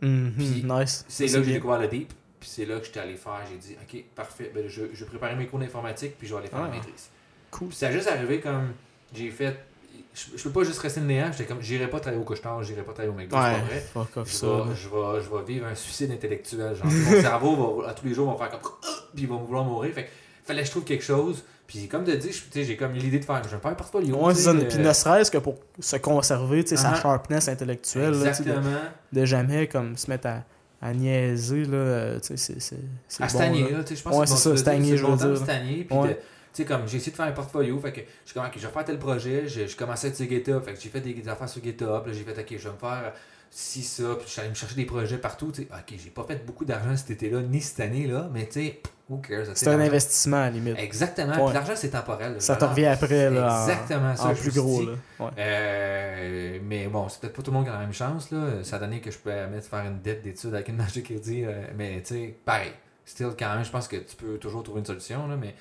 mhm, 0.00 0.32
Puis, 0.36 0.64
nice. 0.64 1.04
C'est 1.08 1.26
là 1.28 1.38
que 1.38 1.44
j'ai 1.44 1.52
découvert 1.54 1.78
le 1.78 1.88
deep. 1.88 2.12
Puis 2.40 2.48
c'est 2.50 2.64
là 2.66 2.78
que 2.80 2.84
j'étais 2.86 3.00
allé 3.00 3.16
faire. 3.16 3.40
J'ai 3.50 3.56
dit, 3.58 3.76
OK, 3.80 4.04
parfait. 4.14 4.50
Ben, 4.54 4.66
je, 4.68 4.84
je 4.92 5.04
vais 5.04 5.10
préparer 5.10 5.36
mes 5.36 5.46
cours 5.46 5.58
d'informatique, 5.58 6.16
puis 6.18 6.26
je 6.26 6.34
vais 6.34 6.40
aller 6.40 6.48
faire 6.48 6.60
Ah. 6.62 6.66
la 6.68 6.74
maîtrise. 6.74 7.08
Cool. 7.58 7.68
Puis 7.68 7.76
ça 7.76 7.88
a 7.88 7.90
juste 7.92 8.08
arrivé 8.08 8.40
comme. 8.40 8.72
J'ai 9.14 9.30
fait. 9.30 9.56
Je, 10.14 10.36
je 10.36 10.42
peux 10.44 10.50
pas 10.50 10.62
juste 10.64 10.78
rester 10.78 11.00
le 11.00 11.06
néant. 11.06 11.30
J'étais 11.32 11.44
comme, 11.44 11.60
j'irai 11.60 11.88
pas 11.88 11.98
travailler 11.98 12.20
au 12.22 12.24
couche-tard, 12.24 12.62
j'irai 12.62 12.82
pas 12.82 12.92
travailler 12.92 13.12
au 13.12 13.16
McDo, 13.16 13.36
c'est 13.36 13.42
Ouais, 13.42 13.52
pas 13.58 13.64
vrai. 13.64 13.80
fuck 13.92 14.16
off 14.18 14.28
Je 14.28 14.46
vais, 14.46 14.74
je, 14.76 14.88
vais, 14.88 15.22
je 15.24 15.30
vais 15.36 15.44
vivre 15.54 15.66
un 15.66 15.74
suicide 15.74 16.10
intellectuel. 16.12 16.74
Genre, 16.76 16.86
mon 17.14 17.20
cerveau, 17.20 17.80
va, 17.82 17.88
à 17.90 17.94
tous 17.94 18.06
les 18.06 18.14
jours, 18.14 18.30
va 18.36 18.48
faire 18.48 18.60
comme. 18.60 18.70
Puis 19.14 19.24
il 19.24 19.28
va 19.28 19.36
vouloir 19.36 19.64
mourir. 19.64 19.92
Fait 19.92 20.04
que 20.04 20.10
fallait 20.44 20.60
que 20.60 20.66
je 20.66 20.70
trouve 20.70 20.84
quelque 20.84 21.04
chose. 21.04 21.44
Puis 21.66 21.88
comme 21.88 22.04
tu 22.04 22.12
sais, 22.32 22.64
j'ai 22.64 22.76
comme 22.76 22.92
l'idée 22.92 23.18
de 23.18 23.24
faire, 23.24 23.42
je 23.42 23.48
vais 23.48 23.60
faire 23.60 23.70
un 23.70 23.74
portfolio. 23.74 24.16
Ouais, 24.16 24.34
c'est. 24.34 24.68
Puis 24.68 24.78
ne 24.78 24.92
serait-ce 24.92 25.30
que 25.30 25.38
pour 25.38 25.56
se 25.80 25.96
conserver, 25.96 26.62
tu 26.62 26.70
sais, 26.70 26.76
sa 26.76 26.90
Ah. 26.90 26.94
sharpness 27.00 27.48
intellectuelle, 27.48 28.10
là, 28.12 28.18
de, 28.24 28.26
Exactement. 28.28 28.62
de 29.12 29.24
jamais 29.24 29.66
comme 29.66 29.96
se 29.96 30.08
mettre 30.10 30.26
à, 30.28 30.44
à 30.82 30.92
niaiser, 30.92 31.64
là, 31.64 32.20
tu 32.20 32.26
sais, 32.28 32.36
c'est- 32.36 32.60
c'est 32.60 32.76
c'est 33.08 33.22
À 33.22 33.26
bon, 33.26 33.32
stagner, 33.32 33.70
là. 33.70 33.82
tu 33.82 33.88
sais, 33.88 33.96
je 33.96 34.02
pense 34.02 34.14
Ouais, 34.14 34.24
que 34.26 34.30
c'est 34.30 34.36
ça, 34.36 34.56
stagner, 34.58 34.90
c'est 34.90 34.96
je 34.98 35.06
veux 35.06 35.16
dire. 35.16 35.36
stagner, 35.42 35.84
puis 35.84 35.96
Ouais. 35.98 36.08
de- 36.08 36.16
sais, 36.62 36.64
comme 36.64 36.86
j'ai 36.86 36.96
essayé 36.98 37.12
de 37.12 37.16
faire 37.16 37.26
un 37.26 37.32
portfolio, 37.32 37.78
fait 37.80 37.92
que 37.92 38.00
je 38.00 38.30
suis 38.30 38.34
comme, 38.40 38.44
je 38.56 38.66
vais 38.66 38.72
faire 38.72 38.84
tel 38.84 38.98
projet, 38.98 39.46
je, 39.48 39.66
je 39.66 39.76
commençais 39.76 40.12
sur 40.14 40.28
GitHub, 40.28 40.62
fait 40.62 40.74
que 40.74 40.80
j'ai 40.80 40.88
fait 40.88 41.00
des, 41.00 41.12
des 41.14 41.28
affaires 41.28 41.48
sur 41.48 41.62
GitHub, 41.62 42.06
là, 42.06 42.12
j'ai 42.12 42.22
fait, 42.24 42.38
ok, 42.38 42.46
je 42.58 42.68
vais 42.68 42.74
me 42.74 42.78
faire 42.78 43.12
ci, 43.50 43.82
ça, 43.82 44.02
puis 44.18 44.24
je 44.26 44.30
suis 44.32 44.40
allé 44.40 44.50
me 44.50 44.54
chercher 44.54 44.74
des 44.74 44.84
projets 44.84 45.18
partout, 45.18 45.52
tu 45.52 45.62
sais, 45.62 45.68
ok, 45.72 45.94
j'ai 46.02 46.10
pas 46.10 46.24
fait 46.24 46.44
beaucoup 46.44 46.64
d'argent 46.64 46.96
cet 46.96 47.10
été-là, 47.12 47.40
ni 47.42 47.60
cette 47.60 47.80
année-là, 47.80 48.28
mais 48.32 48.46
tu 48.46 48.52
sais, 48.54 48.80
who 49.08 49.18
cares, 49.18 49.46
C'est 49.54 49.68
un 49.68 49.78
investissement, 49.78 50.38
à 50.38 50.44
la 50.46 50.50
limite. 50.50 50.76
Exactement, 50.78 51.46
Ouais. 51.46 51.52
l'argent 51.52 51.74
c'est 51.76 51.90
temporel. 51.90 52.36
Ça 52.40 52.56
te 52.56 52.64
revient 52.64 52.86
après, 52.86 53.30
là, 53.30 53.46
en- 53.60 53.68
Exactement 53.68 54.16
ça, 54.16 54.24
en 54.26 54.34
je 54.34 54.40
plus 54.40 54.60
gros, 54.60 54.82
là. 54.86 54.92
Ouais. 55.20 55.30
Euh, 55.38 56.58
mais 56.64 56.86
bon, 56.88 57.08
c'est 57.08 57.20
peut-être 57.20 57.34
pas 57.36 57.42
tout 57.42 57.50
le 57.50 57.56
monde 57.56 57.64
qui 57.64 57.70
a 57.70 57.74
la 57.74 57.80
même 57.80 57.92
chance. 57.92 58.30
Là. 58.30 58.62
Ça 58.64 58.76
a 58.76 58.78
donné 58.80 59.00
que 59.00 59.10
je 59.10 59.18
pouvais 59.18 59.46
mettre 59.46 59.68
faire 59.68 59.84
une 59.84 60.00
dette 60.00 60.22
d'études 60.22 60.54
avec 60.54 60.68
une 60.68 60.76
marge 60.76 60.94
de 60.94 61.00
crédit. 61.00 61.44
euh, 61.44 61.66
mais 61.76 62.00
tu 62.02 62.14
sais, 62.14 62.36
pareil. 62.44 62.72
Still, 63.06 63.28
quand 63.38 63.54
même, 63.54 63.64
je 63.64 63.70
pense 63.70 63.86
que 63.86 63.96
tu 63.96 64.16
peux 64.16 64.38
toujours 64.38 64.62
trouver 64.62 64.80
une 64.80 64.86
solution. 64.86 65.26
Là, 65.28 65.36
mais 65.36 65.54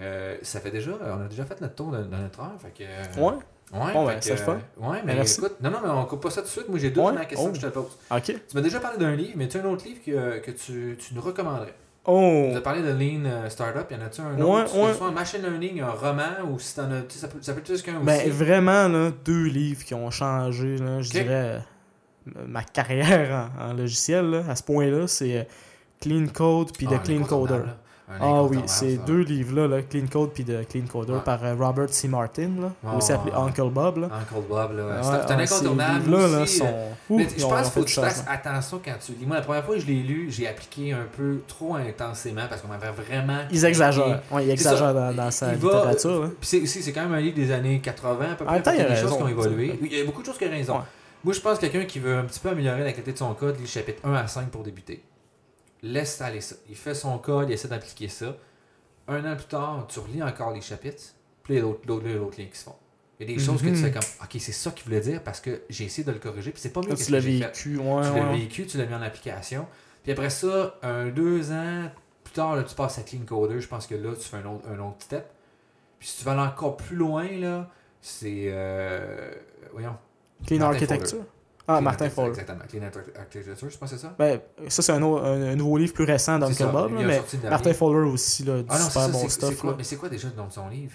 euh, 0.00 0.36
ça 0.42 0.60
fait 0.60 0.70
déjà. 0.70 0.92
On 1.02 1.24
a 1.24 1.28
déjà 1.28 1.44
fait 1.44 1.60
notre 1.60 1.74
tour 1.74 1.90
de 1.92 1.98
notre 2.04 2.40
heure. 2.40 2.52
Fait 2.58 2.70
que, 2.70 2.82
euh, 2.84 3.22
Ouais? 3.22 3.34
Ouais, 3.72 3.92
Bon, 3.92 4.06
fait 4.06 4.14
ben, 4.14 4.20
que, 4.20 4.28
le 4.30 4.36
fun. 4.36 4.52
euh, 4.52 4.86
Ouais, 4.90 4.98
mais 5.04 5.14
Merci. 5.14 5.40
écoute, 5.40 5.56
non, 5.60 5.70
non, 5.70 5.78
mais 5.82 5.88
on 5.90 6.04
coupe 6.04 6.22
pas 6.22 6.30
ça 6.30 6.42
tout 6.42 6.46
de 6.48 6.52
suite. 6.52 6.68
Moi, 6.68 6.78
j'ai 6.78 6.90
deux 6.90 7.00
Ouais? 7.00 7.08
premières 7.08 7.26
questions 7.26 7.48
Oh. 7.48 7.52
que 7.52 7.58
je 7.60 7.66
te 7.66 7.72
pose. 7.72 7.86
OK. 8.10 8.22
Tu 8.24 8.34
m'as 8.54 8.60
déjà 8.60 8.78
parlé 8.78 8.98
d'un 8.98 9.14
livre, 9.16 9.32
mais 9.36 9.48
tu 9.48 9.56
as 9.56 9.62
un 9.62 9.64
autre 9.64 9.84
livre 9.84 10.00
que, 10.04 10.38
que 10.40 10.50
tu, 10.50 10.96
tu 10.98 11.14
nous 11.14 11.20
recommanderais? 11.22 11.74
Oh! 12.06 12.48
Tu 12.52 12.56
as 12.58 12.60
parlé 12.60 12.82
de 12.82 12.90
Lean 12.92 13.48
Startup. 13.48 13.90
Y 13.90 13.94
en 13.94 14.02
a-tu 14.02 14.20
un 14.20 14.36
Ouais, 14.36 14.60
autre? 14.62 14.68
ce 14.68 14.76
ouais. 14.78 14.94
soit 14.94 15.06
un 15.08 15.12
machine 15.12 15.40
learning, 15.42 15.80
un 15.80 15.90
roman, 15.90 16.50
ou 16.52 16.58
si 16.58 16.76
t'en 16.76 16.90
as. 16.92 17.02
Ça 17.08 17.28
peut, 17.28 17.38
ça 17.40 17.54
peut 17.54 17.60
être 17.60 17.66
juste 17.66 17.84
qu'un 17.86 17.98
Ben, 18.00 18.18
aussi. 18.20 18.28
vraiment, 18.30 18.88
là, 18.88 19.10
deux 19.24 19.44
livres 19.46 19.82
qui 19.84 19.94
ont 19.94 20.10
changé, 20.10 20.76
là, 20.76 21.00
je 21.00 21.10
dirais, 21.10 21.60
ma 22.46 22.62
carrière 22.62 23.50
en, 23.58 23.70
en 23.70 23.72
logiciel, 23.72 24.30
là, 24.30 24.42
à 24.48 24.54
ce 24.54 24.62
point-là, 24.62 25.06
c'est 25.06 25.48
Clean 26.00 26.26
Code 26.26 26.72
puis 26.76 26.86
Ah, 26.90 26.94
The 26.96 26.96
un 26.96 26.98
Clean 26.98 27.22
Coder. 27.24 27.60
Là. 28.08 28.14
Ah 28.20 28.42
oui, 28.42 28.58
ces 28.66 28.98
deux 28.98 29.20
livres-là, 29.20 29.66
là, 29.66 29.82
Clean 29.82 30.04
Code 30.10 30.30
puis 30.34 30.44
The 30.44 30.68
Clean 30.68 30.84
Coder, 30.90 31.14
Ouais. 31.14 31.18
par 31.24 31.42
euh, 31.44 31.54
Robert 31.58 31.88
C. 31.88 32.06
Martin, 32.08 32.50
là, 32.60 32.94
aussi 32.96 33.12
appelé 33.12 33.32
ouais. 33.32 33.38
Uncle 33.38 33.70
Bob. 33.70 33.96
Là. 33.98 34.08
Uncle 34.12 34.46
Bob, 34.48 34.76
là. 34.76 35.00
C'est 35.02 35.32
un- 35.32 35.46
ces 35.46 35.54
incontournable. 35.54 36.04
livres-là, 36.04 36.28
là, 36.28 36.42
aussi, 36.42 36.62
euh, 36.62 36.64
sont... 36.66 36.74
mais 37.10 37.24
Ouh, 37.24 37.28
je 37.38 37.42
pense 37.46 37.62
qu'il 37.62 37.70
faut 37.72 37.80
que 37.80 37.86
tu 37.86 37.94
fasses 38.00 38.24
attention 38.28 38.80
quand 38.84 38.92
tu 39.04 39.12
lis. 39.12 39.26
Moi, 39.26 39.36
la 39.36 39.42
première 39.42 39.64
fois 39.64 39.74
que 39.76 39.80
je 39.80 39.86
l'ai 39.86 40.02
lu, 40.02 40.26
j'ai 40.30 40.46
appliqué 40.48 40.92
un 40.92 41.06
peu 41.16 41.40
trop 41.48 41.76
intensément 41.76 42.42
parce 42.48 42.60
qu'on 42.60 42.68
m'avait 42.68 42.90
vraiment. 42.90 43.38
Ils 43.50 43.64
exagèrent. 43.64 44.22
Ouais, 44.30 44.44
ils 44.44 44.50
exagèrent 44.50 44.94
dans, 44.94 45.12
dans 45.14 45.30
sa 45.30 45.52
Il 45.52 45.58
va- 45.58 45.68
littérature. 45.72 46.22
là. 46.24 46.28
Puis 46.40 46.48
c'est 46.48 46.60
aussi, 46.60 46.82
c'est 46.82 46.92
quand 46.92 47.02
même 47.02 47.14
un 47.14 47.20
livre 47.20 47.36
des 47.36 47.50
années 47.52 47.80
80 47.80 48.32
à 48.32 48.34
peu 48.34 48.44
En 48.44 48.46
près. 48.46 48.54
même 48.54 48.62
temps, 48.62 48.70
fait 48.70 48.76
qu'il 48.76 48.84
y 48.84 48.88
il 48.88 48.92
a 48.92 48.94
des 48.96 49.00
choses 49.00 49.16
qui 49.16 49.22
ont 49.22 49.28
évolué. 49.28 49.78
il 49.82 49.98
y 49.98 50.00
a 50.00 50.04
beaucoup 50.04 50.20
de 50.20 50.26
choses 50.26 50.38
qui 50.38 50.44
ont 50.44 50.50
raison. 50.50 50.78
Moi, 51.24 51.32
je 51.32 51.40
pense 51.40 51.56
que 51.58 51.66
quelqu'un 51.66 51.86
qui 51.86 52.00
veut 52.00 52.18
un 52.18 52.24
petit 52.24 52.38
peu 52.38 52.50
améliorer 52.50 52.84
la 52.84 52.92
qualité 52.92 53.12
de 53.12 53.18
son 53.18 53.32
code, 53.32 53.56
lit 53.56 53.62
le 53.62 53.66
chapitre 53.66 54.00
1 54.06 54.12
à 54.12 54.26
5 54.26 54.48
pour 54.48 54.62
débuter. 54.62 55.02
Laisse 55.84 56.20
aller 56.20 56.40
ça. 56.40 56.56
Il 56.68 56.76
fait 56.76 56.94
son 56.94 57.18
code, 57.18 57.50
il 57.50 57.52
essaie 57.52 57.68
d'appliquer 57.68 58.08
ça. 58.08 58.36
Un 59.06 59.30
an 59.30 59.36
plus 59.36 59.44
tard, 59.46 59.86
tu 59.88 59.98
relis 60.00 60.22
encore 60.22 60.52
les 60.52 60.60
chapitres, 60.62 61.02
puis 61.42 61.54
il 61.54 61.56
y 61.56 61.60
a 61.60 61.62
d'autres 61.62 61.84
d'autres- 61.86 62.08
d'autres 62.08 62.40
liens 62.40 62.46
qui 62.50 62.58
se 62.58 62.64
font. 62.64 62.74
Il 63.20 63.28
y 63.28 63.32
a 63.32 63.36
des 63.36 63.42
choses 63.42 63.60
que 63.60 63.66
tu 63.66 63.72
Mhm. 63.72 63.76
fais 63.84 63.90
comme, 63.92 64.02
ok, 64.22 64.30
c'est 64.40 64.52
ça 64.52 64.70
qu'il 64.70 64.84
voulait 64.86 65.00
dire 65.00 65.22
parce 65.22 65.40
que 65.40 65.62
j'ai 65.68 65.84
essayé 65.84 66.04
de 66.04 66.10
le 66.10 66.18
corriger, 66.18 66.50
puis 66.52 66.60
c'est 66.60 66.72
pas 66.72 66.80
mieux 66.80 66.88
Là, 66.88 66.94
que 66.96 67.02
tu 67.02 67.12
l'as 67.12 67.20
que 67.20 67.24
vécu. 67.24 67.76
Ouais, 67.78 68.02
Tu 68.02 68.08
ouais, 68.10 68.20
l'as 68.20 68.32
vécu, 68.32 68.66
tu 68.66 68.78
l'as 68.78 68.86
mis 68.86 68.94
en 68.94 69.02
application. 69.02 69.66
Puis 70.02 70.12
après 70.12 70.30
ça, 70.30 70.78
un 70.82 71.06
deux 71.08 71.52
ans 71.52 71.90
plus 72.24 72.32
tard, 72.32 72.56
là, 72.56 72.62
tu 72.64 72.74
passes 72.74 72.98
à 72.98 73.02
Clean 73.02 73.20
Coder. 73.26 73.60
Je 73.60 73.68
pense 73.68 73.86
que 73.86 73.94
là, 73.94 74.14
tu 74.14 74.22
fais 74.26 74.38
un 74.38 74.46
autre, 74.46 74.64
un 74.68 74.78
autre 74.80 74.96
step. 75.00 75.26
Puis 75.98 76.08
si 76.08 76.18
tu 76.18 76.24
vas 76.24 76.32
aller 76.32 76.40
encore 76.50 76.76
plus 76.76 76.96
loin, 76.96 77.28
là, 77.38 77.70
c'est. 78.00 78.46
euh, 78.48 79.32
voyons. 79.72 79.96
Clean 80.46 80.60
Architecture? 80.62 81.24
Ah, 81.66 81.74
Clean 81.76 81.82
Martin 81.82 82.10
Fowler. 82.10 82.28
Exactement. 82.30 82.64
Clean 82.68 82.82
Architecture, 83.18 83.70
je 83.70 83.78
pense 83.78 83.90
que 83.90 83.96
c'est 83.96 84.02
ça? 84.02 84.14
Ben, 84.18 84.40
ça, 84.68 84.82
c'est 84.82 84.92
un, 84.92 85.02
un, 85.02 85.42
un 85.52 85.56
nouveau 85.56 85.78
livre 85.78 85.92
plus 85.94 86.04
récent 86.04 86.38
d'Uncle 86.38 86.66
Bob, 86.70 86.92
là, 86.94 87.02
mais 87.06 87.22
Martin. 87.48 87.72
Fowler 87.72 88.08
aussi, 88.10 88.44
là, 88.44 88.58
du 88.62 88.66
Ah 88.68 88.78
non, 88.78 88.84
super 88.86 89.02
ça, 89.02 89.08
bon 89.08 89.28
stuff. 89.28 89.56
quoi, 89.58 89.70
là. 89.70 89.76
mais 89.78 89.84
c'est 89.84 89.96
quoi 89.96 90.08
déjà 90.10 90.28
le 90.28 90.34
nom 90.34 90.46
de 90.48 90.52
son 90.52 90.68
livre? 90.68 90.94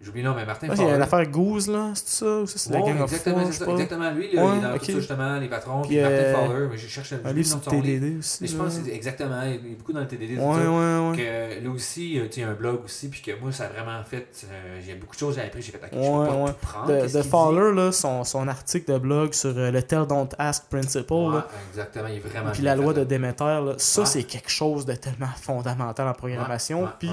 J'oublie 0.00 0.22
le 0.22 0.28
nom, 0.28 0.34
mais 0.36 0.46
Martin 0.46 0.68
il 0.68 0.68
y 0.68 0.70
a 0.70 0.74
une 0.84 0.88
Fowler. 0.90 1.02
affaire 1.02 1.26
Goose, 1.28 1.66
là, 1.68 1.90
c'est 1.94 2.08
ça? 2.24 2.26
Ou 2.26 2.46
ça, 2.46 2.56
c'est 2.56 2.72
la 2.72 2.80
Gang 2.82 3.02
exactement, 3.02 3.46
c'est 3.46 3.52
ça, 3.52 3.64
pas. 3.66 3.72
exactement. 3.72 4.10
Lui, 4.12 4.22
là, 4.22 4.28
il 4.30 4.58
est 4.58 4.60
dans 4.62 4.78
tout 4.78 4.84
ça, 4.84 4.92
justement, 4.92 5.38
les 5.40 5.48
patrons, 5.48 5.80
puis 5.82 5.88
Puis, 5.88 6.00
Martin 6.00 6.14
euh, 6.16 6.46
Fowler, 6.46 6.68
mais 6.70 6.78
je 6.78 6.86
cherche 6.86 7.10
le 7.10 7.32
livre 7.32 7.48
sur 7.48 7.58
livre. 7.72 7.82
TDD 7.82 8.18
aussi. 8.20 8.38
Mais 8.42 8.46
je 8.48 8.56
là. 8.56 8.62
pense 8.64 8.78
que 8.78 8.84
c'est 8.84 8.94
exactement, 8.94 9.42
il 9.42 9.54
a 9.56 9.76
beaucoup 9.76 9.92
dans 9.92 10.00
le 10.00 10.06
TDD. 10.06 10.36
tout 10.36 10.40
Ouais, 10.42 10.54
ça. 10.62 10.70
ouais, 10.70 11.10
ouais. 11.10 11.16
que 11.16 11.60
lui 11.60 11.68
aussi, 11.68 12.18
euh, 12.20 12.26
tu 12.30 12.40
sais, 12.40 12.42
un 12.44 12.52
blog 12.54 12.84
aussi, 12.84 13.08
puis 13.08 13.22
que 13.22 13.32
moi, 13.40 13.50
ça 13.50 13.64
a 13.64 13.68
vraiment 13.70 14.00
fait. 14.04 14.46
euh, 14.52 14.80
j'ai 14.86 14.94
beaucoup 14.94 15.16
de 15.16 15.20
choses 15.20 15.34
j'ai 15.34 15.40
appris, 15.42 15.62
j'ai 15.62 15.72
fait, 15.72 15.78
ok, 15.78 15.88
je 15.92 15.96
peux 15.98 16.26
pas 16.44 16.52
tout 16.52 16.66
prendre. 16.66 17.12
De, 17.12 17.22
Fowler, 17.22 17.74
là, 17.74 17.90
son, 17.90 18.22
son 18.22 18.46
article 18.46 18.92
de 18.92 18.98
blog 18.98 19.34
sur 19.34 19.50
euh, 19.58 19.72
le 19.72 19.82
Tell 19.82 20.06
Don't 20.06 20.28
Ask 20.38 20.66
Principle, 20.70 21.12
là, 21.32 21.48
exactement, 21.70 22.06
il 22.08 22.16
est 22.16 22.20
vraiment. 22.20 22.52
puis 22.52 22.62
la 22.62 22.76
loi 22.76 22.92
de 22.92 23.00
là. 23.00 23.04
Déméter, 23.04 23.42
là, 23.44 23.74
ça, 23.78 24.06
c'est 24.06 24.22
quelque 24.22 24.48
chose 24.50 24.86
de 24.86 24.92
tellement 24.94 25.26
fondamental 25.42 26.06
en 26.06 26.12
programmation. 26.12 26.88
Puis, 27.00 27.10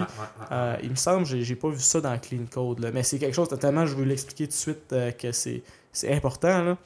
euh, 0.51 0.75
il 0.83 0.91
me 0.91 0.95
semble, 0.95 1.25
j'ai 1.25 1.55
pas 1.55 1.69
vu 1.69 1.79
ça 1.79 1.99
dans 1.99 2.15
Clean 2.19 2.45
Code, 2.51 2.74
là, 2.79 2.91
mais 2.91 3.03
c'est 3.03 3.17
quelque 3.19 3.33
chose 3.33 3.49
tellement, 3.59 3.85
je 3.85 3.95
veux 3.95 4.05
l'expliquer 4.05 4.45
tout 4.45 4.51
de 4.51 4.55
suite, 4.55 4.93
euh, 4.93 5.11
que 5.11 5.31
c'est 5.31 5.61
c'est 5.91 6.11
important. 6.13 6.61
Là. 6.63 6.77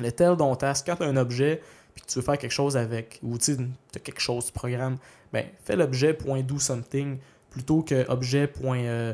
Le 0.00 0.10
Tell 0.12 0.36
Don't 0.36 0.56
Ask, 0.62 0.86
quand 0.86 0.96
tu 0.96 1.02
as 1.02 1.06
un 1.06 1.16
objet, 1.16 1.60
puis 1.94 2.04
que 2.04 2.08
tu 2.10 2.18
veux 2.18 2.24
faire 2.24 2.38
quelque 2.38 2.52
chose 2.52 2.76
avec, 2.76 3.18
ou 3.22 3.36
tu 3.38 3.56
as 3.96 3.98
quelque 3.98 4.20
chose, 4.20 4.46
tu 4.46 4.52
programmes, 4.52 4.96
ben, 5.32 5.44
fais 5.64 5.74
l'objet 5.76 6.14
point 6.14 6.42
do 6.42 6.58
something 6.58 7.18
plutôt 7.50 7.82
que 7.82 8.08
objet 8.08 8.46
point 8.46 8.78
euh, 8.84 9.12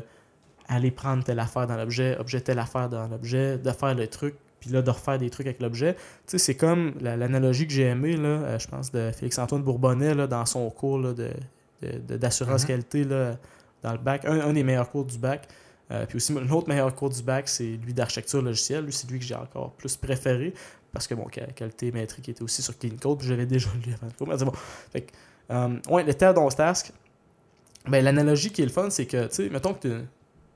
aller 0.67 0.91
prendre 0.91 1.23
telle 1.23 1.39
affaire 1.39 1.65
dans 1.65 1.75
l'objet, 1.77 2.15
objet 2.19 2.41
telle 2.41 2.59
affaire 2.59 2.89
dans 2.89 3.07
l'objet, 3.07 3.57
de 3.57 3.71
faire 3.71 3.95
le 3.95 4.05
truc, 4.07 4.35
puis 4.59 4.69
là 4.69 4.81
de 4.83 4.89
refaire 4.91 5.17
des 5.17 5.29
trucs 5.31 5.47
avec 5.47 5.61
l'objet. 5.61 5.95
Tu 5.95 6.01
sais, 6.27 6.37
c'est 6.37 6.55
comme 6.55 6.93
la- 7.01 7.17
l'analogie 7.17 7.65
que 7.65 7.73
j'ai 7.73 7.83
aimée, 7.83 8.15
là, 8.17 8.27
euh, 8.29 8.59
je 8.59 8.67
pense, 8.67 8.91
de 8.91 9.09
Félix-Antoine 9.11 9.63
Bourbonnais 9.63 10.13
là, 10.13 10.27
dans 10.27 10.45
son 10.45 10.69
cours 10.69 10.99
là, 10.99 11.13
de, 11.13 11.29
d'assurance 12.17 12.61
Mhm. 12.63 12.67
qualité 12.67 13.03
là, 13.03 13.37
dans 13.83 13.91
le 13.93 13.97
bac, 13.99 14.25
un, 14.25 14.41
un 14.41 14.53
des 14.53 14.63
meilleurs 14.63 14.89
cours 14.91 15.05
du 15.05 15.17
bac. 15.17 15.47
Euh, 15.91 16.05
puis 16.05 16.17
aussi, 16.17 16.33
l'autre 16.33 16.67
meilleur 16.67 16.93
cours 16.93 17.09
du 17.09 17.21
bac, 17.23 17.47
c'est 17.47 17.63
lui 17.83 17.93
d'architecture 17.93 18.41
logicielle. 18.41 18.83
Lui, 18.85 18.91
c'est 18.93 19.09
lui 19.09 19.19
que 19.19 19.25
j'ai 19.25 19.35
encore 19.35 19.71
plus 19.71 19.95
préféré. 19.95 20.53
Parce 20.91 21.07
que, 21.07 21.13
bon, 21.15 21.25
qua- 21.31 21.47
qualité 21.53 21.91
métrique 21.91 22.27
était 22.29 22.41
aussi 22.41 22.61
sur 22.61 22.77
Clean 22.77 22.95
Code, 23.01 23.19
puis 23.19 23.27
j'avais 23.27 23.45
déjà 23.45 23.69
lu 23.85 23.93
avant 23.93 24.07
le 24.07 24.13
cours. 24.17 24.27
Mais 24.27 24.37
c'est 24.37 24.45
bon. 24.45 24.53
Fait 24.91 25.01
que, 25.01 25.11
euh, 25.51 25.77
ouais, 25.89 26.03
le 26.03 26.13
Task, 26.13 26.91
ben, 27.87 28.03
l'analogie 28.03 28.49
qui 28.51 28.61
est 28.61 28.65
le 28.65 28.71
fun, 28.71 28.89
c'est 28.89 29.05
que, 29.05 29.27
tu 29.27 29.35
sais, 29.35 29.49
mettons 29.49 29.73
que 29.73 30.01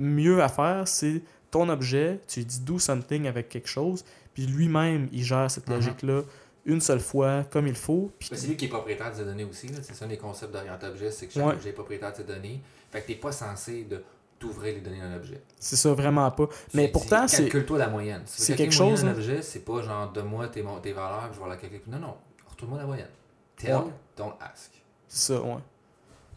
mieux 0.00 0.42
à 0.42 0.48
faire, 0.48 0.88
c'est 0.88 1.22
ton 1.52 1.68
objet, 1.68 2.20
tu 2.26 2.40
lui 2.40 2.46
dis 2.46 2.60
do 2.60 2.78
something 2.78 3.26
avec 3.28 3.48
quelque 3.48 3.68
chose, 3.68 4.04
puis 4.34 4.46
lui-même, 4.46 5.08
il 5.12 5.22
gère 5.24 5.50
cette 5.50 5.68
Mhm. 5.68 5.74
logique-là 5.76 6.22
une 6.66 6.80
seule 6.80 7.00
fois, 7.00 7.44
comme 7.50 7.66
il 7.66 7.74
faut. 7.74 8.10
Puis 8.18 8.30
c'est 8.34 8.46
lui 8.48 8.56
qui 8.56 8.66
est 8.66 8.68
propriétaire 8.68 9.10
de 9.12 9.16
ces 9.16 9.24
données 9.24 9.44
aussi. 9.44 9.68
C'est 9.82 9.94
ça 9.94 10.06
les 10.06 10.18
concepts 10.18 10.52
d'orienté-objet, 10.52 11.10
c'est 11.10 11.26
que 11.26 11.32
chaque 11.32 11.46
Ouais. 11.46 11.52
objet 11.54 11.70
est 11.70 11.72
propriétaire 11.72 12.12
de 12.12 12.16
ses 12.18 12.24
données. 12.24 12.60
Fait 12.90 13.00
que 13.02 13.06
t'es 13.08 13.14
pas 13.14 13.32
censé 13.32 13.84
de 13.84 14.02
t'ouvrir 14.38 14.74
les 14.74 14.80
données 14.80 15.00
d'un 15.00 15.16
objet. 15.16 15.42
c'est 15.58 15.76
ça 15.76 15.92
vraiment 15.92 16.30
pas. 16.30 16.46
Tu 16.70 16.76
Mais 16.76 16.88
pourtant, 16.88 17.26
c'est 17.28 17.42
Calcule-toi 17.42 17.78
la 17.78 17.88
moyenne. 17.88 18.22
Si 18.26 18.36
tu 18.38 18.42
c'est 18.42 18.56
quelque 18.56 18.72
chose, 18.72 19.04
là. 19.04 19.10
objet, 19.12 19.42
c'est 19.42 19.60
pas 19.64 19.82
genre 19.82 20.10
de 20.12 20.22
moi 20.22 20.48
tes, 20.48 20.64
tes 20.82 20.92
valeurs, 20.92 21.28
puis 21.30 21.38
je 21.38 21.42
vais 21.44 21.48
la 21.50 21.56
calculer. 21.56 21.82
Non, 21.88 21.98
non. 21.98 22.16
Retourne-moi 22.48 22.78
la 22.78 22.86
moyenne. 22.86 23.08
Tell, 23.56 23.74
Ouais. 23.74 23.82
don't 24.16 24.32
ask. 24.40 24.70
C'est 25.08 25.32
ça, 25.34 25.40
ouais. 25.42 25.56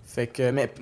Fait 0.04 0.28
que, 0.28 0.52
mais 0.52 0.74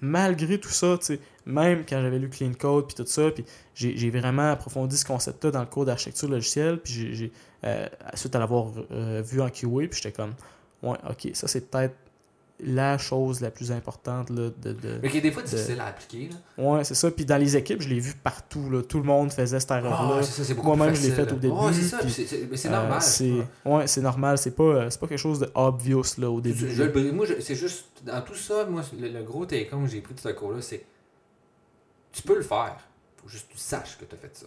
malgré 0.00 0.60
tout 0.60 0.68
ça, 0.68 0.96
tu 0.98 1.06
sais, 1.06 1.20
même 1.46 1.84
quand 1.88 2.00
j'avais 2.02 2.18
lu 2.18 2.28
Clean 2.28 2.52
Code 2.58 2.86
puis 2.86 2.94
tout 2.96 3.06
ça, 3.06 3.30
puis 3.30 3.44
j'ai 3.74 4.10
vraiment 4.10 4.50
approfondi 4.50 4.96
ce 4.96 5.04
concept-là 5.04 5.50
dans 5.52 5.60
le 5.60 5.66
cours 5.66 5.84
d'architecture 5.84 6.28
logicielle, 6.28 6.78
puis 6.78 7.14
j'ai- 7.14 7.32
euh, 7.64 7.86
suite 8.14 8.34
à 8.34 8.38
l'avoir 8.38 8.66
euh, 8.92 9.22
vu 9.24 9.40
en 9.40 9.48
QA, 9.48 9.88
puis 9.88 10.00
j'étais 10.02 10.12
comme, 10.12 10.34
ouais, 10.82 10.98
ok, 11.08 11.30
ça 11.34 11.46
c'est 11.48 11.70
peut-être 11.70 11.94
la 12.58 12.96
chose 12.96 13.42
la 13.42 13.50
plus 13.50 13.70
importante 13.70 14.30
là, 14.30 14.48
de, 14.62 14.72
de... 14.72 14.98
Mais 15.02 15.10
qui 15.10 15.18
est 15.18 15.20
des 15.20 15.30
fois 15.30 15.42
difficile 15.42 15.78
à 15.78 15.88
appliquer. 15.88 16.30
Là. 16.56 16.64
Ouais, 16.64 16.84
c'est 16.84 16.94
ça. 16.94 17.10
Puis 17.10 17.26
dans 17.26 17.36
les 17.36 17.54
équipes, 17.54 17.82
je 17.82 17.88
l'ai 17.90 18.00
vu 18.00 18.14
partout. 18.14 18.70
Là. 18.70 18.80
Tout 18.82 18.96
le 18.96 19.04
monde 19.04 19.30
faisait 19.30 19.60
cette 19.60 19.70
erreur-là. 19.72 20.22
Ah, 20.22 20.62
Moi-même, 20.64 20.94
plus 20.94 21.02
je 21.02 21.08
l'ai 21.08 21.12
fait 21.14 21.30
au 21.30 21.36
début. 21.36 21.52
Ouais, 21.54 21.72
c'est 21.74 21.82
ça, 21.82 21.98
c'est- 22.08 22.24
c'est- 22.26 22.48
mais 22.50 22.56
c'est 22.56 22.68
euh, 22.68 22.70
normal. 22.70 23.02
c'est 23.02 23.32
ouais, 23.66 23.86
c'est 23.86 24.00
normal. 24.00 24.38
C'est 24.38 24.52
pas, 24.56 24.62
euh, 24.62 24.86
c'est 24.88 24.98
pas 24.98 25.06
quelque 25.06 25.18
chose 25.18 25.38
de 25.40 25.50
obvious 25.54 26.02
là, 26.16 26.30
au 26.30 26.38
Je- 26.38 26.42
début. 26.44 26.70
je 26.70 26.82
brise. 26.84 27.12
moi, 27.12 27.26
je- 27.26 27.40
c'est 27.42 27.56
juste, 27.56 27.84
dans 28.06 28.22
tout 28.22 28.34
ça, 28.34 28.64
moi, 28.64 28.80
le, 28.98 29.08
le 29.08 29.22
gros 29.22 29.44
take-home 29.44 29.84
que 29.84 29.90
j'ai 29.90 30.00
pris 30.00 30.14
de 30.14 30.20
ce 30.20 30.30
cours-là, 30.30 30.62
c'est 30.62 30.82
tu 32.16 32.22
peux 32.22 32.36
le 32.36 32.42
faire. 32.42 32.76
faut 33.22 33.28
juste 33.28 33.48
que 33.48 33.52
tu 33.52 33.58
saches 33.58 33.98
que 33.98 34.04
tu 34.04 34.14
as 34.14 34.18
fait 34.18 34.34
ça. 34.36 34.46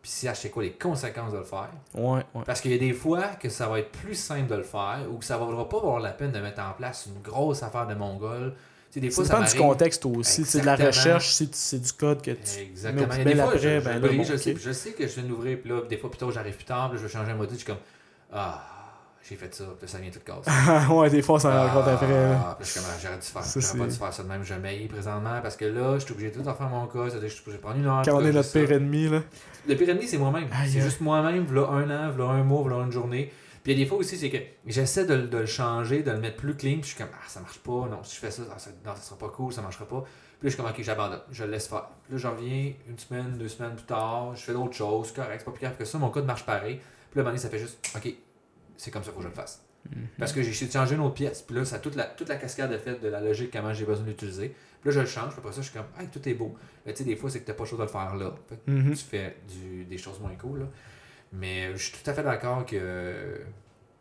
Puis 0.00 0.10
sache 0.10 0.40
c'est 0.40 0.50
quoi 0.50 0.62
les 0.62 0.72
conséquences 0.72 1.32
de 1.32 1.38
le 1.38 1.44
faire. 1.44 1.70
Ouais, 1.94 2.24
ouais. 2.34 2.42
Parce 2.44 2.60
qu'il 2.60 2.72
y 2.72 2.74
a 2.74 2.78
des 2.78 2.92
fois 2.92 3.22
que 3.40 3.48
ça 3.48 3.68
va 3.68 3.78
être 3.78 3.92
plus 3.92 4.14
simple 4.14 4.48
de 4.48 4.56
le 4.56 4.62
faire 4.62 5.06
ou 5.10 5.18
que 5.18 5.24
ça 5.24 5.38
ne 5.38 5.44
vaudra 5.44 5.68
pas 5.68 5.76
avoir 5.76 6.00
la 6.00 6.10
peine 6.10 6.32
de 6.32 6.40
mettre 6.40 6.60
en 6.60 6.72
place 6.72 7.06
une 7.06 7.22
grosse 7.22 7.62
affaire 7.62 7.86
de 7.86 7.94
mongol. 7.94 8.54
Des 8.94 9.10
fois, 9.10 9.24
Ça 9.24 9.30
ça 9.30 9.38
dépend 9.38 9.50
du 9.50 9.58
contexte 9.58 10.04
aussi. 10.04 10.44
C'est 10.44 10.60
de 10.60 10.66
la 10.66 10.76
recherche, 10.76 11.32
si 11.32 11.48
c'est 11.52 11.78
du 11.78 11.92
code 11.92 12.20
que 12.20 12.32
tu 12.32 12.56
mets 12.56 12.62
Exactement. 12.62 13.06
poubelle 13.06 13.24
des 13.24 13.34
fois, 13.34 13.44
après, 13.44 13.58
je, 13.58 13.80
ben 13.80 13.98
là, 13.98 14.08
bon, 14.08 14.22
je, 14.22 14.36
sais, 14.36 14.54
je 14.54 14.90
que 14.90 15.06
je 15.06 15.14
viens 15.14 15.22
d'ouvrir, 15.22 15.58
puis 15.60 15.70
là, 15.70 15.80
des 15.88 15.96
fois, 15.96 16.10
plus 16.10 16.18
tard, 16.18 16.30
j'arrive 16.30 16.56
plus 16.56 16.66
tard, 16.66 16.90
puis 16.90 16.96
là, 16.96 17.02
je 17.02 17.06
veux 17.06 17.12
changer 17.12 17.30
un 17.30 17.36
module, 17.36 17.54
je 17.54 17.64
suis 17.64 17.66
comme 17.66 17.80
Ah, 18.30 18.62
j'ai 19.28 19.36
fait 19.36 19.54
ça, 19.54 19.64
puis 19.78 19.88
ça 19.88 19.98
vient 19.98 20.10
tout 20.10 20.18
casser. 20.24 20.50
ouais, 20.92 21.10
des 21.10 21.22
fois, 21.22 21.38
s'en 21.38 21.50
rend 21.50 21.68
compte 21.72 21.88
après. 21.88 22.08
là. 22.08 22.40
Ah, 22.44 22.56
puis 22.58 22.66
je 22.66 22.72
suis 22.72 22.80
comme, 22.80 22.90
j'aurais 23.00 23.16
dû 23.18 23.26
faire 23.26 23.42
Ça, 23.44 23.60
J'aurais 23.60 23.78
pas 23.78 23.86
dû 23.86 23.96
faire 23.98 24.12
ça 24.12 24.22
de 24.24 24.28
même. 24.28 24.44
Je 24.44 24.86
présentement 24.88 25.40
parce 25.42 25.56
que 25.56 25.64
là, 25.64 25.98
je 25.98 26.04
suis 26.04 26.12
obligé 26.12 26.30
de 26.30 26.40
tout 26.40 26.48
refaire 26.48 26.68
mon 26.68 26.86
cas. 26.86 27.08
C'est-à-dire 27.08 27.28
que 27.28 27.34
je 27.34 27.40
suis 27.50 27.58
prendre 27.58 27.76
une 27.76 27.86
heure. 27.86 28.02
Quand 28.04 28.16
on 28.16 28.24
est 28.24 28.32
notre 28.32 28.52
pire 28.52 28.68
ça. 28.68 28.74
ennemi, 28.74 29.08
là. 29.08 29.22
Le 29.68 29.74
pire 29.76 29.88
ennemi, 29.90 30.06
c'est 30.08 30.18
moi-même. 30.18 30.48
C'est 30.66 30.80
juste 30.80 31.00
moi-même, 31.00 31.44
voilà 31.44 31.68
un 31.68 31.90
an, 32.08 32.12
voilà 32.14 32.32
un 32.32 32.42
mois, 32.42 32.62
voilà 32.62 32.84
une 32.84 32.92
journée. 32.92 33.32
Puis 33.62 33.72
il 33.72 33.78
y 33.78 33.80
a 33.80 33.84
des 33.84 33.88
fois 33.88 33.98
aussi, 33.98 34.16
c'est 34.16 34.28
que 34.28 34.38
j'essaie 34.66 35.04
de, 35.06 35.14
le- 35.14 35.28
de 35.28 35.38
le 35.38 35.46
changer, 35.46 36.02
de 36.02 36.10
le 36.10 36.18
mettre 36.18 36.36
plus 36.36 36.56
clean. 36.56 36.72
Puis 36.80 36.82
je 36.82 36.86
suis 36.88 36.96
comme, 36.96 37.06
ah, 37.14 37.24
ça 37.28 37.38
marche 37.38 37.58
pas. 37.60 37.86
Non, 37.88 38.00
si 38.02 38.16
je 38.16 38.20
fais 38.20 38.30
ça, 38.32 38.42
ça, 38.44 38.58
ça- 38.58 38.70
non, 38.84 38.92
ça 38.96 39.02
sera 39.02 39.16
pas 39.18 39.28
cool, 39.28 39.52
ça 39.52 39.62
marchera 39.62 39.84
pas. 39.86 40.00
Puis 40.02 40.08
là, 40.08 40.36
je 40.42 40.48
suis 40.48 40.56
comme, 40.56 40.66
ok, 40.66 40.82
j'abandonne. 40.82 41.20
Je 41.30 41.44
le 41.44 41.52
laisse 41.52 41.68
faire. 41.68 41.84
Puis 42.02 42.14
là, 42.14 42.18
j'en 42.18 42.32
reviens 42.32 42.72
une 42.88 42.98
semaine, 42.98 43.36
deux 43.38 43.46
semaines 43.46 43.76
plus 43.76 43.84
tard. 43.84 44.34
Je 44.34 44.42
fais 44.42 44.52
d'autres 44.52 44.74
choses. 44.74 45.12
Correct, 45.12 45.36
c'est 45.38 45.44
pas 45.44 45.52
plus 45.52 45.60
grave 45.60 45.76
que 45.78 45.84
ça. 45.84 45.96
Mon 45.98 46.10
code 46.10 46.24
marche 46.26 46.44
pareil. 46.44 46.76
Puis 46.78 46.82
là, 47.14 47.18
à 47.18 47.20
un 47.20 47.22
moment 47.22 47.30
donné, 47.30 47.38
ça 47.38 47.48
fait 47.50 47.60
juste, 47.60 47.78
ok, 47.94 48.12
c'est 48.82 48.90
comme 48.90 49.02
ça 49.02 49.10
qu'il 49.10 49.14
faut 49.14 49.18
que 49.20 49.24
je 49.24 49.28
le 49.28 49.34
fasse. 49.34 49.64
Parce 50.18 50.32
que 50.32 50.42
j'ai 50.42 50.66
de 50.66 50.72
changer 50.72 50.94
une 50.94 51.00
autre 51.00 51.14
pièce. 51.14 51.42
Puis 51.42 51.56
là, 51.56 51.64
ça, 51.64 51.78
toute, 51.78 51.96
la, 51.96 52.04
toute 52.04 52.28
la 52.28 52.36
cascade 52.36 52.70
est 52.72 52.78
faite 52.78 53.02
de 53.02 53.08
la 53.08 53.20
logique, 53.20 53.50
comment 53.52 53.72
j'ai 53.74 53.84
besoin 53.84 54.06
d'utiliser. 54.06 54.48
Puis 54.80 54.90
là, 54.90 54.92
je 54.92 55.00
le 55.00 55.06
change. 55.06 55.30
Puis 55.30 55.38
après 55.38 55.52
ça, 55.52 55.60
je 55.60 55.68
suis 55.70 55.76
comme, 55.76 55.86
hey, 56.00 56.06
tout 56.08 56.26
est 56.28 56.34
beau. 56.34 56.54
Mais 56.86 56.92
tu 56.92 56.98
sais, 56.98 57.04
des 57.04 57.16
fois, 57.16 57.28
c'est 57.30 57.40
que 57.40 57.46
t'as 57.46 57.54
pas 57.54 57.64
le 57.64 57.68
choix 57.68 57.78
de 57.78 57.82
le 57.82 57.88
faire 57.88 58.14
là. 58.14 58.32
Fait 58.48 58.56
que 58.64 58.70
Mhm. 58.70 58.90
tu 58.94 59.04
fais 59.04 59.36
du- 59.48 59.84
des 59.84 59.98
choses 59.98 60.20
moins 60.20 60.34
cool. 60.36 60.60
là. 60.60 60.66
Mais 61.32 61.66
euh, 61.66 61.76
je 61.76 61.82
suis 61.84 61.92
tout 61.92 62.08
à 62.10 62.14
fait 62.14 62.22
d'accord 62.22 62.64
que 62.64 62.76
euh, 62.78 63.38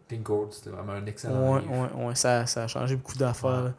Think 0.08 0.24
Code, 0.24 0.52
c'était 0.54 0.70
vraiment 0.70 0.94
un 0.94 1.06
excellent 1.08 1.54
Ouais, 1.56 1.62
livre. 1.62 1.96
ouais, 1.98 2.06
ouais, 2.08 2.16
ça, 2.16 2.46
ça 2.46 2.64
a 2.64 2.68
changé 2.68 2.96
beaucoup 2.96 3.18
d'affaires. 3.18 3.74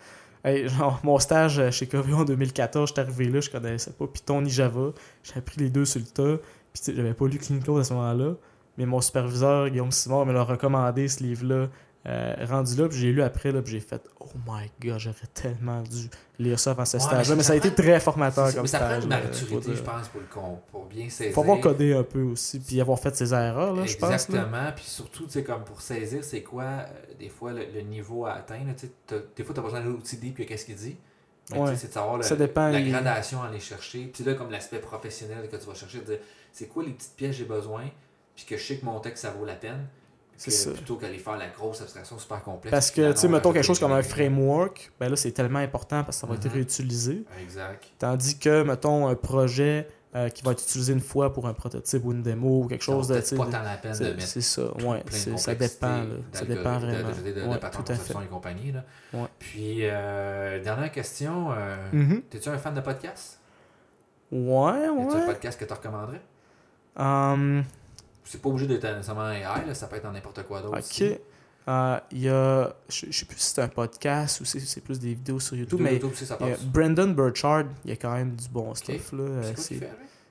Hey, 0.45 0.69
genre, 0.69 0.99
mon 1.05 1.19
stage 1.21 1.59
euh, 1.61 1.71
chez 1.71 1.87
Coveo 1.87 2.17
en 2.17 2.25
2014, 2.25 2.89
j'étais 2.89 3.03
arrivé 3.03 3.27
là, 3.27 3.41
je 3.41 3.49
connaissais 3.51 3.93
pas 3.93 4.07
Python 4.09 4.41
ni 4.43 4.51
Java. 4.51 4.91
J'ai 5.23 5.37
appris 5.37 5.61
les 5.61 5.71
deux 5.71 5.85
sur 5.85 6.01
le 6.01 6.07
tas. 6.07 6.43
Puis 6.73 6.95
j'avais 6.97 7.15
pas 7.15 7.27
lu 7.29 7.39
Clean 7.39 7.61
Code 7.61 7.81
à 7.81 7.85
ce 7.85 7.93
moment-là. 7.95 8.35
Mais 8.79 8.87
mon 8.87 9.01
superviseur, 9.01 9.69
Guillaume 9.69 9.93
Simon, 9.93 10.25
me 10.25 10.33
l'a 10.33 10.43
recommandé 10.45 11.09
ce 11.09 11.23
livre-là. 11.23 11.69
euh, 12.05 12.35
rendu 12.49 12.75
là, 12.75 12.89
puis 12.89 12.99
j'ai 12.99 13.13
lu 13.13 13.23
après, 13.23 13.53
là, 13.53 13.63
puis 13.63 13.75
j'ai 13.75 13.81
fait 13.81 14.03
Oh 14.19 14.27
my 14.45 14.69
god, 14.81 14.99
j'aurais 14.99 15.17
tellement 15.33 15.83
dû 15.83 16.11
lire 16.41 16.59
ça 16.59 16.73
avant 16.73 16.85
ce 16.85 16.97
Ouais, 16.97 17.01
stage-là. 17.05 17.35
mais 17.35 17.37
Mais 17.37 17.43
ça 17.45 17.49
ça 17.49 17.53
a 17.53 17.57
été 17.57 17.73
très 17.73 18.01
formateur 18.01 18.47
C'est 18.47 18.51
ça, 18.53 18.57
comme 18.57 18.63
mais 18.63 18.69
ça 18.69 18.79
prend 18.81 18.89
stage. 18.89 19.05
une 19.05 19.11
là, 19.11 19.21
maturité, 19.23 19.75
je 19.77 19.83
pense, 19.83 20.09
pour, 20.09 20.21
le 20.21 20.27
pour 20.73 20.87
bien 20.87 21.09
saisir. 21.09 21.33
Faut 21.33 21.43
avoir 21.43 21.61
codé 21.61 21.95
un 21.95 22.03
peu 22.03 22.23
aussi, 22.23 22.59
puis 22.59 22.81
avoir 22.81 22.99
fait 22.99 23.15
ses 23.15 23.33
erreurs, 23.33 23.77
là, 23.77 23.85
je 23.87 23.97
pense. 23.97 24.11
Exactement. 24.11 24.73
Puis 24.75 24.85
surtout, 24.87 25.27
tu 25.27 25.31
sais, 25.31 25.45
comme 25.45 25.63
pour 25.63 25.81
saisir, 25.81 26.25
c'est 26.25 26.43
quoi, 26.43 26.65
euh, 26.65 26.87
des 27.21 27.29
fois, 27.29 27.53
le, 27.53 27.67
le 27.73 27.83
niveau 27.83 28.27
à 28.27 28.33
atteindre. 28.33 28.75
tu 28.77 28.87
sais, 28.87 28.93
t'as- 29.07 29.17
Des 29.37 29.45
fois, 29.45 29.55
tu 29.55 29.61
as 29.61 29.63
besoin 29.63 29.81
d'un 29.81 29.91
outil 29.91 30.17
dit, 30.17 30.31
puis 30.33 30.45
qu'est-ce 30.45 30.65
qu'il 30.67 30.75
dit? 30.75 30.97
Ouais. 31.55 31.77
c'est 31.77 31.87
de 31.89 31.93
savoir 31.93 32.17
le- 32.17 32.23
Ça 32.25 32.35
dépend, 32.35 32.69
la 32.69 32.81
il- 32.81 32.91
gradation 32.91 33.43
à 33.43 33.47
aller 33.47 33.61
chercher. 33.61 34.07
Puis 34.13 34.25
là, 34.25 34.35
comme 34.35 34.51
l'aspect 34.51 34.79
professionnel 34.81 35.49
que 35.49 35.57
tu 35.57 35.67
vas 35.67 35.75
chercher, 35.75 35.99
de 36.01 36.05
dire, 36.05 36.19
c'est 36.51 36.67
quoi 36.67 36.83
les 36.83 36.93
petites 36.93 37.15
pièces 37.15 37.31
que 37.33 37.37
j'ai 37.39 37.45
besoin, 37.45 37.83
puis 38.37 38.45
que 38.45 38.57
je 38.57 38.63
sais 38.65 38.77
que 38.77 38.85
mon 38.85 38.99
texte, 39.01 39.23
ça 39.25 39.31
vaut 39.31 39.45
la 39.45 39.55
peine. 39.55 39.87
C'est 40.37 40.51
que 40.51 40.57
ça. 40.57 40.71
Plutôt 40.73 40.97
qu'aller 40.97 41.19
faire 41.19 41.37
la 41.37 41.49
grosse 41.49 41.83
abstraction 41.83 42.19
super 42.19 42.43
complexe. 42.43 42.71
Parce 42.73 42.91
que, 42.91 43.13
tu 43.13 43.19
sais, 43.19 43.29
mettons 43.29 43.53
quelque 43.53 43.63
chose 43.65 43.79
comme 43.79 43.93
un 43.93 44.03
framework, 44.03 44.91
ben 44.99 45.09
là, 45.09 45.15
c'est 45.17 45.31
tellement 45.31 45.61
important 45.61 46.03
parce 46.03 46.17
que 46.17 46.21
ça 46.23 46.27
va 46.27 46.35
être 46.35 46.47
Mhm. 46.47 46.53
réutilisé. 46.55 47.25
Exact. 47.41 47.85
Tandis 47.99 48.39
que, 48.39 48.63
mettons, 48.63 49.07
un 49.07 49.15
projet 49.15 49.89
euh, 50.15 50.29
qui 50.29 50.43
va 50.43 50.53
être 50.53 50.63
utilisé 50.63 50.93
une 50.93 51.01
fois 51.01 51.33
pour 51.33 51.47
un 51.49 51.55
prototype 51.55 52.05
ou 52.05 52.13
une 52.13 52.23
démo 52.23 52.65
ou 52.65 52.67
quelque 52.69 52.83
chose 52.85 53.09
de. 53.09 53.15
De- 53.15 53.37
pas 53.37 53.47
tant 53.47 53.63
la 53.63 53.77
peine 53.79 53.93
de 53.93 53.97
C'est 53.97 54.05
mettre 54.15 54.21
c'est 54.27 54.41
ça, 54.43 54.63
ouais. 54.85 55.03
c'est- 55.09 55.39
Ça 55.39 55.55
dépend, 55.55 55.87
là. 56.03 56.05
Ça 56.33 56.45
dépend 56.45 56.75
de- 56.81 56.87
vraiment. 56.87 57.09
De, 57.09 57.15
de, 57.15 57.21
de, 57.33 57.41
de 57.41 57.47
Ouais, 57.47 57.59
tout 57.59 57.67
à 57.67 57.95
de 57.95 57.99
fait. 57.99 58.13
et 58.23 58.27
compagnie. 58.27 58.73
Là. 58.73 58.85
Ouais. 59.15 59.29
Puis, 59.39 59.79
euh, 59.83 60.63
dernière 60.63 60.93
question. 60.93 61.53
euh, 61.53 61.77
Mhm. 61.95 62.23
T'es-tu 62.29 62.49
un 62.51 62.59
fan 62.59 62.75
de 62.75 62.83
podcast? 62.83 63.39
Ouais, 64.31 64.41
Y 64.41 64.85
a-tu 64.85 64.91
un 64.91 65.19
ouais. 65.21 65.27
podcast 65.27 65.59
que 65.59 65.65
tu 65.65 65.73
recommanderais? 65.73 66.21
Hum, 66.97 67.65
C'est 68.25 68.41
pas 68.41 68.49
obligé 68.49 68.67
d'être 68.67 68.85
nécessairement 68.85 69.31
AI, 69.31 69.67
là, 69.67 69.75
ça 69.75 69.87
peut 69.87 69.97
être 69.97 70.05
dans 70.05 70.13
n'importe 70.13 70.43
quoi 70.45 70.61
d'autre. 70.63 70.75
ok. 70.79 70.81
aussi. 70.81 71.15
Euh, 71.69 71.99
Il 72.11 72.23
y 72.23 72.29
a. 72.29 72.75
Je 72.89 73.07
je 73.11 73.19
sais 73.19 73.25
plus 73.27 73.39
si 73.39 73.55
c'est 73.55 73.61
un 73.63 73.69
podcast 73.69 74.41
ou 74.41 74.45
si 74.45 74.61
c'est 74.61 74.81
plus 74.81 74.99
des 74.99 75.15
vidéos 75.15 75.39
sur 75.41 75.57
YouTube, 75.57 75.79
Vidéo 75.79 75.93
mais. 75.93 75.99
YouTube 76.01 76.15
ça 76.27 76.37
il 76.41 76.47
y 76.47 76.51
a 76.51 76.55
passe. 76.57 76.65
Brandon 76.65 77.09
Burchard, 77.09 77.65
il 77.85 77.91
y 77.91 77.93
a 77.93 77.97
quand 77.97 78.13
même 78.15 78.35
du 78.35 78.49
bon 78.49 78.75
stuff. 78.75 79.13
Là. 79.13 79.23
Euh, 79.23 79.53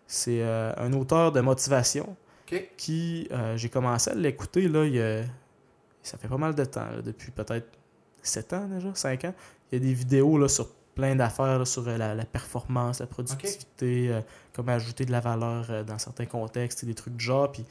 C'est 0.07 0.41
euh, 0.41 0.73
un 0.77 0.91
auteur 0.93 1.31
de 1.31 1.39
motivation 1.39 2.15
Ok. 2.51 2.69
qui, 2.75 3.27
euh, 3.31 3.55
j'ai 3.55 3.69
commencé 3.69 4.09
à 4.11 4.15
l'écouter, 4.15 4.67
là, 4.67 4.83
il 4.85 4.95
y 4.95 5.01
a- 5.01 5.23
ça 6.03 6.17
fait 6.17 6.27
pas 6.27 6.37
mal 6.37 6.53
de 6.53 6.65
temps, 6.65 6.81
là, 6.91 7.01
depuis 7.01 7.31
peut-être 7.31 7.67
7 8.21 8.51
ans 8.53 8.67
déjà, 8.67 8.89
5 8.93 9.23
ans. 9.25 9.33
Il 9.71 9.79
y 9.79 9.81
a 9.81 9.85
des 9.87 9.93
vidéos 9.93 10.37
là, 10.37 10.49
sur 10.49 10.67
plein 10.95 11.15
d'affaires, 11.15 11.65
sur 11.65 11.87
euh, 11.87 11.97
la, 11.97 12.13
la 12.15 12.25
performance, 12.25 12.99
la 12.99 13.07
productivité, 13.07 14.09
euh, 14.11 14.21
comment 14.53 14.73
ajouter 14.73 15.05
de 15.05 15.11
la 15.11 15.19
valeur 15.21 15.65
euh, 15.69 15.83
dans 15.83 15.97
certains 15.97 16.25
contextes, 16.25 16.83
et 16.83 16.85
des 16.85 16.93
trucs 16.95 17.15
de 17.15 17.19
genre. 17.21 17.51
Puis 17.51 17.63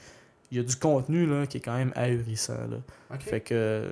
il 0.51 0.57
y 0.57 0.61
a 0.61 0.65
du 0.65 0.75
contenu 0.77 1.27
là, 1.27 1.47
qui 1.47 1.59
est 1.59 1.61
quand 1.61 1.77
même 1.77 1.93
ahurissant. 1.95 2.55
Là. 2.71 2.79
Fait 3.21 3.41
que 3.41 3.85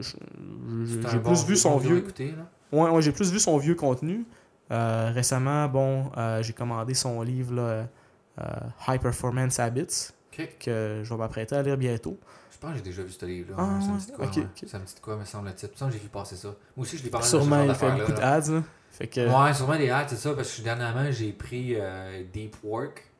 j'ai 0.00 1.18
bon- 1.18 1.30
plus 1.30 1.44
vu 1.44 1.56
son 1.56 1.78
vieux. 1.78 1.98
écouter. 1.98 2.34
Ouais, 2.72 2.90
ouais, 2.90 3.02
j'ai 3.02 3.12
plus 3.12 3.30
vu 3.32 3.38
son 3.38 3.56
vieux 3.58 3.74
contenu. 3.74 4.24
Euh, 4.70 5.10
récemment, 5.14 5.68
bon, 5.68 6.10
j'ai 6.40 6.52
commandé 6.52 6.94
son 6.94 7.22
livre 7.22 7.54
là, 7.54 7.86
High 8.88 9.00
Performance 9.00 9.58
Habits, 9.58 10.08
que 10.58 11.00
je 11.02 11.08
vais 11.08 11.16
m'apprêter 11.18 11.54
à 11.54 11.62
lire 11.62 11.76
bientôt. 11.76 12.18
Je 12.62 12.68
pense 12.68 12.78
que 12.78 12.84
j'ai 12.84 12.90
déjà 12.90 13.02
vu 13.02 13.10
ce 13.10 13.26
livre-là. 13.26 13.56
Ah, 13.58 13.80
ça 13.80 13.88
me 13.88 13.98
dit 13.98 14.06
de 14.06 14.12
quoi, 14.12 14.24
ouais. 14.26 14.68
Ça 14.68 14.78
me 14.78 14.84
dit 14.84 14.94
de 14.94 15.00
quoi, 15.00 15.16
me 15.16 15.24
semble 15.24 15.48
le 15.48 15.54
titre. 15.54 15.72
Il 15.72 15.74
me 15.74 15.78
semble 15.78 15.90
que 15.92 15.96
j'ai 15.98 16.02
vu 16.04 16.08
passer 16.10 16.36
ça. 16.36 16.48
Moi 16.48 16.56
aussi, 16.86 16.96
je 16.96 17.02
l'ai 17.02 17.10
parlé 17.10 17.26
Sûrement, 17.26 17.62
il 17.64 17.74
fait 17.74 17.90
beaucoup 17.90 18.12
d'ads. 18.12 18.38
là. 18.38 18.62
Fait 18.92 19.08
que, 19.08 19.20
Ouais, 19.20 19.52
sûrement 19.54 19.76
des 19.76 19.90
hacks, 19.90 20.10
c'est 20.10 20.16
ça, 20.16 20.32
parce 20.34 20.54
que 20.56 20.62
dernièrement, 20.62 21.10
j'ai 21.10 21.32
pris 21.32 21.74
euh, 21.74 22.22
Deep 22.32 22.54
Work 22.62 23.10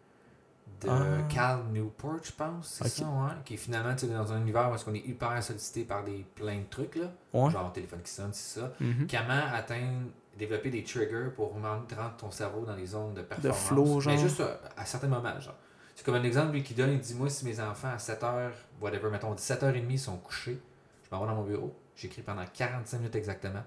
de 0.82 0.89
Ah. 0.89 1.02
Cal 1.28 1.64
Newport, 1.73 2.19
je 2.23 2.31
pense, 2.32 2.78
c'est 2.85 2.89
ça, 2.89 3.05
ouais. 3.05 3.32
Qui 3.44 3.55
est 3.55 3.56
finalement, 3.56 3.94
dans 4.01 4.32
un 4.32 4.40
univers 4.43 4.70
où 4.70 4.90
on 4.90 4.94
est 4.94 4.98
hyper 5.09 5.43
sollicité 5.43 5.82
par 5.85 6.05
des 6.05 6.24
plein 6.36 6.59
de 6.59 6.66
trucs, 6.70 6.94
là. 6.94 7.10
ouais. 7.32 7.51
Genre 7.51 7.73
téléphone 7.73 8.02
qui 8.05 8.12
sonne, 8.12 8.31
c'est 8.32 8.60
ça. 8.60 8.73
Mhm. 8.78 9.09
Comment 9.10 9.55
atteindre, 9.55 10.09
développer 10.39 10.70
des 10.70 10.85
triggers 10.85 11.31
pour 11.35 11.52
rendre 11.52 11.85
ton 12.16 12.31
cerveau 12.31 12.64
dans 12.64 12.77
des 12.77 12.86
zones 12.86 13.14
de 13.14 13.23
performance. 13.23 13.59
flow, 13.66 14.01
genre. 14.01 14.12
Mais 14.14 14.20
juste 14.20 14.39
euh, 14.40 14.55
à, 14.77 14.85
certains 14.85 15.09
moments, 15.09 15.40
genre. 15.40 15.56
C'est 16.03 16.07
comme 16.07 16.16
un 16.16 16.24
exemple, 16.24 16.51
lui, 16.55 16.65
qui 16.65 16.74
donne, 16.74 16.91
il 16.91 16.99
dit 16.99 17.15
Moi, 17.15 17.31
si 17.31 17.45
mes 17.45 17.61
enfants 17.61 17.91
à 17.95 17.97
7h, 17.97 18.51
whatever, 18.81 19.09
mettons, 19.09 19.33
7h30 19.37 19.99
sont 19.99 20.16
couchés, 20.16 20.61
je 21.05 21.15
m'en 21.15 21.23
vais 21.23 21.29
dans 21.29 21.37
mon 21.37 21.45
bureau, 21.45 21.73
j'écris 21.95 22.23
pendant 22.23 22.43
45 22.53 22.99
minutes 22.99 23.15
exactement, 23.15 23.62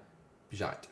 puis 0.49 0.57
j'arrête. 0.57 0.89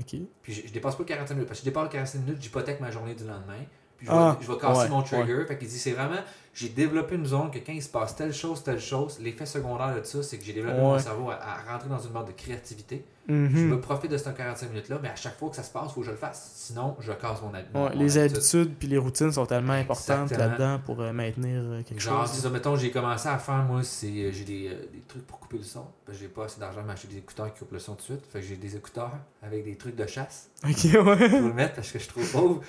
Ok. 0.00 0.16
Puis 0.42 0.52
je, 0.52 0.66
je 0.66 0.72
dépasse 0.72 0.96
pas 0.96 1.04
le 1.04 1.08
45 1.08 1.34
minutes. 1.34 1.46
Parce 1.46 1.60
que 1.60 1.66
je 1.66 1.70
dépasse 1.70 1.84
le 1.84 1.90
45 1.90 2.18
minutes, 2.18 2.42
j'hypothèque 2.42 2.80
ma 2.80 2.90
journée 2.90 3.14
du 3.14 3.24
lendemain. 3.24 3.62
Puis 3.96 4.08
je 4.08 4.10
vais, 4.10 4.18
Ah, 4.18 4.36
je 4.40 4.50
vais 4.50 4.58
casser 4.58 4.80
ouais, 4.80 4.88
mon 4.88 5.02
trigger. 5.04 5.44
Fait 5.46 5.56
qu'il 5.56 5.68
dit 5.68 5.78
c'est 5.78 5.92
vraiment. 5.92 6.20
J'ai 6.52 6.68
développé 6.68 7.14
une 7.14 7.26
zone 7.26 7.50
que 7.52 7.58
quand 7.58 7.72
il 7.72 7.82
se 7.82 7.88
passe 7.88 8.16
telle 8.16 8.32
chose, 8.34 8.62
telle 8.64 8.80
chose, 8.80 9.18
l'effet 9.20 9.46
secondaire 9.46 9.94
de 9.96 10.02
ça, 10.04 10.20
c'est 10.22 10.36
que 10.36 10.44
j'ai 10.44 10.52
développé 10.52 10.78
mon 10.78 10.98
cerveau 10.98 11.30
à, 11.30 11.34
à 11.36 11.72
rentrer 11.72 11.88
dans 11.88 12.00
une 12.00 12.12
mode 12.12 12.26
de 12.26 12.32
créativité. 12.32 13.04
Mhm. 13.28 13.50
Je 13.54 13.64
me 13.66 13.80
profite 13.80 14.10
de 14.10 14.16
ces 14.16 14.32
45 14.34 14.70
minutes-là, 14.70 14.98
mais 15.00 15.08
à 15.10 15.14
chaque 15.14 15.38
fois 15.38 15.48
que 15.50 15.54
ça 15.56 15.62
se 15.62 15.70
passe, 15.70 15.84
il 15.90 15.94
faut 15.94 16.00
que 16.00 16.06
je 16.06 16.10
le 16.10 16.16
fasse. 16.16 16.50
Sinon, 16.56 16.96
je 16.98 17.12
casse 17.12 17.40
mon, 17.42 17.54
hab- 17.54 17.64
mon- 17.72 17.84
Ouais, 17.86 17.94
mon 17.94 18.02
les 18.02 18.18
habitude. 18.18 18.36
habitudes 18.38 18.74
puis 18.80 18.88
les 18.88 18.98
routines 18.98 19.30
sont 19.30 19.46
tellement 19.46 19.74
importantes 19.74 20.32
là-dedans 20.32 20.80
pour 20.84 21.00
euh, 21.00 21.12
maintenir 21.12 21.60
euh, 21.62 21.82
quelque 21.84 22.00
Genre, 22.00 22.26
chose. 22.26 22.34
c'est 22.34 22.40
ça, 22.42 22.50
mettons, 22.50 22.74
j'ai 22.74 22.90
commencé 22.90 23.28
à 23.28 23.38
faire, 23.38 23.62
moi, 23.62 23.84
c'est 23.84 24.08
euh, 24.08 24.32
j'ai 24.32 24.44
des, 24.44 24.66
euh, 24.68 24.86
des 24.92 25.02
trucs 25.06 25.24
pour 25.28 25.38
couper 25.38 25.58
le 25.58 25.62
son. 25.62 25.84
J'ai 26.10 26.26
pas 26.26 26.46
assez 26.46 26.58
d'argent 26.58 26.78
pour 26.80 26.86
m'acheter 26.88 27.06
des 27.06 27.18
écouteurs 27.18 27.52
qui 27.54 27.60
coupent 27.60 27.72
le 27.72 27.78
son 27.78 27.92
tout 27.92 27.98
de 27.98 28.02
suite. 28.18 28.26
Fait 28.32 28.40
que 28.40 28.46
j'ai 28.46 28.56
des 28.56 28.74
écouteurs 28.74 29.12
avec 29.40 29.64
des 29.64 29.76
trucs 29.76 29.94
de 29.94 30.06
chasse. 30.08 30.50
Ok, 30.64 30.84
ouais. 30.92 31.14
vais 31.16 31.28
le 31.28 31.52
mettre 31.52 31.76
parce 31.76 31.92
que 31.92 32.00
je 32.00 32.04
suis 32.04 32.12
trop 32.12 32.22
pauvre. 32.40 32.60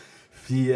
Puis 0.45 0.71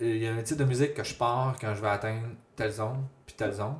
il 0.00 0.18
y 0.18 0.26
a 0.26 0.34
un 0.34 0.42
type 0.42 0.56
de 0.58 0.64
musique 0.64 0.94
que 0.94 1.04
je 1.04 1.14
pars 1.14 1.56
quand 1.60 1.74
je 1.74 1.80
vais 1.80 1.88
atteindre 1.88 2.26
telle 2.54 2.72
zone, 2.72 3.04
puis 3.26 3.34
telle 3.36 3.52
zone. 3.52 3.76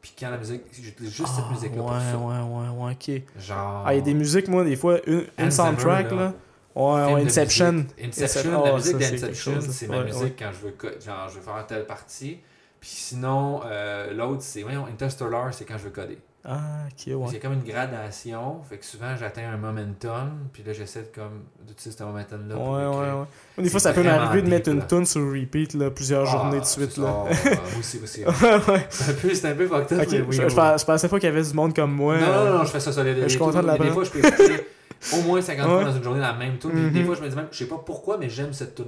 Puis 0.00 0.12
quand 0.18 0.30
la 0.30 0.38
musique, 0.38 0.62
j'utilise 0.72 1.12
juste 1.12 1.28
cette 1.34 1.44
Ah, 1.46 1.52
musique-là 1.52 1.82
pour 1.82 1.92
ouais, 1.92 1.98
ça. 2.00 2.16
ouais, 2.16 2.40
ouais, 2.40 2.84
ouais, 2.84 2.92
ok. 2.92 3.40
Genre. 3.42 3.82
Ah, 3.86 3.92
il 3.92 3.98
y 3.98 4.00
a 4.00 4.04
des 4.04 4.14
musiques, 4.14 4.48
moi, 4.48 4.64
des 4.64 4.76
fois, 4.76 4.98
une, 5.06 5.26
une 5.38 5.50
soundtrack, 5.50 6.08
Zimmer, 6.08 6.20
là. 6.22 6.34
Ouais, 6.74 7.22
Inception. 7.24 7.86
Inception, 8.02 8.62
la 8.64 8.72
oh, 8.72 8.76
musique 8.76 8.96
d'Inception, 8.96 9.60
c'est 9.60 9.88
ma 9.88 10.04
musique 10.04 10.38
quand 10.38 10.50
je 10.52 10.66
veux, 10.68 11.00
genre, 11.04 11.28
je 11.28 11.34
veux 11.34 11.42
faire 11.42 11.66
telle 11.66 11.86
partie. 11.86 12.38
Puis 12.80 12.88
sinon, 12.90 13.60
euh, 13.66 14.14
l'autre, 14.14 14.42
c'est, 14.42 14.62
voyons, 14.62 14.86
Interstellar, 14.86 15.52
c'est 15.52 15.66
quand 15.66 15.76
je 15.76 15.84
veux 15.84 15.90
coder. 15.90 16.18
Ah, 16.42 16.58
ok, 16.86 16.92
C'est 16.96 17.14
ouais. 17.14 17.38
comme 17.38 17.52
une 17.52 17.62
gradation, 17.64 18.62
fait 18.68 18.78
que 18.78 18.84
souvent 18.86 19.14
j'atteins 19.14 19.52
un 19.52 19.58
momentum, 19.58 20.48
puis 20.54 20.62
là 20.62 20.72
j'essaie 20.72 21.02
de 21.02 21.08
comme 21.14 21.42
d'utiliser 21.66 21.98
ce 21.98 22.02
momentum-là. 22.02 22.56
Ouais, 22.56 22.86
ouais, 22.86 23.12
ouais. 23.58 23.62
Des 23.64 23.68
fois, 23.68 23.78
ça 23.80 23.92
peut 23.92 24.02
m'arriver 24.02 24.40
de 24.42 24.48
mettre 24.48 24.70
une 24.70 24.78
là. 24.78 24.86
tune 24.86 25.04
sur 25.04 25.20
repeat 25.30 25.74
là, 25.74 25.90
plusieurs 25.90 26.26
Ah, 26.26 26.30
journées 26.30 26.60
de 26.60 26.64
suite. 26.64 26.92
ça. 26.92 27.02
Là. 27.02 27.08
Ah, 27.28 27.34
moi 27.44 27.60
aussi, 27.78 28.00
aussi. 28.02 28.24
ouais. 28.24 28.86
C'est 28.88 29.10
un 29.10 29.14
peu, 29.14 29.34
c'est 29.34 29.48
un 29.50 29.54
peu 29.54 29.66
fucked 29.66 29.92
up. 29.98 30.06
Oui, 30.10 30.16
je, 30.16 30.22
oui. 30.42 30.48
je, 30.48 30.84
pensais, 30.84 31.08
pas 31.08 31.18
qu'il 31.18 31.28
y 31.28 31.32
avait 31.32 31.42
du 31.42 31.52
monde 31.52 31.74
comme 31.76 31.92
moi. 31.92 32.16
Non, 32.18 32.26
non, 32.26 32.32
euh, 32.32 32.58
non, 32.58 32.64
je 32.64 32.70
fais 32.70 32.80
ça 32.80 32.92
solide. 32.92 33.18
je 33.22 33.28
suis 33.28 33.38
content 33.38 33.58
de 33.58 33.62
Des 33.62 33.66
l'apprendre. 33.66 33.92
fois, 33.92 34.04
je 34.04 34.10
peux 34.10 34.18
écouter 34.20 34.66
au 35.18 35.20
moins 35.22 35.42
50 35.42 35.66
fois 35.66 35.84
dans 35.84 35.92
une 35.94 36.02
journée 36.02 36.20
la 36.20 36.32
même 36.32 36.56
tune. 36.58 36.70
puis 36.70 36.90
Des 36.90 37.00
Mhm. 37.00 37.06
fois, 37.06 37.14
je 37.16 37.22
me 37.22 37.28
dis 37.28 37.36
même, 37.36 37.48
je 37.50 37.58
sais 37.58 37.66
pas 37.68 37.78
pourquoi, 37.84 38.16
mais 38.16 38.30
j'aime 38.30 38.54
cette. 38.54 38.78
Genre, 38.78 38.86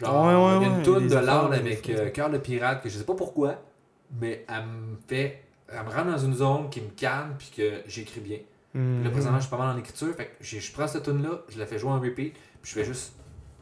il 0.00 0.04
y 0.04 0.06
a 0.06 0.58
ouais, 0.58 0.66
une 0.66 0.82
tune 0.82 0.94
des 0.94 1.00
de 1.04 1.08
des 1.08 1.16
avec 1.16 2.12
Cœur 2.12 2.28
de 2.28 2.36
pirate 2.38 2.82
que 2.82 2.90
je 2.90 2.98
sais 2.98 3.04
pas 3.04 3.14
pourquoi, 3.14 3.54
mais 4.20 4.44
elle 4.48 4.64
me 4.64 4.96
fait. 5.08 5.43
Elle 5.68 5.84
me 5.84 5.90
rend 5.90 6.04
dans 6.04 6.18
une 6.18 6.34
zone 6.34 6.70
qui 6.70 6.80
me 6.80 6.90
calme 6.90 7.34
puis 7.38 7.52
que 7.56 7.82
j'écris 7.86 8.20
bien. 8.20 8.38
Puis 8.72 9.04
Là, 9.04 9.10
présentement, 9.10 9.38
je 9.38 9.42
suis 9.42 9.50
pas 9.50 9.58
mal 9.58 9.74
en 9.74 9.78
écriture. 9.78 10.14
Fait 10.14 10.26
que 10.26 10.44
je 10.44 10.72
prends 10.72 10.88
cette 10.88 11.04
tune-là, 11.04 11.42
je 11.48 11.58
la 11.58 11.66
fais 11.66 11.78
jouer 11.78 11.90
en 11.92 12.00
repeat, 12.00 12.34
puis 12.34 12.40
je 12.62 12.72
fais 12.72 12.84
juste 12.84 13.14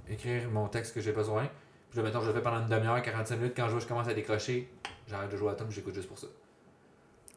écrire 0.09 0.51
mon 0.51 0.69
texte 0.69 0.95
que 0.95 1.01
j'ai 1.01 1.13
besoin. 1.13 1.49
Puis 1.91 1.99
là, 1.99 2.05
mettons, 2.05 2.23
je 2.23 2.29
le 2.29 2.33
fais 2.33 2.41
pendant 2.41 2.61
une 2.63 2.69
demi-heure, 2.69 3.01
45 3.03 3.37
minutes. 3.37 3.53
Quand 3.55 3.67
je 3.67 3.73
vois 3.73 3.81
je 3.81 3.87
commence 3.87 4.09
à 4.09 4.15
décrocher, 4.15 4.73
j'arrête 5.07 5.31
de 5.31 5.37
jouer 5.37 5.49
à 5.49 5.53
la 5.53 5.59
tune, 5.59 5.67
j'écoute 5.71 5.95
juste 5.95 6.09
pour 6.09 6.19
ça. 6.19 6.27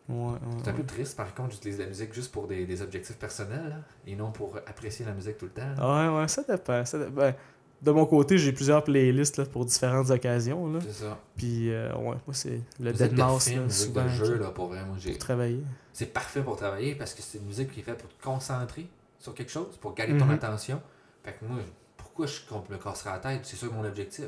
Ouais, 0.07 0.15
ouais, 0.15 0.37
C'est 0.63 0.69
un 0.69 0.73
peu 0.73 0.83
triste, 0.83 1.17
par 1.17 1.33
contre, 1.33 1.51
j'utilise 1.51 1.79
la 1.79 1.87
musique 1.87 2.13
juste 2.13 2.31
pour 2.31 2.47
des, 2.47 2.65
des 2.65 2.81
objectifs 2.81 3.17
personnels, 3.17 3.69
là, 3.69 3.75
et 4.05 4.15
non 4.15 4.31
pour 4.31 4.55
apprécier 4.67 5.03
la 5.03 5.13
musique 5.13 5.37
tout 5.37 5.45
le 5.45 5.51
temps. 5.51 5.73
Ouais, 5.77 6.19
ouais, 6.19 6.27
ça 6.27 6.43
dépend. 6.43 6.85
Ça 6.85 6.99
dépend. 6.99 7.33
De 7.81 7.91
mon 7.91 8.05
côté, 8.05 8.37
j'ai 8.37 8.51
plusieurs 8.51 8.83
playlists 8.83 9.37
là, 9.37 9.45
pour 9.45 9.65
différentes 9.65 10.09
occasions. 10.09 10.71
Là. 10.71 10.79
C'est 10.81 11.03
ça. 11.03 11.19
Puis, 11.35 11.71
euh, 11.71 11.93
ouais, 11.95 12.03
moi, 12.25 12.33
c'est 12.33 12.61
le 12.79 12.91
Dead 12.93 13.13
de 13.13 13.21
Mouse, 13.21 13.49
là, 13.53 13.69
souvent, 13.69 14.03
de 14.03 14.09
jeu, 14.09 14.37
là, 14.37 14.49
pour 14.49 14.67
vraiment, 14.67 14.95
j'ai... 14.97 15.11
pour 15.11 15.19
travailler. 15.19 15.61
C'est 15.93 16.11
parfait 16.11 16.41
pour 16.41 16.55
travailler 16.55 16.95
parce 16.95 17.13
que 17.13 17.21
c'est 17.21 17.37
une 17.37 17.45
musique 17.45 17.71
qui 17.71 17.81
est 17.81 17.83
faite 17.83 17.97
pour 17.99 18.09
te 18.09 18.23
concentrer 18.23 18.87
sur 19.19 19.33
quelque 19.33 19.51
chose, 19.51 19.77
pour 19.79 19.93
garder 19.93 20.17
ton 20.17 20.25
Mhm. 20.25 20.31
attention. 20.31 20.81
Fait 21.23 21.33
que 21.33 21.45
moi, 21.45 21.59
pourquoi 21.97 22.25
je 22.25 22.39
me 22.71 22.77
casserait 22.77 23.11
la 23.11 23.19
tête? 23.19 23.41
C'est 23.43 23.55
ça 23.57 23.67
mon 23.71 23.83
objectif. 23.85 24.25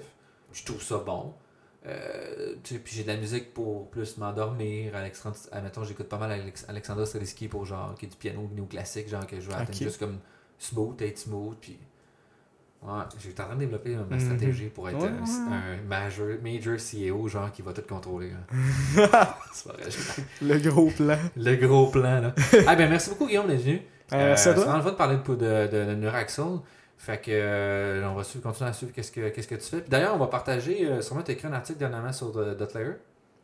Je 0.54 0.64
trouve 0.64 0.82
ça 0.84 0.98
bon. 1.00 1.34
Euh, 1.86 2.56
tu 2.64 2.74
sais, 2.76 2.80
puis 2.80 2.96
j'ai 2.96 3.04
de 3.04 3.08
la 3.08 3.18
musique 3.18 3.54
pour 3.54 3.90
plus 3.90 4.18
m'endormir. 4.18 4.96
Alexandre, 4.96 5.38
admettons, 5.52 5.84
j'écoute 5.84 6.10
pas 6.10 6.18
mal 6.18 6.32
Alex, 6.32 6.92
Streliski 7.06 7.48
pour 7.48 7.66
genre 7.66 7.96
qui 7.96 8.06
est 8.06 8.10
du 8.10 8.18
piano 8.18 8.50
néoclassique, 8.54 9.08
genre 9.08 9.26
que 9.26 9.40
je 9.40 9.48
vais 9.48 9.54
atteindre 9.54 9.70
Ok. 9.70 9.84
juste 9.84 10.00
comme 10.00 10.18
smooth, 10.60 11.02
être 11.02 11.18
smooth. 11.18 11.56
Puis 11.62 11.78
ouais, 12.84 13.04
j'étais 13.20 13.42
en 13.42 13.46
train 13.46 13.56
de 13.56 13.60
développer 13.62 13.96
ma 13.96 14.16
Mhm. 14.16 14.20
stratégie 14.20 14.68
pour 14.68 14.88
être 14.90 14.98
Ouais, 15.00 15.08
un, 15.10 15.24
ouais. 15.24 15.78
un 15.80 15.88
major, 15.88 16.28
major 16.44 16.78
CEO, 16.80 17.28
genre 17.28 17.52
qui 17.52 17.62
va 17.62 17.74
tout 17.74 17.82
contrôler. 17.88 18.32
C'est 19.54 19.68
pas 19.68 19.74
vrai, 19.74 19.90
Le 20.42 20.58
gros 20.70 20.88
plan. 20.90 21.18
le 21.36 21.56
gros 21.56 21.88
plan, 21.88 22.22
là. 22.22 22.36
ah 22.68 22.76
ben 22.76 22.90
merci 22.90 23.10
beaucoup, 23.10 23.28
Guillaume, 23.28 23.48
d'être 23.48 23.62
venu. 23.62 23.82
Euh, 24.14 24.36
c'est 24.38 24.44
ça 24.44 24.54
doit. 24.54 24.64
vraiment 24.64 24.78
le 24.78 24.84
fun 24.84 24.92
de 24.92 24.96
parler 24.96 25.18
de, 25.18 25.22
de, 25.36 25.96
de, 25.96 25.96
de. 25.96 26.60
Fait 27.00 27.18
que 27.22 27.30
euh, 27.32 28.08
on 28.10 28.16
va 28.16 28.24
suivre- 28.24 28.44
continuer 28.44 28.70
à 28.70 28.74
suivre 28.74 28.92
qu'est-ce 28.94 29.12
que, 29.12 29.30
qu'est-ce 29.30 29.48
que 29.48 29.56
tu 29.56 29.62
fais. 29.66 29.82
Puis 29.82 29.90
D'ailleurs, 29.90 30.16
on 30.16 30.18
va 30.18 30.28
partager, 30.28 30.88
euh, 30.88 31.02
sûrement 31.02 31.22
tu 31.22 31.32
as 31.32 31.34
écrit 31.36 31.48
un 31.48 31.54
article 31.54 31.78
dernièrement 31.80 32.12
sur 32.14 32.32
Dotlayer. 32.32 32.94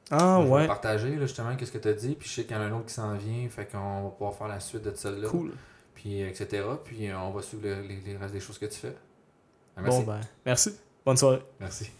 Ah, 0.09 0.39
Je 0.41 0.47
vais 0.47 0.51
ouais. 0.53 0.67
partager 0.67 1.15
là, 1.15 1.21
justement 1.25 1.55
qu'est-ce 1.55 1.71
que 1.71 1.77
tu 1.77 1.87
as 1.87 1.93
dit. 1.93 2.15
Puis 2.15 2.27
je 2.29 2.33
sais 2.33 2.43
qu'il 2.45 2.55
y 2.55 2.59
en 2.59 2.61
a 2.61 2.65
un 2.65 2.71
autre 2.71 2.85
qui 2.87 2.93
s'en 2.93 3.13
vient. 3.13 3.47
Fait 3.49 3.65
qu'on 3.71 4.03
va 4.05 4.09
pouvoir 4.09 4.33
faire 4.33 4.47
la 4.47 4.59
suite 4.59 4.83
de 4.83 4.93
celle-là. 4.95 5.27
Cool. 5.29 5.51
Puis 5.95 6.23
euh, 6.23 6.29
etc. 6.29 6.63
Puis 6.83 7.09
euh, 7.09 7.17
on 7.19 7.31
va 7.31 7.41
suivre 7.41 7.63
le- 7.67 7.81
les, 7.87 7.99
les 8.05 8.17
restes 8.17 8.33
des 8.33 8.39
choses 8.39 8.57
que 8.57 8.65
tu 8.65 8.79
fais. 8.79 8.95
Merci. 9.77 9.99
Bon, 9.99 10.03
ben, 10.05 10.21
merci. 10.45 10.75
Bonne 11.05 11.17
soirée. 11.17 11.41
Merci. 11.59 11.91